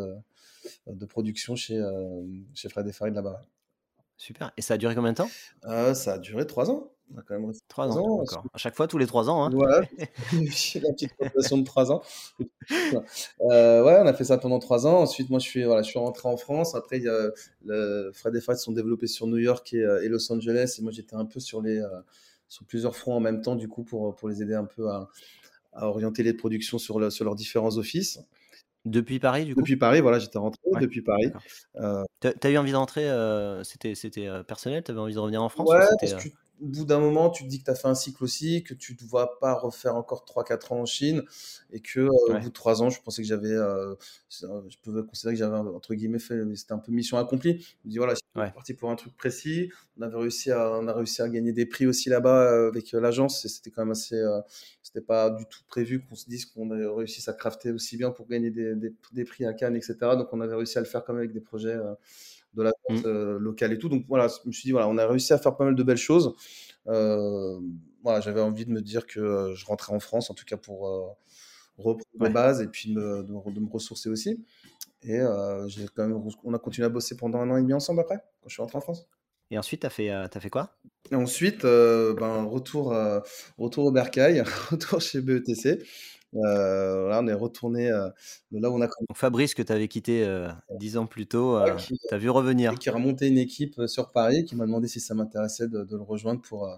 de 0.87 1.05
production 1.05 1.57
chez, 1.57 1.83
chez 2.53 2.69
Fred 2.69 2.87
et 2.87 2.93
Farid 2.93 3.13
là-bas. 3.13 3.41
Super. 4.15 4.53
Et 4.55 4.61
ça 4.61 4.75
a 4.75 4.77
duré 4.77 4.95
combien 4.95 5.11
de 5.11 5.17
temps? 5.17 5.29
Ça 5.93 6.13
a 6.13 6.17
duré 6.19 6.47
trois 6.47 6.71
ans. 6.71 6.92
On 7.11 7.19
a 7.19 7.21
quand 7.21 7.35
même 7.35 7.45
resté 7.45 7.63
3 7.67 7.97
ans. 7.97 8.21
ans 8.21 8.43
À 8.53 8.57
chaque 8.57 8.75
fois, 8.75 8.87
tous 8.87 8.97
les 8.97 9.05
3 9.05 9.29
ans. 9.29 9.45
Hein. 9.45 9.49
Voilà, 9.53 9.81
la 10.33 10.91
petite 10.93 11.11
rotation 11.19 11.57
de 11.57 11.63
3 11.63 11.91
ans. 11.91 12.01
Euh, 13.41 13.83
ouais, 13.83 13.99
on 14.01 14.07
a 14.07 14.13
fait 14.13 14.23
ça 14.23 14.37
pendant 14.37 14.57
3 14.57 14.87
ans. 14.87 15.01
Ensuite, 15.01 15.29
moi, 15.29 15.39
je 15.39 15.45
suis, 15.45 15.63
voilà, 15.63 15.81
je 15.81 15.89
suis 15.89 15.99
rentré 15.99 16.29
en 16.29 16.37
France. 16.37 16.75
Après, 16.75 16.97
il 16.97 17.03
y 17.03 17.09
a, 17.09 17.29
le, 17.65 18.11
Fred 18.13 18.35
et 18.35 18.41
Fred 18.41 18.57
sont 18.57 18.71
développés 18.71 19.07
sur 19.07 19.27
New 19.27 19.37
York 19.37 19.73
et, 19.73 19.85
et, 20.03 20.07
Los 20.07 20.31
Angeles. 20.31 20.77
Et 20.79 20.81
moi, 20.81 20.91
j'étais 20.91 21.15
un 21.15 21.25
peu 21.25 21.39
sur, 21.41 21.61
les, 21.61 21.79
euh, 21.79 21.89
sur 22.47 22.65
plusieurs 22.65 22.95
fronts 22.95 23.15
en 23.15 23.19
même 23.19 23.41
temps, 23.41 23.55
du 23.55 23.67
coup, 23.67 23.83
pour, 23.83 24.15
pour 24.15 24.29
les 24.29 24.41
aider 24.41 24.53
un 24.53 24.63
peu 24.63 24.89
à, 24.89 25.09
à 25.73 25.87
orienter 25.87 26.23
les 26.23 26.33
productions 26.33 26.77
sur, 26.77 26.99
le, 26.99 27.09
sur 27.09 27.25
leurs 27.25 27.35
différents 27.35 27.77
offices. 27.77 28.19
Depuis 28.85 29.19
Paris, 29.19 29.45
du 29.45 29.55
coup? 29.55 29.61
Depuis 29.61 29.77
Paris, 29.77 30.01
voilà, 30.01 30.19
j'étais 30.19 30.37
rentré 30.37 30.59
ouais. 30.65 30.81
depuis 30.81 31.01
Paris. 31.01 31.31
Euh... 31.77 32.03
Tu 32.21 32.29
as, 32.47 32.49
eu 32.49 32.57
envie 32.57 32.71
de 32.71 32.77
rentrer 32.77 33.09
euh, 33.09 33.63
C'était 33.63 33.93
personnel? 34.47 34.83
Tu 34.83 34.91
avais 34.91 34.99
envie 34.99 35.13
de 35.13 35.19
revenir 35.19 35.43
en 35.43 35.49
France 35.49 35.69
Ouais, 35.69 35.85
parce 35.99 36.13
que 36.13 36.29
au 36.61 36.67
bout 36.67 36.85
d'un 36.85 36.99
moment, 36.99 37.29
tu 37.29 37.43
te 37.43 37.49
dis 37.49 37.59
que 37.59 37.65
tu 37.65 37.71
as 37.71 37.75
fait 37.75 37.87
un 37.87 37.95
cycle 37.95 38.23
aussi, 38.23 38.63
que 38.63 38.73
tu 38.73 38.93
ne 38.93 39.07
dois 39.07 39.39
pas 39.39 39.53
refaire 39.53 39.95
encore 39.95 40.25
3-4 40.25 40.73
ans 40.73 40.79
en 40.81 40.85
Chine, 40.85 41.23
et 41.71 41.81
que 41.81 42.01
euh, 42.01 42.09
ouais. 42.29 42.35
au 42.35 42.39
bout 42.39 42.49
de 42.49 42.53
3 42.53 42.83
ans, 42.83 42.89
je 42.89 43.01
pensais 43.01 43.21
que 43.21 43.27
j'avais, 43.27 43.51
euh, 43.51 43.95
je 44.29 44.77
pouvais 44.81 45.03
considérer 45.03 45.35
que 45.35 45.39
j'avais, 45.39 45.57
entre 45.57 45.93
guillemets, 45.93 46.19
fait, 46.19 46.41
c'était 46.55 46.73
un 46.73 46.77
peu 46.77 46.91
mission 46.91 47.17
accomplie. 47.17 47.59
Je 47.59 47.87
me 47.87 47.91
dis, 47.91 47.97
voilà, 47.97 48.13
je 48.13 48.17
suis 48.17 48.41
ouais. 48.41 48.51
parti 48.51 48.73
pour 48.73 48.89
un 48.89 48.95
truc 48.95 49.15
précis. 49.17 49.71
On 49.97 50.03
avait 50.03 50.17
réussi 50.17 50.51
à, 50.51 50.71
on 50.79 50.87
a 50.87 50.93
réussi 50.93 51.21
à 51.21 51.29
gagner 51.29 51.53
des 51.53 51.65
prix 51.65 51.85
aussi 51.85 52.09
là-bas 52.09 52.51
euh, 52.51 52.67
avec 52.69 52.91
l'agence, 52.91 53.43
et 53.45 53.49
c'était 53.49 53.71
quand 53.71 53.81
même 53.83 53.91
assez, 53.91 54.15
euh, 54.15 54.39
c'était 54.81 55.01
pas 55.01 55.31
du 55.31 55.45
tout 55.45 55.61
prévu 55.67 56.03
qu'on 56.05 56.15
se 56.15 56.29
dise 56.29 56.45
qu'on 56.45 56.69
avait 56.71 56.87
réussi 56.87 57.27
à 57.29 57.33
crafter 57.33 57.71
aussi 57.71 57.97
bien 57.97 58.11
pour 58.11 58.27
gagner 58.27 58.51
des, 58.51 58.75
des, 58.75 58.93
des, 59.11 59.25
prix 59.25 59.45
à 59.45 59.53
Cannes, 59.53 59.75
etc. 59.75 59.95
Donc 60.01 60.31
on 60.31 60.41
avait 60.41 60.55
réussi 60.55 60.77
à 60.77 60.81
le 60.81 60.87
faire 60.87 61.03
quand 61.03 61.13
même 61.13 61.21
avec 61.21 61.33
des 61.33 61.41
projets 61.41 61.77
de 62.55 62.63
la 62.63 62.71
vente 62.87 63.03
mmh. 63.03 63.07
euh, 63.07 63.39
locale 63.39 63.73
et 63.73 63.77
tout. 63.77 63.89
Donc 63.89 64.05
voilà, 64.07 64.27
je 64.27 64.47
me 64.47 64.51
suis 64.51 64.67
dit, 64.67 64.71
voilà, 64.71 64.87
on 64.87 64.97
a 64.97 65.07
réussi 65.07 65.33
à 65.33 65.37
faire 65.37 65.55
pas 65.55 65.65
mal 65.65 65.75
de 65.75 65.83
belles 65.83 65.97
choses. 65.97 66.35
Euh, 66.87 67.59
voilà, 68.03 68.19
j'avais 68.19 68.41
envie 68.41 68.65
de 68.65 68.71
me 68.71 68.81
dire 68.81 69.07
que 69.07 69.19
euh, 69.19 69.55
je 69.55 69.65
rentrais 69.65 69.93
en 69.93 69.99
France, 69.99 70.29
en 70.29 70.33
tout 70.33 70.45
cas 70.45 70.57
pour 70.57 70.87
euh, 70.87 71.07
reprendre 71.77 72.05
ouais. 72.19 72.27
mes 72.27 72.33
bases 72.33 72.61
et 72.61 72.67
puis 72.67 72.93
me, 72.93 73.23
de, 73.23 73.51
de, 73.51 73.59
me 73.59 73.69
ressourcer 73.69 74.09
aussi. 74.09 74.43
Et 75.03 75.19
j'ai 75.67 75.85
quand 75.93 76.07
même, 76.07 76.21
on 76.45 76.53
a 76.53 76.59
continué 76.59 76.85
à 76.85 76.89
bosser 76.89 77.17
pendant 77.17 77.39
un 77.39 77.49
an 77.49 77.57
et 77.57 77.61
demi 77.61 77.73
ensemble 77.73 77.99
après, 77.99 78.17
quand 78.41 78.47
je 78.47 78.53
suis 78.53 78.61
rentré 78.61 78.77
en 78.77 78.81
France. 78.81 79.05
Et 79.51 79.57
ensuite, 79.57 79.81
tu 79.81 79.87
as, 79.87 79.89
fait, 79.89 80.09
as 80.09 80.29
fait 80.29 80.49
quoi? 80.49 80.77
Et 81.11 81.15
Ensuite, 81.15 81.63
ben, 81.63 82.43
retour, 82.45 82.95
retour 83.57 83.85
au 83.85 83.91
Bercail, 83.91 84.41
retour 84.71 85.01
chez 85.01 85.19
BETC. 85.19 85.83
Euh, 86.35 87.09
là, 87.09 87.19
on 87.21 87.27
est 87.27 87.33
retourné 87.33 87.89
euh, 87.89 88.09
de 88.51 88.59
là 88.59 88.69
où 88.69 88.75
on 88.75 88.81
a 88.81 88.87
Donc 88.87 89.15
Fabrice, 89.15 89.53
que 89.53 89.61
tu 89.61 89.71
avais 89.71 89.87
quitté 89.87 90.23
euh, 90.23 90.49
dix 90.79 90.97
ans 90.97 91.05
plus 91.05 91.27
tôt, 91.27 91.59
ouais, 91.59 91.75
tu 91.77 91.95
as 92.11 92.17
vu 92.17 92.29
revenir. 92.29 92.73
Qui 92.75 92.89
a 92.89 92.93
remonté 92.93 93.27
une 93.27 93.37
équipe 93.37 93.81
sur 93.87 94.11
Paris, 94.11 94.45
qui 94.45 94.55
m'a 94.55 94.65
demandé 94.65 94.87
si 94.87 94.99
ça 94.99 95.13
m'intéressait 95.13 95.67
de, 95.67 95.83
de, 95.83 95.95
le 95.95 96.03
rejoindre 96.03 96.41
pour, 96.41 96.69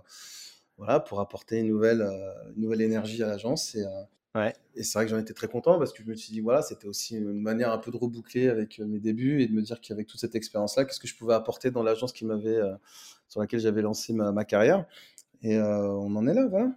voilà, 0.77 0.99
pour 0.99 1.19
apporter 1.19 1.59
une 1.59 1.67
nouvelle, 1.67 2.01
une 2.55 2.63
nouvelle 2.63 2.81
énergie 2.81 3.23
à 3.23 3.27
l'agence. 3.27 3.75
Et, 3.75 3.85
ouais. 4.35 4.53
et 4.75 4.83
c'est 4.83 4.97
vrai 4.99 5.05
que 5.05 5.11
j'en 5.11 5.19
étais 5.19 5.33
très 5.33 5.47
content 5.47 5.79
parce 5.79 5.93
que 5.93 6.03
je 6.03 6.09
me 6.09 6.15
suis 6.15 6.33
dit, 6.33 6.41
voilà, 6.41 6.61
c'était 6.61 6.87
aussi 6.87 7.15
une 7.15 7.41
manière 7.41 7.71
un 7.71 7.77
peu 7.77 7.91
de 7.91 7.97
reboucler 7.97 8.49
avec 8.49 8.79
mes 8.79 8.99
débuts 8.99 9.41
et 9.41 9.47
de 9.47 9.53
me 9.53 9.61
dire 9.61 9.79
qu'avec 9.81 10.07
toute 10.07 10.19
cette 10.19 10.35
expérience-là, 10.35 10.85
qu'est-ce 10.85 10.99
que 10.99 11.07
je 11.07 11.15
pouvais 11.15 11.33
apporter 11.33 11.71
dans 11.71 11.83
l'agence 11.83 12.11
qui 12.11 12.25
m'avait, 12.25 12.59
sur 13.27 13.39
laquelle 13.39 13.59
j'avais 13.59 13.81
lancé 13.81 14.13
ma, 14.13 14.31
ma 14.31 14.45
carrière. 14.45 14.85
Et 15.45 15.59
on 15.61 16.15
en 16.15 16.27
est 16.27 16.33
là, 16.33 16.47
voilà. 16.47 16.71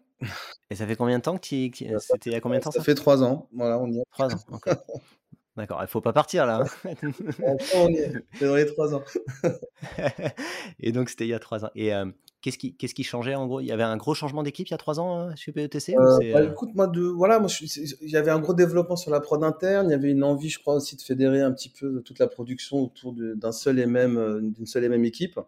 Et 0.71 0.75
ça 0.75 0.87
fait 0.87 0.97
combien 0.97 1.19
de 1.19 1.23
temps 1.23 1.37
que 1.37 1.41
tu. 1.41 1.73
C'était 1.99 2.31
il 2.31 2.33
y 2.33 2.37
a 2.37 2.41
combien 2.41 2.59
de 2.59 2.65
temps 2.65 2.71
ça, 2.71 2.81
ça? 2.81 2.85
fait 2.85 2.95
trois 2.95 3.23
ans. 3.23 3.49
Voilà, 3.53 3.79
on 3.79 3.91
y 3.91 3.99
est. 3.99 4.05
Trois 4.11 4.35
ans, 4.35 4.39
encore. 4.53 4.77
D'accord, 5.59 5.79
il 5.81 5.85
ne 5.85 5.89
faut 5.89 6.01
pas 6.01 6.13
partir 6.13 6.47
là. 6.47 6.65
Hein. 6.85 6.95
on 7.75 7.89
est, 7.89 8.13
dans 8.41 8.55
les 8.55 8.65
trois 8.65 8.95
ans. 8.95 9.03
et 10.81 10.93
donc 10.93 11.09
c'était 11.09 11.25
il 11.25 11.31
y 11.31 11.35
a 11.35 11.41
trois 11.41 11.65
ans. 11.65 11.71
Et 11.75 11.93
euh, 11.93 12.07
qu'est-ce 12.43 12.59
qui, 12.59 12.77
qu'est-ce 12.77 12.95
qui 12.95 13.03
changeait 13.03 13.35
en 13.35 13.49
gros? 13.49 13.59
Il 13.59 13.67
y 13.67 13.73
avait 13.73 13.83
un 13.83 13.97
gros 13.97 14.15
changement 14.15 14.45
d'équipe 14.45 14.69
il 14.69 14.71
y 14.71 14.75
a 14.75 14.79
trois 14.79 15.01
ans 15.01 15.19
euh, 15.19 15.33
chez 15.35 15.51
PETC 15.51 15.97
euh, 15.97 16.33
bah, 16.33 16.45
Écoute, 16.45 16.71
moi, 16.77 16.87
de, 16.87 17.01
voilà, 17.01 17.41
moi, 17.41 17.51
il 17.61 18.09
y 18.09 18.17
avait 18.17 18.31
un 18.31 18.39
gros 18.39 18.55
développement 18.55 18.95
sur 18.95 19.11
la 19.11 19.19
prod 19.19 19.43
interne. 19.43 19.89
Il 19.89 19.91
y 19.91 19.95
avait 19.95 20.13
une 20.13 20.23
envie, 20.23 20.49
je 20.49 20.61
crois, 20.61 20.77
aussi 20.77 20.95
de 20.95 21.03
fédérer 21.03 21.41
un 21.41 21.51
petit 21.51 21.71
peu 21.71 22.03
toute 22.03 22.21
la 22.21 22.29
production 22.29 22.77
autour 22.85 23.13
d'un 23.13 23.53
seul 23.53 23.81
et 23.81 23.87
même, 23.87 24.53
d'une 24.53 24.67
seule 24.67 24.85
et 24.85 24.89
même 24.89 25.05
équipe. 25.05 25.41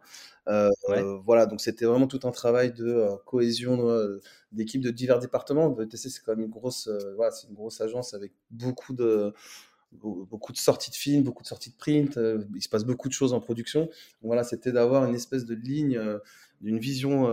Euh, 0.48 0.68
ouais. 0.88 1.02
voilà, 1.24 1.46
donc 1.46 1.60
c'était 1.60 1.84
vraiment 1.84 2.06
tout 2.06 2.20
un 2.24 2.30
travail 2.30 2.72
de 2.72 2.86
euh, 2.86 3.16
cohésion 3.24 3.88
euh, 3.88 4.20
d'équipes 4.52 4.80
de 4.80 4.90
divers 4.90 5.20
départements. 5.20 5.68
BTC, 5.68 6.08
c'est 6.08 6.22
quand 6.24 6.32
même 6.32 6.46
une 6.46 6.50
grosse, 6.50 6.88
voilà, 7.16 7.30
c'est 7.30 7.48
une 7.48 7.54
grosse 7.54 7.80
agence 7.80 8.14
avec 8.14 8.32
beaucoup 8.50 8.94
de 8.94 9.32
beaucoup 9.92 10.52
de 10.52 10.58
sorties 10.58 10.90
de 10.90 10.96
films, 10.96 11.22
beaucoup 11.22 11.42
de 11.42 11.48
sorties 11.48 11.70
de 11.70 11.76
print. 11.76 12.18
il 12.54 12.62
se 12.62 12.68
passe 12.68 12.84
beaucoup 12.84 13.08
de 13.08 13.12
choses 13.12 13.32
en 13.32 13.40
production. 13.40 13.82
Donc 13.82 13.90
voilà, 14.22 14.44
c'était 14.44 14.72
d'avoir 14.72 15.04
une 15.04 15.14
espèce 15.14 15.44
de 15.44 15.54
ligne, 15.54 16.00
d'une 16.60 16.78
vision, 16.78 17.28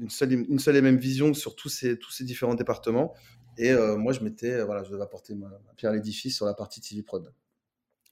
une 0.00 0.10
seule, 0.10 0.32
une 0.32 0.58
seule 0.58 0.76
et 0.76 0.82
même 0.82 0.96
vision 0.96 1.34
sur 1.34 1.54
tous 1.56 1.68
ces 1.68 1.98
tous 1.98 2.10
ces 2.10 2.24
différents 2.24 2.54
départements. 2.54 3.14
Et 3.58 3.74
moi, 3.96 4.12
je 4.12 4.20
m'étais, 4.20 4.62
voilà, 4.64 4.82
je 4.82 4.90
devais 4.90 5.02
apporter 5.02 5.34
ma, 5.34 5.48
ma 5.48 5.74
pierre 5.76 5.92
à 5.92 5.94
l'édifice 5.94 6.36
sur 6.36 6.46
la 6.46 6.54
partie 6.54 6.80
TV 6.80 7.02
prod. 7.02 7.32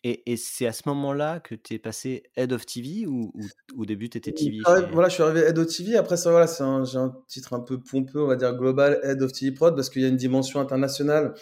Et 0.05 0.31
et 0.33 0.37
c'est 0.37 0.67
à 0.67 0.73
ce 0.73 0.83
moment-là 0.87 1.39
que 1.41 1.55
tu 1.55 1.75
es 1.75 1.79
passé 1.79 2.25
Head 2.37 2.53
of 2.53 2.67
TV 2.67 3.07
ou 3.07 3.33
ou 3.35 3.83
au 3.83 3.87
début 3.87 4.09
tu 4.09 4.19
étais 4.19 4.33
TV 4.33 4.57
chez 4.57 4.63
voilà, 4.93 5.09
je 5.09 5.15
suis 5.15 5.23
arrivé 5.23 5.41
Head 5.41 5.59
of 5.59 5.67
TV. 5.69 5.97
Après 5.97 6.17
ça, 6.17 6.31
voilà, 6.31 6.47
j'ai 6.85 6.99
un 6.99 7.17
titre 7.29 7.53
un 7.53 7.61
peu 7.61 7.79
pompeux, 7.79 8.21
on 8.21 8.27
va 8.27 8.37
dire 8.37 8.55
global, 8.57 8.99
Head 9.05 9.23
of 9.23 9.33
TV 9.33 9.53
Prod, 9.53 9.77
parce 9.77 9.91
qu'il 9.91 10.03
y 10.03 10.05
a 10.05 10.09
une 10.09 10.17
dimension 10.17 10.61
internationale, 10.61 11.35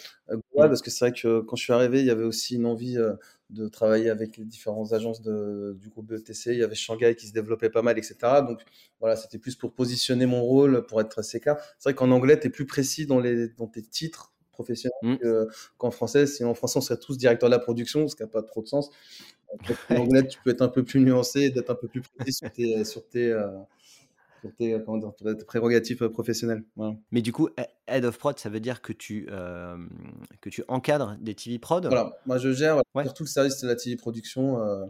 parce 0.69 0.83
que 0.83 0.91
c'est 0.91 1.05
vrai 1.07 1.13
que 1.13 1.41
quand 1.41 1.57
je 1.57 1.63
suis 1.65 1.73
arrivé, 1.73 2.01
il 2.01 2.07
y 2.07 2.11
avait 2.11 2.25
aussi 2.25 2.57
une 2.57 2.67
envie, 2.67 2.97
heu, 2.99 3.19
de 3.51 3.69
travailler 3.69 4.11
avec 4.11 4.37
les 4.37 4.45
différentes 4.45 4.93
agences 4.93 5.23
de 5.23 5.77
du 5.81 5.89
groupe 5.89 6.07
BETC. 6.07 6.53
Il 6.53 6.59
y 6.59 6.63
avait 6.63 6.75
Shanghai 6.75 7.15
qui 7.17 7.27
se 7.27 7.33
développait 7.33 7.71
pas 7.71 7.83
mal 7.83 7.99
et 7.99 8.03
cetera. 8.03 8.43
Donc 8.43 8.61
voilà, 9.01 9.17
c'était 9.17 9.39
plus 9.39 9.57
pour 9.57 9.75
positionner 9.75 10.27
mon 10.27 10.43
rôle, 10.43 10.87
pour 10.87 11.01
être 11.01 11.21
clair. 11.41 11.57
C'est 11.79 11.89
vrai 11.91 11.95
qu'en 11.95 12.11
anglais, 12.11 12.39
tu 12.39 12.47
es 12.47 12.51
plus 12.51 12.67
précis 12.67 13.07
dans 13.07 13.19
les 13.21 13.49
dans 13.49 13.67
tes 13.67 13.83
titres 13.83 14.33
professionnels 14.53 14.93
Mmh. 15.03 15.17
que 15.17 15.49
qu'en 15.79 15.91
français. 15.91 16.27
Sinon 16.27 16.51
en 16.51 16.55
français, 16.55 16.79
on 16.79 16.83
serait 16.83 16.99
tous 16.99 17.17
directeurs 17.17 17.49
de 17.49 17.55
la 17.55 17.59
production, 17.59 18.07
ce 18.09 18.15
qui 18.15 18.23
a 18.23 18.27
pas 18.27 18.43
trop 18.43 18.63
de 18.63 18.67
sens. 18.69 18.91
En 19.89 19.97
anglais, 19.97 20.27
tu 20.27 20.39
peux 20.45 20.51
être 20.51 20.63
un 20.63 20.69
peu 20.69 20.85
plus 20.85 21.01
nuancé 21.01 21.51
d'être 21.51 21.71
un 21.71 21.75
peu 21.75 21.89
plus 21.89 22.03
précis 22.03 22.33
sur 22.35 22.53
tes 22.53 22.85
sur 22.85 23.09
tes, 23.09 23.31
heu, 23.31 23.47
sur 24.43 24.55
tes, 24.55 24.79
tes 25.39 25.45
prérogatives, 25.45 26.09
professionnelles. 26.09 26.65
Voilà. 26.77 26.97
Mais 27.11 27.23
du 27.23 27.33
coup, 27.33 27.49
Head 27.91 28.05
of 28.05 28.19
Prod, 28.19 28.39
ça 28.39 28.49
veut 28.49 28.61
dire 28.61 28.81
que 28.83 28.93
tu, 28.93 29.29
hem, 29.31 29.89
que 30.41 30.49
tu 30.51 30.63
encadres 30.69 31.17
des 31.21 31.35
TV 31.35 31.59
prod? 31.59 31.87
Voilà, 31.87 32.13
moi 32.27 32.39
je 32.39 32.53
gère, 32.53 32.81
Ouais. 32.95 33.05
tout 33.05 33.25
le 33.25 33.29
service 33.29 33.61
de 33.61 33.69
la 33.69 33.77
TV 33.77 33.97
production, 33.97 34.59
heu 34.63 34.85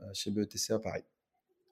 heu, 0.00 0.06
chez 0.14 0.30
BETC 0.30 0.70
à 0.72 0.78
Paris. 0.78 1.04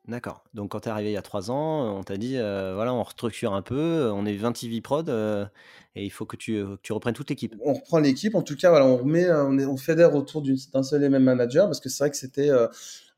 D'accord. 0.09 0.45
Donc 0.55 0.71
quand 0.73 0.81
tu 0.81 0.89
es 0.89 0.93
arrivé 0.93 1.11
il 1.11 1.13
y 1.13 1.17
a 1.17 1.23
3 1.23 1.51
ans, 1.51 1.97
on 1.99 2.03
t'a 2.03 2.17
dit, 2.17 2.37
heu: 2.37 2.73
«Voilà, 2.75 2.95
on 2.95 3.03
restructure 3.03 3.53
un 3.53 3.63
peu, 3.63 4.11
on 4.13 4.25
est 4.25 4.35
20 4.35 4.53
TV 4.53 4.81
prod, 4.81 5.09
heu, 5.11 5.47
et 5.95 6.05
il 6.05 6.11
faut 6.11 6.25
que 6.25 6.37
tu, 6.37 6.63
reprennes 6.91 7.15
toute 7.15 7.29
l'équipe». 7.29 7.55
On 7.63 7.75
reprend 7.75 7.99
l'équipe, 7.99 8.35
en 8.35 8.43
tout 8.43 8.57
cas, 8.57 8.71
voilà, 8.71 8.87
on 8.87 8.97
remet, 8.97 9.31
on 9.31 9.77
fédère 9.77 10.15
autour 10.15 10.43
d'un 10.73 10.83
seul 10.83 11.05
et 11.05 11.09
même 11.11 11.25
manager 11.25 11.67
parce 11.67 11.81
que 11.81 11.89
c'est 11.91 12.03
vrai 12.05 12.11
que 12.11 12.17
c'était, 12.17 12.51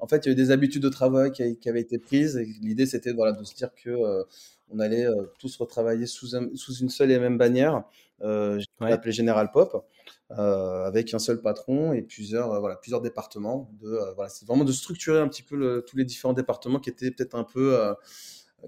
en 0.01 0.07
fait, 0.09 0.27
il 0.27 0.29
y 0.29 0.31
a 0.31 0.33
eu 0.33 0.35
des 0.35 0.51
habitudes 0.51 0.83
de 0.83 0.89
travail 0.89 1.31
qui 1.33 1.69
avaient 1.69 1.81
été 1.81 1.99
prises 1.99 2.37
et 2.37 2.45
l'idée 2.61 2.87
c'était, 2.87 3.13
voilà, 3.13 3.33
de 3.33 3.45
se 3.45 3.55
dire 3.55 3.71
que, 3.75 4.25
on 4.75 4.79
allait, 4.81 5.07
tous 5.39 5.57
retravailler 5.57 6.07
sous 6.07 6.27
sous 6.57 6.75
une 6.75 6.89
seule 6.91 7.11
et 7.13 7.19
même 7.21 7.39
bannière, 7.39 7.85
l'ai 8.23 8.65
Ouais. 8.81 8.93
appelée 8.93 9.13
General 9.13 9.51
Pop, 9.51 9.87
heu, 10.31 10.35
avec 10.35 11.15
un 11.15 11.19
seul 11.19 11.41
patron 11.41 11.93
et 11.93 12.03
plusieurs, 12.03 12.53
heu, 12.53 12.59
voilà, 12.61 12.77
plusieurs 12.77 13.01
départements 13.01 13.71
de, 13.81 13.89
heu, 13.89 14.13
voilà, 14.15 14.29
c'est 14.29 14.47
vraiment 14.47 14.65
de 14.65 14.73
structurer 14.73 15.19
un 15.19 15.29
petit 15.29 15.43
peu 15.43 15.57
le 15.57 15.85
tous 15.87 15.97
les 15.97 16.05
différents 16.05 16.33
départements 16.33 16.79
qui 16.81 16.91
étaient 16.91 17.11
peut-être 17.11 17.35
un 17.35 17.45
peu, 17.45 17.79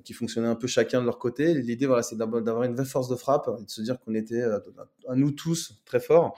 qui 0.05 0.13
fonctionnaient 0.13 0.49
un 0.49 0.57
peu 0.57 0.67
chacun 0.67 1.01
de 1.01 1.07
leur 1.07 1.19
côté. 1.19 1.55
L'idée, 1.55 1.87
voilà, 1.87 2.03
c'est 2.03 2.17
d'avoir 2.17 2.63
une 2.65 2.75
vraie 2.75 2.85
force 2.85 3.09
de 3.09 3.17
frappe 3.17 3.49
et 3.61 3.65
de 3.65 3.71
se 3.71 3.81
dire 3.81 3.99
qu'on 4.01 4.15
était, 4.15 4.43
à 4.43 5.15
nous 5.15 5.31
tous 5.31 5.81
très 5.85 6.01
forts, 6.01 6.37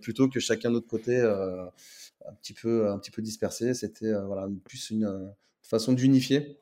plutôt 0.00 0.28
que 0.28 0.40
chacun 0.40 0.68
de 0.68 0.74
notre 0.74 0.88
côté, 0.88 1.20
un 1.20 2.34
petit 2.40 2.52
peu 2.54 2.88
un 2.88 2.98
petit 2.98 3.10
peu 3.10 3.22
dispersé. 3.22 3.74
C'était, 3.74 4.12
voilà, 4.26 4.48
plus 4.64 4.90
une, 4.90 5.32
façon 5.72 5.92
d'unifier, 5.92 6.58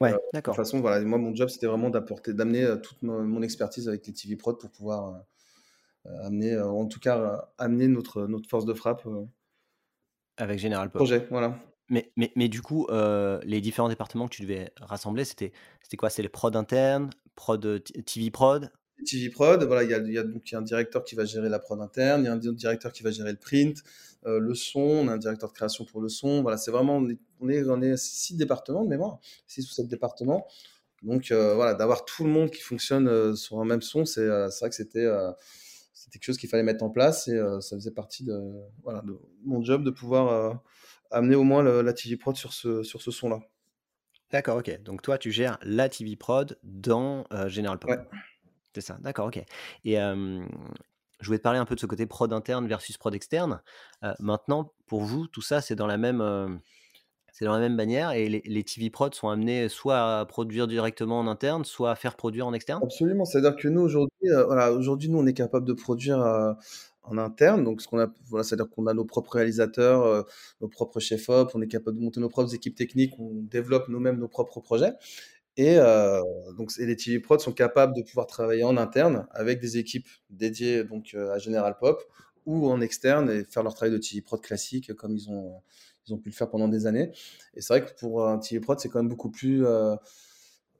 Ouais, 0.00 0.14
de 0.14 0.20
d'accord. 0.32 0.56
façon, 0.56 0.80
voilà, 0.80 1.02
moi, 1.04 1.18
mon 1.18 1.34
job, 1.34 1.48
c'était 1.48 1.66
vraiment 1.66 1.90
d'apporter 1.90 2.34
d'amener, 2.34 2.64
heu, 2.64 2.80
toute 2.80 3.02
mon 3.02 3.24
mon 3.24 3.42
expertise 3.42 3.88
avec 3.88 4.06
les 4.06 4.12
TV 4.12 4.36
prod 4.36 4.58
pour 4.60 4.70
pouvoir, 4.70 5.26
heu, 6.06 6.10
amener, 6.24 6.58
en 6.60 6.86
tout 6.86 7.00
cas, 7.00 7.50
amener 7.58 7.88
notre 7.88 8.26
notre 8.28 8.48
force 8.48 8.66
de 8.66 8.74
frappe, 8.74 9.04
Avec 10.38 10.58
General 10.58 10.90
Pop. 10.90 11.08
projet, 11.08 11.26
voilà. 11.30 11.60
Mais 11.90 12.12
mais 12.16 12.32
mais 12.36 12.48
du 12.48 12.62
coup, 12.62 12.88
les 13.44 13.60
différents 13.62 13.88
départements 13.90 14.28
que 14.28 14.36
tu 14.36 14.42
devais 14.42 14.72
rassembler, 14.78 15.24
c'était 15.24 15.52
c'était 15.82 15.96
quoi? 15.98 16.10
C'est 16.10 16.22
les 16.22 16.30
prods 16.30 16.56
internes, 16.56 17.10
prod, 17.36 17.82
TV 18.06 18.30
prod? 18.32 18.72
TV 19.04 19.30
prod, 19.30 19.62
voilà, 19.64 19.82
il 19.84 19.90
y 19.90 19.94
a 19.94 19.98
y 19.98 20.18
a 20.18 20.22
donc 20.22 20.50
il 20.50 20.54
y 20.54 20.56
a 20.56 20.58
un 20.58 20.62
directeur 20.62 21.04
qui 21.04 21.14
va 21.14 21.24
gérer 21.24 21.48
la 21.48 21.58
prod 21.58 21.80
interne, 21.80 22.22
il 22.22 22.26
y 22.26 22.28
a 22.28 22.32
un 22.32 22.36
directeur 22.36 22.92
qui 22.92 23.02
va 23.02 23.10
gérer 23.10 23.30
le 23.30 23.38
print, 23.38 23.82
heu, 24.26 24.38
le 24.38 24.54
son, 24.54 24.80
on 24.80 25.08
a 25.08 25.12
un 25.12 25.18
directeur 25.18 25.50
de 25.50 25.54
création 25.54 25.84
pour 25.84 26.00
le 26.00 26.08
son. 26.08 26.42
Voilà, 26.42 26.56
c'est 26.56 26.70
vraiment 26.70 26.96
on 26.96 27.08
est 27.08 27.18
on 27.40 27.48
est 27.48 27.64
on 27.68 27.82
est 27.82 27.96
6 27.96 28.36
départements 28.36 28.84
de 28.84 28.88
mémoire, 28.88 29.18
6 29.46 29.68
ou 29.70 29.72
7 29.72 29.88
départements. 29.88 30.46
Donc 31.02 31.30
heu, 31.30 31.54
voilà, 31.54 31.74
d'avoir 31.74 32.04
tout 32.04 32.24
le 32.24 32.30
monde 32.30 32.50
qui 32.50 32.62
fonctionne, 32.62 33.08
heu, 33.08 33.36
sur 33.36 33.60
un 33.60 33.64
même 33.64 33.82
son, 33.82 34.04
c'est, 34.04 34.26
vrai 34.26 34.70
que 34.70 34.74
c'était, 34.74 35.06
quelque 36.10 36.24
chose 36.24 36.38
qu'il 36.38 36.48
fallait 36.48 36.62
mettre 36.62 36.82
en 36.82 36.90
place 36.90 37.28
et 37.28 37.38
ça 37.60 37.76
faisait 37.76 37.90
partie 37.90 38.24
de, 38.24 38.38
voilà, 38.82 39.02
de 39.02 39.18
mon 39.44 39.62
job 39.62 39.84
de 39.84 39.90
pouvoir, 39.90 40.62
amener 41.10 41.36
au 41.36 41.44
moins 41.44 41.62
le 41.62 41.82
la 41.82 41.92
TV 41.92 42.16
prod 42.16 42.34
sur 42.34 42.52
ce 42.52 42.82
sur 42.82 43.00
ce 43.02 43.10
son-là. 43.10 43.40
D'accord, 44.32 44.58
OK. 44.58 44.82
Donc 44.82 45.02
toi, 45.02 45.18
tu 45.18 45.30
gères 45.30 45.58
la 45.62 45.88
TV 45.88 46.16
prod 46.16 46.58
dans, 46.64 47.24
General 47.48 47.78
Pop? 47.78 47.90
Ouais. 47.90 47.98
C'est 48.76 48.82
ça? 48.82 48.98
D'accord, 49.00 49.28
OK. 49.28 49.42
Et 49.86 49.94
je 49.94 51.24
voulais 51.24 51.38
te 51.38 51.42
parler 51.42 51.58
un 51.58 51.64
peu 51.64 51.74
de 51.74 51.80
ce 51.80 51.86
côté 51.86 52.04
prod 52.04 52.30
interne 52.30 52.68
versus 52.68 52.98
prod 52.98 53.14
externe. 53.14 53.62
Maintenant, 54.20 54.74
pour 54.86 55.00
vous, 55.00 55.26
tout 55.28 55.40
ça, 55.40 55.62
c'est 55.62 55.74
dans 55.74 55.86
la 55.86 55.96
même, 55.96 56.60
c'est 57.32 57.46
dans 57.46 57.54
la 57.54 57.58
même 57.58 57.74
bannière 57.74 58.10
et 58.12 58.28
les 58.28 58.64
TV 58.64 58.90
prod 58.90 59.14
sont 59.14 59.30
amenés 59.30 59.70
soit 59.70 60.18
à 60.18 60.26
produire 60.26 60.66
directement 60.66 61.18
en 61.18 61.26
interne, 61.26 61.64
soit 61.64 61.90
à 61.90 61.94
faire 61.94 62.16
produire 62.16 62.46
en 62.46 62.52
externe? 62.52 62.82
Absolument, 62.84 63.24
c'est-à-dire 63.24 63.56
que 63.56 63.68
nous 63.68 63.80
aujourd'hui, 63.80 64.28
voilà, 64.44 64.70
aujourd'hui, 64.72 65.08
nous, 65.08 65.20
on 65.20 65.26
est 65.26 65.32
capable 65.32 65.66
de 65.66 65.72
produire, 65.72 66.18
en 67.08 67.18
interne, 67.18 67.62
donc 67.62 67.80
voilà, 68.28 68.42
c'est-à-dire 68.42 68.68
qu'on 68.68 68.88
a 68.88 68.92
nos 68.92 69.04
propres 69.04 69.36
réalisateurs, 69.36 70.26
nos 70.60 70.68
propres 70.68 70.98
chefs 70.98 71.28
op, 71.28 71.52
on 71.54 71.62
est 71.62 71.68
capable 71.68 71.96
de 71.96 72.02
monter 72.02 72.18
nos 72.18 72.28
propres 72.28 72.52
équipes 72.52 72.74
techniques, 72.74 73.12
on 73.20 73.30
développe 73.32 73.88
nous-mêmes 73.88 74.18
nos 74.18 74.26
propres 74.26 74.58
projets 74.58 74.92
et 75.56 75.76
heu, 75.78 76.20
donc 76.56 76.70
les 76.78 76.96
TV 76.96 77.20
prod 77.20 77.40
sont 77.40 77.52
capables 77.52 77.94
de 77.94 78.02
pouvoir 78.02 78.26
travailler 78.26 78.64
en 78.64 78.76
interne 78.76 79.26
avec 79.30 79.60
des 79.60 79.78
équipes 79.78 80.08
dédiées 80.30 80.84
donc 80.84 81.12
heu, 81.14 81.30
à 81.32 81.38
General 81.38 81.76
Pop 81.78 82.02
ou 82.46 82.68
en 82.70 82.80
externe 82.80 83.30
et 83.30 83.44
faire 83.44 83.62
leur 83.62 83.74
travail 83.74 83.92
de 83.92 83.98
TV 83.98 84.20
prod 84.22 84.40
classique 84.40 84.94
comme 84.94 85.16
ils 85.16 85.30
ont 85.30 85.62
ils 86.08 86.14
ont 86.14 86.18
pu 86.18 86.28
le 86.30 86.34
faire 86.34 86.48
pendant 86.48 86.68
des 86.68 86.86
années. 86.86 87.10
Et 87.54 87.60
c'est 87.60 87.76
vrai 87.78 87.84
que 87.84 87.92
pour 87.98 88.28
un 88.28 88.38
TV 88.38 88.60
prod, 88.60 88.78
c'est 88.78 88.88
quand 88.88 89.00
même 89.00 89.08
beaucoup 89.08 89.30
plus, 89.30 89.64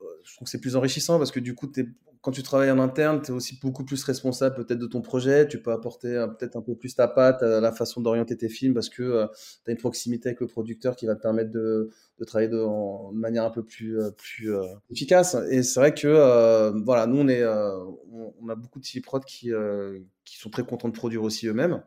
Heu, 0.01 0.09
je 0.25 0.35
trouve 0.35 0.47
que 0.47 0.51
c'est 0.51 0.61
plus 0.61 0.77
enrichissant 0.77 1.19
parce 1.19 1.31
que 1.31 1.41
du 1.41 1.55
coup, 1.55 1.67
tu 1.69 1.97
quand 2.27 2.33
tu 2.33 2.43
travailles 2.43 2.73
en 2.73 2.81
interne, 2.81 3.23
tu 3.23 3.31
es 3.31 3.35
aussi 3.35 3.57
beaucoup 3.63 3.85
plus 3.85 4.03
responsable 4.03 4.57
peut-être 4.57 4.81
de 4.81 4.89
ton 4.89 5.01
projet. 5.01 5.47
Tu 5.47 5.63
peux 5.63 5.71
apporter, 5.71 6.09
heu, 6.09 6.27
peut-être 6.37 6.57
un 6.57 6.61
peu 6.61 6.75
plus 6.75 6.97
ta 6.97 7.07
patte 7.07 7.45
à 7.45 7.61
la 7.61 7.71
façon 7.71 8.01
d'orienter 8.01 8.37
tes 8.37 8.49
films 8.49 8.75
parce 8.75 8.89
que, 8.89 9.03
heu, 9.05 9.29
tu 9.65 9.71
as 9.71 9.73
une 9.73 9.79
proximité 9.79 10.31
avec 10.31 10.41
le 10.41 10.49
producteur 10.49 10.97
qui 10.97 11.07
va 11.07 11.15
te 11.15 11.23
permettre 11.23 11.53
de 11.53 11.89
travailler 12.27 12.49
de 12.51 12.67
manière 13.15 13.45
un 13.45 13.51
peu 13.51 13.63
plus, 13.63 14.01
heu, 14.01 14.11
plus, 14.19 14.51
heu, 14.51 14.61
efficace 14.91 15.37
et 15.53 15.63
c'est 15.63 15.79
vrai 15.79 15.95
que, 15.95 16.73
voilà, 16.85 17.07
nous 17.07 17.19
on 17.19 17.29
est, 17.29 17.47
on 17.47 18.49
a 18.49 18.57
beaucoup 18.57 18.81
de 18.81 18.85
TV 18.85 19.01
prod 19.03 19.25
qui, 19.25 19.53
qui 20.25 20.37
sont 20.39 20.51
très 20.51 20.65
contents 20.65 20.89
de 20.89 20.95
produire 20.95 21.23
aussi 21.23 21.47
eux-mêmes 21.47 21.81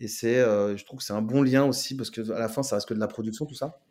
et 0.00 0.08
c'est, 0.08 0.36
je 0.36 0.84
trouve 0.86 1.00
que 1.00 1.04
c'est 1.04 1.12
un 1.12 1.20
bon 1.20 1.42
lien 1.42 1.66
aussi 1.66 1.94
parce 1.94 2.08
qu'à 2.08 2.22
la 2.22 2.48
fin, 2.48 2.62
ça 2.62 2.76
reste 2.76 2.88
que 2.88 2.94
de 2.94 3.00
la 3.00 3.06
production 3.06 3.44
tout 3.44 3.54
ça. 3.54 3.82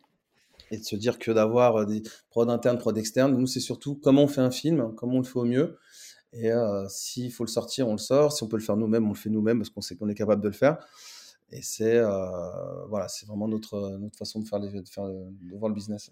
Et 0.70 0.78
de 0.78 0.82
se 0.82 0.96
dire 0.96 1.20
que 1.20 1.30
d'avoir, 1.30 1.86
des 1.86 2.02
prods 2.30 2.48
internes, 2.48 2.78
prods 2.78 2.94
externes, 2.94 3.36
nous, 3.36 3.46
c'est 3.46 3.60
surtout 3.60 3.94
comment 3.94 4.24
on 4.24 4.28
fait 4.28 4.40
un 4.40 4.50
film, 4.50 4.92
comment 4.96 5.14
on 5.14 5.18
le 5.18 5.24
fait 5.24 5.38
au 5.38 5.44
mieux 5.44 5.76
et 6.34 6.50
heu, 6.52 6.86
s'il 6.88 7.32
faut 7.32 7.44
le 7.44 7.50
sortir, 7.50 7.88
on 7.88 7.92
le 7.92 7.98
sort. 7.98 8.32
Si 8.32 8.42
on 8.42 8.48
peut 8.48 8.56
le 8.56 8.62
faire 8.62 8.76
nous-mêmes, 8.76 9.06
on 9.06 9.10
le 9.12 9.14
fait 9.14 9.30
nous-mêmes 9.30 9.58
parce 9.58 9.70
qu'on 9.70 9.80
sait 9.80 9.96
qu'on 9.96 10.08
est 10.08 10.14
capable 10.14 10.42
de 10.42 10.48
le 10.48 10.54
faire 10.54 10.78
et 11.50 11.62
c'est, 11.62 11.98
heu, 11.98 12.06
voilà, 12.88 13.08
c'est 13.08 13.26
vraiment 13.26 13.48
notre, 13.48 13.96
notre 13.98 14.16
façon 14.18 14.40
de 14.40 14.46
faire 14.48 14.60
de 14.60 14.68
faire, 14.88 15.06
de 15.08 15.56
voir 15.56 15.68
le 15.68 15.74
business. 15.74 16.10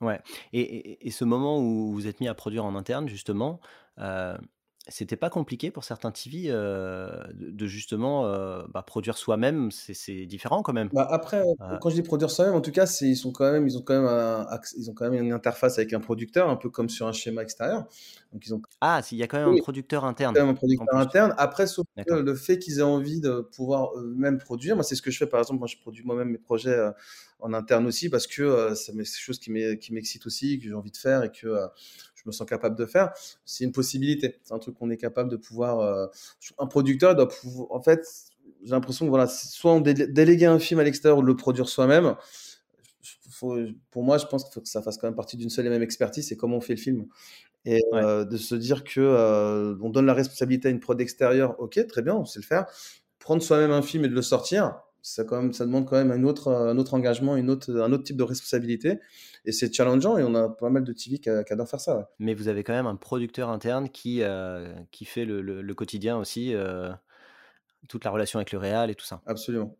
Ouais 0.00 0.20
et 0.52 1.06
et 1.06 1.10
ce 1.10 1.24
moment 1.24 1.60
où 1.60 1.92
vous 1.92 2.06
êtes 2.06 2.20
mis 2.20 2.28
à 2.28 2.34
produire 2.34 2.64
en 2.64 2.74
interne 2.74 3.08
justement, 3.08 3.60
heu, 3.98 4.36
c'était 4.88 5.16
pas 5.16 5.30
compliqué 5.30 5.70
pour 5.70 5.84
certains 5.84 6.12
TV, 6.12 6.50
heu, 6.50 7.08
de 7.34 7.50
de 7.50 7.66
justement, 7.66 8.26
heu, 8.26 8.64
bah, 8.68 8.82
produire 8.82 9.16
soi-même? 9.18 9.70
C'est 9.70 10.26
différent 10.26 10.62
quand 10.62 10.72
même? 10.74 10.92
Bah, 10.92 11.06
après, 11.10 11.42
Heu, 11.60 11.78
quand 11.80 11.90
je 11.90 11.94
dis 11.96 12.02
produire 12.02 12.30
soi-même, 12.30 12.54
en 12.54 12.60
tout 12.60 12.70
cas, 12.70 12.86
ils 13.00 13.16
sont 13.16 13.32
quand 13.32 13.50
même 13.50 13.66
ils 13.66 13.76
ont 13.78 13.82
quand 13.82 13.94
même 13.94 14.06
un 14.06 14.46
ils 14.76 14.90
ont 14.90 14.94
quand 14.94 15.10
même 15.10 15.22
une 15.24 15.32
interface 15.32 15.78
avec 15.78 15.92
un 15.92 16.00
producteur, 16.00 16.48
un 16.48 16.56
peu 16.56 16.70
comme 16.70 16.88
sur 16.88 17.06
un 17.06 17.12
schéma 17.12 17.42
extérieur. 17.42 17.88
Donc 18.32 18.46
ils 18.46 18.54
ont 18.54 18.62
ah, 18.80 19.02
s'il 19.02 19.18
y 19.18 19.22
a 19.24 19.26
quand 19.26 19.38
même 19.38 19.48
un 19.48 19.56
producteur 19.56 20.04
quand 20.32 20.40
interne 20.40 20.42
même 20.42 20.50
un 20.50 20.54
producteur 20.54 20.96
interne. 20.98 21.34
Après, 21.38 21.66
sauf 21.66 21.86
que 22.06 22.14
le 22.14 22.34
fait 22.34 22.58
qu'ils 22.58 22.78
aient 22.78 22.82
envie 22.82 23.20
de 23.20 23.40
pouvoir 23.40 23.90
eux-mêmes 23.96 24.38
produire, 24.38 24.74
moi, 24.76 24.82
c'est 24.84 24.96
ce 24.96 25.02
que 25.02 25.10
je 25.10 25.18
fais, 25.18 25.26
par 25.26 25.40
exemple, 25.40 25.58
moi, 25.60 25.68
je 25.68 25.76
produis 25.78 26.04
moi-même 26.04 26.28
mes 26.30 26.38
projets, 26.38 26.76
en 27.40 27.52
interne 27.52 27.86
aussi 27.86 28.08
parce 28.10 28.26
que, 28.26 28.74
c'est 28.74 28.92
quelque 28.94 29.06
chose 29.06 29.38
qui 29.38 29.50
m'excite 29.50 30.26
aussi, 30.26 30.58
que 30.58 30.64
j'ai 30.64 30.74
envie 30.74 30.90
de 30.90 30.96
faire 30.96 31.22
et 31.24 31.30
que, 31.30 31.46
je 32.24 32.28
me 32.28 32.32
sens 32.32 32.48
capable 32.48 32.76
de 32.76 32.86
faire. 32.86 33.12
C'est 33.44 33.64
une 33.64 33.72
possibilité. 33.72 34.38
C'est 34.42 34.54
un 34.54 34.58
truc 34.58 34.74
qu'on 34.76 34.90
est 34.90 34.96
capable 34.96 35.30
de 35.30 35.36
pouvoir, 35.36 35.80
heu 35.82 36.08
un 36.58 36.66
producteur 36.66 37.14
doit 37.14 37.28
pouvoir 37.28 37.70
en 37.72 37.82
fait, 37.82 38.00
j'ai 38.62 38.70
l'impression 38.70 39.04
que, 39.06 39.10
voilà, 39.10 39.26
soit 39.28 39.72
on 39.72 39.80
déléguer 39.80 40.46
un 40.46 40.58
film 40.58 40.80
à 40.80 40.84
l'extérieur 40.84 41.18
ou 41.18 41.22
de 41.22 41.26
le 41.26 41.36
produire 41.36 41.68
soi-même, 41.68 42.16
pour 43.90 44.04
moi, 44.04 44.18
je 44.18 44.26
pense 44.26 44.44
qu'il 44.44 44.52
faut 44.52 44.60
que 44.60 44.68
ça 44.68 44.82
fasse 44.82 44.96
quand 44.98 45.06
même 45.06 45.16
partie 45.16 45.36
d'une 45.36 45.50
seule 45.50 45.66
et 45.66 45.70
même 45.70 45.82
expertise, 45.82 46.28
c'est 46.28 46.36
comment 46.36 46.56
on 46.56 46.60
fait 46.60 46.74
le 46.74 46.80
film. 46.80 47.06
Et 47.66 47.82
Ouais. 47.92 48.02
heu, 48.04 48.26
de 48.26 48.36
se 48.38 48.54
dire 48.56 48.84
que, 48.84 49.00
heu, 49.00 49.78
on 49.82 49.90
donne 49.90 50.06
la 50.06 50.14
responsabilité 50.14 50.68
à 50.68 50.70
une 50.72 50.80
prod 50.80 51.00
extérieure, 51.00 51.56
OK, 51.60 51.80
très 51.88 52.02
bien, 52.02 52.14
on 52.16 52.24
sait 52.26 52.40
le 52.40 52.46
faire. 52.46 52.66
Prendre 53.18 53.42
soi-même 53.42 53.72
un 53.72 53.82
film 53.82 54.04
et 54.04 54.08
de 54.08 54.14
le 54.14 54.22
sortir, 54.22 54.80
ça 55.04 55.24
quand 55.24 55.40
même 55.42 55.52
ça 55.52 55.66
demande 55.66 55.86
quand 55.88 55.96
même 55.96 56.10
un 56.12 56.24
autre, 56.24 56.52
un 56.52 56.78
autre 56.78 56.94
engagement, 56.94 57.36
une 57.36 57.50
autre 57.50 57.72
un 57.80 57.92
autre 57.92 58.04
type 58.04 58.16
de 58.16 58.22
responsabilité 58.24 59.00
et 59.44 59.52
c'est 59.52 59.72
challengeant 59.74 60.18
et 60.18 60.24
on 60.24 60.34
a 60.34 60.48
pas 60.50 60.70
mal 60.70 60.84
de 60.84 60.92
TV 60.92 61.18
qui 61.18 61.30
qui 61.46 61.52
adorent 61.52 61.68
faire 61.68 61.80
ça, 61.80 61.98
ouais. 61.98 62.04
Mais 62.18 62.34
vous 62.34 62.48
avez 62.48 62.62
quand 62.64 62.72
même 62.72 62.86
un 62.86 62.96
producteur 62.96 63.48
interne 63.50 63.88
qui, 63.90 64.22
qui 64.90 65.04
fait 65.04 65.24
le 65.24 65.42
le 65.42 65.62
le 65.62 65.74
quotidien 65.74 66.16
aussi, 66.18 66.52
heu, 66.54 66.92
toute 67.88 68.04
la 68.04 68.10
relation 68.12 68.38
avec 68.38 68.52
le 68.52 68.58
réal 68.58 68.90
et 68.90 68.94
tout 68.96 69.06
ça? 69.06 69.24
Absolument. 69.26 69.76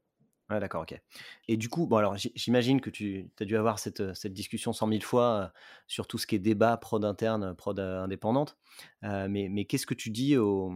Ouais, 0.50 0.60
d'accord, 0.60 0.82
OK. 0.82 1.00
Et 1.48 1.56
du 1.56 1.70
coup, 1.70 1.86
bon 1.86 1.96
alors 1.96 2.16
j'i 2.18 2.30
j'imagine 2.34 2.82
que 2.82 2.90
tu 2.90 3.30
as 3.40 3.44
dû 3.46 3.56
avoir 3.56 3.78
cette, 3.78 4.02
discussion 4.26 4.74
100 4.74 4.86
000 4.86 5.02
fois, 5.02 5.46
heu, 5.56 5.58
sur 5.86 6.06
tout 6.06 6.18
ce 6.18 6.26
qui 6.26 6.34
est 6.34 6.38
débat 6.38 6.76
prod 6.76 7.02
interne, 7.04 7.54
prod, 7.56 7.78
indépendante. 7.80 8.58
Mais 9.02 9.48
mais 9.50 9.64
qu'est-ce 9.64 9.86
que 9.86 9.94
tu 9.94 10.10
dis 10.10 10.36
aux, 10.36 10.70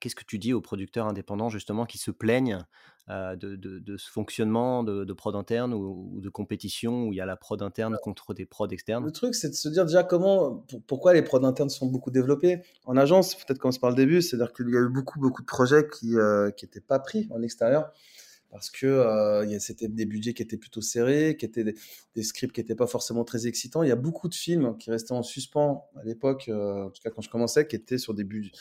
qu'est-ce 0.00 0.14
que 0.16 0.24
tu 0.24 0.38
dis 0.38 0.52
aux 0.52 0.60
producteurs 0.60 1.06
indépendants 1.06 1.48
justement 1.48 1.86
qui 1.86 1.98
se 1.98 2.10
plaignent, 2.10 2.58
de 3.08 3.34
de 3.36 3.78
de 3.78 3.96
ce 3.96 4.10
fonctionnement 4.10 4.82
de 4.82 5.04
de 5.04 5.12
prod 5.12 5.34
interne 5.36 5.72
ou 5.72 6.10
ou 6.14 6.20
de 6.20 6.28
compétition 6.28 7.04
où 7.04 7.12
il 7.12 7.16
y 7.16 7.20
a 7.20 7.26
la 7.26 7.36
prod 7.36 7.62
interne 7.62 7.98
contre 8.02 8.34
des 8.34 8.46
prods 8.46 8.68
externes? 8.68 9.04
Le 9.04 9.12
truc, 9.12 9.34
c'est 9.34 9.50
de 9.50 9.54
se 9.54 9.68
dire 9.68 9.84
déjà 9.84 10.02
comment 10.02 10.56
pour 10.68 10.82
pourquoi 10.82 11.12
les 11.14 11.22
prods 11.22 11.44
internes 11.44 11.68
sont 11.70 11.86
beaucoup 11.86 12.10
développés 12.10 12.62
en 12.84 12.96
agence, 12.96 13.34
peut-être 13.34 13.58
commencer 13.58 13.78
par 13.78 13.90
le 13.90 13.96
début, 13.96 14.22
c'est-à-dire 14.22 14.52
qu'il 14.52 14.68
y 14.70 14.76
a 14.76 14.80
eu 14.80 14.88
beaucoup, 14.88 15.20
beaucoup 15.20 15.42
de 15.42 15.46
projets 15.46 15.86
qui, 15.88 16.14
heu, 16.16 16.50
qui 16.56 16.64
étaient 16.64 16.80
pas 16.80 16.98
pris 16.98 17.28
en 17.30 17.42
extérieur 17.42 17.92
parce 18.50 18.70
que 18.70 18.86
euh, 18.86 19.58
c'était 19.58 19.88
des 19.88 20.06
budgets 20.06 20.32
qui 20.32 20.42
étaient 20.42 20.56
plutôt 20.56 20.80
serrés, 20.80 21.36
qui 21.38 21.44
étaient 21.44 21.64
des, 21.64 21.74
des 22.14 22.22
scripts 22.22 22.54
qui 22.54 22.60
n'étaient 22.60 22.76
pas 22.76 22.86
forcément 22.86 23.24
très 23.24 23.46
excitants. 23.46 23.82
Il 23.82 23.88
y 23.88 23.92
a 23.92 23.96
beaucoup 23.96 24.28
de 24.28 24.34
films 24.34 24.76
qui 24.78 24.90
restaient 24.90 25.12
en 25.12 25.22
suspens 25.22 25.88
à 25.96 26.04
l'époque, 26.04 26.48
euh, 26.48 26.84
en 26.86 26.90
tout 26.90 27.02
cas 27.02 27.10
quand 27.10 27.22
je 27.22 27.30
commençais, 27.30 27.66
qui 27.66 27.76
étaient 27.76 27.98
sur 27.98 28.14
des 28.14 28.24
budgets 28.24 28.52
qui- 28.52 28.58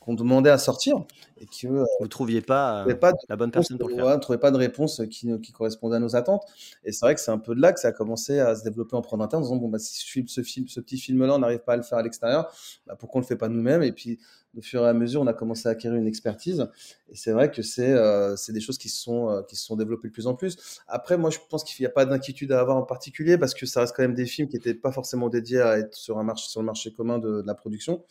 qu'on 0.00 0.14
demandait 0.14 0.50
à 0.50 0.58
sortir 0.58 1.04
et 1.40 1.46
qui 1.46 1.66
eux, 1.66 1.84
Vous 2.00 2.08
trouviez 2.08 2.40
pas, 2.40 2.84
de 2.86 2.96
la 3.28 3.36
bonne 3.36 3.50
personne 3.50 3.78
pour 3.78 3.88
le 3.88 3.96
ouais, 3.96 4.02
faire? 4.02 4.16
on 4.16 4.20
trouvait 4.20 4.38
pas 4.38 4.50
de 4.50 4.56
réponse 4.56 5.02
qui, 5.10 5.28
qui 5.40 5.52
correspondait 5.52 5.96
à 5.96 5.98
nos 5.98 6.14
attentes. 6.14 6.44
Et 6.84 6.92
c'est 6.92 7.04
vrai 7.04 7.14
que 7.14 7.20
c'est 7.20 7.30
un 7.30 7.38
peu 7.38 7.54
de 7.54 7.60
là 7.60 7.72
que 7.72 7.80
ça 7.80 7.88
a 7.88 7.92
commencé 7.92 8.38
à 8.38 8.54
se 8.54 8.62
développer 8.62 8.96
en 8.96 9.02
prod 9.02 9.20
interne, 9.20 9.42
en 9.42 9.46
disant 9.46 9.56
bon 9.56 9.68
bah 9.68 9.78
si 9.78 9.98
ce 9.98 10.06
film, 10.06 10.28
ce 10.28 10.42
film, 10.42 10.68
ce 10.68 10.80
petit 10.80 10.98
film-là, 10.98 11.34
on 11.34 11.38
n'arrive 11.38 11.60
pas 11.60 11.72
à 11.72 11.76
le 11.76 11.82
faire 11.82 11.98
à 11.98 12.02
l'extérieur, 12.02 12.52
bah, 12.86 12.96
pourquoi 12.98 13.18
on 13.18 13.22
le 13.22 13.26
fait 13.26 13.36
pas 13.36 13.48
nous-mêmes? 13.48 13.82
Et 13.82 13.92
puis 13.92 14.18
au 14.56 14.60
fur 14.60 14.84
et 14.84 14.88
à 14.88 14.92
mesure, 14.92 15.22
on 15.22 15.26
a 15.26 15.32
commencé 15.32 15.68
à 15.68 15.72
acquérir 15.72 15.98
une 15.98 16.06
expertise. 16.06 16.68
Et 17.10 17.16
c'est 17.16 17.32
vrai 17.32 17.50
que 17.50 17.62
c'est 17.62 17.90
euh, 17.90 18.36
des 18.50 18.60
choses 18.60 18.78
qui 18.78 18.88
se 18.88 19.02
sont 19.02 19.30
euh, 19.30 19.42
qui 19.42 19.56
se 19.56 19.64
sont 19.64 19.76
développées 19.76 20.08
de 20.08 20.12
plus 20.12 20.26
en 20.26 20.34
plus. 20.34 20.80
Après, 20.88 21.16
moi, 21.16 21.30
je 21.30 21.38
pense 21.48 21.64
qu'il 21.64 21.82
n'y 21.82 21.86
a 21.86 21.90
pas 21.90 22.04
d'inquiétude 22.04 22.52
à 22.52 22.60
avoir 22.60 22.76
en 22.76 22.82
particulier 22.82 23.38
parce 23.38 23.54
que 23.54 23.66
ça 23.66 23.80
reste 23.80 23.96
quand 23.96 24.02
même 24.02 24.14
des 24.14 24.26
films 24.26 24.48
qui 24.48 24.56
n'étaient 24.56 24.74
pas 24.74 24.92
forcément 24.92 25.28
dédiés 25.28 25.60
à 25.60 25.78
être 25.78 25.94
sur 25.94 26.18
un 26.18 26.22
marché 26.22 26.48
sur 26.48 26.60
le 26.60 26.66
marché 26.66 26.92
commun 26.92 27.18
de, 27.18 27.40
de 27.42 27.46
la 27.46 27.54
production. 27.54 28.04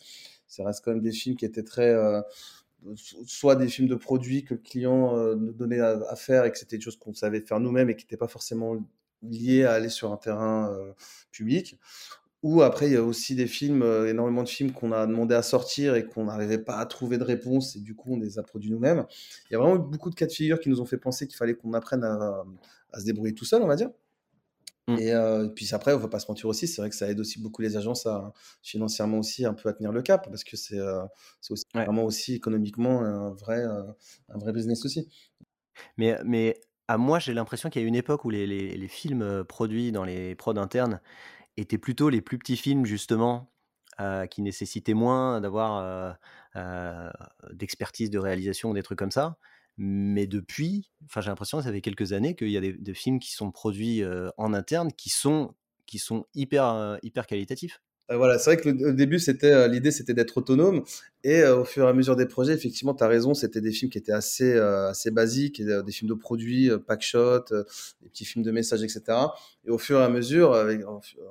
Ça 0.52 0.64
reste 0.64 0.84
quand 0.84 0.90
même 0.90 1.00
des 1.00 1.12
films 1.12 1.34
qui 1.34 1.46
étaient 1.46 1.62
très 1.62 1.88
euh, 1.88 2.20
soit 3.26 3.56
des 3.56 3.68
films 3.68 3.88
de 3.88 3.94
produits 3.94 4.44
que 4.44 4.52
le 4.52 4.60
client 4.60 5.16
euh, 5.16 5.34
nous 5.34 5.52
donnait 5.52 5.80
à, 5.80 6.14
faire 6.14 6.44
et 6.44 6.52
que 6.52 6.58
c'était 6.58 6.76
des 6.76 6.82
choses 6.82 6.98
qu'on 6.98 7.14
savait 7.14 7.40
faire 7.40 7.58
nous-mêmes 7.58 7.88
et 7.88 7.96
qui 7.96 8.04
n'étaient 8.04 8.18
pas 8.18 8.28
forcément 8.28 8.76
liées 9.22 9.64
à 9.64 9.72
aller 9.72 9.88
sur 9.88 10.12
un 10.12 10.18
terrain 10.18 10.70
euh, 10.70 10.92
public. 11.30 11.78
Ou 12.42 12.60
après, 12.60 12.88
il 12.88 12.92
y 12.92 12.96
a 12.96 13.02
aussi 13.02 13.34
des 13.34 13.46
films, 13.46 13.82
énormément 14.06 14.42
de 14.42 14.48
films 14.48 14.72
qu'on 14.72 14.92
a 14.92 15.06
demandé 15.06 15.34
à 15.34 15.42
sortir 15.42 15.94
et 15.94 16.04
qu'on 16.04 16.24
n'arrivait 16.24 16.58
pas 16.58 16.76
à 16.76 16.84
trouver 16.84 17.16
de 17.16 17.24
réponse 17.24 17.76
et 17.76 17.80
du 17.80 17.94
coup, 17.94 18.14
on 18.14 18.18
les 18.18 18.38
a 18.38 18.42
produits 18.42 18.70
nous-mêmes. 18.70 19.06
Il 19.48 19.54
y 19.54 19.56
a 19.56 19.58
vraiment 19.58 19.76
beaucoup 19.76 20.10
de 20.10 20.16
cas 20.16 20.26
de 20.26 20.32
figure 20.32 20.60
qui 20.60 20.68
nous 20.68 20.82
ont 20.82 20.86
fait 20.86 20.98
penser 20.98 21.26
qu'il 21.28 21.36
fallait 21.36 21.54
qu'on 21.54 21.72
apprenne 21.72 22.04
à, 22.04 22.44
à 22.92 23.00
se 23.00 23.04
débrouiller 23.06 23.32
tout 23.32 23.44
seul, 23.46 23.62
on 23.62 23.68
va 23.68 23.76
dire. 23.76 23.90
Mmh. 24.88 24.98
Et 24.98 25.12
euh, 25.14 25.48
puis 25.48 25.68
après, 25.74 25.94
on 25.94 25.98
va 25.98 26.08
pas 26.08 26.18
se 26.20 26.26
mentir 26.30 26.48
aussi, 26.48 26.68
c'est 26.68 26.82
vrai 26.82 26.90
que 26.90 26.96
ça 26.96 27.08
aide 27.10 27.18
aussi 27.20 27.40
beaucoup 27.40 27.62
les 27.62 27.76
agences 27.76 28.06
à 28.06 28.32
financièrement 28.62 29.18
aussi 29.18 29.46
un 29.46 29.54
peu 29.54 29.68
à 29.70 29.72
tenir 29.72 29.92
le 29.92 30.02
cap 30.02 30.26
parce 30.28 30.44
que 30.44 30.56
c'est 30.56 30.78
euh, 30.78 31.02
aussi 31.50 31.64
Ouais. 31.74 31.88
vraiment 31.88 32.04
aussi 32.04 32.34
économiquement 32.34 33.00
un 33.02 33.30
vrai, 33.32 33.64
un 33.64 34.38
vrai 34.38 34.52
business 34.52 34.84
aussi. 34.84 35.08
Mais 35.96 36.18
mais 36.24 36.60
à 36.88 36.98
moi, 36.98 37.18
j'ai 37.18 37.34
l'impression 37.34 37.70
qu'il 37.70 37.82
y 37.82 37.84
a 37.84 37.88
une 37.88 37.94
époque 37.94 38.24
où 38.24 38.30
les 38.30 38.46
les 38.46 38.76
les 38.76 38.88
films, 38.88 39.44
produits 39.44 39.92
dans 39.92 40.04
les 40.04 40.34
prods 40.34 40.56
internes 40.58 41.00
étaient 41.56 41.78
plutôt 41.78 42.10
les 42.10 42.22
plus 42.22 42.38
petits 42.38 42.56
films 42.56 42.86
justement, 42.86 43.52
qui 44.30 44.42
nécessitaient 44.42 44.94
moins 44.94 45.40
d'avoir, 45.42 46.18
d'expertise 47.52 48.10
de 48.10 48.18
réalisation 48.18 48.70
ou 48.70 48.74
des 48.74 48.82
trucs 48.82 48.98
comme 48.98 49.10
ça. 49.10 49.38
Mais 49.78 50.26
depuis, 50.26 50.90
enfin, 51.06 51.20
j'ai 51.20 51.30
l'impression 51.30 51.58
que 51.58 51.64
ça 51.64 51.72
fait 51.72 51.80
quelques 51.80 52.12
années 52.12 52.34
qu'il 52.34 52.50
y 52.50 52.56
a 52.56 52.60
des 52.60 52.94
films 52.94 53.18
qui 53.18 53.32
sont 53.32 53.50
produits, 53.50 54.02
en 54.36 54.54
interne 54.54 54.92
qui 54.92 55.10
sont 55.10 55.54
qui 55.86 55.98
sont 55.98 56.24
hyper, 56.34 56.98
hyper 57.02 57.26
qualitatifs. 57.26 57.82
Voilà, 58.08 58.38
c'est 58.38 58.54
vrai 58.54 58.62
que 58.62 58.68
le, 58.68 58.92
début, 58.92 59.18
c'était 59.18 59.68
l'idée, 59.68 59.90
c'était 59.90 60.12
d'être 60.12 60.36
autonome. 60.36 60.82
Et 61.24 61.44
au 61.44 61.64
fur 61.64 61.86
et 61.86 61.88
à 61.88 61.92
mesure 61.92 62.16
des 62.16 62.26
projets, 62.26 62.52
effectivement, 62.52 62.94
tu 62.94 63.04
as 63.04 63.08
raison, 63.08 63.32
c'était 63.32 63.60
des 63.60 63.70
films 63.72 63.90
qui 63.90 63.98
étaient 63.98 64.12
assez, 64.12 64.58
assez 64.58 65.10
basiques, 65.10 65.62
des 65.62 65.92
films 65.92 66.08
de 66.08 66.14
produits, 66.14 66.70
pack 66.86 67.00
shot, 67.02 67.44
des 68.02 68.08
petits 68.08 68.24
films 68.24 68.44
de 68.44 68.50
messages, 68.50 68.82
etc. 68.82 69.02
Et 69.64 69.70
au 69.70 69.78
fur 69.78 70.00
et 70.00 70.02
à 70.02 70.08
mesure, 70.08 70.50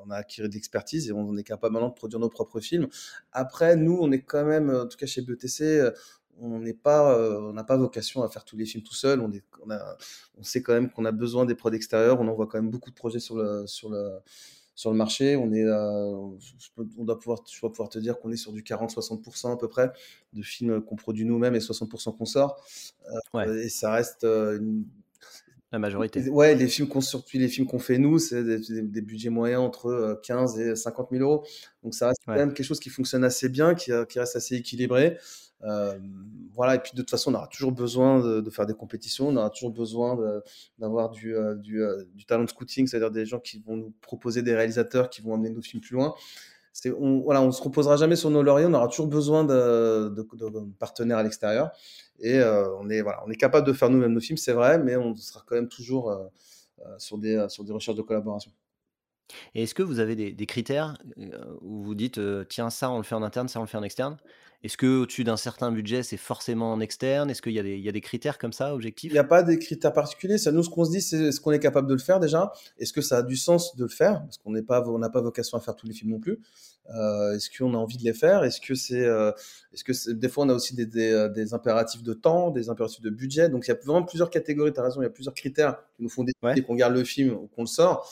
on 0.05 0.09
a 0.09 0.15
acquis 0.15 0.41
de 0.41 0.47
l'expertise 0.47 1.09
et 1.09 1.11
on 1.11 1.35
est 1.37 1.43
capable 1.43 1.73
maintenant 1.73 1.89
de 1.89 1.93
produire 1.93 2.19
nos 2.19 2.29
propres 2.29 2.61
films. 2.61 2.87
Après, 3.31 3.75
nous, 3.75 3.97
on 4.01 4.11
est 4.11 4.21
quand 4.21 4.45
même, 4.45 4.69
en 4.69 4.87
tout 4.87 4.97
cas 4.97 5.05
chez 5.05 5.21
BETC, 5.21 5.61
euh, 5.61 5.91
on 6.41 6.59
n'est 6.59 6.73
pas, 6.73 7.15
euh, 7.17 7.39
on 7.41 7.53
n'a 7.53 7.63
pas 7.63 7.77
vocation 7.77 8.23
à 8.23 8.29
faire 8.29 8.43
tous 8.45 8.57
les 8.57 8.65
films 8.65 8.83
tout 8.83 8.93
seul. 8.95 9.21
On, 9.21 9.31
est, 9.31 9.43
on, 9.65 9.69
a, 9.71 9.97
on 10.37 10.43
sait 10.43 10.61
quand 10.61 10.73
même 10.73 10.89
qu'on 10.89 11.05
a 11.05 11.11
besoin 11.11 11.45
des 11.45 11.55
prods 11.55 11.71
extérieurs. 11.71 12.19
On 12.19 12.27
envoie 12.27 12.47
quand 12.47 12.59
même 12.61 12.71
beaucoup 12.71 12.89
de 12.89 12.95
projets 12.95 13.19
sur 13.19 13.35
le, 13.37 13.67
sur 13.67 13.89
le, 13.89 14.11
sur 14.75 14.91
le 14.91 14.97
marché. 14.97 15.35
On, 15.35 15.51
est, 15.53 15.63
euh, 15.63 16.29
on 16.97 17.03
doit 17.05 17.19
pouvoir, 17.19 17.39
je 17.51 17.59
dois 17.61 17.71
pouvoir 17.71 17.89
te 17.89 17.99
dire 17.99 18.19
qu'on 18.19 18.31
est 18.31 18.37
sur 18.37 18.51
du 18.53 18.63
40-60% 18.63 19.53
à 19.53 19.57
peu 19.57 19.67
près 19.67 19.91
de 20.33 20.41
films 20.41 20.81
qu'on 20.81 20.95
produit 20.95 21.25
nous-mêmes 21.25 21.55
et 21.55 21.59
60% 21.59 22.11
qu'on 22.17 22.25
sort. 22.25 22.63
Ouais, 23.33 23.47
Euh, 23.47 23.63
et 23.63 23.69
ça 23.69 23.91
reste 23.93 24.23
une- 24.23 24.85
la 25.71 25.79
majorité. 25.79 26.27
Ouais, 26.29 26.53
les 26.55 26.67
films 26.67 26.89
qu'on 26.89 26.99
surtout 26.99 27.37
les 27.37 27.47
films 27.47 27.65
qu'on 27.65 27.79
fait 27.79 27.97
nous, 27.97 28.19
c'est 28.19 28.43
des, 28.43 28.59
des- 28.59 28.81
des 28.81 29.01
budgets 29.01 29.29
moyens 29.29 29.61
entre 29.61 29.85
euh, 29.87 30.15
15 30.21 30.59
et 30.59 30.75
50 30.75 31.11
000 31.11 31.23
euros. 31.23 31.45
Donc 31.83 31.93
ça 31.93 32.07
reste 32.09 32.19
quand 32.25 32.33
Ouais. 32.33 32.39
même 32.39 32.53
quelque 32.53 32.65
chose 32.65 32.79
qui 32.81 32.89
fonctionne 32.89 33.23
assez 33.23 33.47
bien, 33.47 33.73
qui, 33.73 33.91
qui 34.09 34.19
reste 34.19 34.35
assez 34.35 34.55
équilibré. 34.55 35.17
Euh, 35.63 35.97
voilà, 36.53 36.75
et 36.75 36.79
puis 36.79 36.91
de 36.93 37.01
toute 37.01 37.09
façon, 37.09 37.31
on 37.31 37.35
aura 37.35 37.47
toujours 37.47 37.71
besoin 37.71 38.19
de, 38.19 38.49
faire 38.49 38.65
des 38.65 38.73
compétitions, 38.73 39.29
on 39.29 39.35
aura 39.37 39.49
toujours 39.49 39.71
besoin 39.71 40.41
d'avoir 40.79 41.09
du, 41.09 41.35
euh, 41.35 41.55
euh, 41.73 42.03
du 42.13 42.25
talent 42.25 42.45
scouting, 42.45 42.87
c'est-à-dire 42.87 43.11
des 43.11 43.25
gens 43.25 43.39
qui 43.39 43.59
vont 43.59 43.77
nous 43.77 43.93
proposer 44.01 44.41
des 44.41 44.53
réalisateurs 44.53 45.09
qui 45.09 45.21
vont 45.21 45.33
amener 45.33 45.49
nos 45.49 45.61
films 45.61 45.81
plus 45.81 45.95
loin. 45.95 46.13
On, 46.85 47.21
voilà, 47.21 47.41
on 47.41 47.51
se 47.51 47.61
reposera 47.61 47.97
jamais 47.97 48.15
sur 48.15 48.29
nos 48.29 48.43
lauriers, 48.43 48.65
on 48.65 48.73
aura 48.73 48.87
toujours 48.87 49.07
besoin 49.07 49.43
de, 49.43 50.13
partenaires 50.79 51.17
à 51.17 51.23
l'extérieur. 51.23 51.71
Et 52.19 52.41
on, 52.43 52.89
est, 52.89 53.01
voilà, 53.01 53.23
on 53.25 53.31
est 53.31 53.35
capable 53.35 53.65
de 53.65 53.73
faire 53.73 53.89
nous-mêmes 53.89 54.13
nos 54.13 54.19
films, 54.19 54.37
c'est 54.37 54.53
vrai, 54.53 54.77
mais 54.77 54.95
on 54.95 55.15
sera 55.15 55.43
quand 55.45 55.55
même 55.55 55.69
toujours 55.69 56.15
sur, 56.97 57.17
des, 57.17 57.45
sur 57.49 57.63
des 57.63 57.73
recherches 57.73 57.97
de 57.97 58.01
collaboration. 58.01 58.51
Et 59.55 59.63
est-ce 59.63 59.73
que 59.73 59.83
vous 59.83 59.99
avez 59.99 60.15
des, 60.15 60.31
des 60.33 60.45
critères 60.45 60.97
où 61.61 61.81
vous 61.81 61.95
dites 61.95 62.19
tiens 62.49 62.69
ça 62.69 62.89
on 62.91 62.97
le 62.97 63.03
fait 63.03 63.15
en 63.15 63.23
interne, 63.23 63.47
ça 63.47 63.59
on 63.59 63.63
le 63.63 63.67
fait 63.67 63.77
en 63.77 63.83
externe? 63.83 64.17
Est-ce 64.63 64.77
que 64.77 65.01
au-dessus 65.01 65.23
d'un 65.23 65.37
certain 65.37 65.71
budget 65.71 66.03
c'est 66.03 66.17
forcément 66.17 66.71
en 66.73 66.79
externe? 66.79 67.29
Est-ce 67.31 67.41
qu'il 67.41 67.53
y, 67.53 67.59
a 67.59 67.63
des- 67.63 67.77
il 67.77 67.83
y 67.83 67.89
a 67.89 67.91
des 67.91 68.01
critères 68.01 68.37
comme 68.37 68.53
ça 68.53 68.65
Il 68.65 68.69
n'y 68.69 68.75
objectifs 68.75 69.15
a 69.17 69.23
pas 69.23 69.41
des 69.43 69.57
critères 69.57 69.93
particuliers. 69.93 70.37
Ça, 70.37 70.51
nous, 70.51 70.61
ce 70.63 70.69
qu'on 70.69 70.85
se 70.85 70.91
dit, 70.91 71.01
c'est 71.01 71.17
est-ce 71.25 71.41
qu'on 71.41 71.51
est 71.51 71.59
capable 71.59 71.87
de 71.87 71.93
le 71.93 71.99
faire 71.99 72.19
déjà? 72.19 72.51
Est-ce 72.77 72.93
que 72.93 73.01
ça 73.01 73.17
a 73.17 73.23
du 73.23 73.35
sens 73.35 73.75
de 73.75 73.83
le 73.83 73.89
faire? 73.89 74.21
Parce 74.21 74.37
qu'on 74.37 74.51
n'a 74.51 74.61
pas 75.09 75.21
vocation 75.21 75.57
à 75.57 75.61
faire 75.61 75.75
tous 75.75 75.87
les 75.87 75.93
films 75.93 76.11
non 76.11 76.19
plus. 76.19 76.39
Euh, 76.93 77.33
est-ce 77.35 77.49
qu'on 77.55 77.73
a 77.73 77.77
envie 77.77 77.97
de 77.97 78.03
les 78.03 78.13
faire? 78.13 78.43
Est-ce 78.43 78.59
que 78.59 78.73
c'est, 78.75 79.05
euh, 79.05 79.31
est-ce 79.71 79.83
que 79.83 80.11
des 80.11 80.29
fois 80.29 80.45
on 80.45 80.49
a 80.49 80.53
aussi 80.53 80.75
des, 80.75 80.85
des, 80.85 81.11
euh, 81.11 81.29
des 81.29 81.53
impératifs 81.53 82.03
de 82.03 82.13
temps, 82.13 82.49
des 82.51 82.69
impératifs 82.69 83.01
de 83.01 83.09
budget. 83.09 83.49
Donc 83.49 83.65
il 83.67 83.69
y 83.69 83.71
a 83.73 83.77
vraiment 83.85 84.03
plusieurs 84.03 84.29
catégories. 84.29 84.73
Tu 84.73 84.79
as 84.79 84.83
raison, 84.83 84.99
il 85.01 85.05
y 85.05 85.07
a 85.07 85.11
plusieurs 85.11 85.35
critères 85.35 85.77
qui 85.95 86.03
nous 86.03 86.09
font 86.09 86.23
décider 86.23 86.39
Ouais. 86.43 86.61
qu'on 86.61 86.75
garde 86.75 86.93
le 86.93 87.03
film 87.03 87.33
ou 87.35 87.47
qu'on 87.55 87.61
le 87.61 87.67
sort. 87.67 88.11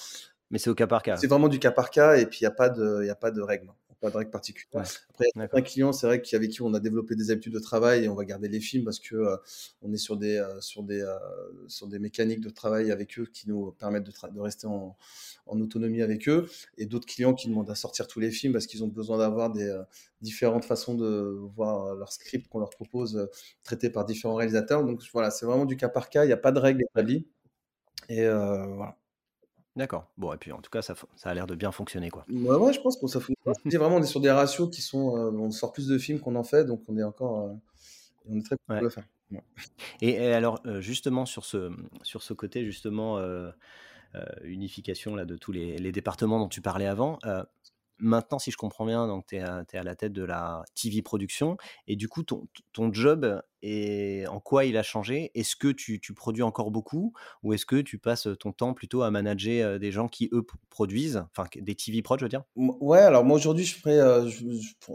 Mais 0.51 0.59
c'est 0.59 0.69
au 0.69 0.75
cas 0.75 0.87
par 0.87 1.01
cas. 1.03 1.17
C'est 1.17 1.27
vraiment 1.27 1.47
du 1.49 1.59
cas 1.59 1.71
par 1.71 1.89
cas 1.91 2.15
et 2.17 2.25
puis 2.25 2.39
il 2.41 2.43
n'y 2.43 2.47
a 2.47 2.51
pas 2.51 2.69
de, 2.69 2.99
il 3.03 3.07
y 3.07 3.11
a 3.11 3.15
pas 3.15 3.31
de 3.31 3.41
règles, 3.41 3.67
pas 3.99 4.09
de 4.09 4.17
règles 4.17 4.31
particulières. 4.31 4.83
Ouais. 4.83 4.89
Après, 5.09 5.25
il 5.25 5.37
y 5.37 5.39
a 5.39 5.41
D'accord. 5.43 5.57
certains 5.57 5.71
clients, 5.71 5.93
c'est 5.93 6.07
vrai 6.07 6.21
qu'avec 6.21 6.51
qui 6.51 6.61
on 6.61 6.73
a 6.73 6.79
développé 6.79 7.15
des 7.15 7.31
habitudes 7.31 7.53
de 7.53 7.59
travail 7.59 8.05
et 8.05 8.09
on 8.09 8.15
va 8.15 8.25
garder 8.25 8.47
les 8.47 8.59
films 8.59 8.85
parce 8.85 8.99
que 8.99 9.15
euh, 9.15 9.37
on 9.81 9.91
est 9.93 9.97
sur 9.97 10.17
des, 10.17 10.37
euh, 10.37 10.61
sur 10.61 10.83
des, 10.83 11.01
euh, 11.01 11.17
sur 11.67 11.87
des 11.87 11.99
mécaniques 11.99 12.41
de 12.41 12.49
travail 12.49 12.91
avec 12.91 13.19
eux 13.19 13.25
qui 13.31 13.49
nous 13.49 13.71
permettent 13.71 14.05
de, 14.05 14.39
rester 14.39 14.67
en, 14.67 14.95
en 15.47 15.61
autonomie 15.61 16.01
avec 16.01 16.29
eux 16.29 16.49
et 16.77 16.85
d'autres 16.85 17.07
clients 17.07 17.33
qui 17.33 17.49
demandent 17.49 17.69
à 17.69 17.75
sortir 17.75 18.07
tous 18.07 18.19
les 18.19 18.31
films 18.31 18.53
parce 18.53 18.67
qu'ils 18.67 18.83
ont 18.83 18.87
besoin 18.87 19.17
d'avoir 19.17 19.51
des 19.51 19.81
différentes 20.21 20.65
façons 20.65 20.95
de 20.95 21.37
voir 21.55 21.95
leur 21.95 22.11
script 22.11 22.47
qu'on 22.47 22.59
leur 22.59 22.69
propose 22.69 23.29
traité 23.63 23.89
par 23.89 24.05
différents 24.05 24.35
réalisateurs. 24.35 24.83
Donc 24.83 25.01
voilà, 25.13 25.31
c'est 25.31 25.45
vraiment 25.45 25.65
du 25.65 25.77
cas 25.77 25.89
par 25.89 26.09
cas. 26.09 26.23
Il 26.23 26.27
n'y 26.27 26.33
a 26.33 26.37
pas 26.37 26.51
de 26.51 26.59
règles 26.59 26.83
établies 26.83 27.27
et 28.07 28.27
voilà. 28.27 28.98
D'accord. 29.79 30.11
Bon, 30.17 30.33
et 30.33 30.37
puis 30.37 30.51
en 30.51 30.59
tout 30.59 30.69
cas, 30.69 30.81
ça, 30.81 30.93
ça 31.15 31.29
a 31.29 31.33
l'air 31.33 31.47
de 31.47 31.55
bien 31.55 31.71
fonctionner, 31.71 32.09
quoi. 32.09 32.25
Ouais, 32.29 32.57
ouais, 32.57 32.73
je 32.73 32.81
pense 32.81 32.97
que 32.97 33.07
ça 33.07 33.21
fonctionne. 33.21 33.55
Vraiment, 33.79 33.95
on 33.95 34.01
est 34.01 34.05
sur 34.05 34.19
des 34.19 34.29
ratios 34.29 34.69
qui 34.69 34.81
sont. 34.81 35.15
euh, 35.15 35.31
on 35.31 35.51
sort 35.51 35.71
plus 35.71 35.87
de 35.87 35.97
films 35.97 36.19
qu'on 36.19 36.35
en 36.35 36.43
fait, 36.43 36.65
donc 36.65 36.83
on 36.89 36.97
est 36.97 37.03
encore. 37.03 37.45
euh, 37.45 37.53
on 38.29 38.37
est 38.37 38.43
très 38.43 38.57
content 38.57 38.79
de 38.79 38.83
le 38.83 38.89
faire. 38.89 39.05
Ouais. 39.31 39.41
Et, 40.01 40.09
et 40.15 40.33
alors, 40.33 40.59
euh, 40.65 40.81
justement, 40.81 41.25
sur 41.25 41.45
ce, 41.45 41.71
sur 42.03 42.23
ce 42.23 42.33
côté, 42.33 42.65
justement, 42.65 43.19
euh, 43.19 43.51
unification 44.43 45.15
là, 45.15 45.23
de 45.23 45.37
tous 45.37 45.53
les, 45.53 45.77
les 45.77 45.93
départements 45.93 46.39
dont 46.39 46.49
tu 46.49 46.59
parlais 46.59 46.87
avant, 46.87 47.17
maintenant, 47.99 48.39
si 48.39 48.51
je 48.51 48.57
comprends 48.57 48.85
bien, 48.85 49.07
donc 49.07 49.25
tu 49.27 49.35
es, 49.37 49.39
à 49.41 49.83
la 49.83 49.95
tête 49.95 50.13
de 50.13 50.23
la 50.23 50.63
TV 50.75 51.01
production, 51.01 51.57
et 51.87 51.95
du 51.95 52.07
coup, 52.07 52.23
ton, 52.23 52.47
ton 52.73 52.91
job, 52.93 53.41
et 53.61 54.25
en 54.27 54.39
quoi 54.39 54.65
il 54.65 54.77
a 54.77 54.83
changé? 54.83 55.31
Est-ce 55.35 55.55
que 55.55 55.67
tu, 55.69 55.99
tu 55.99 56.13
produis 56.13 56.43
encore 56.43 56.71
beaucoup 56.71 57.13
ou 57.43 57.53
est-ce 57.53 57.65
que 57.65 57.81
tu 57.81 57.97
passes 57.99 58.27
ton 58.39 58.51
temps 58.53 58.73
plutôt 58.73 59.01
à 59.03 59.11
manager 59.11 59.67
euh, 59.67 59.79
des 59.79 59.91
gens 59.91 60.07
qui, 60.07 60.29
eux, 60.31 60.45
produisent, 60.69 61.23
enfin 61.35 61.47
des 61.55 61.75
TV 61.75 62.01
prod, 62.01 62.19
je 62.19 62.25
veux 62.25 62.29
dire? 62.29 62.43
Ouais, 62.55 62.99
alors 62.99 63.23
moi 63.23 63.37
aujourd'hui, 63.37 63.63
je 63.63 63.75
ferais, 63.75 63.99
euh, 63.99 64.29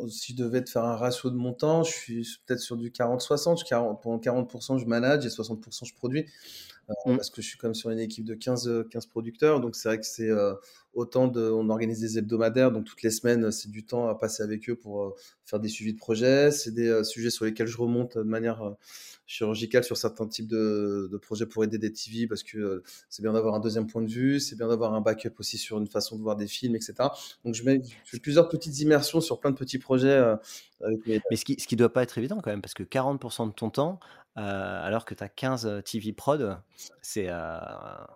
si 0.08 0.32
je 0.32 0.36
devais 0.36 0.62
te 0.62 0.68
faire 0.68 0.84
un 0.84 0.96
ratio 0.96 1.30
de 1.30 1.36
mon 1.36 1.54
temps, 1.54 1.82
je 1.82 1.90
suis 1.92 2.26
peut-être 2.44 2.60
sur 2.60 2.76
du 2.76 2.92
40-60. 2.92 3.58
Je- 3.60 3.64
40 3.64 4.02
Pendant 4.02 4.18
40%, 4.18 4.76
je 4.76 4.84
manage 4.84 5.24
et 5.24 5.30
60%, 5.30 5.86
je 5.86 5.94
produis. 5.94 6.26
Euh, 6.90 6.94
Mm. 7.06 7.16
parce 7.16 7.30
que 7.30 7.42
je 7.42 7.48
suis 7.48 7.58
quand 7.58 7.68
même 7.68 7.74
sur 7.74 7.90
une 7.90 7.98
équipe 7.98 8.24
de 8.24 8.34
15, 8.34 8.68
euh, 8.68 8.84
15 8.90 9.06
producteurs. 9.06 9.60
Donc 9.60 9.76
c'est 9.76 9.88
vrai 9.88 9.98
que 9.98 10.06
c'est 10.06 10.30
euh, 10.30 10.54
autant 10.94 11.28
de. 11.28 11.42
On 11.50 11.68
organise 11.70 12.00
des 12.00 12.18
hebdomadaires, 12.18 12.72
donc 12.72 12.84
toutes 12.84 13.02
les 13.02 13.10
semaines, 13.10 13.50
c'est 13.50 13.70
du 13.70 13.84
temps 13.84 14.08
à 14.08 14.14
passer 14.14 14.42
avec 14.42 14.68
eux 14.70 14.76
pour 14.76 15.02
euh, 15.02 15.14
faire 15.44 15.60
des 15.60 15.68
suivis 15.68 15.92
de 15.92 15.98
projets. 15.98 16.50
C'est 16.50 16.72
des 16.72 16.88
euh, 16.88 17.04
sujets 17.04 17.30
sur 17.30 17.44
lesquels 17.44 17.66
je 17.66 17.76
remonte 17.76 18.16
de 18.18 18.22
manière 18.22 18.62
euh, 18.62 18.72
chirurgicale 19.26 19.84
sur 19.84 19.96
certains 19.96 20.26
types 20.26 20.46
de, 20.46 21.08
de 21.10 21.16
projets 21.16 21.46
pour 21.46 21.64
aider 21.64 21.78
des 21.78 21.92
TV 21.92 22.26
parce 22.26 22.42
que 22.42 22.58
euh, 22.58 22.82
c'est 23.08 23.22
bien 23.22 23.32
d'avoir 23.32 23.54
un 23.54 23.60
deuxième 23.60 23.86
point 23.86 24.02
de 24.02 24.10
vue, 24.10 24.40
c'est 24.40 24.56
bien 24.56 24.68
d'avoir 24.68 24.94
un 24.94 25.00
backup 25.00 25.32
aussi 25.38 25.58
sur 25.58 25.78
une 25.78 25.86
façon 25.86 26.16
de 26.16 26.22
voir 26.22 26.36
des 26.36 26.46
films, 26.46 26.76
etc. 26.76 26.94
Donc 27.44 27.54
je, 27.54 27.64
mets, 27.64 27.80
je 28.04 28.10
fais 28.10 28.18
plusieurs 28.18 28.48
petites 28.48 28.78
immersions 28.80 29.20
sur 29.20 29.40
plein 29.40 29.50
de 29.50 29.56
petits 29.56 29.78
projets 29.78 30.08
euh, 30.08 30.36
avec 30.82 31.06
mes 31.06 31.20
Mais 31.30 31.36
ce 31.36 31.44
qui, 31.44 31.58
ce 31.58 31.66
qui 31.66 31.76
doit 31.76 31.92
pas 31.92 32.02
être 32.02 32.18
évident 32.18 32.40
quand 32.42 32.50
même, 32.50 32.60
parce 32.62 32.74
que 32.74 32.82
40% 32.82 33.48
de 33.48 33.52
ton 33.52 33.70
temps, 33.70 34.00
euh, 34.36 34.40
alors 34.86 35.04
que 35.04 35.14
tu 35.14 35.22
as 35.22 35.28
15 35.28 35.82
TV 35.84 36.12
prod, 36.12 36.56
c'est, 37.02 37.26
euh, 37.28 37.58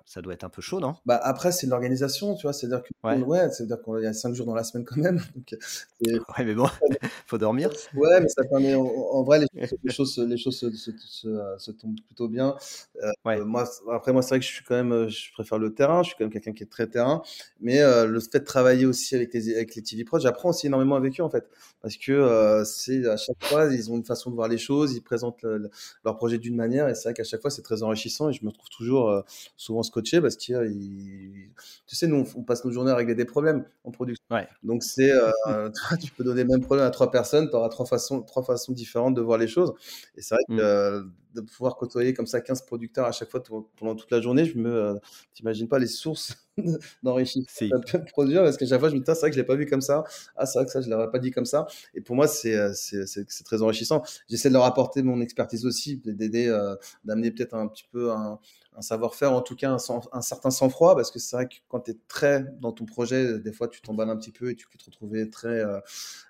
ça 0.05 0.21
doit 0.21 0.35
être 0.35 0.43
un 0.45 0.49
peu 0.49 0.61
chaud, 0.63 0.81
non? 0.81 0.97
Bah 1.07 1.21
après, 1.23 1.53
c'est 1.53 1.67
de 1.67 1.71
l'organisation, 1.71 2.35
tu 2.35 2.43
vois. 2.43 2.53
C'est-à-dire 2.53 2.83
que, 2.83 2.89
Ouais. 3.05 3.17
ouais, 3.23 3.49
qu'il 3.57 3.69
y 4.03 4.07
a 4.07 4.13
cinq 4.13 4.35
jours 4.35 4.47
dans 4.47 4.55
la 4.55 4.65
semaine 4.65 4.85
quand 4.85 4.97
même. 4.97 5.21
Donc, 5.37 5.55
Ouais, 6.39 6.45
mais 6.45 6.55
bon, 6.55 6.67
faut 7.27 7.39
dormir. 7.39 7.71
ouais, 7.95 8.21
mais 8.21 8.29
ça 8.29 8.43
permet, 8.45 8.75
en, 8.75 8.83
en 8.85 9.23
vrai, 9.23 9.41
les 9.55 9.67
choses, 9.67 9.79
les 9.85 9.91
choses, 9.93 10.19
les 10.19 10.37
choses 10.39 10.57
se, 10.59 10.71
se, 10.73 10.91
se, 10.99 11.29
se 11.59 11.71
tombent 11.71 12.01
plutôt 12.07 12.29
bien. 12.29 12.57
Euh, 13.03 13.11
Ouais. 13.25 13.41
moi, 13.41 13.65
après, 13.93 14.13
moi, 14.13 14.23
c'est 14.23 14.31
vrai 14.31 14.39
que 14.41 14.45
je 14.47 14.51
suis 14.53 14.65
quand 14.65 14.75
même, 14.75 15.09
je 15.09 15.33
préfère 15.33 15.59
le 15.59 15.73
terrain. 15.75 16.03
Je 16.03 16.09
suis 16.09 16.17
quand 16.17 16.25
même 16.25 16.33
quelqu'un 16.33 16.53
qui 16.53 16.63
est 16.65 16.67
très 16.71 16.87
terrain. 16.89 17.23
Mais 17.61 17.81
le 18.07 18.19
fait 18.21 18.41
de 18.41 18.45
travailler 18.45 18.87
aussi 18.87 19.15
avec 19.15 19.33
les, 19.35 19.55
avec 19.55 19.75
les 19.77 19.83
TV 19.83 20.05
Pros, 20.05 20.19
j'apprends 20.19 20.49
aussi 20.51 20.67
énormément 20.67 20.97
avec 20.97 21.21
eux, 21.21 21.23
en 21.23 21.31
fait. 21.31 21.49
Parce 21.83 21.97
que 21.97 22.63
c'est 22.65 23.07
à 23.07 23.17
chaque 23.17 23.37
fois, 23.45 23.67
ils 23.73 23.91
ont 23.93 23.97
une 23.97 24.05
façon 24.05 24.31
de 24.31 24.35
voir 24.35 24.49
les 24.49 24.59
choses, 24.59 24.95
ils 24.95 25.03
présentent 25.03 25.43
le- 25.43 25.59
le- 25.59 25.71
leur 26.09 26.17
projet 26.17 26.39
d'une 26.39 26.57
manière. 26.57 26.89
Et 26.89 26.95
c'est 26.95 27.09
vrai 27.09 27.15
qu'à 27.15 27.25
chaque 27.25 27.41
fois, 27.41 27.51
c'est 27.51 27.63
très 27.63 27.83
enrichissant. 27.83 28.31
Et 28.31 28.33
je 28.33 28.45
me 28.45 28.51
retrouve 28.51 28.69
toujours 28.71 29.11
euh, 29.11 29.23
souvent 29.57 29.83
scotché 29.83 30.21
parce 30.21 30.37
que, 30.37 30.69
tu 30.69 31.97
sais, 31.97 32.07
nous, 32.07 32.25
on, 32.35 32.41
on 32.41 32.43
passe 32.43 32.65
nos 32.65 32.71
journées 32.71 32.91
à 32.91 32.97
régler 32.97 33.15
des 33.15 33.25
problèmes 33.25 33.65
en 33.85 33.91
production. 33.91 34.25
Ouais. 34.31 34.47
Donc, 34.63 34.83
c'est, 34.83 35.11
euh, 35.13 35.31
toi, 35.47 35.97
tu 35.97 36.11
peux 36.13 36.25
donner 36.25 36.43
le 36.43 36.49
même 36.49 36.61
problème 36.61 36.87
à 36.87 36.91
trois 36.91 37.11
personnes, 37.11 37.49
tu 37.49 37.57
auras 37.57 37.69
trois 37.69 37.87
façons, 37.87 38.23
trois 38.23 38.43
façons 38.43 38.73
différentes 38.73 39.15
de 39.15 39.21
voir 39.21 39.39
les 39.39 39.49
choses. 39.49 39.73
Et 40.17 40.23
c'est 40.23 40.35
vrai 40.35 40.45
que 40.49 40.59
Mm. 40.99 41.11
De 41.35 41.41
pouvoir 41.41 41.77
côtoyer 41.77 42.15
comme 42.15 42.27
ça 42.27 42.41
15 42.41 42.63
producteurs 42.63 43.07
à 43.07 43.13
chaque 43.13 43.31
fois 43.31 43.43
pendant 43.77 43.95
toute 43.95 44.11
la 44.11 44.21
journée, 44.21 44.45
je 44.45 44.57
me, 44.59 44.71
euh, 44.71 44.95
t'imagines 45.35 45.69
pas 45.69 45.79
les 45.79 45.87
sources 45.87 46.49
d'enrichissement 47.03 47.45
Si. 47.49 47.71
que 47.71 47.99
peut 47.99 48.05
produire 48.13 48.43
parce 48.43 48.57
qu'à 48.57 48.67
chaque 48.67 48.81
fois, 48.81 48.89
je 48.89 48.95
me 48.95 49.01
dis, 49.01 49.05
c'est 49.07 49.19
vrai 49.19 49.31
que 49.31 49.37
je 49.37 49.41
l'ai 49.41 49.47
pas 49.47 49.55
vu 49.55 49.67
comme 49.67 49.81
ça. 49.81 50.05
Ah, 50.37 50.47
c'est 50.47 50.59
vrai 50.59 50.67
que 50.67 50.73
ça, 50.73 50.81
je 50.81 50.91
l'aurais 50.91 51.11
pas 51.11 51.19
dit 51.19 51.31
comme 51.31 51.45
ça. 51.47 51.67
Et 51.95 52.01
pour 52.01 52.17
moi, 52.17 52.27
c'est, 52.27 52.55
euh, 52.55 52.73
c'est 52.75 53.45
très 53.45 53.63
enrichissant. 53.63 54.03
J'essaie 54.29 54.49
de 54.49 54.55
leur 54.55 54.65
apporter 54.65 55.03
mon 55.03 55.21
expertise 55.21 55.67
aussi, 55.67 56.01
d'aider, 56.05 56.49
euh, 56.49 56.75
d'amener 57.05 57.31
peut-être 57.31 57.55
un 57.55 57.69
petit 57.69 57.85
peu 57.91 58.11
un, 58.11 58.39
un 58.77 58.83
savoir-faire, 58.83 59.33
en 59.33 59.43
tout 59.43 59.57
cas 59.57 59.71
un, 59.73 59.79
sang- 59.79 60.09
un 60.13 60.21
certain 60.23 60.51
sang-froid, 60.51 60.95
parce 60.95 61.11
que 61.11 61.19
c'est 61.19 61.35
vrai 61.35 61.49
que 61.49 61.55
quand 61.69 61.81
tu 61.81 61.91
es 61.93 61.97
très 62.07 62.45
dans 62.61 62.73
ton 62.73 62.85
projet, 62.87 63.39
des 63.41 63.53
fois 63.53 63.67
tu 63.69 63.81
t'emballes 63.81 64.11
un 64.11 64.17
petit 64.17 64.31
peu 64.31 64.51
et 64.51 64.55
tu 64.57 64.69
peux 64.69 64.79
te 64.79 64.85
retrouver 64.85 65.29
très 65.31 65.49
euh, 65.49 65.81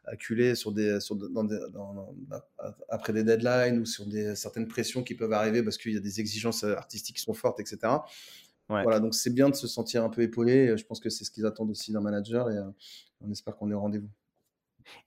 acculé 0.04 0.54
sur 0.54 0.72
des, 0.72 1.00
sur, 1.00 1.16
dans 1.16 1.44
des- 1.44 1.58
dans- 1.72 1.94
dans- 1.94 2.14
après 2.88 3.12
des 3.12 3.22
deadlines 3.24 3.80
ou 3.80 3.84
sur 3.84 4.06
des, 4.06 4.34
certaines 4.34 4.66
pressions 4.68 5.02
qui 5.02 5.14
peuvent 5.14 5.32
arriver 5.32 5.62
parce 5.62 5.76
qu'il 5.78 5.92
y 5.92 5.96
a 5.96 6.00
des 6.00 6.20
exigences 6.20 6.64
artistiques 6.64 7.16
qui 7.16 7.22
sont 7.22 7.34
fortes, 7.34 7.60
etc. 7.60 8.04
Ouais. 8.70 8.82
Voilà, 8.82 9.00
donc 9.00 9.14
c'est 9.14 9.30
bien 9.30 9.48
de 9.50 9.54
se 9.54 9.66
sentir 9.66 10.04
un 10.04 10.10
peu 10.10 10.22
épaulé. 10.22 10.76
Je 10.76 10.84
pense 10.84 11.00
que 11.00 11.10
c'est 11.10 11.24
ce 11.24 11.30
qu'ils 11.30 11.46
attendent 11.46 11.70
aussi 11.70 11.92
d'un 11.92 12.00
manager 12.00 12.50
et 12.50 12.56
euh, 12.56 12.64
on 13.22 13.30
espère 13.30 13.56
qu'on 13.56 13.70
est 13.70 13.74
au 13.74 13.80
rendez-vous. 13.80 14.08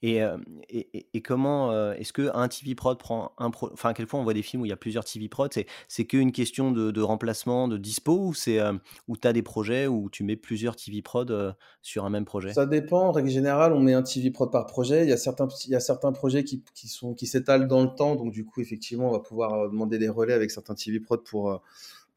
Et, 0.01 0.23
euh, 0.23 0.37
et, 0.69 1.07
et- 1.13 1.21
comment 1.21 1.71
euh, 1.71 1.93
est-ce 1.93 2.13
que 2.13 2.29
un 2.35 2.47
TV 2.47 2.75
prod 2.75 2.97
prend 2.97 3.33
un 3.37 3.51
pro... 3.51 3.69
Enfin, 3.73 3.93
quelquefois 3.93 4.19
on 4.19 4.23
voit 4.23 4.33
des 4.33 4.41
films 4.41 4.63
où 4.63 4.65
il 4.65 4.69
y 4.69 4.73
a 4.73 4.77
plusieurs 4.77 5.05
TV 5.05 5.29
prod, 5.29 5.51
c'est 5.87 6.05
qu'une 6.05 6.31
question 6.31 6.71
de, 6.71 6.91
de 6.91 7.01
remplacement, 7.01 7.67
de 7.67 7.77
dispo, 7.77 8.17
ou 8.27 8.33
c'est 8.33 8.59
euh, 8.59 8.73
où 9.07 9.17
tu 9.17 9.27
as 9.27 9.33
des 9.33 9.43
projets 9.43 9.87
où 9.87 10.09
tu 10.09 10.23
mets 10.23 10.35
plusieurs 10.35 10.75
TV 10.75 11.01
prod 11.01 11.55
sur 11.81 12.05
un 12.05 12.09
même 12.09 12.25
projet? 12.25 12.53
Ça 12.53 12.65
dépend. 12.65 13.07
En 13.07 13.11
règle 13.11 13.29
générale, 13.29 13.73
on 13.73 13.79
met 13.79 13.93
un 13.93 14.03
TV 14.03 14.29
prod 14.31 14.51
par 14.51 14.65
projet. 14.65 15.03
Il 15.03 15.09
y 15.09 15.13
a 15.13 15.17
certains, 15.17 15.47
il 15.65 15.71
y 15.71 15.75
a 15.75 15.79
certains 15.79 16.11
projets 16.11 16.43
qui, 16.43 16.63
qui 16.73 16.87
sont, 16.87 17.13
qui 17.13 17.27
s'étalent 17.27 17.67
dans 17.67 17.81
le 17.81 17.95
temps. 17.95 18.15
Donc, 18.15 18.31
du 18.31 18.45
coup, 18.45 18.61
effectivement, 18.61 19.07
on 19.09 19.11
va 19.11 19.19
pouvoir 19.19 19.69
demander 19.69 19.97
des 19.97 20.09
relais 20.09 20.33
avec 20.33 20.51
certains 20.51 20.75
TV 20.75 20.99
prod 20.99 21.23
pour, 21.23 21.61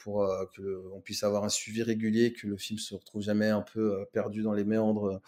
pour 0.05 0.22
euh, 0.22 0.44
qu'on 0.55 1.00
puisse 1.00 1.24
avoir 1.24 1.44
un 1.44 1.48
suivi 1.48 1.82
régulier, 1.82 2.34
que 2.34 2.46
le 2.46 2.59
film 2.59 2.78
se 2.78 2.94
retrouve 2.94 3.22
jamais 3.22 3.48
un 3.48 3.62
peu 3.62 3.94
euh, 3.94 4.05
perdu 4.12 4.42
dans 4.42 4.52
les 4.52 4.64
méandres 4.64 5.20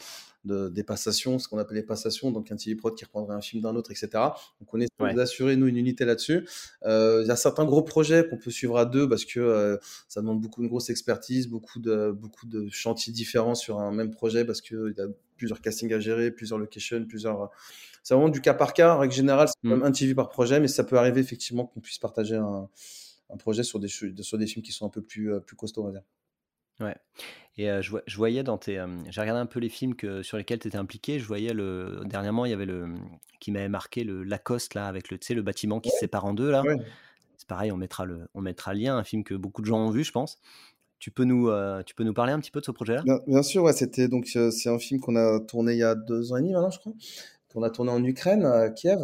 de, 0.45 0.69
des 0.69 0.85
passations, 0.85 1.39
ce 1.39 1.49
qu'on 1.49 1.59
appelle 1.59 1.77
les 1.79 1.83
passations, 1.83 2.31
donc 2.31 2.53
un 2.53 2.57
TV 2.57 2.77
prod 2.77 2.95
qui 2.95 3.05
reprendrait 3.05 3.35
un 3.35 3.41
film 3.41 3.63
d'un 3.63 3.75
autre, 3.75 3.91
etc. 3.91 4.09
Donc 4.61 4.73
on 4.73 4.79
essaie 4.81 4.91
Ouais. 5.01 5.15
d'assurer, 5.15 5.57
nous, 5.57 5.67
une 5.67 5.77
unité 5.79 6.05
là-dessus. 6.05 6.47
Euh, 6.85 7.23
Il 7.25 7.29
y 7.29 7.31
a 7.31 7.37
certains 7.37 7.65
gros 7.65 7.83
projets 7.83 8.29
qu'on 8.29 8.37
peut 8.39 8.51
suivre 8.51 8.77
à 8.79 8.85
deux 8.85 9.09
parce 9.09 9.25
que 9.25 9.41
euh, 9.41 9.77
ça 10.09 10.21
demande 10.21 10.41
beaucoup 10.41 10.63
de 10.63 10.69
grosse 10.69 10.89
expertise, 10.91 11.49
beaucoup 11.49 11.81
de, 11.81 12.13
beaucoup 12.13 12.47
de 12.47 12.69
chantiers 12.71 13.13
différents 13.13 13.55
sur 13.57 13.81
un 13.81 13.91
même 13.93 14.11
projet 14.11 14.45
parce 14.45 14.61
qu'il 14.61 14.95
y 14.97 15.01
a 15.01 15.07
plusieurs 15.37 15.61
castings 15.63 15.93
à 15.95 16.01
gérer, 16.01 16.31
plusieurs 16.31 16.59
locations, 16.59 17.05
plusieurs... 17.07 17.51
C'est 18.05 18.15
vraiment 18.15 18.29
du 18.29 18.41
cas 18.41 18.55
par 18.55 18.73
cas. 18.73 18.95
En 18.95 18.99
règle 19.01 19.15
générale, 19.15 19.49
c'est 19.49 19.67
Mm. 19.67 19.71
quand 19.71 19.77
même 19.79 19.87
un 19.87 19.91
TV 19.93 20.15
par 20.15 20.29
projet, 20.29 20.61
mais 20.61 20.69
ça 20.69 20.85
peut 20.85 20.97
arriver 20.97 21.21
effectivement 21.21 21.67
qu'on 21.67 21.81
puisse 21.81 21.99
partager 21.99 22.37
un, 22.37 22.69
un 23.31 23.37
projet 23.37 23.63
sur 23.63 23.79
des, 23.81 23.89
sur 23.89 24.39
des 24.39 24.47
films 24.47 24.63
qui 24.63 24.73
sont 24.73 24.87
un 24.87 24.91
peu 24.91 25.03
plus, 25.03 25.33
euh, 25.33 25.41
plus 25.41 25.57
costauds, 25.57 25.83
on 25.83 25.87
va 25.87 25.93
dire. 25.93 26.03
Ouais. 26.81 26.97
Et 27.57 27.71
euh, 27.71 27.81
je, 27.81 28.17
voyais 28.17 28.43
dans 28.43 28.59
tes. 28.59 28.79
euh, 28.79 28.87
J'ai 29.09 29.21
regardé 29.21 29.41
un 29.41 29.47
peu 29.47 29.61
les 29.61 29.71
films 29.71 29.95
que, 29.95 30.23
sur 30.23 30.37
lesquels 30.37 30.59
tu 30.59 30.69
étais 30.69 30.77
impliqué. 30.77 31.19
Je 31.19 31.27
voyais 31.27 31.55
le. 31.55 32.03
Dernièrement, 32.05 32.45
il 32.45 32.51
y 32.51 32.55
avait 32.55 32.67
le. 32.67 32.95
Qui 33.41 33.51
m'avait 33.51 33.69
marqué 33.69 34.05
le 34.05 34.23
Lacoste, 34.23 34.75
là, 34.75 34.87
avec 34.87 35.11
le, 35.11 35.19
tu 35.19 35.27
sais, 35.27 35.35
le 35.35 35.43
bâtiment 35.43 35.81
qui 35.81 35.91
se 35.91 35.99
sépare 35.99 36.25
en 36.25 36.35
deux, 36.35 36.51
là. 36.51 36.63
Ouais. 36.63 36.77
C'est 37.39 37.49
pareil, 37.49 37.71
on 37.71 37.77
mettra, 37.77 38.05
le, 38.05 38.29
on 38.35 38.41
mettra 38.41 38.73
le 38.73 38.81
lien, 38.81 38.97
un 38.97 39.05
film 39.05 39.25
que 39.25 39.35
beaucoup 39.35 39.61
de 39.61 39.67
gens 39.67 39.79
ont 39.79 39.91
vu, 39.91 40.05
je 40.05 40.13
pense. 40.13 40.39
Tu 40.99 41.11
peux 41.11 41.25
nous, 41.25 41.49
euh, 41.49 41.83
tu 41.83 41.95
peux 41.95 42.05
nous 42.05 42.15
parler 42.15 42.33
un 42.33 42.41
petit 42.41 42.51
peu 42.51 42.61
de 42.61 42.65
ce 42.65 42.71
projet-là? 42.71 43.03
Bien, 43.03 43.21
bien 43.27 43.43
sûr, 43.43 43.63
ouais, 43.63 43.75
c'était 43.75 44.09
donc 44.09 44.27
c'est 44.27 44.69
un 44.69 44.79
film 44.79 45.01
qu'on 45.01 45.17
a 45.17 45.39
tourné 45.41 45.73
il 45.75 45.79
y 45.79 45.83
a 45.83 45.95
deux 45.95 46.33
ans 46.33 46.37
et 46.37 46.41
demi 46.41 46.55
maintenant, 46.55 46.71
je 46.71 46.79
crois, 46.79 46.93
qu'on 47.53 47.63
a 47.63 47.71
tourné 47.71 47.91
en 47.91 48.03
Ukraine, 48.03 48.45
à 48.45 48.71
Kiev, 48.71 49.01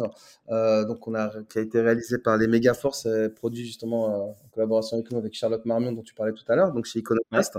euh, 0.49 0.85
donc 0.85 1.07
on 1.07 1.15
a 1.15 1.31
qui 1.49 1.59
a 1.59 1.61
été 1.61 1.81
réalisé 1.81 2.17
par 2.17 2.37
les 2.37 2.47
Megaforce, 2.47 3.05
euh, 3.05 3.29
produit 3.29 3.65
justement 3.65 4.09
euh, 4.09 4.17
en 4.31 4.47
collaboration 4.51 4.97
avec 4.97 5.11
nous 5.11 5.17
avec 5.17 5.33
Charlotte 5.33 5.65
Marmion 5.65 5.91
dont 5.91 6.03
tu 6.03 6.13
parlais 6.13 6.33
tout 6.33 6.43
à 6.47 6.55
l'heure, 6.55 6.71
donc 6.71 6.85
chez 6.85 6.99
Iconoclast. 6.99 7.57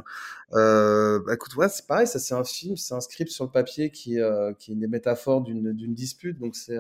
Euh, 0.53 1.21
bah, 1.27 1.35
écoute, 1.35 1.55
ouais, 1.57 1.69
c'est 1.69 1.87
pareil, 1.87 2.07
ça 2.07 2.19
c'est 2.19 2.35
un 2.35 2.45
film, 2.45 2.77
c'est 2.77 2.95
un 2.95 3.01
script 3.01 3.31
sur 3.31 3.45
le 3.45 3.51
papier 3.51 3.91
qui 3.91 4.19
qui 4.59 4.71
est 4.71 4.75
une 4.75 4.89
métaphore 4.89 5.43
d'une 5.43 5.95
dispute, 5.95 6.39
donc 6.39 6.57
c'est 6.57 6.79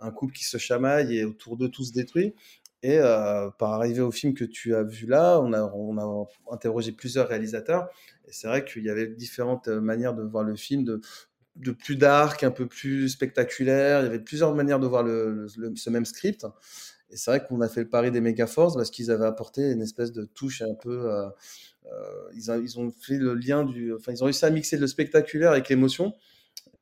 un 0.00 0.10
couple 0.10 0.32
qui 0.34 0.44
se 0.44 0.58
chamaille 0.58 1.16
et 1.16 1.24
autour 1.24 1.56
d'eux 1.56 1.68
tous 1.68 1.92
détruits. 1.92 2.34
Et 2.82 2.98
euh, 2.98 3.50
par 3.58 3.72
arriver 3.72 4.00
au 4.00 4.12
film 4.12 4.34
que 4.34 4.44
tu 4.44 4.74
as 4.74 4.84
vu 4.84 5.06
là, 5.06 5.40
on 5.40 5.52
a, 5.52 5.62
on 5.74 5.98
a 5.98 6.28
interrogé 6.54 6.92
plusieurs 6.92 7.26
réalisateurs. 7.26 7.88
Et 8.28 8.32
c'est 8.32 8.46
vrai 8.46 8.64
qu'il 8.64 8.84
y 8.84 8.90
avait 8.90 9.08
différentes 9.08 9.68
manières 9.68 10.14
de 10.14 10.22
voir 10.22 10.44
le 10.44 10.54
film, 10.54 10.84
de, 10.84 11.00
de 11.58 11.72
plus 11.72 11.96
dark, 11.96 12.42
un 12.44 12.50
peu 12.50 12.66
plus 12.66 13.08
spectaculaire. 13.10 14.00
Il 14.00 14.04
y 14.04 14.06
avait 14.06 14.18
plusieurs 14.20 14.54
manières 14.54 14.80
de 14.80 14.86
voir 14.86 15.02
le, 15.02 15.46
le- 15.56 15.76
ce 15.76 15.90
même 15.90 16.04
script. 16.06 16.46
Et 17.10 17.16
c'est 17.16 17.30
vrai 17.30 17.44
qu'on 17.44 17.60
a 17.60 17.68
fait 17.68 17.80
le 17.82 17.88
pari 17.88 18.10
des 18.10 18.20
Megaforce 18.20 18.74
parce 18.76 18.90
qu'ils 18.90 19.10
avaient 19.10 19.26
apporté 19.26 19.70
une 19.72 19.82
espèce 19.82 20.12
de 20.12 20.24
touche 20.24 20.62
un 20.62 20.74
peu. 20.74 21.10
euh, 21.10 21.28
euh, 21.86 22.30
ils, 22.34 22.50
a- 22.50 22.58
ils 22.58 22.78
ont 22.78 22.90
fait 22.90 23.16
le 23.18 23.34
lien 23.34 23.64
du. 23.64 23.94
Enfin, 23.94 24.12
ils 24.12 24.22
ont 24.22 24.26
réussi 24.26 24.44
à 24.44 24.50
mixer 24.50 24.76
le 24.78 24.86
spectaculaire 24.86 25.52
avec 25.52 25.68
l'émotion. 25.68 26.12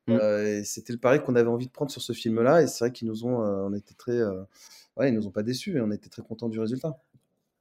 Mm. 0.07 0.13
Euh, 0.21 0.59
et 0.59 0.63
c'était 0.63 0.93
le 0.93 0.99
pari 0.99 1.21
qu'on 1.21 1.35
avait 1.35 1.49
envie 1.49 1.67
de 1.67 1.71
prendre 1.71 1.91
sur 1.91 2.01
ce 2.01 2.13
film-là. 2.13 2.61
Et 2.61 2.67
c'est 2.67 2.79
vrai 2.85 2.91
qu'ils 2.91 3.07
nous 3.07 3.25
ont. 3.25 3.37
on 3.39 3.73
était 3.73 3.93
très. 3.95 4.21
ouais, 4.97 5.09
ils 5.09 5.13
nous 5.13 5.27
ont 5.27 5.31
pas 5.31 5.43
déçus 5.43 5.77
et 5.77 5.81
on 5.81 5.91
était 5.91 6.09
très 6.09 6.21
contents 6.21 6.49
du 6.49 6.59
résultat. 6.59 6.97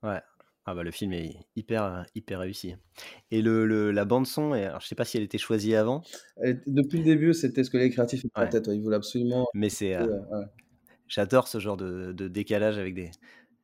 Ouais. 0.02 0.20
Ah 0.68 0.74
bah 0.74 0.82
le 0.82 0.90
film 0.90 1.12
est 1.12 1.36
hyper, 1.54 2.04
hyper 2.16 2.40
réussi. 2.40 2.74
Et 3.30 3.40
le, 3.40 3.66
le- 3.66 3.92
la 3.92 4.04
bande 4.04 4.26
son, 4.26 4.54
et 4.54 4.64
alors 4.64 4.80
je 4.80 4.88
sais 4.88 4.96
pas 4.96 5.04
si 5.04 5.16
elle 5.16 5.22
était 5.22 5.38
choisie 5.38 5.76
avant, 5.76 6.02
depuis 6.66 6.98
le 6.98 7.04
début, 7.04 7.34
c'était 7.34 7.62
ce 7.62 7.70
que 7.70 7.76
les 7.76 7.88
créatifs 7.90 8.24
étaient 8.24 8.36
en 8.36 8.42
Ouais. 8.42 8.48
tête. 8.48 8.66
ouais. 8.66 8.76
Ils 8.76 8.82
voulaient 8.82 8.96
absolument. 8.96 9.46
mais 9.54 9.68
c'est, 9.68 9.94
euh, 9.94 10.04
ouais, 10.06 10.38
ouais. 10.38 10.44
j'adore 11.06 11.46
ce 11.48 11.58
genre 11.60 11.76
de, 11.76 12.12
de 12.12 12.28
décalage 12.28 12.78
avec 12.78 12.94
des, 12.94 13.10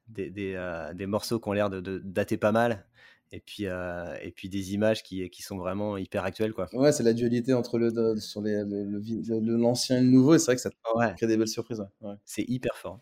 des, 0.08 0.30
des, 0.30 0.54
euh, 0.54 0.94
des 0.94 1.06
morceaux 1.06 1.40
qui 1.40 1.48
ont 1.48 1.52
l'air 1.52 1.70
de, 1.70 1.80
de 1.80 1.98
dater 2.04 2.36
pas 2.36 2.52
mal, 2.52 2.86
et 3.32 3.40
puis, 3.40 3.66
euh, 3.66 4.14
et 4.22 4.30
puis 4.30 4.48
des 4.48 4.74
images 4.74 5.02
qui, 5.02 5.28
qui 5.30 5.42
sont 5.42 5.56
vraiment 5.58 5.96
hyper 5.96 6.24
actuelles, 6.24 6.52
quoi. 6.52 6.68
Ouais, 6.72 6.92
c'est 6.92 7.02
la 7.02 7.14
dualité 7.14 7.52
entre 7.54 7.78
le, 7.78 8.16
sur 8.20 8.42
les, 8.42 8.62
le- 8.64 9.56
l'ancien 9.56 9.98
et 9.98 10.02
le 10.02 10.06
nouveau. 10.08 10.34
Et 10.34 10.38
c'est 10.38 10.46
vrai 10.46 10.54
que 10.56 10.60
ça 10.62 10.70
Ouais. 10.94 11.14
crée 11.16 11.26
des 11.26 11.36
belles 11.36 11.48
surprises. 11.48 11.80
ouais. 11.80 12.10
Ouais. 12.10 12.14
C'est 12.26 12.44
hyper 12.46 12.76
fort. 12.76 13.00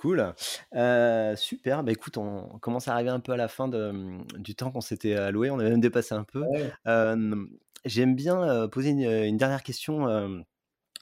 Cool. 0.00 0.34
Euh, 0.74 1.36
super. 1.36 1.84
Bah 1.84 1.92
écoute, 1.92 2.16
on 2.16 2.58
commence 2.60 2.88
à 2.88 2.94
arriver 2.94 3.10
un 3.10 3.20
peu 3.20 3.32
à 3.32 3.36
la 3.36 3.48
fin 3.48 3.68
de, 3.68 4.18
du 4.38 4.54
temps 4.54 4.70
qu'on 4.70 4.80
s'était 4.80 5.14
alloué. 5.14 5.50
On 5.50 5.58
a 5.58 5.64
même 5.64 5.80
dépassé 5.80 6.14
un 6.14 6.24
peu. 6.24 6.40
Ouais. 6.40 6.72
Euh, 6.86 7.46
J'aime 7.84 8.14
bien 8.14 8.42
euh, 8.42 8.68
poser 8.68 8.90
une, 8.90 9.02
une 9.02 9.36
dernière 9.38 9.62
question 9.62 10.06
euh, 10.06 10.40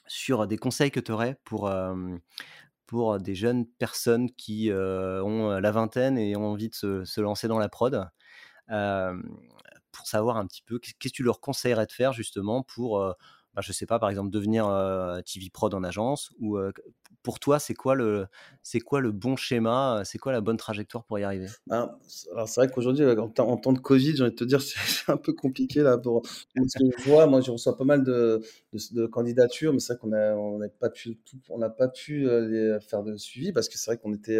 sur 0.07 0.47
des 0.47 0.57
conseils 0.57 0.91
que 0.91 0.99
tu 0.99 1.11
aurais 1.11 1.37
pour, 1.43 1.67
euh, 1.67 2.15
pour 2.85 3.19
des 3.19 3.35
jeunes 3.35 3.65
personnes 3.65 4.31
qui 4.31 4.71
ont 4.71 5.59
la 5.59 5.71
vingtaine 5.71 6.17
et 6.17 6.35
ont 6.35 6.47
envie 6.47 6.69
de 6.69 6.75
se, 6.75 7.21
lancer 7.21 7.47
dans 7.47 7.59
la 7.59 7.69
prod. 7.69 8.09
pour 8.67 10.07
savoir 10.07 10.37
un 10.37 10.47
petit 10.47 10.63
peu 10.63 10.79
qu'est-ce 10.79 10.95
que 10.95 11.15
tu 11.15 11.23
leur 11.23 11.41
conseillerais 11.41 11.85
de 11.85 11.91
faire 11.91 12.13
justement 12.13 12.63
pour, 12.63 13.15
bah, 13.59 13.63
je 13.65 13.73
sais 13.73 13.85
pas, 13.85 13.99
par 13.99 14.09
exemple, 14.09 14.29
devenir 14.29 14.65
TV 15.25 15.49
prod 15.49 15.73
en 15.73 15.83
agence 15.83 16.31
ou 16.39 16.57
pour 17.23 17.39
toi, 17.39 17.59
c'est 17.59 17.73
quoi 17.73 17.95
le, 17.95 18.27
c'est 18.63 18.79
quoi 18.79 19.01
le 19.01 19.11
bon 19.11 19.35
schéma 19.35 20.03
C'est 20.05 20.17
quoi 20.17 20.31
la 20.31 20.41
bonne 20.41 20.57
trajectoire 20.57 21.03
pour 21.03 21.19
y 21.19 21.23
arriver? 21.23 21.47
Ben, 21.67 21.93
Alors 22.31 22.47
c'est 22.47 22.61
vrai 22.61 22.71
qu'aujourd'hui, 22.71 23.05
en, 23.05 23.57
temps 23.57 23.73
de 23.73 23.79
Covid, 23.79 24.15
j'ai 24.15 24.23
envie 24.23 24.31
de 24.31 24.35
te 24.35 24.43
dire, 24.43 24.61
c'est 24.61 25.11
un 25.11 25.17
peu 25.17 25.33
compliqué 25.33 25.81
là 25.81 25.97
pour. 25.97 26.25
Ce 26.25 26.79
que 26.79 26.85
je 26.97 27.09
vois, 27.09 27.27
moi, 27.27 27.41
je 27.41 27.51
reçois 27.51 27.75
pas 27.75 27.83
mal 27.83 28.03
de, 28.03 28.41
de, 28.91 29.05
candidatures, 29.05 29.73
mais 29.73 29.79
c'est 29.79 29.93
vrai 29.93 29.99
qu'on 29.99 30.13
a, 30.13 30.33
on 30.35 30.59
n'a 30.59 30.69
pas 30.69 30.89
pu, 30.89 31.19
on 31.49 31.57
n'a 31.57 31.69
pas 31.69 31.89
pu 31.89 32.21
les 32.21 32.77
faire 32.79 33.03
de 33.03 33.17
suivi 33.17 33.51
parce 33.51 33.67
que 33.67 33.77
c'est 33.77 33.91
vrai 33.91 33.97
qu'on 33.97 34.13
était, 34.13 34.39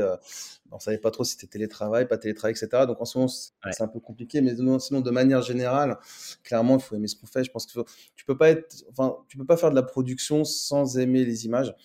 on 0.71 0.79
savait 0.79 0.97
pas 0.97 1.11
trop 1.11 1.23
si 1.23 1.33
c'était 1.33 1.47
télétravail, 1.47 2.07
pas 2.07 2.17
télétravail, 2.17 2.53
etc. 2.53 2.85
Donc 2.85 3.01
en 3.01 3.05
ce 3.05 3.17
moment, 3.17 3.29
c'est 3.29 3.81
un 3.81 3.87
peu 3.87 3.99
compliqué, 3.99 4.41
mais 4.41 4.55
sinon, 4.79 5.01
de 5.01 5.11
manière 5.11 5.41
générale, 5.41 5.97
clairement, 6.43 6.77
il 6.77 6.81
faut 6.81 6.95
aimer 6.95 7.07
ce 7.07 7.15
qu'on 7.15 7.27
fait. 7.27 7.43
Je 7.43 7.51
pense 7.51 7.65
que 7.65 7.81
tu 8.15 8.25
peux 8.25 8.37
pas 8.37 8.49
être, 8.49 8.83
enfin, 8.89 9.08
tu 9.27 9.37
peux 9.37 9.45
pas 9.45 9.57
faire 9.57 9.69
de 9.69 9.75
la 9.75 9.83
production 9.83 10.43
sans 10.43 10.97
aimer 10.97 11.25
les 11.25 11.45
images 11.45 11.75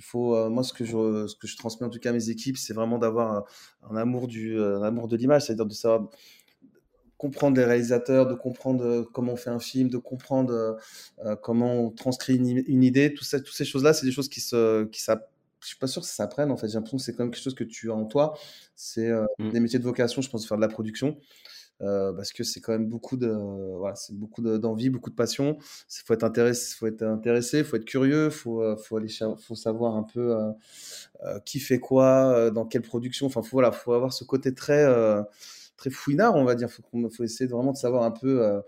faut, 0.00 0.34
euh, 0.34 0.48
moi, 0.48 0.62
ce 0.62 0.72
que, 0.72 0.84
je, 0.84 1.26
ce 1.26 1.36
que 1.36 1.46
je 1.46 1.56
transmets 1.56 1.86
en 1.86 1.90
tout 1.90 1.98
cas 1.98 2.10
à 2.10 2.12
mes 2.12 2.30
équipes, 2.30 2.56
c'est 2.56 2.74
vraiment 2.74 2.98
d'avoir 2.98 3.44
un, 3.88 3.96
amour, 3.96 4.28
du, 4.28 4.58
euh, 4.58 4.82
amour 4.82 5.08
de 5.08 5.16
l'image, 5.16 5.42
c'est-à-dire 5.42 5.66
de 5.66 5.74
savoir 5.74 6.08
comprendre 7.16 7.58
les 7.58 7.64
réalisateurs, 7.64 8.26
de 8.26 8.34
comprendre 8.34 8.84
euh, 8.84 9.04
comment 9.12 9.32
on 9.32 9.36
fait 9.36 9.50
un 9.50 9.58
film, 9.58 9.90
de 9.90 9.98
comprendre 9.98 10.78
comment 11.42 11.74
on 11.74 11.90
transcrit 11.90 12.36
une, 12.36 12.82
idée. 12.82 13.12
Tout 13.14 13.24
ça, 13.24 13.40
toutes 13.40 13.54
ces 13.54 13.64
choses-là, 13.64 13.92
c'est 13.92 14.06
des 14.06 14.12
choses 14.12 14.28
qui 14.28 14.40
se, 14.40 14.84
qui 14.84 15.02
ça, 15.02 15.28
je 15.60 15.66
suis 15.66 15.76
pas 15.76 15.86
sûr 15.86 16.02
que 16.02 16.08
ça 16.08 16.14
s'apprenne. 16.14 16.50
En 16.50 16.56
fait, 16.56 16.68
j'ai 16.68 16.74
l'impression 16.74 16.96
que 16.96 17.02
c'est 17.02 17.12
quand 17.12 17.24
même 17.24 17.30
quelque 17.30 17.42
chose 17.42 17.54
que 17.54 17.64
tu 17.64 17.90
as 17.90 17.94
en 17.94 18.06
toi. 18.06 18.38
C'est 18.74 19.10
mmh. 19.38 19.50
des 19.50 19.60
métiers 19.60 19.78
de 19.78 19.84
vocation, 19.84 20.22
je 20.22 20.30
pense, 20.30 20.42
de 20.42 20.48
faire 20.48 20.56
de 20.56 20.62
la 20.62 20.68
production. 20.68 21.18
Euh, 21.82 22.12
parce 22.12 22.32
que 22.32 22.44
c'est 22.44 22.60
quand 22.60 22.72
même 22.72 22.86
beaucoup 22.88 23.16
de 23.16 23.28
voilà, 23.28 23.94
c'est 23.96 24.14
beaucoup 24.14 24.42
d'envie, 24.42 24.90
beaucoup 24.90 25.10
de 25.10 25.14
passion. 25.14 25.56
Il 25.60 26.02
faut 26.04 26.14
être 26.14 26.24
intéressé, 26.24 26.74
faut 26.76 26.86
être 26.86 27.02
intéressé, 27.02 27.64
faut 27.64 27.76
être 27.76 27.84
curieux, 27.84 28.30
faut 28.30 28.62
euh, 28.62 28.76
faut 28.76 28.96
aller 28.96 29.08
faut 29.38 29.54
savoir 29.54 29.96
un 29.96 30.02
peu 30.02 30.36
euh, 31.24 31.38
qui 31.46 31.60
fait 31.60 31.78
quoi, 31.78 32.50
dans 32.50 32.66
quelle 32.66 32.82
production. 32.82 33.26
Enfin, 33.26 33.42
faut 33.42 33.56
voilà, 33.56 33.72
faut 33.72 33.92
avoir 33.92 34.12
ce 34.12 34.24
côté 34.24 34.54
très 34.54 34.86
très 35.76 35.90
fouinard, 35.90 36.36
on 36.36 36.44
va 36.44 36.54
dire. 36.54 36.70
Faut 36.70 36.82
faut 37.10 37.24
essayer 37.24 37.48
vraiment 37.48 37.72
de 37.72 37.78
savoir 37.78 38.02
un 38.04 38.10
peu 38.10 38.62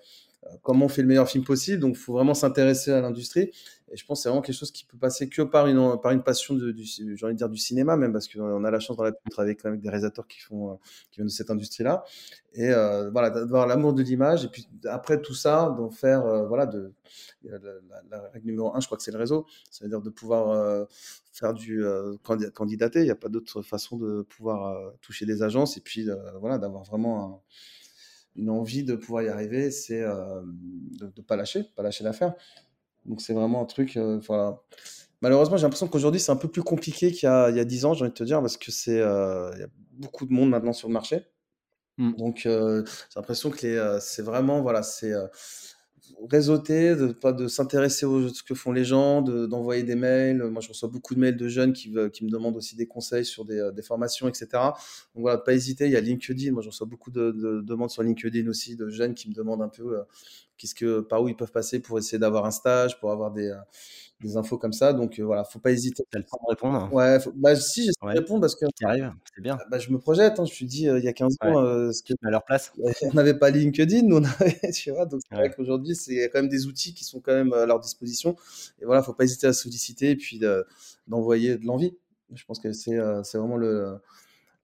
comment 0.62 0.86
on 0.86 0.88
fait 0.88 1.02
le 1.02 1.08
meilleur 1.08 1.28
film 1.28 1.44
possible. 1.44 1.80
Donc, 1.80 1.94
il 1.94 1.98
faut 1.98 2.12
vraiment 2.12 2.34
s'intéresser 2.34 2.90
à 2.90 3.00
l'industrie. 3.00 3.50
Et 3.92 3.96
je 3.96 4.06
pense 4.06 4.18
que 4.18 4.22
c'est 4.22 4.28
vraiment 4.30 4.40
quelque 4.40 4.56
chose 4.56 4.72
qui 4.72 4.86
peut 4.86 4.96
passer 4.96 5.28
que 5.28 5.42
par 5.42 5.66
une, 5.66 6.22
passion 6.22 6.54
du, 6.54 6.74
j'ai 6.82 7.34
dire 7.34 7.48
du 7.50 7.58
cinéma 7.58 7.94
même, 7.96 8.12
parce 8.12 8.26
qu'on 8.26 8.64
a 8.64 8.70
la 8.70 8.80
chance 8.80 8.96
de 8.96 9.12
travailler 9.30 9.54
avec 9.64 9.80
des 9.80 9.88
réalisateurs 9.90 10.26
qui 10.26 10.40
font, 10.40 10.78
qui 11.10 11.16
viennent 11.16 11.26
de 11.26 11.32
cette 11.32 11.50
industrie-là. 11.50 12.02
Et 12.54 12.70
euh, 12.70 13.10
voilà, 13.10 13.28
d'avoir 13.28 13.66
l'amour 13.66 13.92
de 13.92 14.02
l'image. 14.02 14.46
Et 14.46 14.48
puis 14.48 14.66
après 14.86 15.20
tout 15.20 15.34
ça, 15.34 15.74
d'en 15.76 15.90
faire, 15.90 16.24
euh, 16.24 16.46
voilà, 16.46 16.64
de, 16.64 16.90
la, 17.44 18.30
règle 18.32 18.46
numéro 18.46 18.74
un, 18.74 18.80
je 18.80 18.86
crois 18.86 18.96
que 18.96 19.04
c'est 19.04 19.12
le 19.12 19.18
réseau. 19.18 19.44
C'est-à-dire 19.70 20.00
de 20.00 20.08
pouvoir 20.08 20.48
euh, 20.48 20.86
faire 21.34 21.52
du 21.52 21.84
candidater. 22.54 23.00
Il 23.00 23.04
n'y 23.04 23.10
a 23.10 23.14
pas 23.14 23.28
d'autre 23.28 23.60
façon 23.60 23.98
de 23.98 24.22
pouvoir 24.22 24.94
toucher 25.02 25.26
des 25.26 25.42
agences. 25.42 25.76
Et 25.76 25.82
puis, 25.82 26.08
voilà, 26.40 26.56
d'avoir 26.56 26.84
vraiment 26.84 27.24
un, 27.26 27.40
une 28.36 28.50
envie 28.50 28.84
de 28.84 28.94
pouvoir 28.94 29.22
y 29.22 29.28
arriver, 29.28 29.70
c'est 29.70 30.00
de 30.00 31.04
ne 31.04 31.22
pas 31.22 31.36
lâcher, 31.36 31.64
pas 31.76 31.82
lâcher 31.82 32.04
l'affaire. 32.04 32.34
Donc 33.04 33.20
c'est 33.20 33.32
vraiment 33.32 33.62
un 33.62 33.66
truc. 33.66 33.98
voilà. 34.26 34.60
Malheureusement, 35.20 35.56
j'ai 35.56 35.62
l'impression 35.62 35.86
qu'aujourd'hui, 35.86 36.20
c'est 36.20 36.32
un 36.32 36.36
peu 36.36 36.48
plus 36.48 36.62
compliqué 36.62 37.12
qu'il 37.12 37.28
y 37.28 37.30
a, 37.30 37.48
il 37.50 37.56
y 37.56 37.60
a 37.60 37.64
10 37.64 37.84
ans, 37.84 37.94
j'ai 37.94 38.02
envie 38.02 38.10
de 38.10 38.16
te 38.16 38.24
dire, 38.24 38.40
parce 38.40 38.56
que 38.56 38.72
c'est, 38.72 38.96
il 38.96 39.58
y 39.60 39.62
a 39.62 39.68
beaucoup 39.92 40.26
de 40.26 40.32
monde 40.32 40.50
maintenant 40.50 40.72
sur 40.72 40.88
le 40.88 40.94
marché. 40.94 41.26
Mmh. 41.98 42.12
Donc, 42.16 42.40
j'ai 42.42 42.84
l'impression 43.16 43.50
que 43.50 43.66
les, 43.66 43.98
c'est 44.00 44.22
vraiment, 44.22 44.62
voilà, 44.62 44.82
c'est 44.82 45.12
réseauter, 46.30 46.94
de, 46.94 47.08
pas 47.08 47.32
de 47.32 47.48
s'intéresser 47.48 48.06
à 48.06 48.28
ce 48.32 48.42
que 48.42 48.54
font 48.54 48.72
les 48.72 48.84
gens, 48.84 49.22
d'envoyer 49.22 49.82
des 49.82 49.94
mails. 49.94 50.42
Moi, 50.44 50.60
je 50.60 50.68
reçois 50.68 50.88
beaucoup 50.88 51.14
de 51.14 51.20
mails 51.20 51.36
de 51.36 51.48
jeunes 51.48 51.72
qui, 51.72 51.90
me 51.90 52.30
demandent 52.30 52.56
aussi 52.56 52.76
des 52.76 52.86
conseils 52.86 53.24
sur 53.24 53.44
des, 53.44 53.82
formations, 53.82 54.28
etc. 54.28 54.46
Donc 54.52 55.22
voilà, 55.22 55.38
pas 55.38 55.54
hésiter. 55.54 55.86
Il 55.86 55.92
y 55.92 55.96
a 55.96 56.00
LinkedIn. 56.00 56.52
Moi, 56.52 56.62
je 56.62 56.68
reçois 56.68 56.86
beaucoup 56.86 57.10
de, 57.10 57.30
de, 57.32 57.60
demandes 57.62 57.90
sur 57.90 58.02
LinkedIn 58.02 58.48
aussi 58.48 58.76
de 58.76 58.88
jeunes 58.88 59.14
qui 59.14 59.28
me 59.28 59.34
demandent 59.34 59.62
un 59.62 59.68
peu 59.68 59.98
qu'est-ce 60.56 60.74
que, 60.74 61.00
par 61.00 61.22
où 61.22 61.28
ils 61.28 61.36
peuvent 61.36 61.52
passer 61.52 61.80
pour 61.80 61.98
essayer 61.98 62.18
d'avoir 62.18 62.44
un 62.44 62.50
stage, 62.50 62.98
pour 63.00 63.10
avoir 63.10 63.30
des, 63.30 63.52
des 64.22 64.36
infos 64.36 64.56
comme 64.56 64.72
ça. 64.72 64.92
Donc 64.92 65.18
euh, 65.18 65.24
voilà, 65.24 65.44
faut 65.44 65.58
pas 65.58 65.70
hésiter. 65.70 66.04
Tu 66.10 66.16
as 66.16 66.20
le 66.20 66.24
temps 66.24 66.38
de 66.42 66.50
répondre 66.50 66.92
Ouais, 66.92 67.18
bah, 67.34 67.56
si, 67.56 67.84
j'essaie 67.84 67.92
de 68.02 68.18
répondre 68.18 68.40
parce 68.40 68.54
que. 68.54 68.66
Qui 68.74 68.84
arrive, 68.84 69.12
c'est 69.34 69.42
bien. 69.42 69.58
Bah, 69.70 69.78
je 69.78 69.90
me 69.90 69.98
projette, 69.98 70.38
hein, 70.40 70.44
je 70.44 70.52
suis 70.52 70.66
dit, 70.66 70.88
euh, 70.88 70.98
il 70.98 71.04
y 71.04 71.08
a 71.08 71.12
15 71.12 71.36
ans, 71.42 71.62
euh, 71.62 71.92
ce 71.92 72.02
que, 72.02 72.14
à 72.24 72.30
leur 72.30 72.44
place. 72.44 72.72
on 73.02 73.12
n'avait 73.12 73.38
pas 73.38 73.50
LinkedIn, 73.50 74.02
nous 74.02 74.16
on 74.16 74.24
avait, 74.24 74.60
tu 74.74 74.90
vois, 74.90 75.06
donc 75.06 75.20
c'est 75.28 75.34
vrai 75.34 75.50
qu'aujourd'hui, 75.50 75.94
c'est 75.94 76.30
quand 76.30 76.40
même 76.40 76.48
des 76.48 76.66
outils 76.66 76.94
qui 76.94 77.04
sont 77.04 77.20
quand 77.20 77.34
même 77.34 77.52
à 77.52 77.66
leur 77.66 77.80
disposition. 77.80 78.36
Et 78.80 78.84
voilà, 78.84 79.02
faut 79.02 79.12
pas 79.12 79.24
hésiter 79.24 79.46
à 79.46 79.52
solliciter 79.52 80.10
et 80.10 80.16
puis 80.16 80.40
d'envoyer 81.06 81.58
de, 81.58 81.66
l'envie. 81.66 81.96
Je 82.34 82.44
pense 82.44 82.60
que 82.60 82.72
c'est 82.72 82.98
c'est 83.24 83.38
vraiment 83.38 83.56
le. 83.56 83.98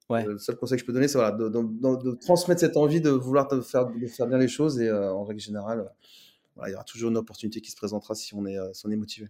Ouais. 0.08 0.24
Le 0.24 0.38
seul 0.38 0.56
conseil 0.56 0.76
que 0.76 0.82
je 0.82 0.86
peux 0.86 0.92
donner, 0.92 1.08
c'est 1.08 1.18
voilà, 1.18 1.32
de, 1.32 1.48
de, 1.48 2.14
transmettre 2.14 2.60
cette 2.60 2.76
envie 2.76 3.00
de 3.00 3.10
vouloir 3.10 3.48
faire, 3.62 3.86
de 3.86 4.06
faire 4.06 4.26
bien 4.26 4.38
les 4.38 4.48
choses 4.48 4.80
et 4.80 4.90
en 4.90 5.24
règle 5.24 5.40
générale, 5.40 5.90
il 6.66 6.70
y 6.70 6.74
aura 6.74 6.84
toujours 6.84 7.10
une 7.10 7.18
opportunité 7.18 7.60
qui 7.60 7.70
se 7.70 7.76
présentera 7.76 8.14
si 8.14 8.34
on 8.34 8.46
est, 8.46 8.56
si 8.72 8.86
on 8.86 8.90
est 8.90 8.96
motivé. 8.96 9.28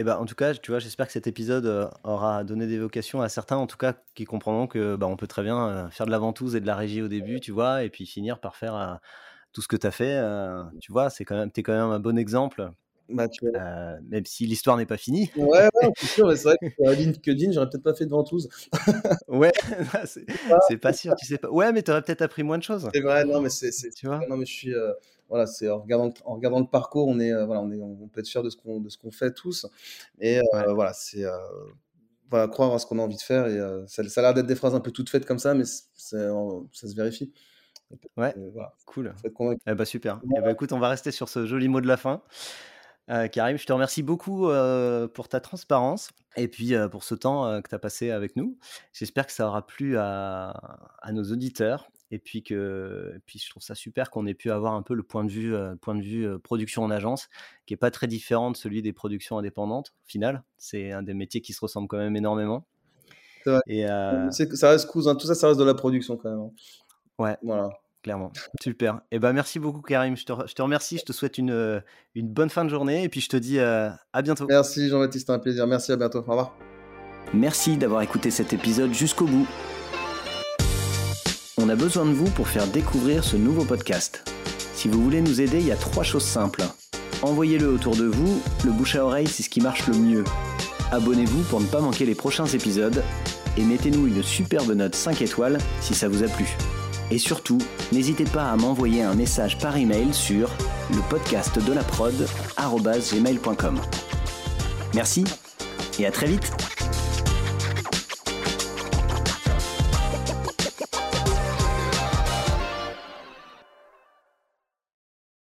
Et 0.00 0.02
bah, 0.02 0.18
en 0.18 0.24
tout 0.24 0.34
cas, 0.34 0.54
tu 0.54 0.70
vois, 0.70 0.78
j'espère 0.78 1.06
que 1.06 1.12
cet 1.12 1.26
épisode 1.26 1.66
euh, 1.66 1.86
aura 2.04 2.42
donné 2.42 2.66
des 2.66 2.78
vocations 2.78 3.20
à 3.20 3.28
certains, 3.28 3.56
en 3.56 3.66
tout 3.66 3.76
cas, 3.76 3.94
qui 4.14 4.24
comprendront 4.24 4.66
que 4.66 4.96
bah, 4.96 5.06
on 5.06 5.16
peut 5.16 5.26
très 5.26 5.42
bien 5.42 5.68
euh, 5.68 5.90
faire 5.90 6.06
de 6.06 6.10
la 6.10 6.18
ventouse 6.18 6.56
et 6.56 6.60
de 6.60 6.66
la 6.66 6.74
régie 6.74 7.02
au 7.02 7.08
début, 7.08 7.38
tu 7.40 7.52
vois, 7.52 7.82
et 7.82 7.90
puis 7.90 8.06
finir 8.06 8.40
par 8.40 8.56
faire 8.56 8.74
euh, 8.74 8.94
tout 9.52 9.60
ce 9.60 9.68
que 9.68 9.76
tu 9.76 9.86
as 9.86 9.90
fait. 9.90 10.22
tu 10.80 10.90
vois, 10.90 11.10
c'est 11.10 11.26
quand 11.26 11.36
même, 11.36 11.50
es 11.54 11.62
quand 11.62 11.72
même 11.72 11.90
un 11.90 12.00
bon 12.00 12.16
exemple. 12.16 12.70
Bah, 13.12 13.96
même 14.08 14.24
si 14.26 14.46
l'histoire 14.46 14.76
n'est 14.76 14.86
pas 14.86 14.96
finie. 14.96 15.30
Ouais, 15.36 15.68
ouais 15.74 15.90
c'est 15.96 16.06
sûr, 16.06 16.28
mais 16.28 16.36
c'est 16.36 16.44
vrai 16.44 16.56
que 16.60 16.90
LinkedIn, 16.90 17.52
j'aurais 17.52 17.68
peut-être 17.68 17.82
pas 17.82 17.94
fait 17.94 18.06
de 18.06 18.10
ventouse. 18.10 18.48
ouais, 19.28 19.52
c'est 20.68 20.76
pas 20.78 20.92
sûr, 20.92 21.14
tu 21.16 21.26
sais 21.26 21.38
pas. 21.38 21.50
Ouais, 21.50 21.72
mais 21.72 21.82
tu 21.82 21.90
aurais 21.90 22.02
peut-être 22.02 22.22
appris 22.22 22.42
moins 22.42 22.58
de 22.58 22.62
choses. 22.62 22.88
C'est 22.92 23.00
vrai, 23.00 23.24
non, 23.24 23.40
mais 23.40 23.50
c'est. 23.50 23.70
Tu 23.94 24.06
vois? 24.06 24.20
Non, 24.28 24.36
mais 24.36 24.46
je 24.46 24.52
suis 24.52 24.74
voilà, 25.30 25.46
c'est 25.46 25.70
en 25.70 25.78
regardant, 25.78 26.12
en 26.24 26.34
regardant 26.34 26.58
le 26.58 26.66
parcours, 26.66 27.06
on 27.06 27.20
est, 27.20 27.32
euh, 27.32 27.46
voilà, 27.46 27.60
on 27.62 27.70
est, 27.70 27.80
on 27.80 28.08
peut 28.08 28.18
être 28.18 28.28
fier 28.28 28.42
de 28.42 28.50
ce 28.50 28.56
qu'on, 28.56 28.80
de 28.80 28.88
ce 28.88 28.98
qu'on 28.98 29.12
fait 29.12 29.32
tous. 29.32 29.64
Et 30.18 30.40
euh, 30.40 30.74
voilà, 30.74 30.92
c'est 30.92 31.24
voilà, 32.28 32.48
croire 32.48 32.74
à 32.74 32.78
ce 32.78 32.86
qu'on 32.86 32.98
a 32.98 33.02
envie 33.02 33.16
de 33.16 33.22
faire. 33.22 33.46
Et 33.46 33.58
ça, 33.86 34.06
ça, 34.08 34.20
a 34.20 34.24
l'air 34.24 34.34
d'être 34.34 34.46
des 34.46 34.56
phrases 34.56 34.74
un 34.74 34.80
peu 34.80 34.90
toutes 34.90 35.08
faites 35.08 35.24
comme 35.24 35.38
ça, 35.38 35.54
mais 35.54 35.64
ça 35.64 35.88
se 35.94 36.94
vérifie. 36.96 37.32
Ouais, 38.16 38.34
voilà. 38.52 38.74
cool. 38.86 39.14
Eh 39.66 39.74
bah, 39.74 39.84
super. 39.84 40.20
Eh 40.36 40.40
bah, 40.40 40.50
écoute, 40.50 40.72
on 40.72 40.78
va 40.78 40.88
rester 40.88 41.10
sur 41.10 41.28
ce 41.28 41.46
joli 41.46 41.68
mot 41.68 41.80
de 41.80 41.88
la 41.88 41.96
fin. 41.96 42.22
Euh, 43.10 43.26
Karim, 43.28 43.58
je 43.58 43.66
te 43.66 43.72
remercie 43.72 44.02
beaucoup 44.02 44.48
pour 45.14 45.28
ta 45.28 45.40
transparence 45.40 46.10
et 46.36 46.48
puis 46.48 46.74
pour 46.90 47.02
ce 47.02 47.14
temps 47.14 47.60
que 47.60 47.68
tu 47.68 47.74
as 47.74 47.78
passé 47.78 48.10
avec 48.10 48.36
nous. 48.36 48.56
J'espère 48.92 49.26
que 49.26 49.32
ça 49.32 49.48
aura 49.48 49.66
plu 49.66 49.96
à, 49.98 50.50
à 51.02 51.12
nos 51.12 51.24
auditeurs 51.24 51.90
et 52.12 52.18
puis 52.18 52.42
que 52.42 53.20
puis 53.26 53.38
je 53.38 53.50
trouve 53.50 53.62
ça 53.62 53.74
super 53.74 54.10
qu'on 54.10 54.26
ait 54.26 54.34
pu 54.34 54.50
avoir 54.50 54.74
un 54.74 54.82
peu 54.82 54.94
le 54.94 55.02
point 55.02 55.24
de 55.24 55.30
vue 55.30 55.54
point 55.80 55.94
de 55.94 56.02
vue 56.02 56.38
production 56.38 56.82
en 56.84 56.90
agence 56.90 57.28
qui 57.66 57.74
est 57.74 57.76
pas 57.76 57.90
très 57.90 58.06
différent 58.06 58.50
de 58.50 58.56
celui 58.56 58.82
des 58.82 58.92
productions 58.92 59.38
indépendantes 59.38 59.92
au 60.04 60.08
final. 60.08 60.44
C'est 60.56 60.92
un 60.92 61.02
des 61.02 61.14
métiers 61.14 61.40
qui 61.40 61.52
se 61.52 61.60
ressemble 61.60 61.88
quand 61.88 61.98
même 61.98 62.16
énormément. 62.16 62.64
Et 63.66 63.86
ça 63.86 64.70
reste 64.70 64.86
cousin 64.86 65.16
tout 65.16 65.26
ça 65.26 65.34
ça 65.34 65.48
reste 65.48 65.58
de 65.58 65.64
la 65.64 65.74
production 65.74 66.16
quand 66.16 66.30
même 66.30 66.40
hein. 66.40 66.52
ouais. 67.18 67.36
Voilà 67.42 67.70
clairement. 68.02 68.32
Super. 68.60 69.00
Et 69.10 69.18
ben 69.18 69.32
merci 69.32 69.58
beaucoup 69.58 69.82
Karim. 69.82 70.16
Je 70.16 70.24
te, 70.24 70.32
je 70.46 70.54
te, 70.54 70.62
remercie. 70.62 70.98
Je 70.98 71.04
te 71.04 71.12
souhaite 71.12 71.38
une, 71.38 71.82
une 72.14 72.28
bonne 72.28 72.50
fin 72.50 72.64
de 72.64 72.70
journée 72.70 73.04
et 73.04 73.08
puis 73.08 73.20
je 73.20 73.28
te 73.28 73.36
dis 73.36 73.58
à 73.58 74.22
bientôt. 74.22 74.46
Merci 74.48 74.88
Jean-Baptiste. 74.88 75.30
Un 75.30 75.38
plaisir. 75.38 75.66
Merci 75.66 75.92
à 75.92 75.96
bientôt. 75.96 76.18
Au 76.18 76.22
revoir. 76.22 76.56
Merci 77.32 77.76
d'avoir 77.76 78.02
écouté 78.02 78.30
cet 78.30 78.52
épisode 78.52 78.92
jusqu'au 78.92 79.26
bout. 79.26 79.46
On 81.58 81.68
a 81.68 81.76
besoin 81.76 82.06
de 82.06 82.12
vous 82.12 82.30
pour 82.30 82.48
faire 82.48 82.66
découvrir 82.66 83.22
ce 83.22 83.36
nouveau 83.36 83.64
podcast. 83.64 84.24
Si 84.74 84.88
vous 84.88 85.02
voulez 85.02 85.20
nous 85.20 85.40
aider, 85.40 85.58
il 85.58 85.66
y 85.66 85.72
a 85.72 85.76
trois 85.76 86.02
choses 86.02 86.24
simples. 86.24 86.62
Envoyez-le 87.22 87.68
autour 87.68 87.96
de 87.96 88.06
vous, 88.06 88.40
le 88.64 88.72
bouche 88.72 88.96
à 88.96 89.04
oreille 89.04 89.26
c'est 89.26 89.42
ce 89.42 89.50
qui 89.50 89.60
marche 89.60 89.86
le 89.86 89.94
mieux. 89.94 90.24
Abonnez-vous 90.90 91.42
pour 91.44 91.60
ne 91.60 91.66
pas 91.66 91.80
manquer 91.80 92.06
les 92.06 92.14
prochains 92.14 92.46
épisodes. 92.46 93.04
Et 93.56 93.62
mettez-nous 93.62 94.06
une 94.06 94.22
superbe 94.22 94.72
note 94.72 94.94
5 94.94 95.22
étoiles 95.22 95.58
si 95.80 95.94
ça 95.94 96.08
vous 96.08 96.22
a 96.24 96.28
plu. 96.28 96.46
Et 97.10 97.18
surtout, 97.18 97.58
n'hésitez 97.92 98.24
pas 98.24 98.50
à 98.50 98.56
m'envoyer 98.56 99.02
un 99.02 99.14
message 99.14 99.58
par 99.58 99.76
email 99.76 100.12
sur 100.12 100.50
le 100.90 101.00
podcast 101.08 101.58
de 101.64 101.72
la 101.72 101.82
prod 101.82 102.26
Merci 104.94 105.24
et 105.98 106.06
à 106.06 106.10
très 106.10 106.26
vite 106.26 106.52